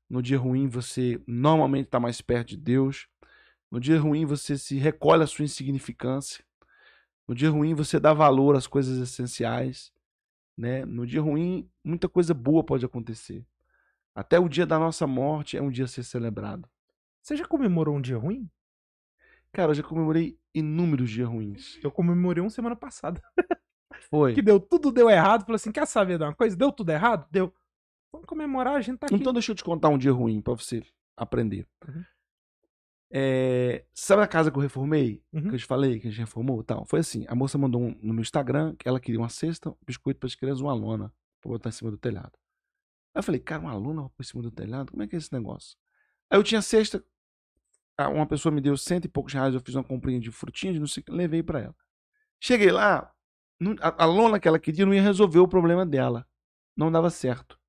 No 0.08 0.22
dia 0.22 0.38
ruim 0.38 0.68
você 0.68 1.20
normalmente 1.26 1.86
está 1.86 1.98
mais 1.98 2.20
perto 2.20 2.48
de 2.48 2.58
Deus. 2.58 3.08
No 3.70 3.80
dia 3.80 3.98
ruim 3.98 4.26
você 4.26 4.58
se 4.58 4.76
recolhe 4.76 5.22
a 5.22 5.26
sua 5.26 5.44
insignificância. 5.44 6.44
No 7.26 7.34
dia 7.34 7.48
ruim 7.48 7.74
você 7.74 7.98
dá 7.98 8.12
valor 8.12 8.54
às 8.54 8.66
coisas 8.66 8.98
essenciais. 8.98 9.90
Né? 10.58 10.84
No 10.84 11.06
dia 11.06 11.22
ruim, 11.22 11.66
muita 11.82 12.08
coisa 12.08 12.34
boa 12.34 12.62
pode 12.62 12.84
acontecer. 12.84 13.46
Até 14.14 14.38
o 14.38 14.48
dia 14.48 14.66
da 14.66 14.78
nossa 14.78 15.06
morte 15.06 15.56
é 15.56 15.62
um 15.62 15.70
dia 15.70 15.84
a 15.84 15.88
ser 15.88 16.02
celebrado. 16.02 16.68
Você 17.22 17.36
já 17.36 17.46
comemorou 17.46 17.96
um 17.96 18.00
dia 18.00 18.16
ruim? 18.16 18.50
Cara, 19.52 19.70
eu 19.70 19.74
já 19.74 19.82
comemorei 19.82 20.38
inúmeros 20.54 21.10
dias 21.10 21.28
ruins. 21.28 21.78
Eu 21.82 21.90
comemorei 21.90 22.42
uma 22.42 22.50
semana 22.50 22.76
passada. 22.76 23.20
Foi. 24.08 24.34
Que 24.34 24.42
deu 24.42 24.58
tudo 24.58 24.92
deu 24.92 25.10
errado. 25.10 25.42
Falei 25.42 25.56
assim: 25.56 25.72
quer 25.72 25.86
saber 25.86 26.18
de 26.18 26.24
uma 26.24 26.34
coisa? 26.34 26.56
Deu 26.56 26.72
tudo 26.72 26.90
errado? 26.90 27.26
Deu. 27.30 27.52
Vamos 28.12 28.26
comemorar, 28.26 28.74
a 28.74 28.80
gente 28.80 28.98
tá 28.98 29.06
aqui. 29.06 29.14
Então 29.14 29.32
deixa 29.32 29.52
eu 29.52 29.56
te 29.56 29.62
contar 29.62 29.88
um 29.88 29.98
dia 29.98 30.12
ruim 30.12 30.40
pra 30.40 30.54
você 30.54 30.82
aprender. 31.16 31.66
Uhum. 31.86 32.04
É, 33.12 33.84
sabe 33.92 34.22
a 34.22 34.26
casa 34.26 34.50
que 34.50 34.56
eu 34.56 34.62
reformei? 34.62 35.22
Uhum. 35.32 35.48
Que 35.48 35.54
eu 35.54 35.58
te 35.58 35.64
falei, 35.64 35.98
que 35.98 36.06
a 36.06 36.10
gente 36.10 36.20
reformou 36.20 36.60
e 36.60 36.64
tal? 36.64 36.84
Foi 36.84 37.00
assim, 37.00 37.24
a 37.28 37.34
moça 37.34 37.58
mandou 37.58 37.82
um, 37.82 37.96
no 38.00 38.14
meu 38.14 38.22
Instagram 38.22 38.74
que 38.76 38.88
ela 38.88 39.00
queria 39.00 39.20
uma 39.20 39.28
cesta, 39.28 39.70
um 39.70 39.76
biscoito 39.84 40.20
para 40.20 40.28
as 40.28 40.34
crianças, 40.34 40.60
uma 40.60 40.72
lona 40.72 41.12
pra 41.40 41.50
botar 41.50 41.68
em 41.68 41.72
cima 41.72 41.90
do 41.90 41.98
telhado. 41.98 42.32
Aí 43.14 43.18
eu 43.20 43.22
falei, 43.22 43.40
cara, 43.40 43.62
uma 43.62 43.74
lona 43.74 44.08
por 44.10 44.24
cima 44.24 44.42
do 44.42 44.50
telhado? 44.50 44.92
Como 44.92 45.02
é 45.02 45.06
que 45.08 45.16
é 45.16 45.18
esse 45.18 45.32
negócio? 45.32 45.76
Aí 46.30 46.38
eu 46.38 46.44
tinha 46.44 46.60
ah, 47.98 48.08
uma 48.08 48.26
pessoa 48.26 48.52
me 48.52 48.60
deu 48.60 48.76
cento 48.76 49.04
e 49.04 49.08
poucos 49.08 49.34
reais, 49.34 49.54
eu 49.54 49.60
fiz 49.60 49.74
uma 49.74 49.84
comprinha 49.84 50.18
de 50.18 50.30
frutinhas, 50.30 50.78
não 50.78 50.86
sei, 50.86 51.04
levei 51.08 51.42
para 51.42 51.60
ela. 51.60 51.76
Cheguei 52.40 52.70
lá, 52.70 53.12
a, 53.80 54.04
lona 54.06 54.40
que 54.40 54.48
ela 54.48 54.58
queria 54.58 54.86
não 54.86 54.94
ia 54.94 55.02
resolver 55.02 55.38
o 55.38 55.48
problema 55.48 55.84
dela. 55.84 56.26
Não 56.74 56.90
dava 56.90 57.10
certo. 57.10 57.60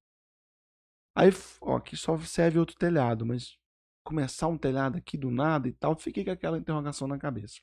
Aí, 1.14 1.30
ó, 1.60 1.76
aqui 1.76 1.98
só 1.98 2.18
serve 2.20 2.58
outro 2.60 2.78
telhado, 2.78 3.26
mas 3.26 3.58
começar 4.04 4.48
um 4.48 4.58
telhado 4.58 4.98
aqui 4.98 5.18
do 5.18 5.30
nada 5.30 5.68
e 5.68 5.74
tal, 5.74 5.96
fiquei 5.98 6.24
com 6.24 6.32
aquela 6.32 6.58
interrogação 6.58 7.08
na 7.08 7.18
cabeça. 7.18 7.60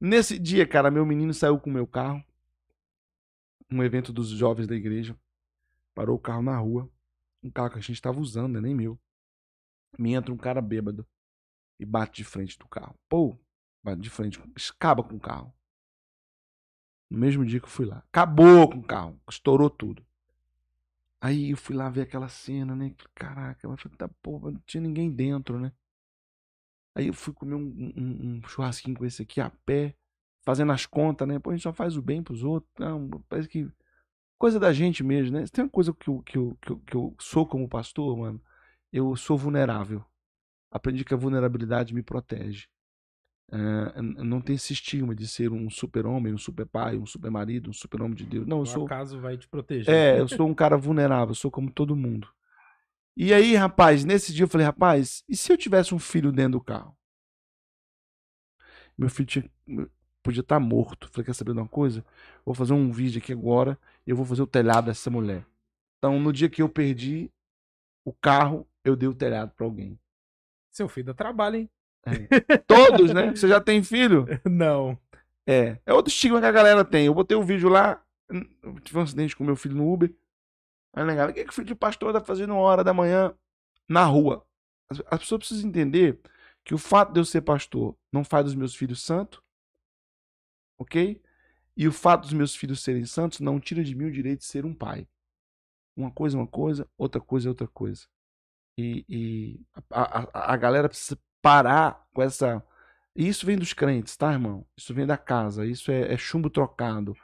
Nesse 0.00 0.38
dia, 0.38 0.66
cara, 0.66 0.90
meu 0.90 1.06
menino 1.06 1.32
saiu 1.32 1.58
com 1.60 1.70
o 1.70 1.72
meu 1.72 1.86
carro, 1.86 2.22
um 3.70 3.82
evento 3.82 4.12
dos 4.12 4.28
jovens 4.30 4.66
da 4.66 4.74
igreja, 4.74 5.16
parou 5.96 6.16
o 6.16 6.20
carro 6.20 6.42
na 6.42 6.56
rua, 6.58 6.88
um 7.42 7.50
carro 7.50 7.70
que 7.70 7.78
a 7.78 7.80
gente 7.80 7.94
estava 7.94 8.20
usando, 8.20 8.52
não 8.52 8.60
é 8.60 8.62
nem 8.62 8.74
meu. 8.76 9.00
Me 9.98 10.14
entra 10.14 10.32
um 10.32 10.36
cara 10.36 10.62
bêbado 10.62 11.06
e 11.80 11.86
bate 11.86 12.22
de 12.22 12.24
frente 12.24 12.58
do 12.58 12.68
carro. 12.68 12.96
Pô, 13.08 13.38
bate 13.82 14.02
de 14.02 14.10
frente, 14.10 14.40
acaba 14.72 15.02
com 15.02 15.16
o 15.16 15.20
carro. 15.20 15.54
No 17.10 17.18
mesmo 17.18 17.44
dia 17.44 17.58
que 17.58 17.66
eu 17.66 17.70
fui 17.70 17.86
lá. 17.86 17.98
Acabou 18.08 18.70
com 18.70 18.78
o 18.78 18.82
carro, 18.86 19.20
estourou 19.28 19.70
tudo. 19.70 20.04
Aí 21.20 21.50
eu 21.50 21.56
fui 21.56 21.74
lá 21.74 21.88
ver 21.88 22.02
aquela 22.02 22.28
cena, 22.28 22.74
né? 22.76 22.94
Caraca, 23.14 23.60
falei, 23.76 23.96
tá, 23.98 24.08
porra, 24.22 24.52
não 24.52 24.60
tinha 24.66 24.80
ninguém 24.82 25.10
dentro, 25.10 25.58
né? 25.58 25.72
Aí 26.94 27.08
eu 27.08 27.14
fui 27.14 27.32
comer 27.34 27.54
um, 27.54 27.92
um- 27.96 28.38
um 28.38 28.48
churrasquinho 28.48 28.96
com 28.96 29.04
esse 29.04 29.22
aqui 29.22 29.40
a 29.40 29.50
pé, 29.50 29.94
fazendo 30.42 30.72
as 30.72 30.86
contas, 30.86 31.28
né? 31.28 31.38
Pô, 31.38 31.50
a 31.50 31.52
gente 31.54 31.62
só 31.62 31.72
faz 31.72 31.96
o 31.96 32.02
bem 32.02 32.22
pros 32.22 32.42
outros. 32.42 32.72
Não, 32.78 33.08
parece 33.28 33.48
que. 33.48 33.70
Coisa 34.38 34.60
da 34.60 34.72
gente 34.72 35.02
mesmo, 35.02 35.38
né? 35.38 35.44
Tem 35.50 35.64
uma 35.64 35.70
coisa 35.70 35.94
que 35.94 36.08
eu, 36.08 36.22
que, 36.22 36.36
eu, 36.36 36.58
que, 36.60 36.70
eu, 36.70 36.78
que 36.80 36.94
eu 36.94 37.16
sou 37.18 37.46
como 37.46 37.68
pastor, 37.68 38.16
mano. 38.16 38.40
Eu 38.92 39.16
sou 39.16 39.36
vulnerável. 39.36 40.04
Aprendi 40.70 41.04
que 41.04 41.14
a 41.14 41.16
vulnerabilidade 41.16 41.94
me 41.94 42.02
protege. 42.02 42.66
É, 43.50 44.02
não 44.02 44.40
tem 44.40 44.56
esse 44.56 44.72
estigma 44.72 45.14
de 45.14 45.26
ser 45.26 45.52
um 45.52 45.70
super-homem, 45.70 46.34
um 46.34 46.38
super-pai, 46.38 46.98
um 46.98 47.06
super-marido, 47.06 47.70
um 47.70 47.72
super-homem 47.72 48.14
de 48.14 48.26
Deus. 48.26 48.46
Não, 48.46 48.58
eu 48.58 48.62
O 48.62 48.66
sou. 48.66 48.84
acaso 48.86 49.20
vai 49.20 49.38
te 49.38 49.48
proteger. 49.48 49.94
É, 49.94 50.20
eu 50.20 50.26
sou 50.28 50.46
um 50.46 50.54
cara 50.54 50.76
vulnerável, 50.76 51.30
eu 51.30 51.34
sou 51.36 51.50
como 51.50 51.70
todo 51.70 51.96
mundo. 51.96 52.28
E 53.16 53.32
aí, 53.32 53.54
rapaz, 53.54 54.04
nesse 54.04 54.34
dia 54.34 54.44
eu 54.44 54.48
falei, 54.48 54.66
rapaz, 54.66 55.24
e 55.28 55.36
se 55.36 55.50
eu 55.50 55.56
tivesse 55.56 55.94
um 55.94 55.98
filho 55.98 56.30
dentro 56.30 56.52
do 56.52 56.60
carro? 56.60 56.94
Meu 58.98 59.08
filho 59.08 59.26
tinha- 59.26 59.50
podia 60.22 60.40
estar 60.40 60.58
morto. 60.60 61.08
Falei, 61.10 61.24
quer 61.26 61.34
saber 61.34 61.52
de 61.52 61.58
uma 61.60 61.68
coisa? 61.68 62.04
Vou 62.44 62.54
fazer 62.54 62.72
um 62.72 62.90
vídeo 62.90 63.18
aqui 63.22 63.32
agora 63.32 63.78
eu 64.10 64.16
vou 64.16 64.24
fazer 64.24 64.42
o 64.42 64.46
telhado 64.46 64.86
dessa 64.86 65.10
mulher. 65.10 65.44
Então, 65.98 66.20
no 66.20 66.32
dia 66.32 66.48
que 66.48 66.62
eu 66.62 66.68
perdi 66.68 67.30
o 68.04 68.12
carro, 68.12 68.66
eu 68.84 68.94
dei 68.94 69.08
o 69.08 69.14
telhado 69.14 69.52
pra 69.56 69.66
alguém. 69.66 69.98
Seu 70.70 70.88
filho 70.88 71.06
dá 71.06 71.14
trabalho, 71.14 71.56
hein? 71.56 71.70
Todos, 72.66 73.12
né? 73.12 73.30
Você 73.34 73.48
já 73.48 73.60
tem 73.60 73.82
filho? 73.82 74.26
Não. 74.48 74.98
É. 75.46 75.78
É 75.84 75.92
outro 75.92 76.12
estigma 76.12 76.40
que 76.40 76.46
a 76.46 76.52
galera 76.52 76.84
tem. 76.84 77.06
Eu 77.06 77.14
botei 77.14 77.36
um 77.36 77.44
vídeo 77.44 77.68
lá, 77.68 78.02
eu 78.28 78.78
tive 78.80 78.98
um 78.98 79.02
acidente 79.02 79.34
com 79.36 79.44
meu 79.44 79.56
filho 79.56 79.74
no 79.74 79.92
Uber. 79.92 80.14
Aí 80.94 81.04
legal, 81.04 81.28
o 81.28 81.32
que, 81.32 81.44
que 81.44 81.50
o 81.50 81.52
filho 81.52 81.66
de 81.66 81.74
pastor 81.74 82.12
tá 82.12 82.20
fazendo 82.20 82.54
uma 82.54 82.62
hora 82.62 82.82
da 82.82 82.94
manhã 82.94 83.34
na 83.88 84.04
rua? 84.04 84.46
As, 84.90 85.02
as 85.10 85.20
pessoas 85.20 85.40
precisam 85.40 85.68
entender 85.68 86.18
que 86.64 86.74
o 86.74 86.78
fato 86.78 87.12
de 87.12 87.20
eu 87.20 87.24
ser 87.24 87.42
pastor 87.42 87.96
não 88.12 88.24
faz 88.24 88.44
dos 88.44 88.54
meus 88.54 88.74
filhos 88.74 89.02
santos, 89.02 89.40
ok? 90.78 91.20
E 91.76 91.86
o 91.86 91.92
fato 91.92 92.22
dos 92.22 92.32
meus 92.32 92.56
filhos 92.56 92.82
serem 92.82 93.04
santos 93.04 93.40
não 93.40 93.60
tira 93.60 93.84
de 93.84 93.94
mim 93.94 94.06
o 94.06 94.12
direito 94.12 94.40
de 94.40 94.46
ser 94.46 94.64
um 94.64 94.74
pai. 94.74 95.06
Uma 95.96 96.10
coisa 96.10 96.36
é 96.36 96.40
uma 96.40 96.46
coisa, 96.46 96.88
outra 96.96 97.20
coisa 97.20 97.48
é 97.48 97.50
outra 97.50 97.68
coisa. 97.68 98.06
E, 98.78 99.04
e 99.08 99.60
a, 99.90 100.20
a, 100.20 100.54
a 100.54 100.56
galera 100.56 100.88
precisa 100.88 101.18
parar 101.42 102.06
com 102.12 102.22
essa. 102.22 102.62
E 103.14 103.26
isso 103.28 103.46
vem 103.46 103.56
dos 103.56 103.72
crentes, 103.72 104.16
tá, 104.16 104.32
irmão? 104.32 104.66
Isso 104.76 104.92
vem 104.94 105.06
da 105.06 105.16
casa, 105.16 105.66
isso 105.66 105.90
é, 105.90 106.12
é 106.12 106.16
chumbo 106.16 106.50
trocado. 106.50 107.14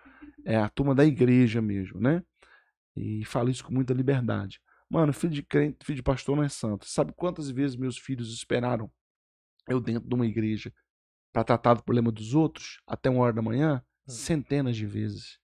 É 0.45 0.57
a 0.57 0.69
turma 0.69 0.95
da 0.95 1.05
igreja 1.05 1.63
mesmo, 1.63 2.01
né? 2.01 2.23
E 2.97 3.25
falo 3.25 3.51
isso 3.51 3.65
com 3.65 3.73
muita 3.73 3.95
liberdade. 3.95 4.61
Mano, 4.89 5.13
filho 5.13 5.33
de 5.33 5.43
crente, 5.43 5.85
filho 5.85 5.97
de 5.97 6.03
pastor 6.03 6.37
não 6.37 6.43
é 6.43 6.49
santo. 6.49 6.87
Sabe 6.87 7.13
quantas 7.13 7.51
vezes 7.51 7.77
meus 7.77 7.97
filhos 7.97 8.33
esperaram 8.33 8.91
eu 9.69 9.81
dentro 9.81 10.09
de 10.09 10.15
uma 10.15 10.27
igreja 10.27 10.73
para 11.33 11.45
tratar 11.45 11.75
do 11.75 11.83
problema 11.83 12.13
dos 12.13 12.35
outros 12.35 12.81
até 12.87 13.09
uma 13.09 13.23
hora 13.23 13.33
da 13.33 13.43
manhã? 13.43 13.83
Centenas 14.07 14.77
de 14.77 14.87
vezes. 14.87 15.39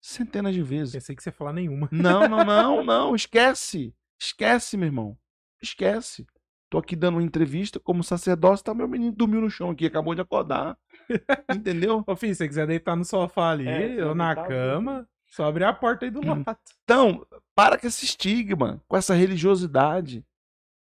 Centenas 0.00 0.54
de 0.54 0.62
vezes. 0.62 0.94
Pensei 0.94 1.14
que 1.16 1.22
você 1.22 1.28
ia 1.28 1.32
falar 1.32 1.52
nenhuma. 1.52 1.88
Não, 1.92 2.28
não, 2.28 2.44
não, 2.44 2.84
não. 2.84 3.14
Esquece. 3.14 3.94
Esquece, 4.20 4.76
meu 4.76 4.86
irmão. 4.86 5.16
Esquece. 5.62 6.26
Tô 6.70 6.78
aqui 6.78 6.94
dando 6.94 7.14
uma 7.16 7.22
entrevista 7.22 7.80
como 7.80 8.04
sacerdócio, 8.04 8.64
tá? 8.64 8.74
Meu 8.74 8.86
menino 8.86 9.12
dormiu 9.12 9.40
no 9.40 9.50
chão 9.50 9.70
aqui, 9.70 9.86
acabou 9.86 10.14
de 10.14 10.20
acordar. 10.20 10.76
Entendeu? 11.54 12.04
Ô, 12.06 12.16
filho, 12.16 12.34
se 12.34 12.38
você 12.38 12.48
quiser 12.48 12.66
deitar 12.66 12.94
no 12.94 13.04
sofá 13.04 13.50
ali, 13.50 13.66
É, 13.66 14.04
ou 14.04 14.14
na 14.14 14.34
cama, 14.34 15.08
só 15.26 15.46
abrir 15.46 15.64
a 15.64 15.72
porta 15.72 16.04
aí 16.04 16.10
do 16.10 16.20
Hum. 16.20 16.44
lado. 16.44 16.58
Então, 16.84 17.26
para 17.54 17.78
com 17.78 17.86
esse 17.86 18.04
estigma, 18.04 18.82
com 18.86 18.96
essa 18.96 19.14
religiosidade. 19.14 20.24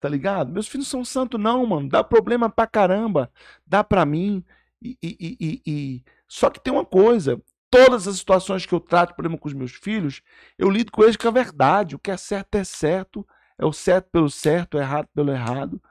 Tá 0.01 0.09
ligado? 0.09 0.53
Meus 0.53 0.69
filhos 0.69 0.87
são 0.89 1.05
santos, 1.05 1.41
não, 1.41 1.65
mano. 1.67 1.89
Dá 1.89 2.05
problema 2.05 2.49
pra 2.49 2.67
caramba. 2.69 3.31
Dá 3.67 3.83
pra 3.83 4.05
mim. 4.05 4.45
E, 4.81 4.97
e- 5.03 5.17
e- 5.21 5.37
e- 5.41 5.63
e- 5.67 6.05
Só 6.29 6.51
que 6.51 6.61
tem 6.61 6.73
uma 6.73 6.85
coisa. 6.85 7.41
Todas 7.71 8.09
as 8.09 8.17
situações 8.19 8.65
que 8.67 8.73
eu 8.75 8.81
trato 8.81 9.15
problema 9.15 9.39
com 9.39 9.49
os 9.49 9.55
meus 9.55 9.73
filhos, 9.73 10.23
eu 10.59 10.71
lido 10.71 10.91
com 10.93 11.03
eles 11.05 11.17
com 11.17 11.29
a 11.29 11.31
verdade. 11.31 11.97
O 11.97 11.99
que 11.99 12.11
é 12.11 12.17
certo 12.17 12.55
é 12.57 12.65
certo. 12.65 13.27
É 13.59 13.67
o 13.67 13.73
certo 13.73 14.09
pelo 14.11 14.31
certo, 14.31 14.75
o 14.77 14.81
errado 14.81 15.09
pelo 15.15 15.31
errado. 15.33 15.83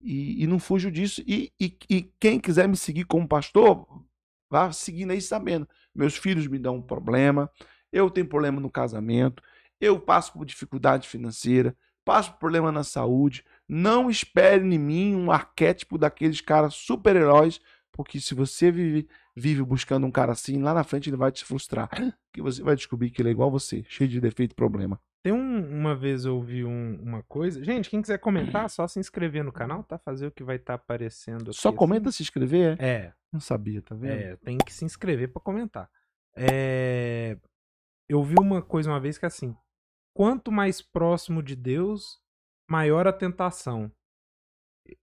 E, 0.00 0.42
e 0.44 0.46
não 0.46 0.58
fujo 0.58 0.90
disso. 0.90 1.22
E, 1.26 1.52
e- 1.60 1.76
e 1.90 2.02
quem 2.20 2.38
quiser 2.40 2.68
me 2.68 2.76
seguir 2.76 3.04
como 3.04 3.26
pastor, 3.28 3.86
vá 4.50 4.70
seguindo 4.72 5.10
aí 5.12 5.20
sabendo. 5.20 5.68
Meus 5.94 6.16
filhos 6.16 6.46
me 6.46 6.58
dão 6.58 6.76
um 6.76 6.82
problema. 6.82 7.50
Eu 7.92 8.10
tenho 8.10 8.28
problema 8.28 8.60
no 8.60 8.70
casamento. 8.70 9.42
Eu 9.80 10.00
passo 10.00 10.32
por 10.32 10.44
dificuldade 10.44 11.08
financeira. 11.08 11.76
Passo 12.04 12.32
por 12.32 12.38
problema 12.38 12.72
na 12.72 12.84
saúde. 12.84 13.44
Não 13.68 14.08
espere 14.10 14.64
em 14.64 14.78
mim 14.78 15.14
um 15.14 15.30
arquétipo 15.30 15.98
daqueles 15.98 16.40
caras 16.40 16.74
super-heróis. 16.74 17.60
Porque 17.92 18.20
se 18.20 18.34
você 18.34 18.70
vive, 18.70 19.08
vive 19.36 19.62
buscando 19.62 20.06
um 20.06 20.10
cara 20.10 20.32
assim, 20.32 20.62
lá 20.62 20.72
na 20.72 20.84
frente 20.84 21.10
ele 21.10 21.16
vai 21.16 21.32
te 21.32 21.44
frustrar. 21.44 21.88
Que 22.32 22.42
você 22.42 22.62
vai 22.62 22.76
descobrir 22.76 23.10
que 23.10 23.20
ele 23.20 23.30
é 23.30 23.32
igual 23.32 23.50
você, 23.50 23.82
cheio 23.88 24.08
de 24.08 24.20
defeito 24.20 24.52
e 24.52 24.54
problema. 24.54 25.00
Tem 25.24 25.32
um- 25.32 25.76
uma 25.80 25.96
vez 25.96 26.24
eu 26.24 26.36
ouvi 26.36 26.64
um- 26.64 27.00
uma 27.02 27.22
coisa. 27.24 27.64
Gente, 27.64 27.90
quem 27.90 28.00
quiser 28.00 28.18
comentar, 28.18 28.70
só 28.70 28.86
se 28.86 29.00
inscrever 29.00 29.42
no 29.42 29.50
canal, 29.50 29.82
tá? 29.82 29.98
Fazer 29.98 30.26
o 30.28 30.30
que 30.30 30.44
vai 30.44 30.54
estar 30.56 30.74
aparecendo 30.74 31.50
aqui. 31.50 31.54
Só 31.60 31.70
assim. 31.70 31.76
comenta 31.76 32.12
se 32.12 32.22
inscrever, 32.22 32.76
é? 32.80 32.86
É, 32.88 33.12
Não 33.32 33.40
sabia, 33.40 33.82
tá 33.82 33.94
vendo? 33.96 34.12
é, 34.12 34.36
tem 34.36 34.56
que 34.58 34.72
se 34.72 34.84
inscrever 34.84 35.32
pra 35.32 35.42
comentar. 35.42 35.90
É, 36.36 37.36
eu 38.08 38.22
vi 38.22 38.36
uma 38.38 38.62
coisa 38.62 38.90
uma 38.90 39.00
vez 39.00 39.18
que 39.18 39.24
é 39.24 39.28
assim: 39.28 39.56
quanto 40.14 40.52
mais 40.52 40.80
próximo 40.80 41.42
de 41.42 41.56
Deus, 41.56 42.20
maior 42.70 43.08
a 43.08 43.12
tentação. 43.12 43.90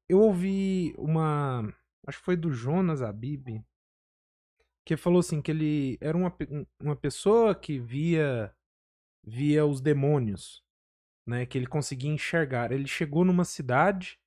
Eu 0.07 0.19
ouvi 0.21 0.95
uma. 0.97 1.73
Acho 2.07 2.19
que 2.19 2.25
foi 2.25 2.37
do 2.37 2.51
Jonas 2.51 3.01
Abib. 3.01 3.63
Que 4.85 4.95
falou 4.97 5.19
assim: 5.19 5.41
que 5.41 5.51
ele 5.51 5.97
era 6.01 6.15
uma, 6.17 6.33
um- 6.49 6.65
uma 6.79 6.95
pessoa 6.95 7.55
que 7.55 7.79
via 7.79 8.53
via 9.23 9.65
os 9.65 9.81
demônios, 9.81 10.63
né? 11.27 11.45
Que 11.45 11.57
ele 11.57 11.67
conseguia 11.67 12.11
enxergar. 12.11 12.71
Ele 12.71 12.87
chegou 12.87 13.25
numa 13.25 13.45
cidade 13.45 14.19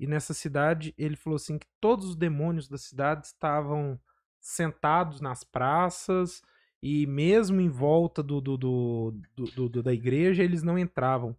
E 0.00 0.06
nessa 0.06 0.34
cidade, 0.34 0.94
ele 0.98 1.16
falou 1.16 1.36
assim 1.36 1.58
que 1.58 1.66
todos 1.80 2.06
os 2.10 2.16
demônios 2.16 2.68
da 2.68 2.78
cidade 2.78 3.26
estavam 3.28 4.00
sentados 4.40 5.20
nas 5.22 5.44
praças 5.44 6.42
e 6.82 7.06
mesmo 7.06 7.60
em 7.60 7.68
volta 7.70 8.22
do, 8.22 8.40
do, 8.40 8.56
do, 8.58 9.14
do, 9.36 9.68
do 9.70 9.82
da 9.82 9.92
igreja, 9.94 10.42
eles 10.44 10.62
não 10.62 10.78
entravam. 10.78 11.30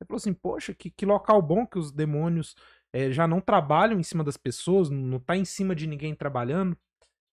Ele 0.00 0.06
falou 0.08 0.16
assim, 0.18 0.34
poxa, 0.34 0.74
que, 0.74 0.90
que 0.90 1.06
local 1.06 1.42
bom 1.42 1.66
que 1.66 1.78
os 1.78 1.92
demônios 1.92 2.54
é, 2.92 3.10
já 3.10 3.26
não 3.26 3.40
trabalham 3.40 3.98
em 4.00 4.02
cima 4.02 4.24
das 4.24 4.36
pessoas, 4.36 4.90
não 4.90 5.18
tá 5.18 5.36
em 5.36 5.44
cima 5.44 5.74
de 5.74 5.86
ninguém 5.86 6.14
trabalhando. 6.14 6.76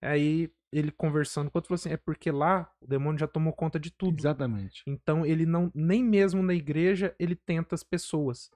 Aí 0.02 0.50
ele 0.72 0.90
conversando 0.90 1.50
com 1.50 1.58
outro 1.58 1.68
falou 1.68 1.76
assim: 1.76 1.90
é 1.90 1.96
porque 1.96 2.30
lá 2.30 2.70
o 2.80 2.86
demônio 2.86 3.18
já 3.18 3.26
tomou 3.26 3.52
conta 3.52 3.78
de 3.80 3.90
tudo. 3.90 4.20
Exatamente. 4.20 4.82
Então 4.86 5.24
ele 5.24 5.46
não, 5.46 5.70
nem 5.74 6.04
mesmo 6.04 6.42
na 6.42 6.54
igreja, 6.54 7.14
ele 7.18 7.34
tenta 7.34 7.74
as 7.74 7.82
pessoas. 7.82 8.50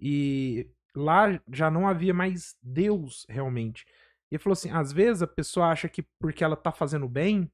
E 0.00 0.68
lá 0.94 1.40
já 1.52 1.70
não 1.70 1.86
havia 1.86 2.12
mais 2.12 2.56
Deus 2.62 3.24
realmente. 3.28 3.84
E 4.30 4.34
ele 4.34 4.42
falou 4.42 4.54
assim: 4.54 4.70
às 4.70 4.92
vezes 4.92 5.22
a 5.22 5.26
pessoa 5.26 5.68
acha 5.68 5.88
que 5.88 6.02
porque 6.18 6.42
ela 6.42 6.56
tá 6.56 6.72
fazendo 6.72 7.08
bem, 7.08 7.50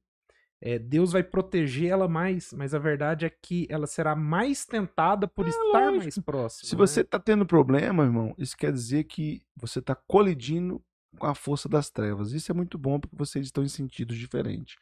é, 0.61 0.77
Deus 0.77 1.13
vai 1.13 1.23
proteger 1.23 1.89
ela 1.89 2.07
mais, 2.07 2.51
mas 2.51 2.73
a 2.73 2.79
verdade 2.79 3.25
é 3.25 3.29
que 3.29 3.65
ela 3.69 3.87
será 3.87 4.15
mais 4.15 4.65
tentada 4.65 5.27
por 5.27 5.45
é, 5.45 5.49
estar 5.49 5.63
lógico. 5.63 5.97
mais 5.97 6.17
próxima. 6.19 6.67
Se 6.67 6.75
né? 6.75 6.77
você 6.79 7.01
está 7.01 7.17
tendo 7.17 7.45
problema, 7.45 8.03
irmão, 8.03 8.35
isso 8.37 8.57
quer 8.57 8.73
dizer 8.73 9.05
que 9.05 9.41
você 9.55 9.79
está 9.79 9.95
colidindo 9.95 10.83
com 11.17 11.27
a 11.27 11.33
força 11.33 11.69
das 11.69 11.89
trevas. 11.89 12.33
Isso 12.33 12.51
é 12.51 12.55
muito 12.55 12.77
bom 12.77 12.99
porque 12.99 13.15
vocês 13.15 13.45
estão 13.45 13.63
em 13.63 13.69
sentidos 13.69 14.17
diferentes. 14.17 14.75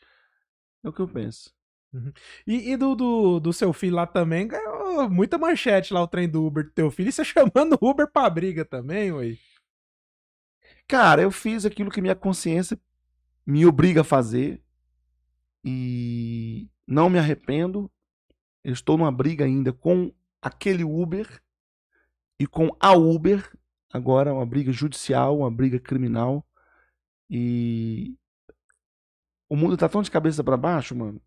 É 0.83 0.89
o 0.89 0.93
que 0.93 0.99
eu 0.99 1.07
penso. 1.07 1.53
Uhum. 1.93 2.11
E, 2.45 2.71
e 2.71 2.77
do, 2.77 2.95
do, 2.95 3.39
do, 3.39 3.53
seu 3.53 3.71
filho 3.71 3.95
lá 3.95 4.05
também 4.05 4.47
ganhou 4.47 5.09
muita 5.09 5.37
manchete 5.37 5.93
lá 5.93 6.01
o 6.01 6.07
trem 6.07 6.27
do 6.27 6.45
Uber 6.45 6.65
do 6.65 6.71
teu 6.71 6.89
filho. 6.89 7.09
E 7.09 7.11
você 7.11 7.23
chamando 7.23 7.77
o 7.79 7.89
Uber 7.89 8.11
pra 8.11 8.29
briga 8.29 8.65
também, 8.65 9.11
ué? 9.11 9.37
Cara, 10.87 11.21
eu 11.21 11.29
fiz 11.29 11.65
aquilo 11.65 11.91
que 11.91 12.01
minha 12.01 12.15
consciência 12.15 12.79
me 13.45 13.65
obriga 13.65 14.01
a 14.01 14.03
fazer 14.03 14.61
e 15.69 16.69
não 16.87 17.09
me 17.09 17.19
arrependo. 17.19 17.91
Eu 18.63 18.71
estou 18.71 18.97
numa 18.97 19.11
briga 19.11 19.43
ainda 19.43 19.73
com 19.73 20.13
aquele 20.41 20.85
Uber 20.85 21.43
e 22.39 22.47
com 22.47 22.69
a 22.79 22.93
Uber. 22.93 23.53
Agora, 23.91 24.33
uma 24.33 24.45
briga 24.45 24.71
judicial, 24.71 25.39
uma 25.39 25.51
briga 25.51 25.77
criminal. 25.77 26.47
E 27.29 28.17
o 29.49 29.57
mundo 29.57 29.75
tá 29.75 29.89
tão 29.89 30.01
de 30.01 30.09
cabeça 30.09 30.41
para 30.41 30.55
baixo, 30.55 30.95
mano, 30.95 31.21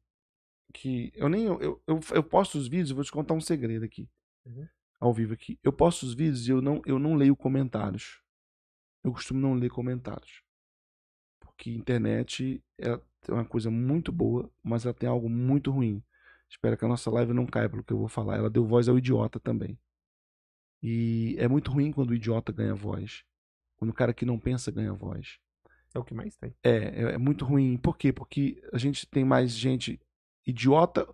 que 0.73 1.13
eu 1.15 1.29
nem. 1.29 1.45
Eu, 1.45 1.83
eu, 1.87 2.01
eu 2.11 2.23
posto 2.23 2.57
os 2.57 2.67
vídeos, 2.67 2.91
eu 2.91 2.97
vou 2.97 3.05
te 3.05 3.13
contar 3.13 3.35
um 3.35 3.43
segredo 3.43 3.85
aqui. 3.85 4.09
Uhum. 4.47 4.67
Ao 4.99 5.13
vivo 5.13 5.35
aqui. 5.35 5.59
Eu 5.63 5.73
posto 5.73 6.05
os 6.05 6.15
vídeos 6.15 6.49
e 6.49 6.51
eu 6.51 6.63
não, 6.63 6.81
eu 6.87 6.99
não 6.99 7.15
leio 7.15 7.37
comentários. 7.37 8.23
Eu 9.05 9.13
costumo 9.13 9.39
não 9.39 9.53
ler 9.53 9.69
comentários. 9.69 10.43
Porque 11.39 11.71
internet 11.71 12.65
é, 12.79 12.99
tem 13.23 13.35
uma 13.35 13.45
coisa 13.45 13.71
muito 13.71 14.11
boa, 14.11 14.51
mas 14.63 14.85
ela 14.85 14.95
tem 14.95 15.09
algo 15.09 15.29
muito 15.29 15.71
ruim. 15.71 16.03
Espero 16.49 16.77
que 16.77 16.85
a 16.85 16.89
nossa 16.89 17.11
live 17.11 17.33
não 17.33 17.47
caia 17.47 17.69
pelo 17.69 17.85
que 17.85 17.93
eu 17.93 17.99
vou 17.99 18.09
falar. 18.09 18.37
Ela 18.37 18.51
deu 18.51 18.65
voz 18.65 18.89
ao 18.89 18.99
idiota 18.99 19.39
também. 19.39 19.79
E 20.83 21.37
é 21.39 21.47
muito 21.47 21.71
ruim 21.71 21.93
quando 21.93 22.11
o 22.11 22.15
idiota 22.15 22.51
ganha 22.51 22.75
voz. 22.75 23.23
Quando 23.77 23.91
o 23.91 23.95
cara 23.95 24.13
que 24.13 24.25
não 24.25 24.39
pensa 24.39 24.71
ganha 24.71 24.93
voz. 24.93 25.39
É 25.95 25.99
o 25.99 26.05
que 26.05 26.15
mais 26.15 26.37
tem. 26.37 26.55
É, 26.63 26.71
é, 26.71 27.03
é 27.15 27.19
muito 27.19 27.45
ruim. 27.45 27.77
Por 27.77 27.97
quê? 27.97 28.13
Porque 28.13 28.63
a 28.73 28.79
gente 28.79 29.07
tem 29.07 29.25
mais 29.25 29.53
gente 29.53 30.01
idiota 30.47 31.07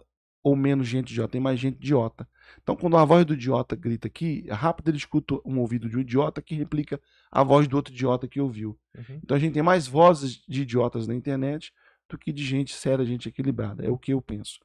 ou 0.42 0.54
menos 0.54 0.86
gente 0.86 1.10
idiota, 1.10 1.32
tem 1.32 1.40
mais 1.40 1.58
gente 1.58 1.74
idiota. 1.74 2.28
Então, 2.62 2.76
quando 2.76 2.96
a 2.96 3.04
voz 3.04 3.24
do 3.24 3.34
idiota 3.34 3.74
grita 3.74 4.06
aqui, 4.06 4.44
é 4.46 4.52
rápido 4.52 4.88
ele 4.88 4.96
escuta 4.96 5.34
um 5.44 5.58
ouvido 5.58 5.88
de 5.88 5.96
um 5.96 6.00
idiota 6.00 6.40
que 6.40 6.54
replica 6.54 7.00
a 7.32 7.42
voz 7.42 7.66
do 7.66 7.76
outro 7.76 7.92
idiota 7.92 8.28
que 8.28 8.40
ouviu. 8.40 8.78
Uhum. 8.94 9.20
Então, 9.24 9.36
a 9.36 9.40
gente 9.40 9.54
tem 9.54 9.62
mais 9.62 9.88
vozes 9.88 10.44
de 10.46 10.62
idiotas 10.62 11.08
na 11.08 11.16
internet 11.16 11.72
do 12.08 12.18
que 12.18 12.32
de 12.32 12.44
gente 12.44 12.74
séria, 12.74 13.04
gente 13.04 13.28
equilibrada. 13.28 13.84
É 13.84 13.90
o 13.90 13.98
que 13.98 14.12
eu 14.12 14.22
penso. 14.22 14.60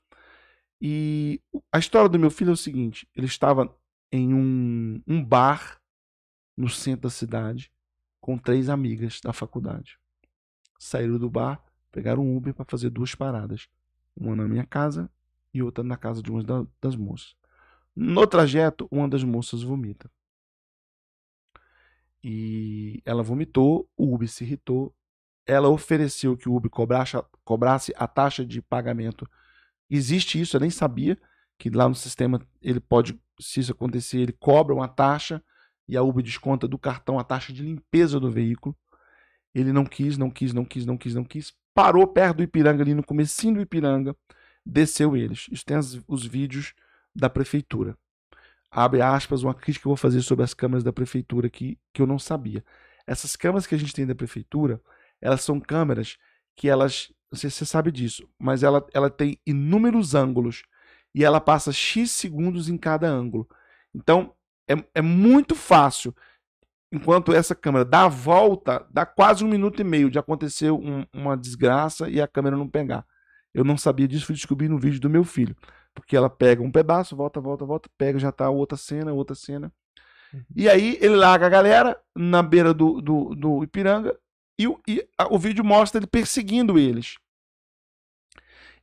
E 0.79 1.41
a 1.71 1.79
história 1.79 2.09
do 2.09 2.19
meu 2.19 2.31
filho 2.31 2.49
é 2.49 2.53
o 2.53 2.57
seguinte: 2.57 3.07
ele 3.15 3.27
estava 3.27 3.75
em 4.11 4.33
um, 4.33 5.01
um 5.07 5.23
bar 5.23 5.79
no 6.57 6.69
centro 6.69 7.03
da 7.03 7.09
cidade 7.09 7.71
com 8.19 8.37
três 8.37 8.69
amigas 8.69 9.19
da 9.21 9.31
faculdade. 9.31 9.97
Saíram 10.79 11.17
do 11.17 11.29
bar, 11.29 11.63
pegaram 11.91 12.23
um 12.23 12.35
Uber 12.35 12.53
para 12.53 12.65
fazer 12.65 12.89
duas 12.89 13.15
paradas. 13.15 13.67
Uma 14.15 14.35
na 14.35 14.47
minha 14.47 14.65
casa 14.65 15.09
e 15.53 15.61
outra 15.61 15.83
na 15.83 15.97
casa 15.97 16.21
de 16.21 16.31
uma 16.31 16.43
das 16.81 16.95
moças. 16.95 17.35
No 17.95 18.25
trajeto, 18.25 18.87
uma 18.91 19.07
das 19.07 19.23
moças 19.23 19.63
vomita. 19.63 20.09
E 22.23 23.01
ela 23.05 23.23
vomitou, 23.23 23.89
o 23.97 24.13
Uber 24.13 24.27
se 24.27 24.43
irritou, 24.43 24.95
ela 25.51 25.67
ofereceu 25.67 26.37
que 26.37 26.47
o 26.47 26.55
Uber 26.55 26.71
cobrasse, 26.71 27.21
cobrasse 27.43 27.93
a 27.97 28.07
taxa 28.07 28.45
de 28.45 28.61
pagamento. 28.61 29.29
Existe 29.89 30.39
isso, 30.39 30.55
eu 30.55 30.61
nem 30.61 30.69
sabia 30.69 31.19
que 31.59 31.69
lá 31.69 31.89
no 31.89 31.93
sistema 31.93 32.41
ele 32.61 32.79
pode, 32.79 33.19
se 33.37 33.59
isso 33.59 33.73
acontecer, 33.73 34.19
ele 34.19 34.31
cobra 34.31 34.73
uma 34.73 34.87
taxa 34.87 35.43
e 35.89 35.97
a 35.97 36.01
Uber 36.01 36.23
desconta 36.23 36.69
do 36.69 36.77
cartão 36.77 37.19
a 37.19 37.23
taxa 37.25 37.51
de 37.51 37.63
limpeza 37.63 38.17
do 38.17 38.31
veículo. 38.31 38.73
Ele 39.53 39.73
não 39.73 39.85
quis, 39.85 40.17
não 40.17 40.29
quis, 40.31 40.53
não 40.53 40.63
quis, 40.63 40.85
não 40.85 40.97
quis, 40.97 41.13
não 41.13 41.25
quis. 41.25 41.53
Parou 41.73 42.07
perto 42.07 42.37
do 42.37 42.43
Ipiranga, 42.43 42.81
ali 42.81 42.93
no 42.93 43.03
comecinho 43.03 43.55
do 43.55 43.61
Ipiranga, 43.61 44.15
desceu 44.65 45.17
eles. 45.17 45.47
Isso 45.51 45.65
tem 45.65 45.75
as, 45.75 45.99
os 46.07 46.25
vídeos 46.25 46.73
da 47.13 47.29
prefeitura. 47.29 47.97
Abre 48.71 49.01
aspas, 49.01 49.43
uma 49.43 49.53
crítica 49.53 49.81
que 49.81 49.87
eu 49.87 49.89
vou 49.89 49.97
fazer 49.97 50.21
sobre 50.21 50.45
as 50.45 50.53
câmeras 50.53 50.81
da 50.81 50.93
prefeitura 50.93 51.47
aqui, 51.47 51.77
que 51.91 52.01
eu 52.01 52.07
não 52.07 52.17
sabia. 52.17 52.63
Essas 53.05 53.35
câmeras 53.35 53.67
que 53.67 53.75
a 53.75 53.77
gente 53.77 53.91
tem 53.91 54.07
da 54.07 54.15
prefeitura, 54.15 54.81
elas 55.21 55.41
são 55.41 55.59
câmeras 55.59 56.17
que 56.55 56.67
elas, 56.67 57.11
você, 57.29 57.49
você 57.49 57.65
sabe 57.65 57.91
disso, 57.91 58.27
mas 58.39 58.63
ela, 58.63 58.85
ela 58.93 59.09
tem 59.09 59.37
inúmeros 59.45 60.15
ângulos 60.15 60.63
e 61.13 61.23
ela 61.23 61.39
passa 61.39 61.71
X 61.71 62.11
segundos 62.11 62.69
em 62.69 62.77
cada 62.77 63.07
ângulo. 63.07 63.47
Então, 63.93 64.33
é, 64.67 64.73
é 64.95 65.01
muito 65.01 65.55
fácil. 65.55 66.15
Enquanto 66.91 67.33
essa 67.33 67.55
câmera 67.55 67.85
dá 67.85 68.05
a 68.05 68.09
volta, 68.09 68.85
dá 68.89 69.05
quase 69.05 69.45
um 69.45 69.47
minuto 69.47 69.79
e 69.79 69.83
meio 69.83 70.09
de 70.09 70.19
acontecer 70.19 70.71
um, 70.71 71.05
uma 71.13 71.37
desgraça 71.37 72.09
e 72.09 72.19
a 72.19 72.27
câmera 72.27 72.57
não 72.57 72.67
pegar. 72.67 73.05
Eu 73.53 73.63
não 73.63 73.77
sabia 73.77 74.07
disso, 74.07 74.25
fui 74.25 74.35
descobrir 74.35 74.67
no 74.67 74.79
vídeo 74.79 74.99
do 74.99 75.09
meu 75.09 75.23
filho. 75.23 75.55
Porque 75.93 76.15
ela 76.15 76.29
pega 76.29 76.61
um 76.61 76.71
pedaço, 76.71 77.15
volta, 77.15 77.39
volta, 77.39 77.65
volta, 77.65 77.89
pega, 77.97 78.17
já 78.17 78.31
tá 78.31 78.49
outra 78.49 78.77
cena, 78.77 79.13
outra 79.13 79.35
cena. 79.35 79.71
Uhum. 80.33 80.43
E 80.55 80.69
aí 80.69 80.97
ele 81.01 81.15
larga 81.15 81.47
a 81.47 81.49
galera 81.49 81.99
na 82.15 82.41
beira 82.41 82.73
do, 82.73 83.01
do, 83.01 83.35
do 83.35 83.63
Ipiranga 83.63 84.17
e, 84.65 84.77
e 84.87 85.07
a, 85.17 85.33
o 85.33 85.37
vídeo 85.37 85.63
mostra 85.63 85.99
ele 85.99 86.07
perseguindo 86.07 86.77
eles. 86.77 87.15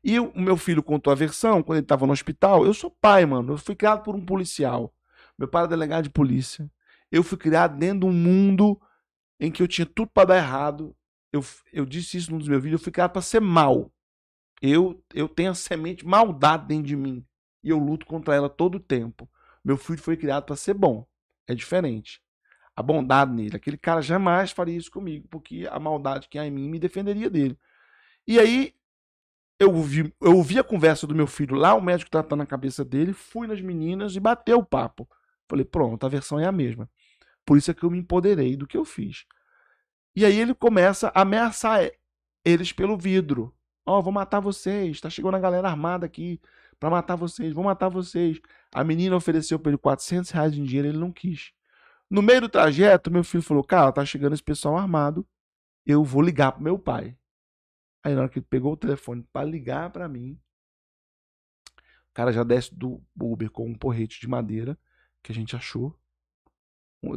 E 0.02 0.18
o 0.18 0.32
meu 0.34 0.56
filho 0.56 0.82
contou 0.82 1.12
a 1.12 1.16
versão 1.16 1.62
quando 1.62 1.78
ele 1.78 1.84
estava 1.84 2.06
no 2.06 2.12
hospital. 2.12 2.64
Eu 2.64 2.72
sou 2.72 2.90
pai, 2.90 3.26
mano. 3.26 3.55
Eu 3.55 3.59
fui 3.59 3.74
criado 3.74 4.02
por 4.02 4.14
um 4.14 4.24
policial. 4.24 4.94
Meu 5.36 5.48
pai 5.48 5.62
era 5.62 5.68
delegado 5.68 6.05
de 6.05 6.10
polícia. 6.10 6.70
Eu 7.10 7.22
fui 7.22 7.36
criado 7.36 7.76
dentro 7.76 8.00
de 8.00 8.06
um 8.06 8.12
mundo 8.12 8.80
em 9.40 9.50
que 9.50 9.62
eu 9.62 9.68
tinha 9.68 9.86
tudo 9.86 10.10
para 10.10 10.28
dar 10.28 10.36
errado. 10.36 10.96
Eu, 11.32 11.44
eu 11.72 11.84
disse 11.84 12.16
isso 12.16 12.30
num 12.30 12.38
dos 12.38 12.48
meus 12.48 12.62
vídeos. 12.62 12.80
Eu 12.80 12.84
fui 12.84 12.92
criado 12.92 13.12
para 13.12 13.22
ser 13.22 13.40
mal. 13.40 13.92
Eu, 14.62 15.02
eu 15.12 15.28
tenho 15.28 15.50
a 15.50 15.55
semente 15.55 16.06
maldade 16.06 16.66
dentro 16.66 16.86
de 16.86 16.96
mim. 16.96 17.24
E 17.62 17.70
eu 17.70 17.78
luto 17.78 18.06
contra 18.06 18.34
ela 18.34 18.48
todo 18.48 18.76
o 18.76 18.80
tempo. 18.80 19.28
Meu 19.64 19.76
filho 19.76 20.00
foi 20.00 20.16
criado 20.16 20.44
para 20.44 20.56
ser 20.56 20.74
bom. 20.74 21.06
É 21.46 21.55
diferente 21.55 22.20
a 22.78 22.82
bondade 22.82 23.32
nele. 23.32 23.56
Aquele 23.56 23.76
cara 23.76 24.00
jamais 24.00 24.52
faria 24.52 24.76
isso 24.76 24.88
comigo, 24.88 25.26
porque 25.28 25.66
a 25.68 25.80
maldade 25.80 26.28
que 26.28 26.38
há 26.38 26.46
em 26.46 26.50
mim 26.52 26.68
me 26.68 26.78
defenderia 26.78 27.28
dele. 27.28 27.59
E 28.24 28.38
aí 28.38 28.72
eu 29.59 29.74
ouvi, 29.74 30.14
eu 30.20 30.36
ouvi 30.36 30.60
a 30.60 30.62
conversa 30.62 31.05
do 31.05 31.12
meu 31.12 31.26
filho 31.26 31.56
lá, 31.56 31.74
o 31.74 31.80
médico 31.80 32.09
tratando 32.09 32.44
a 32.44 32.46
cabeça 32.46 32.84
dele, 32.84 33.12
fui 33.12 33.48
nas 33.48 33.60
meninas 33.60 34.14
e 34.14 34.20
bateu 34.20 34.59
o 34.59 34.64
papo. 34.64 35.09
Falei, 35.48 35.64
pronto, 35.64 36.06
a 36.06 36.09
versão 36.09 36.38
é 36.38 36.46
a 36.46 36.52
mesma. 36.52 36.88
Por 37.44 37.59
isso 37.59 37.68
é 37.68 37.74
que 37.74 37.82
eu 37.82 37.90
me 37.90 37.98
empoderei 37.98 38.56
do 38.56 38.64
que 38.64 38.76
eu 38.76 38.84
fiz. 38.84 39.26
E 40.14 40.24
aí 40.24 40.38
ele 40.38 40.55
começa 40.55 41.09
a 41.12 41.22
ameaçar 41.22 41.90
eles 42.44 42.72
pelo 42.72 42.96
vidro. 42.96 43.52
Ó, 43.84 43.98
oh, 43.98 44.02
vou 44.02 44.12
matar 44.12 44.38
vocês. 44.38 45.00
Tá 45.00 45.10
chegando 45.10 45.34
a 45.34 45.40
galera 45.40 45.68
armada 45.68 46.06
aqui 46.06 46.40
para 46.78 46.90
matar 46.90 47.16
vocês. 47.16 47.52
Vou 47.52 47.64
matar 47.64 47.88
vocês. 47.88 48.40
A 48.72 48.84
menina 48.84 49.16
ofereceu 49.16 49.59
para 49.59 49.70
ele 49.70 49.78
400 49.78 50.30
reais 50.30 50.56
em 50.56 50.62
dinheiro, 50.62 50.86
ele 50.86 50.98
não 50.98 51.10
quis. 51.10 51.57
No 52.10 52.22
meio 52.22 52.40
do 52.40 52.48
trajeto, 52.48 53.10
meu 53.10 53.22
filho 53.22 53.43
falou: 53.43 53.62
Cara, 53.62 53.93
tá 53.93 54.05
chegando 54.05 54.32
esse 54.32 54.43
pessoal 54.43 54.76
armado, 54.76 55.26
eu 55.85 56.02
vou 56.02 56.22
ligar 56.22 56.52
pro 56.52 56.62
meu 56.62 56.78
pai. 56.78 57.16
Aí, 58.02 58.14
na 58.14 58.22
hora 58.22 58.30
que 58.30 58.39
ele 58.39 58.47
pegou 58.48 58.72
o 58.72 58.76
telefone 58.76 59.22
para 59.32 59.47
ligar 59.47 59.90
para 59.90 60.09
mim, 60.09 60.40
o 62.09 62.14
cara 62.14 62.32
já 62.32 62.43
desce 62.43 62.74
do 62.74 63.02
Uber 63.20 63.51
com 63.51 63.68
um 63.68 63.74
porrete 63.74 64.20
de 64.20 64.28
madeira 64.28 64.78
que 65.22 65.32
a 65.32 65.35
gente 65.35 65.55
achou. 65.55 65.98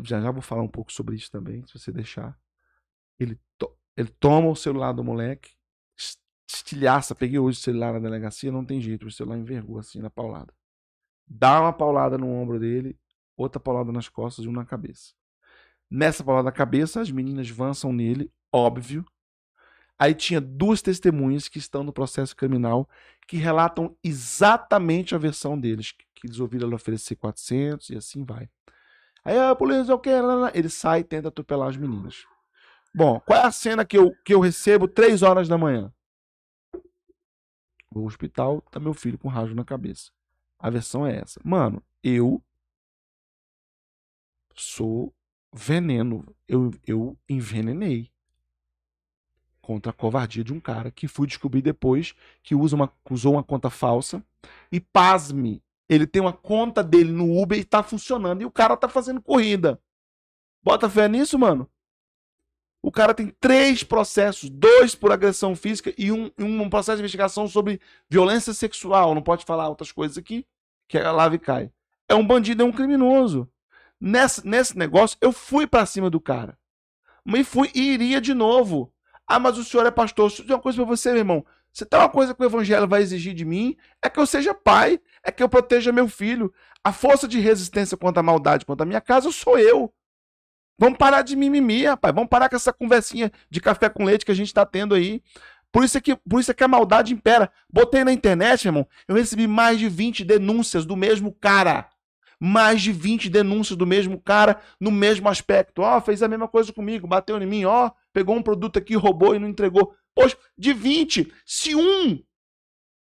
Já 0.04 0.22
já 0.22 0.30
vou 0.32 0.42
falar 0.42 0.62
um 0.62 0.68
pouco 0.68 0.92
sobre 0.92 1.16
isso 1.16 1.32
também, 1.32 1.66
se 1.66 1.78
você 1.78 1.92
deixar. 1.92 2.38
Ele, 3.20 3.40
to 3.58 3.76
ele 3.96 4.10
toma 4.10 4.50
o 4.50 4.56
celular 4.56 4.92
do 4.94 5.04
moleque, 5.04 5.56
estilhaça. 6.48 7.16
Peguei 7.16 7.40
hoje 7.40 7.60
o 7.60 7.62
celular 7.62 7.94
na 7.94 8.00
delegacia, 8.00 8.52
não 8.52 8.66
tem 8.66 8.82
jeito, 8.82 9.08
o 9.08 9.12
celular 9.12 9.38
envergou 9.38 9.80
assim 9.80 10.00
na 10.00 10.10
paulada. 10.10 10.54
Dá 11.26 11.62
uma 11.62 11.74
paulada 11.74 12.18
no 12.18 12.28
ombro 12.28 12.60
dele 12.60 13.00
outra 13.42 13.60
paulada 13.60 13.92
nas 13.92 14.08
costas 14.08 14.46
e 14.46 14.48
uma 14.48 14.62
na 14.62 14.66
cabeça. 14.66 15.14
Nessa 15.90 16.24
palavra 16.24 16.52
da 16.52 16.56
cabeça, 16.56 17.02
as 17.02 17.12
meninas 17.12 17.50
avançam 17.50 17.92
nele, 17.92 18.32
óbvio. 18.52 19.06
Aí 20.00 20.16
tinha 20.16 20.40
duas 20.40 20.82
testemunhas 20.82 21.48
que 21.48 21.60
estão 21.60 21.84
no 21.84 21.94
processo 21.94 22.36
criminal 22.36 22.90
que 23.28 23.38
relatam 23.38 23.96
exatamente 24.04 25.14
a 25.14 25.18
versão 25.18 25.60
deles, 25.60 25.92
que 25.92 26.26
eles 26.26 26.40
ouviram 26.40 26.68
ele 26.68 26.76
oferecer 26.76 27.16
400 27.16 27.90
e 27.90 27.98
assim 27.98 28.24
vai. 28.24 28.50
Aí 29.24 29.38
a 29.38 29.56
polícia, 29.56 29.94
o 29.94 30.00
que? 30.00 30.10
Ele 30.54 30.70
sai 30.70 31.02
e 31.02 31.04
tenta 31.04 31.28
atropelar 31.28 31.70
as 31.70 31.78
meninas. 31.78 32.26
Bom, 32.94 33.20
qual 33.20 33.40
é 33.40 33.46
a 33.46 33.52
cena 33.52 33.86
que 33.86 33.98
eu, 33.98 34.12
que 34.26 34.34
eu 34.34 34.40
recebo 34.40 34.88
três 34.88 35.22
horas 35.22 35.48
da 35.48 35.58
manhã? 35.58 35.94
Vou 37.92 38.04
ao 38.04 38.08
hospital, 38.08 38.62
tá 38.72 38.80
meu 38.80 38.94
filho 38.94 39.18
com 39.18 39.28
rasgo 39.28 39.56
na 39.56 39.64
cabeça. 39.64 40.12
A 40.58 40.70
versão 40.70 41.06
é 41.06 41.18
essa. 41.18 41.40
Mano, 41.44 41.84
eu 42.04 42.42
sou 44.62 45.14
veneno. 45.54 46.26
Eu, 46.48 46.72
eu 46.86 47.18
envenenei. 47.28 48.10
Contra 49.62 49.92
a 49.92 49.94
covardia 49.94 50.44
de 50.44 50.52
um 50.52 50.60
cara 50.60 50.90
que 50.90 51.08
fui 51.08 51.28
descobrir 51.28 51.62
depois 51.62 52.16
que 52.42 52.56
usa 52.56 52.76
uma, 52.76 52.92
usou 53.10 53.34
uma 53.34 53.44
conta 53.44 53.70
falsa. 53.70 54.24
E 54.72 54.80
pasme, 54.80 55.62
ele 55.88 56.08
tem 56.08 56.22
uma 56.22 56.34
conta 56.34 56.84
dele 56.84 57.12
no 57.12 57.40
Uber 57.40 57.60
e 57.60 57.64
tá 57.64 57.84
funcionando. 57.84 58.42
E 58.42 58.46
o 58.46 58.52
cara 58.52 58.76
tá 58.76 58.90
fazendo 58.90 59.22
corrida. 59.22 59.80
Bota 60.64 60.90
fé 60.90 61.08
nisso, 61.08 61.38
mano? 61.38 61.70
O 62.84 62.92
cara 62.92 63.14
tem 63.14 63.28
três 63.40 63.84
processos, 63.84 64.50
dois 64.50 64.96
por 64.96 65.12
agressão 65.12 65.56
física 65.56 65.94
e 65.96 66.12
um, 66.12 66.32
um 66.40 66.70
processo 66.70 66.98
de 66.98 67.02
investigação 67.02 67.48
sobre 67.48 67.80
violência 68.10 68.54
sexual. 68.54 69.14
Não 69.14 69.22
pode 69.22 69.46
falar 69.46 69.70
outras 69.70 69.92
coisas 69.92 70.18
aqui, 70.18 70.48
que 70.88 70.98
a 70.98 71.12
lave 71.12 71.38
cai. 71.38 71.72
É 72.10 72.16
um 72.16 72.26
bandido, 72.26 72.64
é 72.64 72.66
um 72.66 72.72
criminoso. 72.72 73.48
Nesse, 74.02 74.46
nesse 74.46 74.76
negócio, 74.76 75.16
eu 75.22 75.32
fui 75.32 75.68
para 75.68 75.86
cima 75.86 76.10
do 76.10 76.20
cara. 76.20 76.58
E 77.28 77.44
fui 77.44 77.70
e 77.76 77.94
iria 77.94 78.20
de 78.20 78.34
novo. 78.34 78.92
Ah, 79.28 79.38
mas 79.38 79.60
o 79.60 79.64
senhor 79.64 79.86
é 79.86 79.92
pastor. 79.92 80.28
Deixa 80.28 80.42
eu 80.42 80.46
dizer 80.46 80.56
uma 80.56 80.62
coisa 80.62 80.78
para 80.78 80.86
você, 80.86 81.10
meu 81.12 81.20
irmão. 81.20 81.46
Se 81.72 81.86
tem 81.86 82.00
uma 82.00 82.10
coisa 82.10 82.34
que 82.34 82.42
o 82.42 82.46
evangelho 82.46 82.88
vai 82.88 83.02
exigir 83.02 83.34
de 83.34 83.46
mim, 83.46 83.78
é 84.04 84.10
que 84.10 84.20
eu 84.20 84.26
seja 84.26 84.54
pai, 84.54 85.00
é 85.24 85.32
que 85.32 85.42
eu 85.42 85.48
proteja 85.48 85.92
meu 85.92 86.08
filho. 86.08 86.52
A 86.84 86.92
força 86.92 87.28
de 87.28 87.40
resistência 87.40 87.96
contra 87.96 88.22
a 88.22 88.24
maldade, 88.24 88.66
contra 88.66 88.84
a 88.84 88.88
minha 88.88 89.00
casa, 89.00 89.32
sou 89.32 89.58
eu. 89.58 89.94
Vamos 90.80 90.98
parar 90.98 91.22
de 91.22 91.36
mimimi, 91.36 91.86
rapaz. 91.86 92.14
Vamos 92.14 92.30
parar 92.30 92.50
com 92.50 92.56
essa 92.56 92.74
conversinha 92.74 93.32
de 93.52 93.62
café 93.62 93.88
com 93.88 94.04
leite 94.04 94.26
que 94.26 94.32
a 94.32 94.36
gente 94.36 94.52
tá 94.52 94.66
tendo 94.66 94.96
aí. 94.96 95.22
Por 95.72 95.84
isso, 95.86 95.98
é 95.98 96.02
que, 96.02 96.16
por 96.16 96.42
isso 96.42 96.50
é 96.50 96.54
que 96.54 96.64
a 96.64 96.68
maldade 96.68 97.14
impera. 97.14 97.52
Botei 97.72 98.04
na 98.04 98.12
internet, 98.12 98.66
irmão, 98.66 98.86
eu 99.08 99.16
recebi 99.16 99.48
mais 99.48 99.80
de 99.80 99.88
20 99.88 100.26
denúncias 100.26 100.86
do 100.86 100.98
mesmo 100.98 101.32
cara. 101.32 101.88
Mais 102.44 102.82
de 102.82 102.92
20 102.92 103.30
denúncias 103.30 103.78
do 103.78 103.86
mesmo 103.86 104.20
cara 104.20 104.60
no 104.80 104.90
mesmo 104.90 105.30
aspecto. 105.30 105.84
Ó, 105.84 105.98
oh, 105.98 106.02
fez 106.02 106.24
a 106.24 106.28
mesma 106.28 106.48
coisa 106.48 106.74
comigo, 106.74 107.08
bateu 107.08 107.40
em 107.40 107.46
mim, 107.46 107.66
ó, 107.66 107.88
oh, 107.88 107.92
pegou 108.12 108.36
um 108.36 108.42
produto 108.42 108.80
aqui, 108.80 108.96
roubou 108.96 109.36
e 109.36 109.40
não 109.40 109.48
entregou. 109.48 109.96
Poxa, 110.16 110.36
de 110.58 110.74
20, 110.74 111.32
se 111.46 111.76
um 111.76 112.20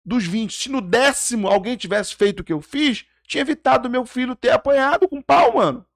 dos 0.05 0.27
20, 0.27 0.53
se 0.53 0.69
no 0.69 0.83
décimo 0.83 1.49
alguém 1.49 1.77
tivesse 1.77 2.15
feito 2.15 2.41
o 2.41 2.45
que 2.45 2.53
eu 2.53 2.61
fiz, 2.61 3.07
tinha 3.27 3.41
evitado 3.41 3.89
meu 3.89 4.05
filho 4.05 4.37
ter 4.37 4.51
apanhado 4.51 5.09
com 5.09 5.23
pau, 5.23 5.55
mano. 5.55 5.87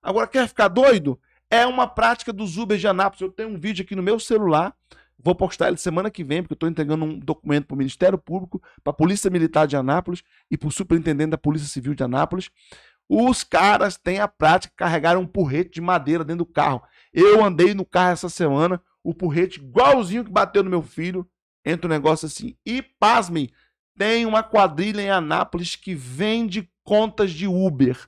Agora, 0.00 0.28
quer 0.28 0.46
ficar 0.46 0.68
doido? 0.68 1.20
É 1.50 1.66
uma 1.66 1.86
prática 1.86 2.32
dos 2.32 2.56
Uber 2.56 2.78
de 2.78 2.86
Anápolis. 2.86 3.22
Eu 3.22 3.32
tenho 3.32 3.48
um 3.48 3.58
vídeo 3.58 3.82
aqui 3.82 3.96
no 3.96 4.02
meu 4.02 4.20
celular. 4.20 4.76
Vou 5.22 5.34
postar 5.34 5.68
ele 5.68 5.76
semana 5.76 6.10
que 6.10 6.22
vem, 6.22 6.42
porque 6.42 6.52
eu 6.52 6.56
estou 6.56 6.68
entregando 6.68 7.04
um 7.04 7.18
documento 7.18 7.66
para 7.66 7.74
o 7.74 7.78
Ministério 7.78 8.16
Público, 8.16 8.62
para 8.84 8.92
a 8.92 8.94
Polícia 8.94 9.30
Militar 9.30 9.66
de 9.66 9.76
Anápolis 9.76 10.22
e 10.50 10.56
para 10.56 10.68
o 10.68 10.72
Superintendente 10.72 11.30
da 11.30 11.38
Polícia 11.38 11.68
Civil 11.68 11.94
de 11.94 12.04
Anápolis. 12.04 12.50
Os 13.08 13.42
caras 13.42 13.96
têm 13.96 14.20
a 14.20 14.28
prática 14.28 14.70
de 14.70 14.76
carregar 14.76 15.16
um 15.16 15.26
porrete 15.26 15.70
de 15.70 15.80
madeira 15.80 16.22
dentro 16.24 16.44
do 16.44 16.52
carro. 16.52 16.82
Eu 17.12 17.44
andei 17.44 17.74
no 17.74 17.84
carro 17.84 18.12
essa 18.12 18.28
semana, 18.28 18.80
o 19.02 19.14
porrete 19.14 19.58
igualzinho 19.58 20.24
que 20.24 20.30
bateu 20.30 20.62
no 20.62 20.70
meu 20.70 20.82
filho. 20.82 21.26
Entra 21.64 21.86
um 21.86 21.90
negócio 21.90 22.26
assim. 22.26 22.56
E, 22.64 22.82
pasmem, 22.82 23.50
tem 23.96 24.24
uma 24.24 24.42
quadrilha 24.42 25.00
em 25.00 25.10
Anápolis 25.10 25.74
que 25.74 25.94
vende 25.94 26.70
contas 26.84 27.32
de 27.32 27.46
Uber. 27.46 27.98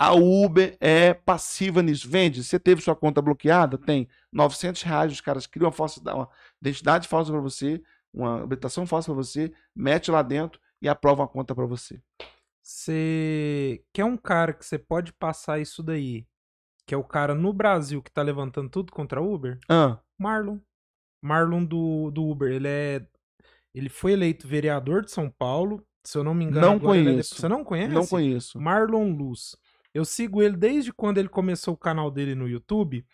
A 0.00 0.14
Uber 0.14 0.78
é 0.80 1.12
passiva 1.12 1.82
nisso. 1.82 2.08
Vende. 2.08 2.42
Você 2.42 2.58
teve 2.58 2.80
sua 2.80 2.96
conta 2.96 3.20
bloqueada? 3.20 3.76
Tem. 3.76 4.08
900 4.32 4.80
reais. 4.80 5.12
Os 5.12 5.20
caras 5.20 5.46
criam 5.46 5.66
uma, 5.66 5.72
falsa, 5.72 6.00
uma 6.14 6.26
identidade 6.58 7.06
falsa 7.06 7.30
para 7.30 7.40
você, 7.42 7.82
uma 8.10 8.42
habilitação 8.42 8.86
falsa 8.86 9.12
para 9.12 9.22
você, 9.22 9.52
mete 9.76 10.10
lá 10.10 10.22
dentro 10.22 10.58
e 10.80 10.88
aprova 10.88 11.24
a 11.24 11.28
conta 11.28 11.54
para 11.54 11.66
você. 11.66 12.00
Você 12.62 13.84
quer 13.92 14.06
um 14.06 14.16
cara 14.16 14.54
que 14.54 14.64
você 14.64 14.78
pode 14.78 15.12
passar 15.12 15.60
isso 15.60 15.82
daí, 15.82 16.26
que 16.86 16.94
é 16.94 16.96
o 16.96 17.04
cara 17.04 17.34
no 17.34 17.52
Brasil 17.52 18.02
que 18.02 18.10
tá 18.10 18.22
levantando 18.22 18.70
tudo 18.70 18.92
contra 18.92 19.20
a 19.20 19.22
Uber? 19.22 19.58
Ah. 19.68 19.98
Marlon. 20.18 20.60
Marlon 21.22 21.62
do, 21.62 22.10
do 22.10 22.26
Uber. 22.26 22.50
Ele 22.50 22.68
é. 22.68 23.06
Ele 23.74 23.90
foi 23.90 24.12
eleito 24.12 24.48
vereador 24.48 25.04
de 25.04 25.10
São 25.10 25.28
Paulo. 25.28 25.84
Se 26.02 26.16
eu 26.16 26.24
não 26.24 26.32
me 26.32 26.46
engano, 26.46 26.66
não 26.66 26.76
é 26.76 26.80
conheço. 26.80 27.34
É... 27.34 27.36
Você 27.36 27.48
não 27.48 27.62
conhece? 27.62 27.94
Não 27.94 28.06
conheço. 28.06 28.58
Marlon 28.58 29.12
Luz. 29.12 29.54
Eu 29.92 30.04
sigo 30.04 30.42
ele 30.42 30.56
desde 30.56 30.92
quando 30.92 31.18
ele 31.18 31.28
começou 31.28 31.74
o 31.74 31.78
canal 31.78 32.10
dele 32.10 32.34
no 32.34 32.48
YouTube, 32.48 33.04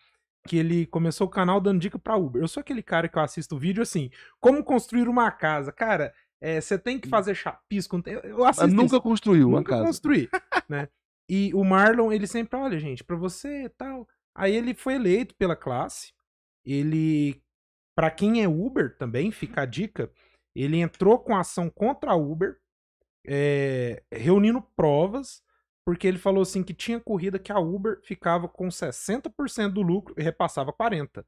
que 0.46 0.56
ele 0.56 0.86
começou 0.86 1.26
o 1.26 1.30
canal 1.30 1.60
dando 1.60 1.80
dica 1.80 1.98
pra 1.98 2.16
Uber. 2.16 2.40
Eu 2.40 2.48
sou 2.48 2.60
aquele 2.60 2.82
cara 2.82 3.08
que 3.08 3.18
eu 3.18 3.22
assisto 3.22 3.58
vídeo 3.58 3.82
assim, 3.82 4.10
como 4.40 4.62
construir 4.62 5.08
uma 5.08 5.30
casa. 5.30 5.72
Cara, 5.72 6.12
você 6.60 6.74
é, 6.74 6.78
tem 6.78 6.98
que 6.98 7.08
fazer 7.08 7.34
chapisco. 7.34 8.00
Eu 8.06 8.44
assisto 8.44 8.66
Mas 8.66 8.74
nunca 8.74 8.96
isso. 8.96 9.02
construiu 9.02 9.48
uma 9.48 9.58
nunca 9.58 9.72
casa. 9.72 9.86
construí, 9.86 10.28
né? 10.68 10.88
E 11.28 11.52
o 11.54 11.64
Marlon, 11.64 12.12
ele 12.12 12.26
sempre, 12.26 12.58
olha, 12.58 12.78
gente, 12.78 13.02
pra 13.02 13.16
você 13.16 13.68
tal. 13.70 14.08
Aí 14.34 14.54
ele 14.54 14.74
foi 14.74 14.94
eleito 14.94 15.34
pela 15.34 15.56
classe. 15.56 16.12
Ele, 16.64 17.42
para 17.96 18.10
quem 18.10 18.42
é 18.42 18.48
Uber 18.48 18.96
também, 18.96 19.30
fica 19.32 19.62
a 19.62 19.66
dica, 19.66 20.10
ele 20.54 20.78
entrou 20.78 21.18
com 21.18 21.36
ação 21.36 21.68
contra 21.70 22.12
a 22.12 22.16
Uber, 22.16 22.58
é, 23.26 24.02
reunindo 24.12 24.62
provas 24.76 25.42
porque 25.86 26.08
ele 26.08 26.18
falou 26.18 26.42
assim 26.42 26.64
que 26.64 26.74
tinha 26.74 26.98
corrida 26.98 27.38
que 27.38 27.52
a 27.52 27.60
Uber 27.60 28.00
ficava 28.02 28.48
com 28.48 28.66
60% 28.66 29.68
do 29.68 29.82
lucro 29.82 30.16
e 30.18 30.22
repassava 30.22 30.72
40%. 30.72 31.24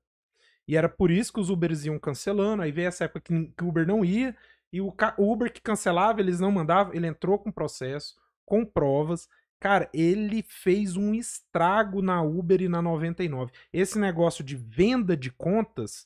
E 0.66 0.76
era 0.76 0.88
por 0.88 1.12
isso 1.12 1.32
que 1.32 1.38
os 1.38 1.48
Ubers 1.48 1.84
iam 1.84 1.96
cancelando, 1.96 2.62
aí 2.62 2.72
veio 2.72 2.88
essa 2.88 3.04
época 3.04 3.20
que, 3.20 3.32
o 3.62 3.68
Uber 3.68 3.86
não 3.86 4.04
ia, 4.04 4.36
e 4.72 4.80
o, 4.80 4.92
Uber 5.16 5.52
que 5.52 5.62
cancelava, 5.62 6.20
eles 6.20 6.40
não 6.40 6.50
mandavam, 6.50 6.92
ele 6.92 7.06
entrou 7.06 7.38
com 7.38 7.52
processo, 7.52 8.16
com 8.44 8.66
provas. 8.66 9.28
Cara, 9.60 9.88
ele 9.94 10.42
fez 10.42 10.96
um 10.96 11.14
estrago 11.14 12.02
na 12.02 12.20
Uber 12.20 12.60
e 12.60 12.68
na 12.68 12.82
99. 12.82 13.52
Esse 13.72 13.96
negócio 13.96 14.42
de 14.42 14.56
venda 14.56 15.16
de 15.16 15.30
contas, 15.30 16.04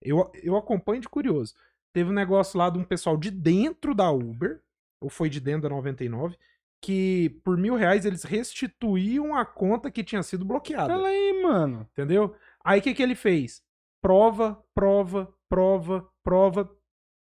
eu, 0.00 0.32
eu 0.42 0.56
acompanho 0.56 1.02
de 1.02 1.10
curioso. 1.10 1.54
Teve 1.92 2.08
um 2.08 2.14
negócio 2.14 2.58
lá 2.58 2.70
de 2.70 2.78
um 2.78 2.84
pessoal 2.84 3.18
de 3.18 3.30
dentro 3.30 3.94
da 3.94 4.10
Uber, 4.10 4.62
ou 4.98 5.10
foi 5.10 5.28
de 5.28 5.40
dentro 5.40 5.68
da 5.68 5.68
99, 5.68 6.38
que 6.82 7.40
por 7.44 7.56
mil 7.56 7.76
reais 7.76 8.04
eles 8.04 8.24
restituíam 8.24 9.36
a 9.36 9.46
conta 9.46 9.88
que 9.88 10.02
tinha 10.02 10.22
sido 10.22 10.44
bloqueada. 10.44 10.92
Fala 10.92 11.08
aí, 11.08 11.40
mano. 11.40 11.88
Entendeu? 11.92 12.34
Aí 12.62 12.80
o 12.80 12.82
que, 12.82 12.92
que 12.92 13.02
ele 13.02 13.14
fez? 13.14 13.62
Prova, 14.00 14.60
prova, 14.74 15.32
prova, 15.48 16.10
prova, 16.24 16.68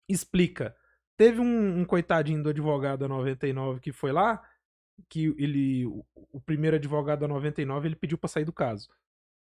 explica. 0.08 0.74
Teve 1.18 1.38
um, 1.38 1.80
um 1.80 1.84
coitadinho 1.84 2.42
do 2.42 2.48
advogado 2.48 3.00
da 3.00 3.08
99 3.08 3.78
que 3.80 3.92
foi 3.92 4.10
lá, 4.10 4.42
que 5.06 5.26
ele, 5.36 5.84
o, 5.84 6.02
o 6.14 6.40
primeiro 6.40 6.76
advogado 6.76 7.20
da 7.20 7.28
99, 7.28 7.88
ele 7.88 7.96
pediu 7.96 8.16
para 8.16 8.28
sair 8.28 8.46
do 8.46 8.54
caso. 8.54 8.88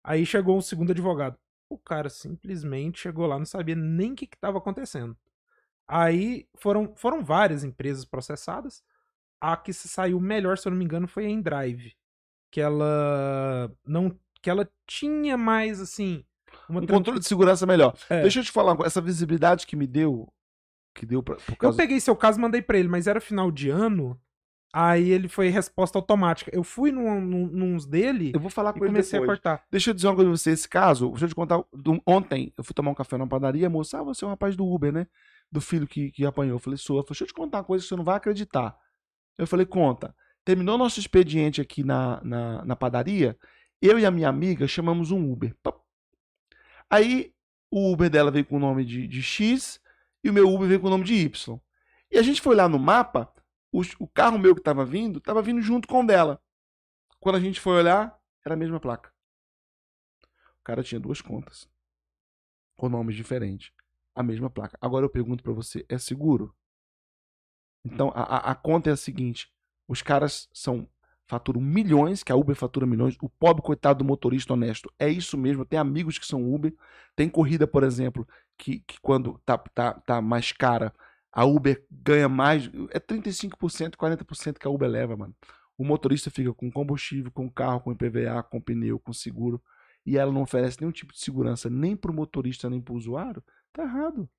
Aí 0.04 0.26
chegou 0.26 0.58
o 0.58 0.62
segundo 0.62 0.92
advogado. 0.92 1.40
O 1.70 1.78
cara 1.78 2.10
simplesmente 2.10 3.00
chegou 3.00 3.26
lá, 3.26 3.40
não 3.40 3.46
sabia 3.46 3.76
nem 3.76 4.12
o 4.12 4.16
que 4.16 4.26
estava 4.26 4.58
acontecendo. 4.58 5.16
Aí 5.88 6.50
foram, 6.58 6.94
foram 6.98 7.24
várias 7.24 7.64
empresas 7.64 8.04
processadas 8.04 8.84
a 9.42 9.58
que 9.58 9.74
se 9.74 9.88
saiu 9.88 10.20
melhor, 10.20 10.58
se 10.58 10.68
eu 10.68 10.70
não 10.70 10.78
me 10.78 10.86
engano, 10.86 11.08
foi 11.08 11.26
a 11.26 11.30
Endrive. 11.30 11.94
Que 12.52 12.62
ela 12.62 13.72
não. 13.86 14.16
Que 14.42 14.50
ela 14.50 14.70
tinha 14.86 15.38
mais, 15.38 15.82
assim. 15.82 16.24
um 16.70 16.86
controle 16.86 17.20
de 17.20 17.26
segurança 17.26 17.66
melhor. 17.66 17.96
É. 18.10 18.22
Deixa 18.22 18.40
eu 18.40 18.44
te 18.44 18.52
falar, 18.52 18.78
essa 18.86 19.02
visibilidade 19.02 19.66
que 19.66 19.76
me 19.76 19.88
deu. 19.88 20.32
Que 20.94 21.06
deu 21.06 21.24
pra, 21.24 21.38
causa... 21.58 21.76
Eu 21.76 21.78
peguei 21.78 22.00
seu 22.00 22.16
caso 22.16 22.38
e 22.38 22.42
mandei 22.42 22.62
pra 22.62 22.78
ele, 22.78 22.90
mas 22.90 23.08
era 23.08 23.22
final 23.22 23.50
de 23.50 23.70
ano. 23.70 24.20
Aí 24.74 25.10
ele 25.10 25.28
foi 25.28 25.50
resposta 25.50 25.98
automática. 25.98 26.50
Eu 26.54 26.64
fui 26.64 26.92
num, 26.92 27.20
num, 27.20 27.48
nos 27.48 27.86
dele. 27.86 28.32
Eu 28.34 28.40
vou 28.40 28.50
falar 28.50 28.72
com 28.72 28.80
ele 28.80 28.88
comecei 28.88 29.20
depois. 29.20 29.38
a 29.38 29.42
cortar. 29.42 29.66
Deixa 29.70 29.90
eu 29.90 29.94
dizer 29.94 30.08
uma 30.08 30.16
coisa 30.16 30.30
pra 30.30 30.38
você. 30.38 30.52
Esse 30.52 30.68
caso, 30.68 31.10
deixa 31.10 31.26
eu 31.26 31.30
te 31.30 31.36
contar. 31.36 31.62
Ontem, 32.06 32.54
eu 32.58 32.64
fui 32.64 32.74
tomar 32.74 32.92
um 32.92 32.96
café 32.96 33.18
na 33.18 33.28
padaria. 33.28 33.68
A 33.68 33.70
moça, 33.70 34.00
ah, 34.00 34.04
você 34.04 34.24
é 34.24 34.28
um 34.28 34.32
rapaz 34.32 34.56
do 34.56 34.66
Uber, 34.66 34.92
né? 34.94 35.08
Do 35.52 35.60
filho 35.60 35.86
que, 35.86 36.12
que 36.12 36.26
apanhou. 36.26 36.56
Eu 36.56 36.60
falei, 36.60 36.78
sou. 36.78 37.04
Deixa 37.04 37.24
eu 37.24 37.28
te 37.28 37.34
contar 37.34 37.60
uma 37.60 37.64
coisa 37.66 37.84
que 37.84 37.90
você 37.90 37.96
não 37.98 38.04
vai 38.04 38.16
acreditar. 38.16 38.78
Eu 39.38 39.48
falei, 39.48 39.66
conta. 39.66 40.16
Terminou 40.44 40.78
nosso 40.78 41.00
expediente 41.00 41.62
aqui 41.62 41.84
na, 41.84 42.22
na, 42.24 42.66
na 42.66 42.76
padaria, 42.76 43.38
eu 43.82 44.00
e 44.00 44.06
a 44.06 44.12
minha 44.12 44.30
amiga 44.30 44.68
chamamos 44.68 45.12
um 45.12 45.32
Uber. 45.32 45.56
Aí 46.90 47.34
o 47.70 47.92
Uber 47.92 48.10
dela 48.10 48.32
veio 48.32 48.46
com 48.46 48.58
o 48.58 48.60
nome 48.60 48.84
de, 48.84 49.08
de 49.08 49.22
X 49.22 49.80
e 50.24 50.30
o 50.30 50.34
meu 50.34 50.48
Uber 50.54 50.68
veio 50.68 50.80
com 50.80 50.88
o 50.88 50.90
nome 50.90 51.04
de 51.04 51.14
Y. 51.14 51.60
E 52.12 52.18
a 52.18 52.22
gente 52.22 52.42
foi 52.42 52.56
lá 52.56 52.68
no 52.68 52.78
mapa, 52.78 53.34
o, 53.72 53.82
o 54.00 54.08
carro 54.08 54.38
meu 54.38 54.54
que 54.54 54.62
estava 54.62 54.86
vindo, 54.86 55.20
estava 55.20 55.42
vindo 55.42 55.62
junto 55.62 55.88
com 55.88 56.02
o 56.02 56.06
dela. 56.06 56.42
Quando 57.20 57.36
a 57.36 57.40
gente 57.40 57.60
foi 57.60 57.78
olhar, 57.78 58.20
Era 58.44 58.56
a 58.56 58.58
mesma 58.58 58.80
placa. 58.80 59.14
O 60.60 60.64
cara 60.64 60.84
tinha 60.84 61.00
duas 61.00 61.22
contas. 61.22 61.70
Com 62.76 62.90
nomes 62.90 63.16
diferentes. 63.16 63.72
A 64.16 64.24
mesma 64.24 64.50
placa. 64.50 64.78
Agora 64.82 65.06
eu 65.06 65.10
pergunto 65.10 65.44
para 65.44 65.54
você, 65.54 65.86
é 65.88 65.98
seguro? 65.98 66.56
Então, 67.84 68.12
a, 68.14 68.52
a, 68.52 68.56
conta 68.56 68.90
é 68.90 68.94
a 68.94 68.98
seguinte. 68.98 69.52
Os 69.88 70.02
caras 70.02 70.48
são 70.54 70.88
faturam 71.28 71.62
milhões, 71.62 72.24
que 72.24 72.32
a 72.32 72.36
Uber 72.36 72.54
fatura 72.58 72.86
milhões, 72.86 73.16
o 73.22 73.30
pobre 73.30 73.64
coitado 73.64 74.00
do 74.00 74.06
motorista 74.06 74.52
honesto. 74.52 74.92
É 75.00 75.08
isso 75.08 75.38
mesmo, 75.38 75.64
tem 75.64 75.80
amigos 75.80 76.20
que 76.20 76.26
são 76.26 76.54
Uber, 76.54 76.74
tem 77.16 77.30
corrida, 77.30 77.66
por 77.66 77.84
exemplo, 77.84 78.28
que, 78.58 78.80
que 78.82 79.00
quando 79.00 79.40
tá, 79.46 79.58
tá, 79.58 79.94
tá 79.94 80.22
mais 80.22 80.52
cara, 80.52 80.94
a 81.32 81.46
Uber 81.46 81.86
ganha 81.90 82.28
mais, 82.28 82.70
é 82.90 83.00
35%, 83.00 83.96
40% 83.96 84.58
que 84.60 84.68
a 84.68 84.70
Uber 84.70 84.90
leva, 84.90 85.16
mano. 85.16 85.34
O 85.78 85.86
motorista 85.86 86.30
fica 86.30 86.54
com 86.54 86.70
combustível, 86.70 87.32
com 87.32 87.50
carro, 87.50 87.80
com 87.80 87.94
IPVA, 87.94 88.44
com 88.44 88.60
pneu, 88.60 89.00
com 89.00 89.14
seguro, 89.14 89.62
e 90.06 90.18
ela 90.18 90.34
não 90.34 90.42
oferece 90.42 90.82
nenhum 90.82 90.92
tipo 90.92 91.14
de 91.14 91.20
segurança 91.20 91.70
nem 91.70 91.96
para 91.96 92.12
o 92.12 92.14
motorista, 92.14 92.70
nem 92.70 92.82
para 92.82 92.94
o 92.94 92.98
usuário, 92.98 93.42
tá 93.72 93.84
errado. 93.84 94.30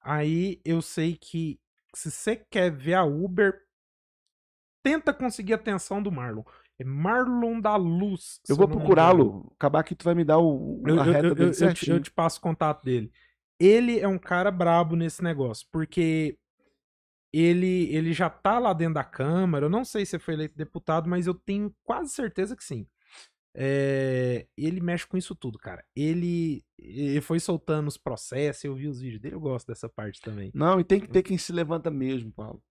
Aí 0.00 0.58
eu 0.64 0.80
sei 0.80 1.16
que 1.20 1.60
se 1.94 2.10
você 2.10 2.36
quer 2.36 2.70
ver 2.70 2.94
a 2.94 3.04
Uber 3.04 3.60
tenta 4.82 5.12
conseguir 5.12 5.52
a 5.52 5.56
atenção 5.56 6.02
do 6.02 6.10
Marlon. 6.10 6.42
É 6.78 6.84
Marlon 6.84 7.60
da 7.60 7.76
Luz. 7.76 8.40
Eu 8.48 8.56
vou 8.56 8.66
procurá-lo. 8.66 9.52
Acabar 9.54 9.80
aqui, 9.80 9.94
tu 9.94 10.04
vai 10.04 10.14
me 10.14 10.24
dar 10.24 10.38
o, 10.38 10.82
eu, 10.86 10.98
a 10.98 11.02
reta 11.02 11.26
eu, 11.26 11.34
dele 11.34 11.50
eu, 11.50 11.68
eu, 11.68 11.74
te, 11.74 11.90
eu 11.90 12.00
te 12.00 12.10
passo 12.10 12.38
o 12.38 12.42
contato 12.42 12.82
dele. 12.82 13.12
Ele 13.58 14.00
é 14.00 14.08
um 14.08 14.18
cara 14.18 14.50
brabo 14.50 14.96
nesse 14.96 15.22
negócio, 15.22 15.66
porque 15.70 16.38
ele, 17.32 17.94
ele 17.94 18.14
já 18.14 18.30
tá 18.30 18.58
lá 18.58 18.72
dentro 18.72 18.94
da 18.94 19.04
Câmara. 19.04 19.66
Eu 19.66 19.70
não 19.70 19.84
sei 19.84 20.06
se 20.06 20.18
foi 20.18 20.34
eleito 20.34 20.56
deputado, 20.56 21.08
mas 21.08 21.26
eu 21.26 21.34
tenho 21.34 21.74
quase 21.84 22.10
certeza 22.14 22.56
que 22.56 22.64
sim. 22.64 22.86
É, 23.54 24.46
ele 24.56 24.80
mexe 24.80 25.06
com 25.06 25.16
isso 25.16 25.34
tudo, 25.34 25.58
cara. 25.58 25.84
Ele, 25.94 26.64
ele 26.78 27.20
foi 27.20 27.40
soltando 27.40 27.88
os 27.88 27.96
processos, 27.96 28.64
eu 28.64 28.74
vi 28.74 28.86
os 28.86 29.00
vídeos 29.00 29.20
dele, 29.20 29.34
eu 29.34 29.40
gosto 29.40 29.66
dessa 29.66 29.88
parte 29.88 30.20
também. 30.20 30.50
Não, 30.54 30.80
e 30.80 30.84
tem 30.84 31.00
que 31.00 31.08
ter 31.08 31.22
quem 31.22 31.36
se 31.36 31.52
levanta 31.52 31.90
mesmo, 31.90 32.32
Paulo. 32.32 32.62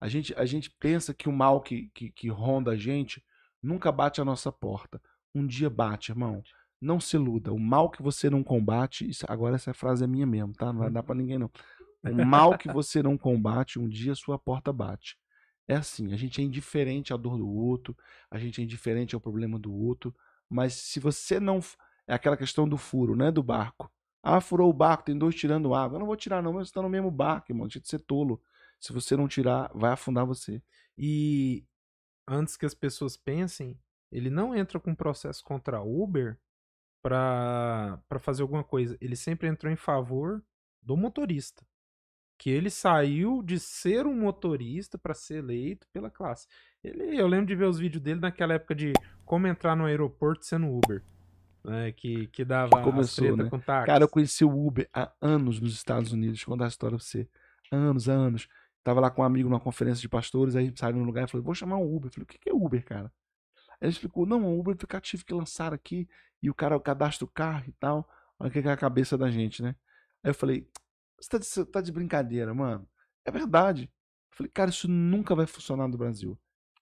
A 0.00 0.08
gente, 0.08 0.34
a 0.34 0.44
gente 0.44 0.70
pensa 0.80 1.14
que 1.14 1.28
o 1.28 1.32
mal 1.32 1.60
que, 1.60 1.90
que, 1.94 2.10
que 2.10 2.28
ronda 2.28 2.72
a 2.72 2.76
gente 2.76 3.22
nunca 3.62 3.92
bate 3.92 4.20
a 4.20 4.24
nossa 4.24 4.50
porta. 4.50 5.00
Um 5.34 5.46
dia 5.46 5.70
bate, 5.70 6.10
irmão. 6.10 6.42
Não 6.80 6.98
se 6.98 7.14
iluda. 7.16 7.52
O 7.52 7.58
mal 7.58 7.88
que 7.88 8.02
você 8.02 8.28
não 8.28 8.42
combate. 8.42 9.08
Isso, 9.08 9.24
agora 9.28 9.54
essa 9.54 9.72
frase 9.72 10.02
é 10.02 10.06
minha 10.06 10.26
mesmo, 10.26 10.52
tá? 10.54 10.72
Não 10.72 10.80
vai 10.80 10.90
dar 10.90 11.02
pra 11.02 11.14
ninguém, 11.14 11.38
não. 11.38 11.50
O 12.04 12.26
mal 12.26 12.58
que 12.58 12.66
você 12.66 13.00
não 13.00 13.16
combate, 13.16 13.78
um 13.78 13.88
dia 13.88 14.12
sua 14.16 14.36
porta 14.36 14.72
bate. 14.72 15.16
É 15.72 15.76
assim, 15.76 16.12
a 16.12 16.16
gente 16.16 16.40
é 16.40 16.44
indiferente 16.44 17.14
à 17.14 17.16
dor 17.16 17.38
do 17.38 17.48
outro, 17.48 17.96
a 18.30 18.38
gente 18.38 18.60
é 18.60 18.64
indiferente 18.64 19.14
ao 19.14 19.20
problema 19.20 19.58
do 19.58 19.72
outro, 19.72 20.14
mas 20.48 20.74
se 20.74 21.00
você 21.00 21.40
não. 21.40 21.60
É 22.06 22.14
aquela 22.14 22.36
questão 22.36 22.68
do 22.68 22.76
furo, 22.76 23.16
né? 23.16 23.30
Do 23.30 23.42
barco. 23.42 23.90
Ah, 24.22 24.40
furou 24.40 24.68
o 24.68 24.72
barco, 24.72 25.04
tem 25.04 25.16
dois 25.16 25.34
tirando 25.34 25.74
água. 25.74 25.96
Eu 25.96 26.00
não 26.00 26.06
vou 26.06 26.16
tirar, 26.16 26.42
não, 26.42 26.52
mas 26.52 26.68
você 26.68 26.74
tá 26.74 26.82
no 26.82 26.88
mesmo 26.88 27.10
barco, 27.10 27.50
irmão. 27.50 27.66
Deixa 27.66 27.80
de 27.80 27.88
ser 27.88 28.00
tolo. 28.00 28.42
Se 28.78 28.92
você 28.92 29.16
não 29.16 29.26
tirar, 29.28 29.70
vai 29.74 29.92
afundar 29.92 30.26
você. 30.26 30.62
E 30.98 31.64
antes 32.28 32.56
que 32.56 32.66
as 32.66 32.74
pessoas 32.74 33.16
pensem, 33.16 33.78
ele 34.10 34.28
não 34.28 34.54
entra 34.54 34.78
com 34.78 34.94
processo 34.94 35.42
contra 35.42 35.78
a 35.78 35.82
Uber 35.82 36.38
para 37.00 37.98
fazer 38.20 38.42
alguma 38.42 38.62
coisa. 38.64 38.98
Ele 39.00 39.16
sempre 39.16 39.48
entrou 39.48 39.72
em 39.72 39.76
favor 39.76 40.44
do 40.82 40.96
motorista. 40.96 41.64
Que 42.42 42.50
ele 42.50 42.70
saiu 42.70 43.40
de 43.40 43.56
ser 43.60 44.04
um 44.04 44.18
motorista 44.18 44.98
para 44.98 45.14
ser 45.14 45.36
eleito 45.36 45.86
pela 45.92 46.10
classe. 46.10 46.48
Ele, 46.82 47.16
eu 47.16 47.28
lembro 47.28 47.46
de 47.46 47.54
ver 47.54 47.66
os 47.66 47.78
vídeos 47.78 48.02
dele 48.02 48.18
naquela 48.18 48.54
época 48.54 48.74
de 48.74 48.92
como 49.24 49.46
entrar 49.46 49.76
no 49.76 49.84
aeroporto 49.84 50.44
sendo 50.44 50.66
Uber. 50.66 51.04
Né, 51.62 51.92
que, 51.92 52.26
que 52.26 52.44
dava 52.44 52.76
que 52.76 52.82
começou, 52.82 53.36
né? 53.36 53.48
com 53.48 53.60
táxi. 53.60 53.86
Cara, 53.86 54.02
eu 54.02 54.08
conheci 54.08 54.44
o 54.44 54.66
Uber 54.66 54.88
há 54.92 55.12
anos 55.20 55.60
nos 55.60 55.72
Estados 55.72 56.10
Unidos. 56.10 56.32
Deixa 56.32 56.50
eu 56.50 56.52
contar 56.52 56.64
a 56.64 56.68
história 56.68 56.98
pra 56.98 57.06
você. 57.06 57.28
Anos, 57.70 58.08
anos. 58.08 58.48
Tava 58.82 58.98
lá 58.98 59.08
com 59.08 59.22
um 59.22 59.24
amigo 59.24 59.48
numa 59.48 59.60
conferência 59.60 60.00
de 60.00 60.08
pastores, 60.08 60.56
aí 60.56 60.72
saiu 60.74 60.96
no 60.96 61.04
lugar 61.04 61.28
e 61.28 61.30
falou: 61.30 61.44
vou 61.44 61.54
chamar 61.54 61.76
um 61.76 61.94
Uber. 61.94 62.08
Eu 62.08 62.12
falei, 62.12 62.24
o 62.24 62.26
que 62.26 62.50
é 62.50 62.52
Uber, 62.52 62.84
cara? 62.84 63.12
Aí 63.80 63.86
ele 63.86 63.92
explicou, 63.92 64.26
não, 64.26 64.42
um 64.42 64.58
Uber 64.58 64.72
é 64.72 64.74
aplicativo 64.74 65.24
que 65.24 65.32
lançaram 65.32 65.76
aqui, 65.76 66.08
e 66.42 66.50
o 66.50 66.54
cara 66.54 66.80
cadastra 66.80 67.24
o 67.24 67.28
carro 67.28 67.66
e 67.68 67.72
tal. 67.78 68.04
Olha 68.36 68.50
que 68.50 68.58
é 68.58 68.72
a 68.72 68.76
cabeça 68.76 69.16
da 69.16 69.30
gente, 69.30 69.62
né? 69.62 69.76
Aí 70.24 70.30
eu 70.30 70.34
falei, 70.34 70.68
você 71.22 71.28
tá 71.30 71.38
de, 71.38 71.70
tá 71.70 71.80
de 71.80 71.92
brincadeira, 71.92 72.52
mano? 72.52 72.88
É 73.24 73.30
verdade. 73.30 73.84
Eu 73.84 74.36
falei, 74.36 74.50
cara, 74.52 74.70
isso 74.70 74.88
nunca 74.88 75.34
vai 75.34 75.46
funcionar 75.46 75.86
no 75.86 75.96
Brasil. 75.96 76.38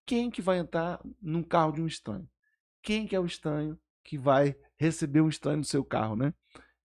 Quem 0.06 0.30
que 0.30 0.40
vai 0.40 0.58
entrar 0.58 1.00
num 1.20 1.42
carro 1.42 1.72
de 1.72 1.82
um 1.82 1.86
estranho? 1.86 2.28
Quem 2.82 3.06
que 3.06 3.14
é 3.14 3.20
o 3.20 3.26
estranho 3.26 3.78
que 4.02 4.16
vai 4.16 4.56
receber 4.78 5.20
um 5.20 5.28
estranho 5.28 5.58
no 5.58 5.64
seu 5.64 5.84
carro, 5.84 6.16
né? 6.16 6.32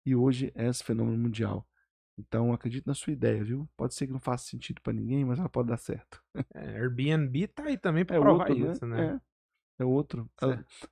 E 0.06 0.16
hoje 0.16 0.52
é 0.54 0.68
esse 0.68 0.84
fenômeno 0.84 1.18
mundial. 1.18 1.68
Então, 2.18 2.54
acredito 2.54 2.88
na 2.88 2.94
sua 2.94 3.14
ideia, 3.14 3.44
viu? 3.44 3.70
Pode 3.76 3.94
ser 3.94 4.08
que 4.08 4.14
não 4.14 4.20
faça 4.20 4.46
sentido 4.46 4.82
para 4.82 4.94
ninguém, 4.94 5.26
mas 5.26 5.40
ela 5.40 5.50
pode 5.50 5.70
dar 5.70 5.78
certo. 5.78 6.22
É, 6.54 6.78
Airbnb 6.78 7.48
tá 7.48 7.64
aí 7.64 7.78
também 7.78 8.06
para 8.06 8.18
é 8.18 8.20
provar 8.20 8.50
outro, 8.50 8.66
né? 8.66 8.72
isso, 8.72 8.86
né? 8.86 8.98
né? 8.98 9.22
É, 9.80 9.84
é 9.84 9.86
outro. 9.86 10.30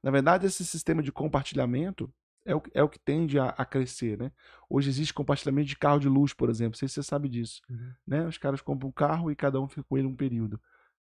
Na 0.01 0.11
verdade, 0.11 0.45
esse 0.45 0.65
sistema 0.65 1.01
de 1.01 1.11
compartilhamento 1.11 2.13
é 2.45 2.55
o, 2.55 2.61
é 2.73 2.83
o 2.83 2.89
que 2.89 2.99
tende 2.99 3.39
a, 3.39 3.49
a, 3.49 3.65
crescer, 3.65 4.17
né? 4.17 4.31
Hoje 4.69 4.89
existe 4.89 5.13
compartilhamento 5.13 5.67
de 5.67 5.77
carro 5.77 5.99
de 5.99 6.09
luxo, 6.09 6.35
por 6.35 6.49
exemplo. 6.49 6.71
Não 6.71 6.79
sei 6.79 6.87
se 6.87 6.95
você 6.95 7.03
sabe 7.03 7.29
disso. 7.29 7.61
Uhum. 7.69 7.93
Né? 8.05 8.27
Os 8.27 8.37
caras 8.37 8.61
compram 8.61 8.89
um 8.89 8.91
carro 8.91 9.31
e 9.31 9.35
cada 9.35 9.59
um 9.61 9.67
fica 9.67 9.83
com 9.83 9.97
ele 9.97 10.07
um 10.07 10.15
período. 10.15 10.59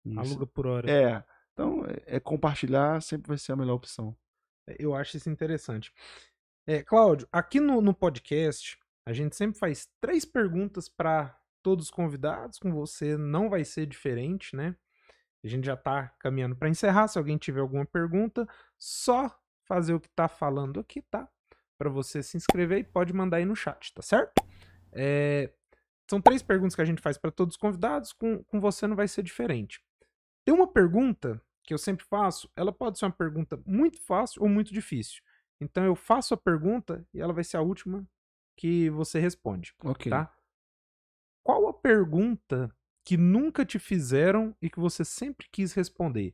Isso. 0.03 0.19
Aluga 0.19 0.47
por 0.47 0.65
hora. 0.65 0.89
É. 0.89 1.23
Então, 1.53 1.85
é, 1.85 2.17
é, 2.17 2.19
compartilhar 2.19 3.01
sempre 3.01 3.27
vai 3.27 3.37
ser 3.37 3.51
a 3.51 3.55
melhor 3.55 3.75
opção. 3.75 4.15
Eu 4.79 4.95
acho 4.95 5.17
isso 5.17 5.29
interessante. 5.29 5.93
É, 6.65 6.83
Cláudio, 6.83 7.27
aqui 7.31 7.59
no, 7.59 7.81
no 7.81 7.93
podcast, 7.93 8.77
a 9.05 9.13
gente 9.13 9.35
sempre 9.35 9.57
faz 9.57 9.87
três 10.01 10.25
perguntas 10.25 10.89
para 10.89 11.39
todos 11.61 11.85
os 11.85 11.91
convidados, 11.91 12.59
com 12.59 12.71
você 12.71 13.17
não 13.17 13.49
vai 13.49 13.63
ser 13.63 13.85
diferente, 13.85 14.55
né? 14.55 14.75
A 15.43 15.47
gente 15.47 15.65
já 15.65 15.75
está 15.75 16.09
caminhando 16.19 16.55
para 16.55 16.69
encerrar. 16.69 17.07
Se 17.07 17.17
alguém 17.17 17.37
tiver 17.37 17.61
alguma 17.61 17.85
pergunta, 17.85 18.47
só 18.77 19.33
fazer 19.67 19.93
o 19.93 19.99
que 19.99 20.07
está 20.07 20.27
falando 20.27 20.79
aqui, 20.79 21.01
tá? 21.01 21.27
Para 21.77 21.89
você 21.89 22.23
se 22.23 22.37
inscrever 22.37 22.79
e 22.79 22.83
pode 22.83 23.13
mandar 23.13 23.37
aí 23.37 23.45
no 23.45 23.55
chat, 23.55 23.93
tá 23.93 24.01
certo? 24.01 24.33
É... 24.91 25.51
São 26.09 26.21
três 26.21 26.41
perguntas 26.41 26.73
que 26.73 26.81
a 26.81 26.85
gente 26.85 27.01
faz 27.01 27.17
para 27.17 27.31
todos 27.31 27.55
os 27.55 27.59
convidados, 27.59 28.13
com, 28.13 28.43
com 28.45 28.59
você 28.61 28.87
não 28.87 28.95
vai 28.95 29.07
ser 29.07 29.21
diferente. 29.23 29.83
Tem 30.45 30.55
uma 30.55 30.67
pergunta 30.67 31.41
que 31.63 31.73
eu 31.73 31.77
sempre 31.77 32.05
faço, 32.05 32.49
ela 32.55 32.71
pode 32.71 32.97
ser 32.97 33.05
uma 33.05 33.11
pergunta 33.11 33.61
muito 33.65 33.99
fácil 33.99 34.41
ou 34.41 34.47
muito 34.47 34.73
difícil. 34.73 35.21
Então 35.59 35.83
eu 35.83 35.95
faço 35.95 36.33
a 36.33 36.37
pergunta 36.37 37.05
e 37.13 37.19
ela 37.19 37.33
vai 37.33 37.43
ser 37.43 37.57
a 37.57 37.61
última 37.61 38.07
que 38.55 38.89
você 38.89 39.19
responde. 39.19 39.73
Ok. 39.83 40.09
Tá? 40.09 40.33
Qual 41.43 41.67
a 41.67 41.73
pergunta 41.73 42.73
que 43.03 43.17
nunca 43.17 43.65
te 43.65 43.79
fizeram 43.79 44.55
e 44.61 44.69
que 44.69 44.79
você 44.79 45.03
sempre 45.03 45.47
quis 45.51 45.73
responder? 45.73 46.33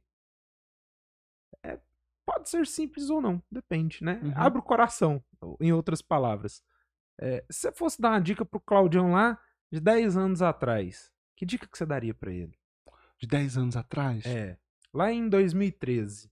Pode 2.43 2.49
ser 2.49 2.67
simples 2.67 3.09
ou 3.09 3.21
não, 3.21 3.41
depende, 3.49 4.03
né? 4.03 4.19
Uhum. 4.21 4.33
Abre 4.35 4.59
o 4.59 4.63
coração, 4.63 5.23
em 5.61 5.71
outras 5.71 6.01
palavras. 6.01 6.61
É, 7.17 7.45
se 7.49 7.61
você 7.61 7.71
fosse 7.71 8.01
dar 8.01 8.09
uma 8.09 8.19
dica 8.19 8.43
pro 8.43 8.59
Claudião 8.59 9.13
lá 9.13 9.39
de 9.71 9.79
10 9.79 10.17
anos 10.17 10.41
atrás, 10.41 11.09
que 11.37 11.45
dica 11.45 11.65
que 11.65 11.77
você 11.77 11.85
daria 11.85 12.13
para 12.13 12.33
ele? 12.33 12.59
De 13.17 13.25
10 13.27 13.57
anos 13.57 13.77
atrás? 13.77 14.25
É. 14.25 14.57
Lá 14.93 15.09
em 15.09 15.29
2013. 15.29 16.29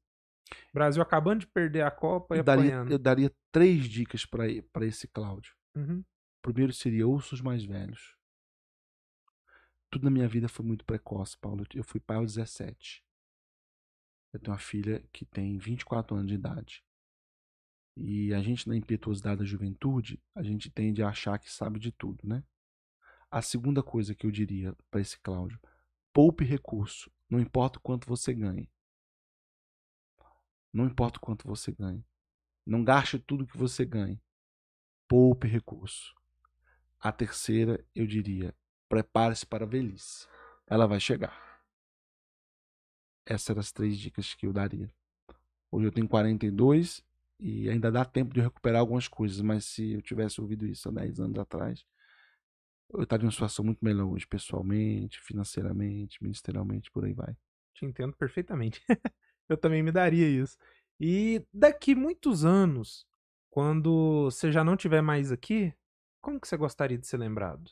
Brasil 0.74 1.02
acabando 1.02 1.40
de 1.40 1.48
perder 1.48 1.84
a 1.84 1.92
Copa 1.92 2.36
eu 2.36 2.42
e 2.42 2.44
daria, 2.44 2.66
apanhando. 2.66 2.92
Eu 2.92 3.00
daria 3.00 3.34
três 3.50 3.86
dicas 3.86 4.26
para 4.26 4.86
esse 4.86 5.08
Cláudio. 5.08 5.56
Uhum. 5.78 6.04
Primeiro 6.42 6.74
seria 6.74 7.08
ouça 7.08 7.36
os 7.36 7.42
mais 7.42 7.64
velhos. 7.64 8.18
Tudo 9.90 10.04
na 10.04 10.12
minha 10.12 10.28
vida 10.28 10.50
foi 10.50 10.66
muito 10.66 10.84
precoce, 10.84 11.38
Paulo. 11.38 11.66
Eu 11.74 11.86
fui 11.86 12.02
pai 12.02 12.18
aos 12.18 12.36
17. 12.36 13.02
Eu 14.34 14.40
tenho 14.40 14.54
uma 14.54 14.60
filha 14.60 15.04
que 15.12 15.26
tem 15.26 15.58
24 15.58 16.16
anos 16.16 16.28
de 16.28 16.36
idade. 16.36 16.84
E 17.98 18.34
a 18.34 18.42
gente, 18.42 18.68
na 18.68 18.76
impetuosidade 18.76 19.40
da 19.40 19.46
juventude, 19.46 20.22
a 20.34 20.42
gente 20.42 20.70
tende 20.70 21.04
a 21.04 21.10
achar 21.10 21.38
que 21.38 21.52
sabe 21.52 21.80
de 21.80 21.92
tudo, 21.92 22.26
né? 22.26 22.44
A 23.30 23.42
segunda 23.42 23.84
coisa 23.84 24.16
que 24.16 24.26
eu 24.26 24.32
diria 24.32 24.76
para 24.90 25.02
esse 25.02 25.20
Cláudio: 25.20 25.60
poupe 26.14 26.46
recurso, 26.46 27.12
não 27.30 27.40
importa 27.40 27.80
o 27.80 27.82
quanto 27.82 28.08
você 28.08 28.34
ganhe. 28.34 28.70
Não 30.72 30.86
importa 30.86 31.18
o 31.18 31.22
quanto 31.22 31.46
você 31.46 31.72
ganhe. 31.72 32.06
Não 32.66 32.84
gaste 32.84 33.20
tudo 33.20 33.46
que 33.46 33.58
você 33.58 33.84
ganhe 33.84 34.22
poupe 35.12 35.46
recurso. 35.46 36.16
A 36.98 37.12
terceira, 37.12 37.86
eu 37.94 38.08
diria, 38.08 38.56
prepare-se 38.88 39.46
para 39.46 39.66
a 39.66 39.68
velhice. 39.68 40.26
Ela 40.66 40.88
vai 40.88 41.02
chegar. 41.02 41.51
Essas 43.32 43.50
eram 43.50 43.60
as 43.62 43.72
três 43.72 43.98
dicas 43.98 44.34
que 44.34 44.46
eu 44.46 44.52
daria. 44.52 44.94
Hoje 45.72 45.88
eu 45.88 45.92
tenho 45.92 46.06
42 46.06 47.02
e 47.40 47.70
ainda 47.70 47.90
dá 47.90 48.04
tempo 48.04 48.34
de 48.34 48.42
recuperar 48.42 48.82
algumas 48.82 49.08
coisas, 49.08 49.40
mas 49.40 49.64
se 49.64 49.94
eu 49.94 50.02
tivesse 50.02 50.42
ouvido 50.42 50.68
isso 50.68 50.90
há 50.90 50.92
10 50.92 51.18
anos 51.22 51.40
atrás, 51.40 51.86
eu 52.94 53.04
estaria 53.04 53.24
em 53.24 53.28
uma 53.28 53.32
situação 53.32 53.64
muito 53.64 53.80
melhor 53.84 54.06
hoje, 54.12 54.28
pessoalmente, 54.28 55.18
financeiramente, 55.22 56.22
ministerialmente, 56.22 56.92
por 56.92 57.06
aí 57.06 57.14
vai. 57.14 57.34
Te 57.74 57.86
entendo 57.86 58.14
perfeitamente. 58.18 58.82
eu 59.48 59.56
também 59.56 59.82
me 59.82 59.94
daria 59.94 60.28
isso. 60.28 60.58
E 61.00 61.42
daqui 61.54 61.96
muitos 61.96 62.44
anos, 62.44 63.08
quando 63.50 64.26
você 64.26 64.52
já 64.52 64.62
não 64.62 64.76
tiver 64.76 65.02
mais 65.02 65.32
aqui, 65.32 65.74
como 66.20 66.38
que 66.38 66.50
você 66.50 66.58
gostaria 66.58 66.98
de 66.98 67.08
ser 67.08 67.18
lembrado? 67.18 67.72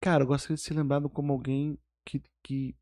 Cara, 0.00 0.22
eu 0.22 0.28
gostaria 0.28 0.54
de 0.54 0.62
ser 0.62 0.74
lembrado 0.74 1.10
como 1.10 1.32
alguém 1.32 1.76
que, 2.04 2.22
que 2.40 2.76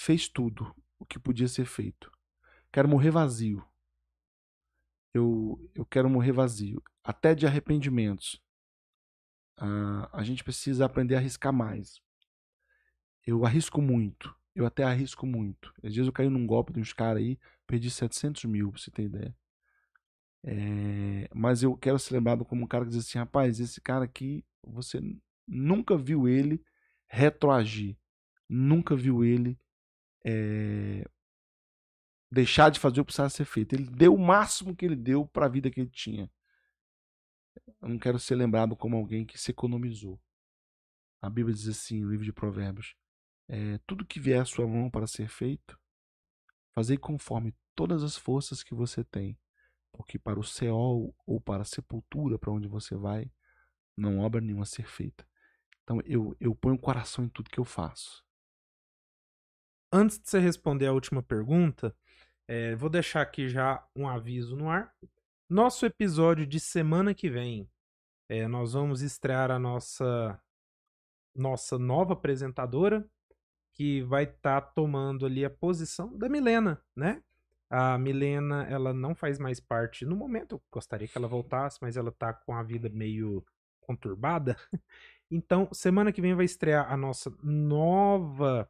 fez 0.00 0.28
tudo 0.28 0.74
o 0.98 1.04
que 1.04 1.18
podia 1.18 1.46
ser 1.46 1.66
feito. 1.66 2.10
Quero 2.72 2.88
morrer 2.88 3.10
vazio. 3.10 3.62
Eu, 5.12 5.60
eu 5.74 5.84
quero 5.84 6.08
morrer 6.08 6.32
vazio. 6.32 6.82
Até 7.04 7.34
de 7.34 7.46
arrependimentos. 7.46 8.40
Ah, 9.58 10.08
a 10.10 10.22
gente 10.22 10.42
precisa 10.42 10.86
aprender 10.86 11.16
a 11.16 11.18
arriscar 11.18 11.52
mais. 11.52 12.00
Eu 13.26 13.44
arrisco 13.44 13.82
muito. 13.82 14.34
Eu 14.54 14.64
até 14.64 14.84
arrisco 14.84 15.26
muito. 15.26 15.70
Às 15.82 15.94
vezes 15.94 16.06
eu 16.06 16.12
caí 16.12 16.30
num 16.30 16.46
golpe 16.46 16.72
de 16.72 16.80
uns 16.80 16.94
caras 16.94 17.22
aí, 17.22 17.38
perdi 17.66 17.90
700 17.90 18.46
mil, 18.46 18.72
pra 18.72 18.80
você 18.80 18.90
ter 18.90 19.02
ideia. 19.02 19.36
É, 20.42 21.28
mas 21.34 21.62
eu 21.62 21.76
quero 21.76 21.98
ser 21.98 22.14
lembrado 22.14 22.42
como 22.46 22.64
um 22.64 22.66
cara 22.66 22.84
que 22.84 22.90
diz 22.90 23.06
assim: 23.06 23.18
rapaz, 23.18 23.60
esse 23.60 23.82
cara 23.82 24.06
aqui, 24.06 24.42
você 24.62 24.98
nunca 25.46 25.94
viu 25.94 26.26
ele 26.26 26.64
retroagir. 27.06 27.98
Nunca 28.48 28.96
viu 28.96 29.22
ele 29.22 29.58
é, 30.24 31.04
deixar 32.30 32.70
de 32.70 32.78
fazer 32.78 33.00
o 33.00 33.04
que 33.04 33.08
precisava 33.08 33.30
ser 33.30 33.44
feito. 33.44 33.74
Ele 33.74 33.84
deu 33.84 34.14
o 34.14 34.18
máximo 34.18 34.74
que 34.74 34.84
ele 34.84 34.96
deu 34.96 35.26
para 35.26 35.46
a 35.46 35.48
vida 35.48 35.70
que 35.70 35.80
ele 35.80 35.90
tinha. 35.90 36.30
Eu 37.80 37.88
não 37.88 37.98
quero 37.98 38.18
ser 38.18 38.34
lembrado 38.34 38.76
como 38.76 38.96
alguém 38.96 39.24
que 39.24 39.38
se 39.38 39.50
economizou. 39.50 40.20
A 41.20 41.28
Bíblia 41.28 41.54
diz 41.54 41.68
assim, 41.68 42.00
no 42.00 42.10
livro 42.10 42.24
de 42.24 42.32
Provérbios: 42.32 42.94
é, 43.48 43.78
tudo 43.86 44.06
que 44.06 44.20
vier 44.20 44.40
à 44.40 44.44
sua 44.44 44.66
mão 44.66 44.90
para 44.90 45.06
ser 45.06 45.28
feito, 45.28 45.78
fazei 46.72 46.96
conforme 46.96 47.54
todas 47.74 48.02
as 48.02 48.16
forças 48.16 48.62
que 48.62 48.74
você 48.74 49.02
tem, 49.02 49.38
porque 49.92 50.18
para 50.18 50.38
o 50.38 50.44
céu 50.44 51.14
ou 51.26 51.40
para 51.40 51.62
a 51.62 51.66
sepultura, 51.66 52.38
para 52.38 52.52
onde 52.52 52.68
você 52.68 52.94
vai, 52.94 53.30
não 53.96 54.20
obra 54.20 54.40
nenhuma 54.40 54.62
a 54.62 54.66
ser 54.66 54.86
feita. 54.86 55.26
Então 55.82 56.00
eu, 56.04 56.36
eu 56.38 56.54
ponho 56.54 56.76
o 56.76 56.80
coração 56.80 57.24
em 57.24 57.28
tudo 57.28 57.50
que 57.50 57.58
eu 57.58 57.64
faço. 57.64 58.24
Antes 59.92 60.20
de 60.20 60.30
você 60.30 60.38
responder 60.38 60.86
a 60.86 60.92
última 60.92 61.20
pergunta, 61.20 61.92
é, 62.46 62.76
vou 62.76 62.88
deixar 62.88 63.22
aqui 63.22 63.48
já 63.48 63.84
um 63.94 64.06
aviso 64.06 64.54
no 64.54 64.70
ar. 64.70 64.94
Nosso 65.48 65.84
episódio 65.84 66.46
de 66.46 66.60
semana 66.60 67.12
que 67.12 67.28
vem, 67.28 67.68
é, 68.28 68.46
nós 68.46 68.74
vamos 68.74 69.02
estrear 69.02 69.50
a 69.50 69.58
nossa 69.58 70.40
nossa 71.34 71.76
nova 71.78 72.12
apresentadora, 72.12 73.04
que 73.72 74.02
vai 74.02 74.24
estar 74.24 74.60
tá 74.60 74.66
tomando 74.74 75.26
ali 75.26 75.44
a 75.44 75.50
posição 75.50 76.16
da 76.16 76.28
Milena, 76.28 76.80
né? 76.94 77.22
A 77.68 77.98
Milena, 77.98 78.64
ela 78.68 78.92
não 78.92 79.14
faz 79.14 79.38
mais 79.38 79.58
parte 79.58 80.04
no 80.04 80.14
momento, 80.14 80.56
eu 80.56 80.62
gostaria 80.70 81.08
que 81.08 81.16
ela 81.16 81.28
voltasse, 81.28 81.78
mas 81.80 81.96
ela 81.96 82.12
tá 82.12 82.32
com 82.32 82.54
a 82.54 82.62
vida 82.62 82.88
meio 82.88 83.44
conturbada. 83.80 84.56
Então, 85.32 85.68
semana 85.72 86.10
que 86.10 86.20
vem 86.20 86.34
vai 86.34 86.44
estrear 86.44 86.92
a 86.92 86.96
nossa 86.96 87.32
nova 87.40 88.68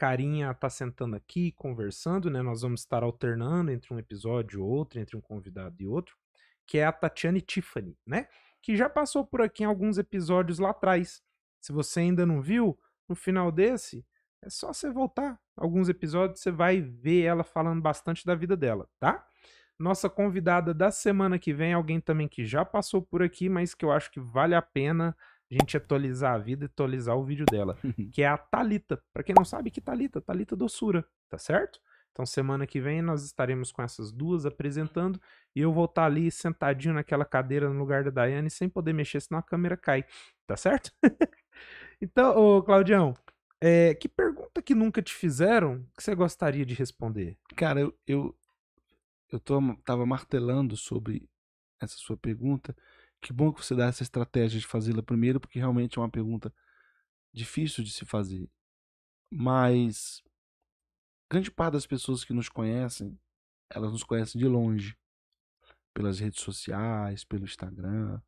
carinha 0.00 0.54
tá 0.54 0.70
sentando 0.70 1.14
aqui, 1.14 1.52
conversando, 1.52 2.30
né? 2.30 2.40
Nós 2.40 2.62
vamos 2.62 2.80
estar 2.80 3.02
alternando 3.02 3.70
entre 3.70 3.92
um 3.92 3.98
episódio 3.98 4.60
e 4.60 4.62
outro, 4.62 4.98
entre 4.98 5.14
um 5.14 5.20
convidado 5.20 5.76
e 5.78 5.86
outro, 5.86 6.16
que 6.66 6.78
é 6.78 6.86
a 6.86 6.92
Tatiane 6.92 7.42
Tiffany, 7.42 7.98
né? 8.06 8.26
Que 8.62 8.74
já 8.74 8.88
passou 8.88 9.26
por 9.26 9.42
aqui 9.42 9.62
em 9.62 9.66
alguns 9.66 9.98
episódios 9.98 10.58
lá 10.58 10.70
atrás. 10.70 11.22
Se 11.60 11.70
você 11.70 12.00
ainda 12.00 12.24
não 12.24 12.40
viu, 12.40 12.78
no 13.06 13.14
final 13.14 13.52
desse, 13.52 14.02
é 14.42 14.48
só 14.48 14.72
você 14.72 14.90
voltar 14.90 15.38
alguns 15.54 15.90
episódios, 15.90 16.40
você 16.40 16.50
vai 16.50 16.80
ver 16.80 17.24
ela 17.24 17.44
falando 17.44 17.82
bastante 17.82 18.24
da 18.24 18.34
vida 18.34 18.56
dela, 18.56 18.88
tá? 18.98 19.26
Nossa 19.78 20.08
convidada 20.08 20.72
da 20.72 20.90
semana 20.90 21.38
que 21.38 21.52
vem, 21.52 21.74
alguém 21.74 22.00
também 22.00 22.26
que 22.26 22.46
já 22.46 22.64
passou 22.64 23.02
por 23.02 23.22
aqui, 23.22 23.50
mas 23.50 23.74
que 23.74 23.84
eu 23.84 23.92
acho 23.92 24.10
que 24.10 24.20
vale 24.20 24.54
a 24.54 24.62
pena 24.62 25.14
a 25.50 25.54
gente 25.54 25.76
atualizar 25.76 26.34
a 26.34 26.38
vida 26.38 26.64
e 26.64 26.66
atualizar 26.66 27.16
o 27.16 27.24
vídeo 27.24 27.46
dela, 27.46 27.76
que 28.12 28.22
é 28.22 28.28
a 28.28 28.38
Talita. 28.38 29.02
Para 29.12 29.22
quem 29.22 29.34
não 29.34 29.44
sabe, 29.44 29.70
que 29.70 29.80
Talita, 29.80 30.20
Talita 30.20 30.54
doçura, 30.54 31.04
tá 31.28 31.38
certo? 31.38 31.80
Então 32.12 32.26
semana 32.26 32.66
que 32.66 32.80
vem 32.80 33.00
nós 33.02 33.24
estaremos 33.24 33.70
com 33.70 33.82
essas 33.82 34.12
duas 34.12 34.44
apresentando 34.44 35.20
e 35.54 35.60
eu 35.60 35.72
vou 35.72 35.84
estar 35.84 36.04
ali 36.04 36.30
sentadinho 36.30 36.94
naquela 36.94 37.24
cadeira 37.24 37.68
no 37.70 37.78
lugar 37.78 38.04
da 38.04 38.10
Daiane 38.10 38.50
sem 38.50 38.68
poder 38.68 38.92
mexer, 38.92 39.20
senão 39.20 39.38
a 39.38 39.42
câmera 39.42 39.76
cai, 39.76 40.04
tá 40.46 40.56
certo? 40.56 40.92
então, 42.00 42.36
ô 42.36 42.62
Claudião, 42.62 43.14
é, 43.60 43.94
que 43.94 44.08
pergunta 44.08 44.62
que 44.62 44.74
nunca 44.74 45.02
te 45.02 45.14
fizeram 45.14 45.86
que 45.96 46.02
você 46.02 46.14
gostaria 46.14 46.64
de 46.64 46.74
responder? 46.74 47.38
Cara, 47.56 47.80
eu, 47.80 47.94
eu, 48.06 48.36
eu 49.30 49.38
tô, 49.38 49.60
tava 49.84 50.04
martelando 50.04 50.76
sobre 50.76 51.28
essa 51.80 51.96
sua 51.96 52.16
pergunta. 52.16 52.76
Que 53.20 53.32
bom 53.32 53.52
que 53.52 53.64
você 53.64 53.74
dá 53.74 53.86
essa 53.86 54.02
estratégia 54.02 54.58
de 54.58 54.66
fazê-la 54.66 55.02
primeiro, 55.02 55.38
porque 55.38 55.58
realmente 55.58 55.98
é 55.98 56.02
uma 56.02 56.10
pergunta 56.10 56.52
difícil 57.32 57.84
de 57.84 57.92
se 57.92 58.04
fazer. 58.04 58.50
Mas 59.30 60.22
grande 61.30 61.50
parte 61.50 61.74
das 61.74 61.86
pessoas 61.86 62.24
que 62.24 62.32
nos 62.32 62.48
conhecem, 62.48 63.18
elas 63.68 63.92
nos 63.92 64.02
conhecem 64.02 64.38
de 64.38 64.48
longe, 64.48 64.98
pelas 65.94 66.18
redes 66.18 66.40
sociais, 66.40 67.24
pelo 67.24 67.44
Instagram. 67.44 68.20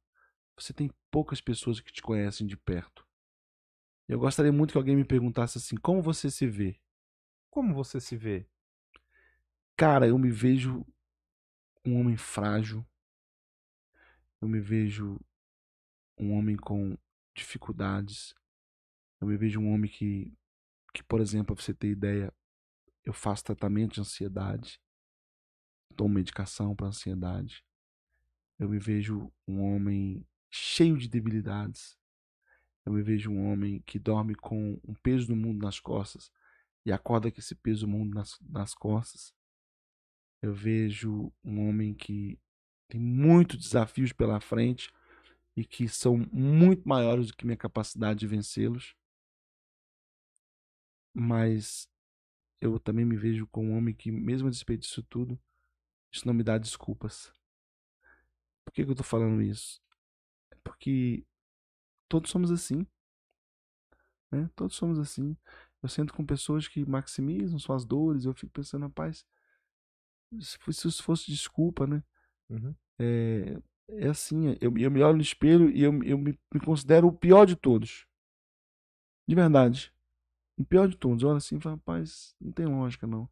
Você 0.56 0.72
tem 0.72 0.90
poucas 1.10 1.40
pessoas 1.40 1.80
que 1.80 1.92
te 1.92 2.02
conhecem 2.02 2.46
de 2.46 2.56
perto. 2.56 3.06
Eu 4.08 4.18
gostaria 4.18 4.52
muito 4.52 4.72
que 4.72 4.78
alguém 4.78 4.96
me 4.96 5.04
perguntasse 5.04 5.58
assim: 5.58 5.76
como 5.76 6.02
você 6.02 6.30
se 6.30 6.46
vê? 6.46 6.78
Como 7.50 7.74
você 7.74 8.00
se 8.00 8.16
vê? 8.16 8.46
Cara, 9.76 10.06
eu 10.06 10.18
me 10.18 10.30
vejo 10.30 10.84
um 11.84 11.98
homem 11.98 12.16
frágil. 12.16 12.86
Eu 14.42 14.48
me 14.48 14.58
vejo 14.58 15.20
um 16.18 16.32
homem 16.32 16.56
com 16.56 16.98
dificuldades. 17.32 18.34
Eu 19.20 19.28
me 19.28 19.36
vejo 19.36 19.60
um 19.60 19.72
homem 19.72 19.88
que, 19.88 20.36
que 20.92 21.00
por 21.04 21.20
exemplo, 21.20 21.54
pra 21.54 21.64
você 21.64 21.72
ter 21.72 21.90
ideia, 21.90 22.34
eu 23.04 23.12
faço 23.12 23.44
tratamento 23.44 23.94
de 23.94 24.00
ansiedade. 24.00 24.80
Tomo 25.96 26.14
medicação 26.14 26.74
para 26.74 26.88
ansiedade. 26.88 27.64
Eu 28.58 28.68
me 28.68 28.80
vejo 28.80 29.32
um 29.46 29.62
homem 29.62 30.26
cheio 30.50 30.98
de 30.98 31.08
debilidades. 31.08 31.96
Eu 32.84 32.92
me 32.92 33.02
vejo 33.02 33.30
um 33.30 33.48
homem 33.48 33.80
que 33.82 33.96
dorme 33.96 34.34
com 34.34 34.80
um 34.82 34.94
peso 34.94 35.28
do 35.28 35.36
mundo 35.36 35.62
nas 35.62 35.78
costas 35.78 36.32
e 36.84 36.90
acorda 36.90 37.30
com 37.30 37.38
esse 37.38 37.54
peso 37.54 37.86
do 37.86 37.92
mundo 37.92 38.12
nas, 38.12 38.40
nas 38.40 38.74
costas. 38.74 39.32
Eu 40.40 40.52
vejo 40.52 41.32
um 41.44 41.68
homem 41.68 41.94
que 41.94 42.40
tem 42.92 43.00
muitos 43.00 43.58
desafios 43.58 44.12
pela 44.12 44.38
frente 44.38 44.92
e 45.56 45.64
que 45.64 45.88
são 45.88 46.18
muito 46.30 46.86
maiores 46.86 47.28
do 47.28 47.34
que 47.34 47.46
minha 47.46 47.56
capacidade 47.56 48.20
de 48.20 48.26
vencê-los. 48.26 48.94
Mas 51.14 51.88
eu 52.60 52.78
também 52.78 53.06
me 53.06 53.16
vejo 53.16 53.46
como 53.46 53.70
um 53.70 53.78
homem 53.78 53.94
que, 53.94 54.10
mesmo 54.12 54.48
a 54.48 54.50
despeito 54.50 54.82
disso 54.82 55.02
tudo, 55.04 55.40
isso 56.12 56.26
não 56.26 56.34
me 56.34 56.42
dá 56.42 56.58
desculpas. 56.58 57.32
Por 58.62 58.74
que, 58.74 58.82
que 58.84 58.90
eu 58.90 58.92
estou 58.92 59.06
falando 59.06 59.40
isso? 59.40 59.80
É 60.50 60.56
porque 60.56 61.24
todos 62.10 62.30
somos 62.30 62.50
assim. 62.50 62.86
Né? 64.30 64.50
Todos 64.54 64.76
somos 64.76 64.98
assim. 64.98 65.34
Eu 65.82 65.88
sinto 65.88 66.12
com 66.12 66.26
pessoas 66.26 66.68
que 66.68 66.84
maximizam 66.84 67.58
suas 67.58 67.86
dores, 67.86 68.26
eu 68.26 68.34
fico 68.34 68.52
pensando, 68.52 68.82
rapaz, 68.82 69.26
se 70.38 70.58
isso 70.68 71.02
fosse 71.02 71.30
desculpa, 71.30 71.86
né? 71.86 72.02
Uhum. 72.52 72.74
É, 72.98 73.58
é 73.88 74.08
assim, 74.08 74.56
eu, 74.60 74.76
eu 74.76 74.90
me 74.90 75.02
olho 75.02 75.16
no 75.16 75.22
espelho 75.22 75.70
e 75.70 75.82
eu, 75.82 76.02
eu 76.02 76.18
me, 76.18 76.38
me 76.52 76.60
considero 76.60 77.08
o 77.08 77.12
pior 77.12 77.46
de 77.46 77.56
todos. 77.56 78.06
De 79.26 79.34
verdade. 79.34 79.92
O 80.58 80.64
pior 80.64 80.88
de 80.88 80.96
todos. 80.96 81.22
Eu 81.22 81.30
olho 81.30 81.38
assim 81.38 81.56
e 81.56 81.60
falo, 81.60 81.76
rapaz, 81.76 82.34
não 82.40 82.52
tem 82.52 82.66
lógica 82.66 83.06
não. 83.06 83.28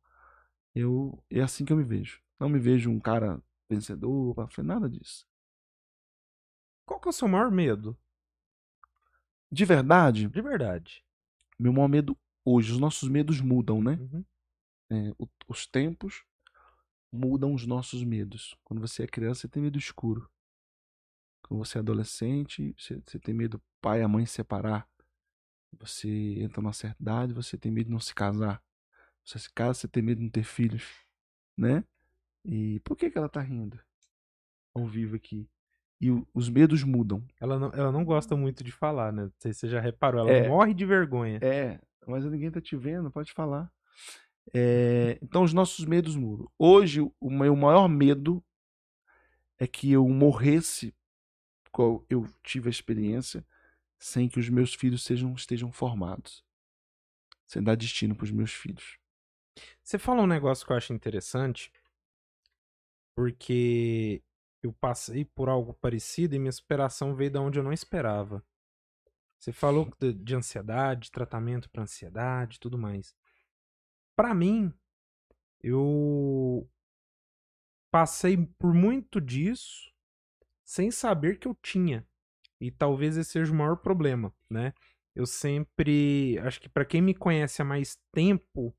Eu, 0.74 1.22
é 1.30 1.40
assim 1.40 1.64
que 1.64 1.72
eu 1.72 1.76
me 1.76 1.84
vejo. 1.84 2.20
Não 2.38 2.48
me 2.48 2.59
vejo 2.59 2.90
um 2.90 2.98
cara 2.98 3.42
vencedor, 3.68 4.34
nada 4.64 4.88
disso. 4.88 5.26
Qual 6.86 6.98
que 6.98 7.09
é 7.09 7.10
o 7.10 7.12
seu 7.12 7.28
maior 7.28 7.51
medo? 7.51 7.97
De 9.52 9.64
verdade? 9.64 10.28
De 10.28 10.40
verdade. 10.40 11.05
Meu 11.59 11.72
maior 11.72 11.88
medo 11.88 12.16
hoje, 12.44 12.72
os 12.72 12.78
nossos 12.78 13.09
medos 13.09 13.40
mudam, 13.40 13.82
né? 13.82 13.98
Uhum. 14.01 14.24
É, 14.92 15.14
os 15.47 15.66
tempos 15.66 16.24
mudam 17.12 17.55
os 17.55 17.66
nossos 17.66 18.03
medos. 18.05 18.57
Quando 18.65 18.81
você 18.81 19.05
é 19.05 19.07
criança, 19.07 19.43
você 19.43 19.49
tem 19.49 19.62
medo 19.62 19.78
escuro. 19.78 20.31
Quando 21.43 21.65
você 21.65 21.78
é 21.78 21.81
adolescente, 21.81 22.74
você, 22.78 23.03
você 23.05 23.19
tem 23.19 23.35
medo 23.35 23.61
pai 23.81 24.01
e 24.01 24.03
a 24.03 24.09
mãe 24.09 24.27
se 24.27 24.35
separar. 24.35 24.89
Você 25.78 26.09
entra 26.39 26.61
numa 26.61 26.73
certa 26.73 27.01
idade, 27.01 27.32
você 27.32 27.57
tem 27.57 27.70
medo 27.70 27.87
de 27.87 27.93
não 27.93 28.01
se 28.01 28.15
casar. 28.15 28.62
Você 29.24 29.39
se 29.39 29.53
casa, 29.53 29.74
você 29.74 29.89
tem 29.89 30.03
medo 30.03 30.19
de 30.19 30.24
não 30.24 30.31
ter 30.31 30.45
filhos, 30.45 30.85
né? 31.57 31.85
E 32.45 32.81
por 32.81 32.97
que, 32.97 33.11
que 33.11 33.19
ela 33.19 33.28
tá 33.28 33.41
rindo? 33.41 33.78
Ao 34.74 34.87
vivo 34.87 35.16
aqui 35.16 35.49
e 36.01 36.11
o, 36.11 36.27
os 36.32 36.49
medos 36.49 36.82
mudam. 36.82 37.23
Ela 37.39 37.59
não, 37.59 37.70
ela 37.74 37.93
não 37.93 38.05
gosta 38.05 38.35
muito 38.35 38.65
de 38.65 38.73
falar, 38.73 39.12
né? 39.12 39.31
Você 39.39 39.69
já 39.69 39.81
reparou, 39.81 40.20
ela 40.20 40.31
é, 40.31 40.49
morre 40.49 40.73
de 40.73 40.87
vergonha. 40.87 41.39
É, 41.43 41.78
mas 42.07 42.24
ninguém 42.24 42.51
tá 42.51 42.61
te 42.61 42.74
vendo, 42.74 43.11
pode 43.11 43.32
falar. 43.32 43.70
É, 44.52 45.18
então, 45.22 45.43
os 45.43 45.52
nossos 45.52 45.85
medos 45.85 46.16
mudam. 46.16 46.51
Hoje, 46.59 47.01
o 47.01 47.31
meu 47.31 47.55
maior 47.55 47.89
medo 47.89 48.43
é 49.59 49.66
que 49.66 49.93
eu 49.93 50.09
morresse, 50.09 50.94
qual 51.70 52.05
eu 52.09 52.27
tive 52.43 52.68
a 52.68 52.70
experiência, 52.70 53.47
sem 53.98 54.28
que 54.28 54.40
os 54.40 54.48
meus 54.48 54.74
filhos 54.74 55.05
sejam, 55.05 55.32
estejam 55.35 55.70
formados. 55.70 56.44
Sem 57.47 57.62
dar 57.62 57.77
destino 57.77 58.14
para 58.14 58.24
os 58.24 58.31
meus 58.31 58.52
filhos. 58.52 58.98
Você 59.82 59.98
falou 59.98 60.24
um 60.24 60.28
negócio 60.28 60.66
que 60.66 60.72
eu 60.72 60.77
acho 60.77 60.93
interessante, 60.93 61.72
porque 63.14 64.22
eu 64.62 64.72
passei 64.72 65.24
por 65.24 65.48
algo 65.48 65.74
parecido 65.74 66.35
e 66.35 66.39
minha 66.39 66.52
superação 66.52 67.14
veio 67.14 67.31
da 67.31 67.40
onde 67.40 67.59
eu 67.59 67.62
não 67.62 67.72
esperava. 67.72 68.44
Você 69.39 69.52
falou 69.52 69.90
de, 69.98 70.12
de 70.12 70.35
ansiedade, 70.35 71.10
tratamento 71.10 71.68
para 71.70 71.82
ansiedade, 71.82 72.60
tudo 72.60 72.78
mais. 72.78 73.14
Para 74.20 74.34
mim, 74.34 74.70
eu 75.62 76.68
passei 77.90 78.36
por 78.36 78.74
muito 78.74 79.18
disso 79.18 79.90
sem 80.62 80.90
saber 80.90 81.38
que 81.38 81.48
eu 81.48 81.55
tinha. 81.55 82.06
E 82.60 82.70
talvez 82.70 83.16
esse 83.16 83.30
seja 83.30 83.51
o 83.51 83.56
maior 83.56 83.76
problema, 83.76 84.30
né? 84.51 84.74
Eu 85.14 85.24
sempre, 85.24 86.38
acho 86.40 86.60
que 86.60 86.68
para 86.68 86.84
quem 86.84 87.01
me 87.01 87.14
conhece 87.14 87.62
há 87.62 87.64
mais 87.64 87.98
tempo, 88.12 88.76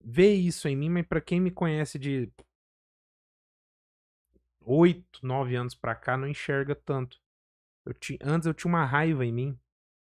vê 0.00 0.34
isso 0.34 0.66
em 0.66 0.74
mim, 0.74 0.88
mas 0.88 1.06
para 1.06 1.20
quem 1.20 1.38
me 1.38 1.52
conhece 1.52 1.96
de 1.96 2.28
oito, 4.62 5.24
nove 5.24 5.54
anos 5.54 5.76
pra 5.76 5.94
cá, 5.94 6.16
não 6.16 6.26
enxerga 6.26 6.74
tanto. 6.74 7.22
Eu 7.86 7.94
ti, 7.94 8.18
antes 8.20 8.48
eu 8.48 8.54
tinha 8.54 8.68
uma 8.68 8.84
raiva 8.84 9.24
em 9.24 9.32
mim 9.32 9.60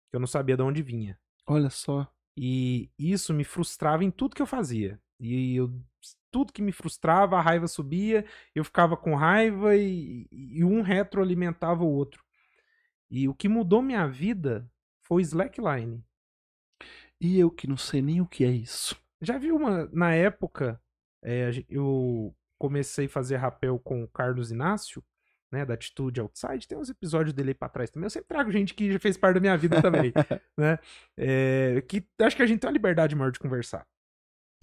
que 0.09 0.15
eu 0.15 0.19
não 0.21 0.27
sabia 0.27 0.55
de 0.55 0.63
onde 0.63 0.81
vinha. 0.81 1.19
Olha 1.45 1.69
só. 1.69 2.09
E 2.37 2.89
isso 2.97 3.33
me 3.33 3.43
frustrava 3.43 4.03
em 4.03 4.11
tudo 4.11 4.35
que 4.35 4.41
eu 4.41 4.47
fazia. 4.47 4.99
E 5.19 5.55
eu, 5.55 5.73
tudo 6.31 6.53
que 6.53 6.61
me 6.61 6.71
frustrava, 6.71 7.37
a 7.37 7.41
raiva 7.41 7.67
subia, 7.67 8.25
eu 8.55 8.63
ficava 8.63 8.97
com 8.97 9.15
raiva 9.15 9.75
e, 9.75 10.27
e 10.31 10.63
um 10.63 10.81
retroalimentava 10.81 11.83
o 11.83 11.91
outro. 11.91 12.23
E 13.09 13.27
o 13.27 13.35
que 13.35 13.49
mudou 13.49 13.81
minha 13.81 14.07
vida 14.07 14.69
foi 15.03 15.21
o 15.21 15.25
slackline. 15.25 16.03
E 17.19 17.37
eu 17.37 17.51
que 17.51 17.67
não 17.67 17.77
sei 17.77 18.01
nem 18.01 18.21
o 18.21 18.25
que 18.25 18.43
é 18.43 18.49
isso. 18.49 18.95
Já 19.21 19.37
vi 19.37 19.51
uma. 19.51 19.85
Na 19.91 20.15
época, 20.15 20.81
é, 21.23 21.51
eu 21.69 22.35
comecei 22.57 23.05
a 23.05 23.09
fazer 23.09 23.35
rapel 23.35 23.77
com 23.77 24.03
o 24.03 24.07
Carlos 24.07 24.51
Inácio, 24.51 25.03
né? 25.51 25.65
Da 25.65 25.73
Atitude 25.73 26.21
Outside. 26.21 26.67
Tem 26.67 26.77
uns 26.77 26.89
episódios 26.89 27.33
dele 27.33 27.49
aí 27.49 27.53
pra 27.55 27.69
trás 27.69 27.89
também. 27.89 28.05
Eu 28.05 28.09
sempre 28.11 28.27
trago 28.27 28.51
gente 28.51 28.73
que 28.73 28.91
já 28.91 28.99
fez 28.99 29.17
parte 29.17 29.35
da 29.35 29.41
minha 29.41 29.57
vida 29.57 29.81
também, 29.81 30.13
né? 30.57 30.79
É, 31.17 31.81
que 31.87 32.05
acho 32.21 32.35
que 32.35 32.41
a 32.41 32.45
gente 32.45 32.59
tem 32.59 32.67
uma 32.67 32.73
liberdade 32.73 33.15
maior 33.15 33.31
de 33.31 33.39
conversar. 33.39 33.85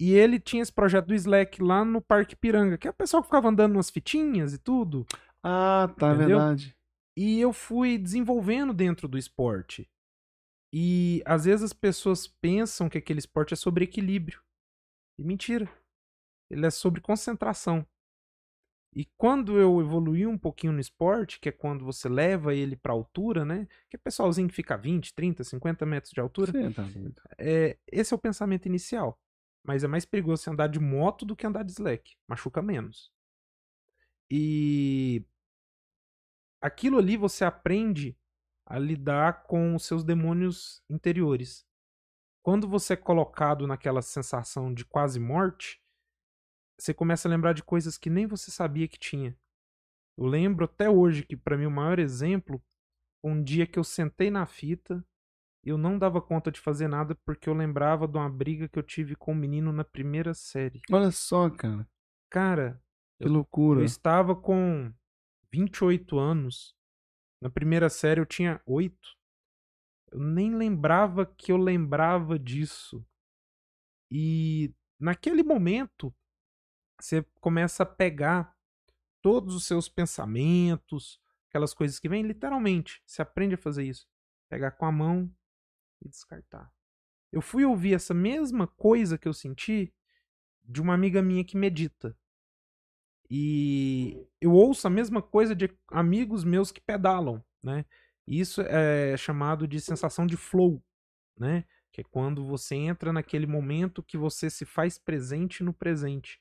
E 0.01 0.13
ele 0.13 0.39
tinha 0.39 0.61
esse 0.61 0.71
projeto 0.71 1.07
do 1.07 1.13
Slack 1.13 1.61
lá 1.61 1.83
no 1.83 2.01
Parque 2.01 2.35
Piranga, 2.35 2.77
que 2.77 2.87
é 2.87 2.91
o 2.91 2.93
pessoal 2.93 3.21
que 3.21 3.27
ficava 3.27 3.49
andando 3.49 3.73
umas 3.73 3.89
fitinhas 3.89 4.53
e 4.53 4.57
tudo. 4.57 5.05
Ah, 5.43 5.93
tá, 5.97 6.13
Entendeu? 6.13 6.37
verdade. 6.37 6.75
E 7.17 7.39
eu 7.39 7.51
fui 7.51 7.97
desenvolvendo 7.97 8.73
dentro 8.73 9.07
do 9.07 9.17
esporte. 9.17 9.89
E 10.73 11.21
às 11.25 11.45
vezes 11.45 11.63
as 11.63 11.73
pessoas 11.73 12.27
pensam 12.27 12.87
que 12.87 12.97
aquele 12.97 13.19
esporte 13.19 13.53
é 13.53 13.57
sobre 13.57 13.83
equilíbrio. 13.83 14.41
E 15.19 15.23
mentira. 15.23 15.69
Ele 16.49 16.65
é 16.65 16.69
sobre 16.69 17.01
concentração. 17.01 17.85
E 18.93 19.05
quando 19.17 19.57
eu 19.57 19.79
evoluí 19.79 20.25
um 20.25 20.37
pouquinho 20.37 20.73
no 20.73 20.79
esporte, 20.79 21.39
que 21.39 21.49
é 21.49 21.51
quando 21.51 21.85
você 21.85 22.09
leva 22.09 22.55
ele 22.55 22.75
para 22.75 22.91
altura, 22.91 23.45
né? 23.45 23.67
Que 23.89 23.95
é 23.95 23.99
pessoalzinho 23.99 24.47
que 24.47 24.55
fica 24.55 24.75
20, 24.75 25.13
30, 25.13 25.43
50 25.43 25.85
metros 25.85 26.11
de 26.11 26.19
altura. 26.19 26.51
Sim, 26.51 26.71
tá 26.71 26.87
é, 27.37 27.77
esse 27.91 28.13
é 28.13 28.15
o 28.17 28.19
pensamento 28.19 28.65
inicial. 28.65 29.19
Mas 29.63 29.83
é 29.83 29.87
mais 29.87 30.05
perigoso 30.05 30.41
você 30.41 30.49
andar 30.49 30.67
de 30.67 30.79
moto 30.79 31.25
do 31.25 31.35
que 31.35 31.45
andar 31.45 31.63
de 31.63 31.71
slack. 31.71 32.15
Machuca 32.27 32.61
menos. 32.61 33.11
E 34.31 35.23
aquilo 36.61 36.97
ali 36.97 37.15
você 37.15 37.45
aprende 37.45 38.17
a 38.65 38.77
lidar 38.77 39.43
com 39.43 39.75
os 39.75 39.85
seus 39.85 40.03
demônios 40.03 40.83
interiores. 40.89 41.65
Quando 42.41 42.67
você 42.67 42.93
é 42.93 42.97
colocado 42.97 43.67
naquela 43.67 44.01
sensação 44.01 44.73
de 44.73 44.85
quase 44.85 45.19
morte, 45.19 45.78
você 46.79 46.93
começa 46.93 47.27
a 47.27 47.31
lembrar 47.31 47.53
de 47.53 47.63
coisas 47.63 47.97
que 47.97 48.09
nem 48.09 48.25
você 48.25 48.49
sabia 48.49 48.87
que 48.87 48.97
tinha. 48.97 49.37
Eu 50.17 50.25
lembro 50.25 50.65
até 50.65 50.89
hoje 50.89 51.23
que 51.23 51.35
para 51.35 51.57
mim 51.57 51.65
o 51.65 51.71
maior 51.71 51.99
exemplo, 51.99 52.61
um 53.23 53.43
dia 53.43 53.67
que 53.67 53.77
eu 53.77 53.83
sentei 53.83 54.31
na 54.31 54.45
fita, 54.45 55.05
eu 55.63 55.77
não 55.77 55.99
dava 55.99 56.21
conta 56.21 56.51
de 56.51 56.59
fazer 56.59 56.87
nada 56.87 57.15
porque 57.25 57.49
eu 57.49 57.53
lembrava 57.53 58.07
de 58.07 58.17
uma 58.17 58.29
briga 58.29 58.67
que 58.67 58.79
eu 58.79 58.83
tive 58.83 59.15
com 59.15 59.33
um 59.33 59.35
menino 59.35 59.73
na 59.73 59.83
primeira 59.83 60.33
série. 60.33 60.81
Olha 60.91 61.11
só, 61.11 61.49
cara. 61.49 61.87
Cara, 62.29 62.81
que 63.19 63.27
eu, 63.27 63.31
loucura. 63.31 63.81
Eu 63.81 63.85
estava 63.85 64.35
com 64.35 64.93
28 65.51 66.17
anos. 66.17 66.75
Na 67.41 67.49
primeira 67.49 67.89
série 67.89 68.21
eu 68.21 68.25
tinha 68.25 68.61
8. 68.65 68.95
Eu 70.11 70.19
nem 70.19 70.55
lembrava 70.55 71.25
que 71.25 71.51
eu 71.51 71.57
lembrava 71.57 72.39
disso. 72.39 73.05
E 74.11 74.73
naquele 74.99 75.43
momento 75.43 76.13
você 76.99 77.25
começa 77.39 77.83
a 77.83 77.85
pegar 77.85 78.55
todos 79.21 79.55
os 79.55 79.65
seus 79.65 79.89
pensamentos, 79.89 81.19
aquelas 81.49 81.73
coisas 81.73 81.99
que 81.99 82.09
vêm, 82.09 82.23
literalmente. 82.23 83.01
Você 83.05 83.21
aprende 83.21 83.55
a 83.55 83.57
fazer 83.57 83.83
isso. 83.83 84.07
Pegar 84.47 84.71
com 84.71 84.85
a 84.85 84.91
mão 84.91 85.31
e 86.01 86.09
descartar. 86.09 86.71
Eu 87.31 87.41
fui 87.41 87.65
ouvir 87.65 87.93
essa 87.93 88.13
mesma 88.13 88.67
coisa 88.67 89.17
que 89.17 89.27
eu 89.27 89.33
senti 89.33 89.93
de 90.63 90.81
uma 90.81 90.93
amiga 90.93 91.21
minha 91.21 91.43
que 91.43 91.57
medita. 91.57 92.17
E 93.29 94.27
eu 94.41 94.51
ouço 94.51 94.87
a 94.87 94.89
mesma 94.89 95.21
coisa 95.21 95.55
de 95.55 95.69
amigos 95.89 96.43
meus 96.43 96.71
que 96.71 96.81
pedalam, 96.81 97.43
né? 97.61 97.85
Isso 98.25 98.61
é 98.61 99.15
chamado 99.17 99.67
de 99.67 99.79
sensação 99.79 100.25
de 100.25 100.35
flow, 100.35 100.83
né? 101.37 101.65
Que 101.91 102.01
é 102.01 102.03
quando 102.03 102.43
você 102.43 102.75
entra 102.75 103.13
naquele 103.13 103.45
momento 103.45 104.03
que 104.03 104.17
você 104.17 104.49
se 104.49 104.65
faz 104.65 104.97
presente 104.97 105.63
no 105.63 105.73
presente. 105.73 106.39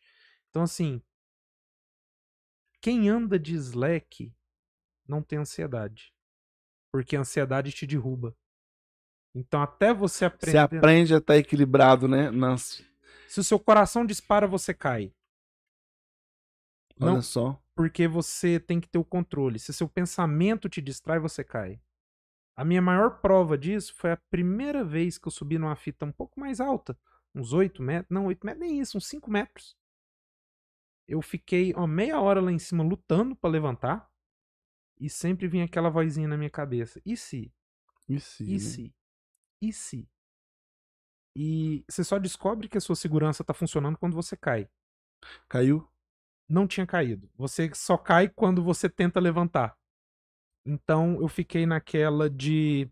Então, 0.51 0.63
assim, 0.63 1.03
quem 2.81 3.09
anda 3.09 3.39
de 3.39 3.55
Slack 3.55 4.33
não 5.07 5.23
tem 5.23 5.39
ansiedade. 5.39 6.13
Porque 6.93 7.17
a 7.17 7.21
ansiedade 7.21 7.73
te 7.73 7.87
derruba. 7.87 8.37
Então, 9.35 9.63
até 9.63 9.93
você 9.93 10.25
aprender. 10.25 10.53
Você 10.53 10.59
aprende 10.59 11.15
a 11.15 11.19
estar 11.19 11.37
equilibrado, 11.37 12.09
né? 12.09 12.31
Nas... 12.31 12.83
Se 13.29 13.41
o 13.41 13.45
seu 13.45 13.59
coração 13.59 14.07
dispara, 14.07 14.47
você 14.47 14.73
cai. 14.73 15.13
Olha 17.01 17.15
não, 17.15 17.23
só. 17.23 17.63
Porque 17.75 18.09
você 18.09 18.59
tem 18.59 18.81
que 18.81 18.89
ter 18.89 18.99
o 18.99 19.05
controle. 19.05 19.59
Se 19.59 19.73
seu 19.73 19.89
pensamento 19.89 20.69
te 20.69 20.81
distrai, 20.81 21.19
você 21.19 21.45
cai. 21.45 21.81
A 22.57 22.65
minha 22.65 22.83
maior 22.83 23.21
prova 23.21 23.57
disso 23.57 23.95
foi 23.95 24.11
a 24.11 24.17
primeira 24.17 24.83
vez 24.83 25.17
que 25.17 25.29
eu 25.29 25.33
subi 25.33 25.59
numa 25.59 25.77
fita 25.77 26.05
um 26.05 26.11
pouco 26.11 26.41
mais 26.41 26.61
alta. 26.61 26.99
Uns 27.35 27.53
8 27.53 27.83
metros. 27.83 28.11
Não, 28.11 28.27
8 28.27 28.45
metros, 28.45 28.67
nem 28.67 28.81
isso, 28.81 28.97
uns 28.97 29.07
5 29.07 29.31
metros. 29.31 29.77
Eu 31.09 31.23
fiquei 31.23 31.73
uma 31.73 31.89
meia 31.89 32.21
hora 32.21 32.41
lá 32.41 32.53
em 32.53 32.59
cima 32.59 32.85
lutando 32.85 33.35
para 33.35 33.51
levantar. 33.51 34.09
E 35.01 35.09
sempre 35.09 35.49
vinha 35.49 35.65
aquela 35.65 35.89
vozinha 35.89 36.29
na 36.29 36.37
minha 36.37 36.51
cabeça. 36.51 37.01
E 37.05 37.17
se? 37.17 37.53
E 38.09 38.21
se? 38.21 38.45
E 38.45 38.53
né? 38.53 38.59
se? 38.59 38.95
E 39.63 39.73
se? 39.73 40.09
E 41.35 41.85
você 41.89 42.05
só 42.05 42.19
descobre 42.19 42.69
que 42.69 42.77
a 42.77 42.81
sua 42.81 42.97
segurança 42.97 43.43
está 43.43 43.55
funcionando 43.55 43.97
quando 43.97 44.15
você 44.15 44.37
cai. 44.37 44.69
Caiu? 45.49 45.89
Não 46.49 46.67
tinha 46.67 46.87
caído. 46.87 47.31
Você 47.37 47.73
só 47.75 47.97
cai 47.97 48.29
quando 48.29 48.63
você 48.63 48.89
tenta 48.89 49.21
levantar. 49.21 49.79
Então 50.67 51.21
eu 51.21 51.29
fiquei 51.29 51.65
naquela 51.65 52.29
de. 52.29 52.91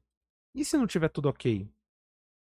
E 0.54 0.64
se 0.64 0.76
não 0.76 0.86
tiver 0.86 1.08
tudo 1.08 1.28
ok? 1.28 1.68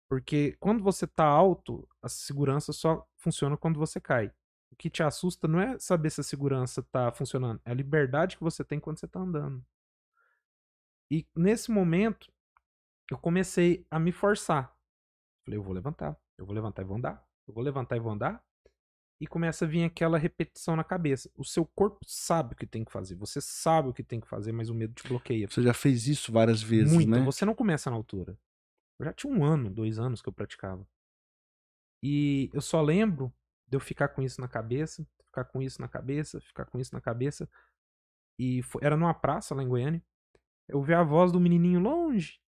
Porque 0.08 0.56
quando 0.60 0.82
você 0.82 1.06
tá 1.06 1.24
alto, 1.24 1.88
a 2.00 2.08
segurança 2.08 2.72
só 2.72 3.08
funciona 3.16 3.56
quando 3.56 3.78
você 3.78 4.00
cai. 4.00 4.32
O 4.76 4.78
que 4.78 4.90
te 4.90 5.02
assusta 5.02 5.48
não 5.48 5.58
é 5.58 5.78
saber 5.78 6.10
se 6.10 6.20
a 6.20 6.24
segurança 6.24 6.82
tá 6.82 7.10
funcionando, 7.10 7.58
é 7.64 7.70
a 7.70 7.74
liberdade 7.74 8.36
que 8.36 8.44
você 8.44 8.62
tem 8.62 8.78
quando 8.78 9.00
você 9.00 9.08
tá 9.08 9.18
andando. 9.18 9.64
E 11.10 11.26
nesse 11.34 11.70
momento, 11.70 12.30
eu 13.10 13.16
comecei 13.16 13.86
a 13.90 13.98
me 13.98 14.12
forçar. 14.12 14.76
Falei, 15.46 15.58
eu 15.58 15.62
vou 15.62 15.72
levantar, 15.72 16.14
eu 16.36 16.44
vou 16.44 16.54
levantar 16.54 16.82
e 16.82 16.84
vou 16.84 16.96
andar, 16.98 17.26
eu 17.48 17.54
vou 17.54 17.64
levantar 17.64 17.96
e 17.96 18.00
vou 18.00 18.12
andar. 18.12 18.44
E 19.18 19.26
começa 19.26 19.64
a 19.64 19.68
vir 19.68 19.82
aquela 19.82 20.18
repetição 20.18 20.76
na 20.76 20.84
cabeça. 20.84 21.30
O 21.34 21.44
seu 21.44 21.64
corpo 21.64 22.00
sabe 22.06 22.52
o 22.52 22.56
que 22.56 22.66
tem 22.66 22.84
que 22.84 22.92
fazer, 22.92 23.14
você 23.14 23.40
sabe 23.40 23.88
o 23.88 23.94
que 23.94 24.04
tem 24.04 24.20
que 24.20 24.28
fazer, 24.28 24.52
mas 24.52 24.68
o 24.68 24.74
medo 24.74 24.92
te 24.92 25.08
bloqueia. 25.08 25.48
Você 25.48 25.62
já 25.62 25.72
fez 25.72 26.06
isso 26.06 26.30
várias 26.30 26.62
vezes, 26.62 26.92
Muito. 26.92 27.08
né? 27.08 27.22
Você 27.22 27.46
não 27.46 27.54
começa 27.54 27.88
na 27.88 27.96
altura. 27.96 28.38
Eu 28.98 29.06
já 29.06 29.12
tinha 29.14 29.32
um 29.32 29.42
ano, 29.42 29.70
dois 29.70 29.98
anos 29.98 30.20
que 30.20 30.28
eu 30.28 30.34
praticava. 30.34 30.86
E 32.02 32.50
eu 32.52 32.60
só 32.60 32.82
lembro 32.82 33.32
de 33.66 33.76
eu 33.76 33.80
ficar 33.80 34.08
com 34.08 34.22
isso 34.22 34.40
na 34.40 34.48
cabeça, 34.48 35.06
ficar 35.24 35.44
com 35.44 35.60
isso 35.62 35.80
na 35.80 35.88
cabeça, 35.88 36.40
ficar 36.40 36.64
com 36.64 36.78
isso 36.78 36.94
na 36.94 37.00
cabeça. 37.00 37.48
E 38.38 38.62
foi, 38.62 38.82
era 38.84 38.96
numa 38.96 39.14
praça 39.14 39.54
lá 39.54 39.62
em 39.62 39.68
Goiânia. 39.68 40.02
Eu 40.68 40.82
vi 40.82 40.94
a 40.94 41.02
voz 41.02 41.32
do 41.32 41.40
menininho 41.40 41.80
longe, 41.80 42.40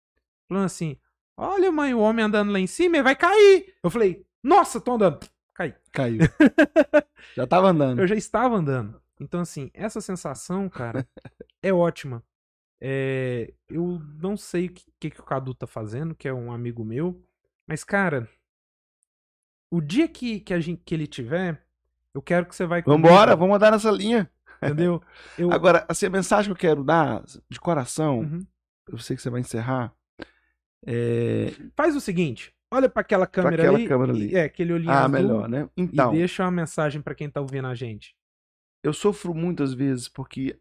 falando 0.48 0.64
assim: 0.64 0.98
Olha, 1.36 1.70
mãe, 1.70 1.94
o 1.94 2.00
homem 2.00 2.24
andando 2.24 2.50
lá 2.52 2.58
em 2.58 2.66
cima, 2.66 2.96
ele 2.96 3.04
vai 3.04 3.16
cair. 3.16 3.74
Eu 3.82 3.90
falei: 3.90 4.26
Nossa, 4.42 4.80
tô 4.80 4.92
andando. 4.92 5.26
caí. 5.54 5.74
Caiu. 5.92 6.18
Já 7.34 7.46
tava 7.46 7.68
andando. 7.68 8.00
Eu 8.00 8.06
já 8.06 8.14
estava 8.14 8.56
andando. 8.56 9.00
Então, 9.20 9.40
assim, 9.40 9.70
essa 9.74 10.00
sensação, 10.00 10.68
cara, 10.68 11.06
é 11.62 11.72
ótima. 11.72 12.22
É, 12.80 13.52
eu 13.68 14.00
não 14.20 14.36
sei 14.36 14.66
o 14.66 14.72
que, 14.72 14.84
que, 15.00 15.10
que 15.10 15.20
o 15.20 15.24
Cadu 15.24 15.52
tá 15.54 15.66
fazendo, 15.66 16.14
que 16.14 16.28
é 16.28 16.32
um 16.32 16.52
amigo 16.52 16.84
meu. 16.84 17.20
Mas, 17.66 17.82
cara, 17.82 18.28
o 19.70 19.80
dia 19.80 20.08
que, 20.08 20.40
que, 20.40 20.52
a 20.54 20.60
gente, 20.60 20.82
que 20.84 20.94
ele 20.94 21.06
tiver, 21.06 21.62
eu 22.14 22.22
quero 22.22 22.46
que 22.46 22.54
você 22.56 22.66
vai 22.66 22.82
comigo, 22.82 23.02
Vambora, 23.08 23.36
vamos 23.36 23.56
andar 23.56 23.70
nessa 23.72 23.90
linha. 23.90 24.30
Entendeu? 24.62 25.00
Eu, 25.38 25.52
Agora, 25.52 25.86
assim, 25.88 26.06
a 26.06 26.10
mensagem 26.10 26.52
que 26.52 26.56
eu 26.66 26.70
quero 26.70 26.82
dar 26.82 27.22
de 27.48 27.60
coração, 27.60 28.20
Uhum. 28.20 28.46
eu 28.88 28.98
sei 28.98 29.14
que 29.14 29.22
você 29.22 29.30
vai 29.30 29.40
encerrar, 29.40 29.94
é... 30.86 31.50
Faz 31.76 31.94
o 31.94 32.00
seguinte, 32.00 32.52
olha 32.72 32.88
pra 32.88 33.02
aquela 33.02 33.26
câmera 33.26 33.62
aquela 33.62 33.78
ali. 33.78 33.86
câmera 33.88 34.12
ali. 34.12 34.34
É, 34.34 34.44
aquele 34.44 34.72
olhinho 34.72 34.90
Ah, 34.90 35.00
azul, 35.00 35.10
melhor, 35.10 35.48
né? 35.48 35.68
E 35.76 35.82
Então, 35.82 36.12
deixa 36.12 36.42
uma 36.44 36.50
mensagem 36.50 37.00
pra 37.00 37.14
quem 37.14 37.30
tá 37.30 37.40
ouvindo 37.40 37.66
a 37.68 37.74
gente. 37.74 38.16
eu 38.82 38.92
sofro 38.92 39.32
muitas 39.34 39.72
vezes 39.74 40.08
porque 40.08 40.58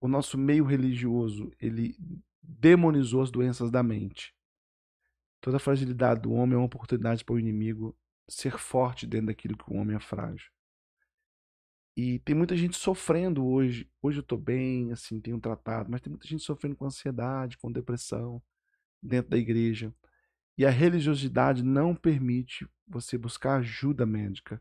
o 0.00 0.08
nosso 0.08 0.36
meio 0.38 0.64
religioso, 0.64 1.50
ele 1.60 1.96
demonizou 2.42 3.22
as 3.22 3.30
doenças 3.30 3.70
da 3.70 3.82
mente. 3.82 4.34
Toda 5.42 5.58
fragilidade 5.58 6.20
do 6.22 6.32
homem 6.32 6.54
é 6.54 6.58
uma 6.58 6.66
oportunidade 6.66 7.22
para 7.24 7.34
o 7.34 7.38
inimigo 7.38 7.94
ser 8.28 8.58
forte 8.58 9.06
dentro 9.06 9.26
daquilo 9.26 9.56
que 9.56 9.70
o 9.70 9.76
homem 9.76 9.96
é 9.96 10.00
frágil. 10.00 10.50
E 11.96 12.18
tem 12.20 12.34
muita 12.34 12.56
gente 12.56 12.76
sofrendo 12.76 13.46
hoje. 13.46 13.88
Hoje 14.02 14.18
eu 14.18 14.22
tô 14.22 14.36
bem, 14.36 14.90
assim, 14.90 15.20
tenho 15.20 15.40
tratado, 15.40 15.90
mas 15.90 16.00
tem 16.00 16.10
muita 16.10 16.26
gente 16.26 16.42
sofrendo 16.42 16.74
com 16.74 16.86
ansiedade, 16.86 17.56
com 17.58 17.70
depressão 17.70 18.42
dentro 19.00 19.30
da 19.30 19.36
igreja. 19.36 19.94
E 20.58 20.66
a 20.66 20.70
religiosidade 20.70 21.62
não 21.62 21.94
permite 21.94 22.68
você 22.86 23.16
buscar 23.16 23.56
ajuda 23.56 24.04
médica. 24.04 24.60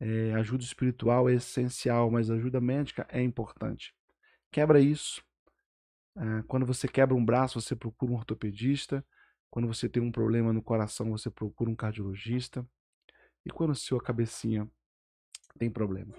É, 0.00 0.32
ajuda 0.34 0.64
espiritual 0.64 1.28
é 1.28 1.34
essencial, 1.34 2.10
mas 2.10 2.30
ajuda 2.30 2.60
médica 2.60 3.06
é 3.10 3.22
importante. 3.22 3.94
Quebra 4.50 4.80
isso. 4.80 5.22
Ah, 6.16 6.42
quando 6.46 6.66
você 6.66 6.88
quebra 6.88 7.14
um 7.14 7.24
braço, 7.24 7.60
você 7.60 7.76
procura 7.76 8.12
um 8.12 8.16
ortopedista. 8.16 9.04
Quando 9.52 9.68
você 9.68 9.86
tem 9.86 10.02
um 10.02 10.10
problema 10.10 10.50
no 10.50 10.62
coração, 10.62 11.10
você 11.10 11.30
procura 11.30 11.68
um 11.68 11.76
cardiologista. 11.76 12.66
E 13.44 13.50
quando 13.50 13.74
sua 13.74 14.02
cabecinha 14.02 14.66
tem 15.58 15.70
problema. 15.70 16.14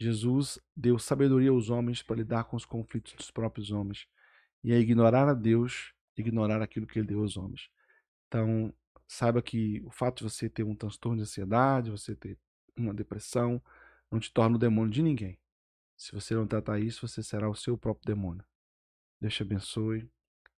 Jesus 0.00 0.60
deu 0.76 0.96
sabedoria 0.96 1.50
aos 1.50 1.70
homens 1.70 2.04
para 2.04 2.14
lidar 2.14 2.44
com 2.44 2.56
os 2.56 2.64
conflitos 2.64 3.14
dos 3.14 3.32
próprios 3.32 3.72
homens. 3.72 4.06
E 4.62 4.72
é 4.72 4.78
ignorar 4.78 5.28
a 5.28 5.34
Deus, 5.34 5.92
ignorar 6.16 6.62
aquilo 6.62 6.86
que 6.86 7.00
ele 7.00 7.08
deu 7.08 7.22
aos 7.22 7.36
homens. 7.36 7.68
Então, 8.28 8.72
saiba 9.08 9.42
que 9.42 9.80
o 9.84 9.90
fato 9.90 10.18
de 10.18 10.30
você 10.30 10.48
ter 10.48 10.62
um 10.62 10.76
transtorno 10.76 11.16
de 11.16 11.22
ansiedade, 11.22 11.90
você 11.90 12.14
ter 12.14 12.38
uma 12.76 12.94
depressão, 12.94 13.60
não 14.08 14.20
te 14.20 14.32
torna 14.32 14.54
o 14.54 14.58
demônio 14.58 14.92
de 14.92 15.02
ninguém. 15.02 15.36
Se 15.96 16.12
você 16.12 16.32
não 16.32 16.46
tratar 16.46 16.78
isso, 16.78 17.08
você 17.08 17.24
será 17.24 17.50
o 17.50 17.56
seu 17.56 17.76
próprio 17.76 18.06
demônio. 18.06 18.44
Deus 19.20 19.34
te 19.34 19.42
abençoe 19.42 20.08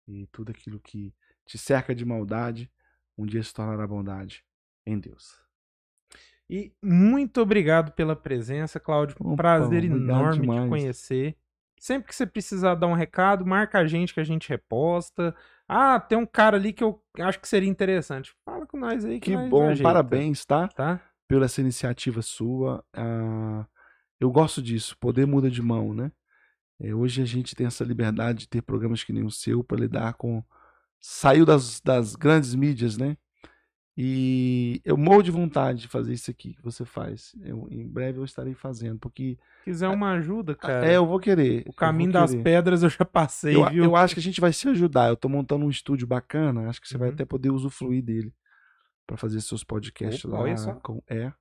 e 0.09 0.27
tudo 0.33 0.51
aquilo 0.51 0.81
que 0.81 1.15
te 1.49 1.57
cerca 1.57 1.95
de 1.95 2.05
maldade, 2.05 2.71
um 3.17 3.25
dia 3.25 3.43
se 3.43 3.53
tornará 3.53 3.87
bondade 3.87 4.45
em 4.87 4.99
Deus. 4.99 5.43
E 6.49 6.73
muito 6.83 7.41
obrigado 7.41 7.93
pela 7.93 8.15
presença, 8.15 8.79
Cláudio. 8.79 9.17
Um 9.21 9.35
prazer 9.35 9.85
enorme 9.85 10.43
demais. 10.43 10.63
te 10.63 10.69
conhecer. 10.69 11.37
Sempre 11.81 12.09
que 12.09 12.15
você 12.15 12.27
precisar 12.27 12.75
dar 12.75 12.87
um 12.87 12.95
recado, 12.95 13.47
marca 13.47 13.79
a 13.79 13.87
gente 13.87 14.13
que 14.13 14.21
a 14.21 14.25
gente 14.25 14.49
reposta. 14.49 15.35
Ah, 15.67 15.99
tem 15.99 16.19
um 16.19 16.27
cara 16.27 16.57
ali 16.57 16.73
que 16.73 16.83
eu 16.83 17.03
acho 17.21 17.41
que 17.41 17.49
seria 17.49 17.69
interessante. 17.69 18.35
Fala 18.45 18.67
com 18.67 18.79
nós 18.79 19.05
aí 19.05 19.21
que, 19.21 19.31
Que 19.31 19.37
nós 19.37 19.49
bom, 19.49 19.69
ajeita, 19.69 19.83
parabéns, 19.83 20.45
tá? 20.45 20.69
Tá? 20.69 21.01
Pela 21.27 21.45
essa 21.45 21.61
iniciativa 21.61 22.21
sua. 22.23 22.85
Ah, 22.93 23.67
eu 24.21 24.31
gosto 24.31 24.61
disso, 24.61 24.97
poder 24.99 25.27
muda 25.27 25.51
de 25.51 25.63
mão, 25.63 25.95
né? 25.95 26.11
É, 26.81 26.95
hoje 26.95 27.23
a 27.23 27.25
gente 27.25 27.55
tem 27.55 27.67
essa 27.67 27.85
liberdade 27.85 28.41
de 28.41 28.49
ter 28.49 28.63
programas 28.63 29.03
que 29.03 29.13
nem 29.13 29.25
o 29.25 29.31
seu 29.31 29.63
para 29.65 29.81
lidar 29.81 30.15
com. 30.15 30.43
Saiu 31.01 31.45
das, 31.47 31.81
das 31.81 32.15
grandes 32.17 32.55
mídias, 32.55 32.97
né? 32.97 33.17
E 34.01 34.81
eu 34.85 34.97
morro 34.97 35.23
de 35.23 35.31
vontade 35.33 35.81
de 35.81 35.89
fazer 35.89 36.13
isso 36.13 36.31
aqui 36.31 36.55
que 36.55 36.63
você 36.63 36.85
faz. 36.85 37.35
Eu, 37.43 37.67
em 37.69 37.85
breve 37.87 38.19
eu 38.21 38.25
estarei 38.25 38.55
fazendo, 38.55 38.97
porque 39.01 39.37
Se 39.59 39.65
quiser 39.65 39.89
uma 39.89 40.13
ajuda, 40.13 40.55
cara. 40.55 40.87
é, 40.87 40.97
eu 40.97 41.05
vou 41.05 41.19
querer. 41.19 41.65
O 41.67 41.73
caminho 41.73 42.13
das 42.13 42.31
querer. 42.31 42.43
pedras 42.45 42.83
eu 42.85 42.89
já 42.91 43.05
passei, 43.05 43.57
Eu, 43.57 43.69
viu? 43.69 43.83
eu 43.85 43.97
acho 43.97 44.15
que 44.15 44.21
a 44.21 44.23
gente 44.23 44.41
vai 44.41 44.53
se 44.53 44.69
ajudar. 44.69 45.09
Eu 45.09 45.17
tô 45.17 45.29
montando 45.29 45.65
um 45.65 45.71
estúdio 45.71 46.07
bacana, 46.07 46.69
acho 46.69 46.81
que 46.81 46.87
você 46.87 46.97
vai 46.97 47.09
Uhum. 47.09 47.15
até 47.15 47.25
poder 47.25 47.51
usufruir 47.51 48.05
dele 48.05 48.33
para 49.05 49.17
fazer 49.17 49.41
seus 49.41 49.65
podcasts 49.65 50.25
Opa, 50.25 50.37
lá. 50.37 50.43
olha 50.45 50.57
só. 50.57 50.75
Com, 50.75 51.03
é. 51.09 51.33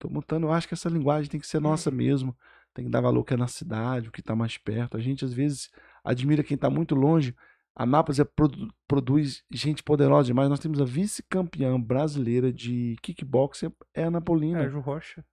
Tô 0.00 0.08
montando, 0.08 0.46
eu 0.48 0.52
acho 0.52 0.66
que 0.66 0.74
essa 0.74 0.88
linguagem 0.88 1.30
tem 1.30 1.38
que 1.38 1.46
ser 1.46 1.60
nossa 1.60 1.88
mesmo. 1.88 2.36
Tem 2.74 2.84
que 2.86 2.90
dar 2.90 3.00
valor 3.00 3.22
que 3.22 3.34
é 3.34 3.36
na 3.36 3.46
cidade, 3.46 4.08
o 4.08 4.12
que 4.12 4.22
tá 4.22 4.34
mais 4.34 4.58
perto. 4.58 4.96
A 4.96 5.00
gente 5.00 5.24
às 5.24 5.32
vezes 5.32 5.70
admira 6.02 6.42
quem 6.42 6.56
tá 6.56 6.68
muito 6.68 6.96
longe. 6.96 7.32
A 7.74 7.86
Mapas 7.86 8.18
é, 8.20 8.24
produ- 8.24 8.68
produz 8.86 9.42
gente 9.50 9.82
poderosa 9.82 10.26
demais. 10.26 10.48
Nós 10.48 10.60
temos 10.60 10.80
a 10.80 10.84
vice-campeã 10.84 11.80
brasileira 11.80 12.52
de 12.52 12.96
kickboxing, 13.02 13.72
é 13.94 14.04
a 14.04 14.08
Ana 14.08 14.20
Paulina. 14.20 14.64
É, 14.64 14.68
Ju 14.68 14.80
Rocha. 14.80 15.24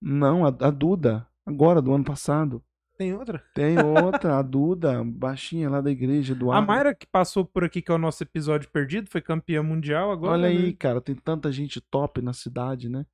Não, 0.00 0.44
a, 0.44 0.48
a 0.48 0.70
Duda, 0.70 1.26
agora, 1.44 1.82
do 1.82 1.92
ano 1.92 2.04
passado. 2.04 2.62
Tem 2.98 3.12
outra? 3.12 3.44
Tem 3.54 3.78
outra, 3.78 4.38
a 4.38 4.42
Duda, 4.42 5.04
baixinha 5.04 5.68
lá 5.68 5.82
da 5.82 5.90
igreja 5.90 6.34
do 6.34 6.50
A 6.50 6.62
Mayra 6.62 6.94
que 6.94 7.06
passou 7.06 7.44
por 7.44 7.62
aqui, 7.62 7.82
que 7.82 7.90
é 7.90 7.94
o 7.94 7.98
nosso 7.98 8.22
episódio 8.22 8.70
perdido, 8.70 9.10
foi 9.10 9.20
campeã 9.20 9.62
mundial 9.62 10.10
agora. 10.10 10.32
Olha 10.32 10.48
aí, 10.48 10.68
né? 10.68 10.76
cara, 10.78 10.98
tem 11.00 11.14
tanta 11.14 11.52
gente 11.52 11.78
top 11.78 12.22
na 12.22 12.32
cidade, 12.32 12.88
né? 12.88 13.04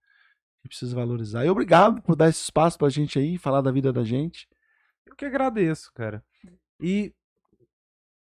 Que 0.62 0.68
precisa 0.68 0.94
valorizar. 0.94 1.44
E 1.44 1.50
obrigado 1.50 2.00
por 2.00 2.14
dar 2.14 2.28
esse 2.28 2.44
espaço 2.44 2.78
pra 2.78 2.88
gente 2.88 3.18
aí, 3.18 3.36
falar 3.36 3.60
da 3.60 3.72
vida 3.72 3.92
da 3.92 4.04
gente. 4.04 4.48
Eu 5.04 5.16
que 5.16 5.24
agradeço, 5.24 5.90
cara. 5.92 6.24
E 6.80 7.12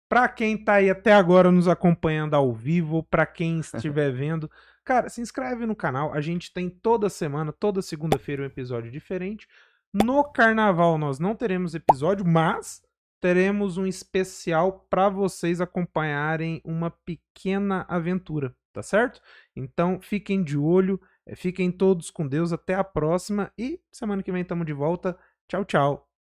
pra 0.09 0.29
quem 0.29 0.57
tá 0.57 0.75
aí 0.75 0.91
até 0.91 1.13
agora 1.13 1.51
nos 1.51 1.69
acompanhando 1.69 2.35
ao 2.35 2.53
vivo, 2.53 3.03
pra 3.03 3.27
quem 3.27 3.61
estiver 3.61 4.13
vendo, 4.13 4.51
cara, 4.85 5.09
se 5.09 5.21
inscreve 5.21 5.67
no 5.67 5.77
canal. 5.77 6.13
A 6.13 6.21
gente 6.21 6.53
tem 6.53 6.69
toda 6.69 7.09
semana, 7.09 7.53
toda 7.53 7.83
segunda-feira 7.83 8.43
um 8.43 8.47
episódio 8.47 8.91
diferente. 8.91 9.47
No 9.93 10.25
carnaval 10.25 10.99
nós 10.99 11.19
não 11.19 11.35
teremos 11.35 11.75
episódio, 11.75 12.27
mas 12.27 12.83
teremos 13.21 13.79
um 13.79 13.87
especial 13.87 14.87
pra 14.91 15.09
vocês 15.09 15.61
acompanharem 15.61 16.61
uma 16.65 16.91
pequena 16.91 17.87
aventura, 17.89 18.55
tá 18.73 18.83
certo? 18.83 19.21
Então 19.55 20.01
fiquem 20.01 20.45
de 20.45 20.57
olho, 20.57 21.01
eh, 21.27 21.35
fiquem 21.35 21.71
todos 21.73 22.11
com 22.11 22.27
Deus, 22.27 22.53
até 22.53 22.75
a 22.75 22.85
próxima 22.85 23.51
e 23.59 23.81
semana 23.91 24.23
que 24.23 24.33
vem 24.33 24.43
estamos 24.43 24.67
de 24.67 24.73
volta. 24.73 25.19
Tchau, 25.49 25.65
tchau. 25.65 26.16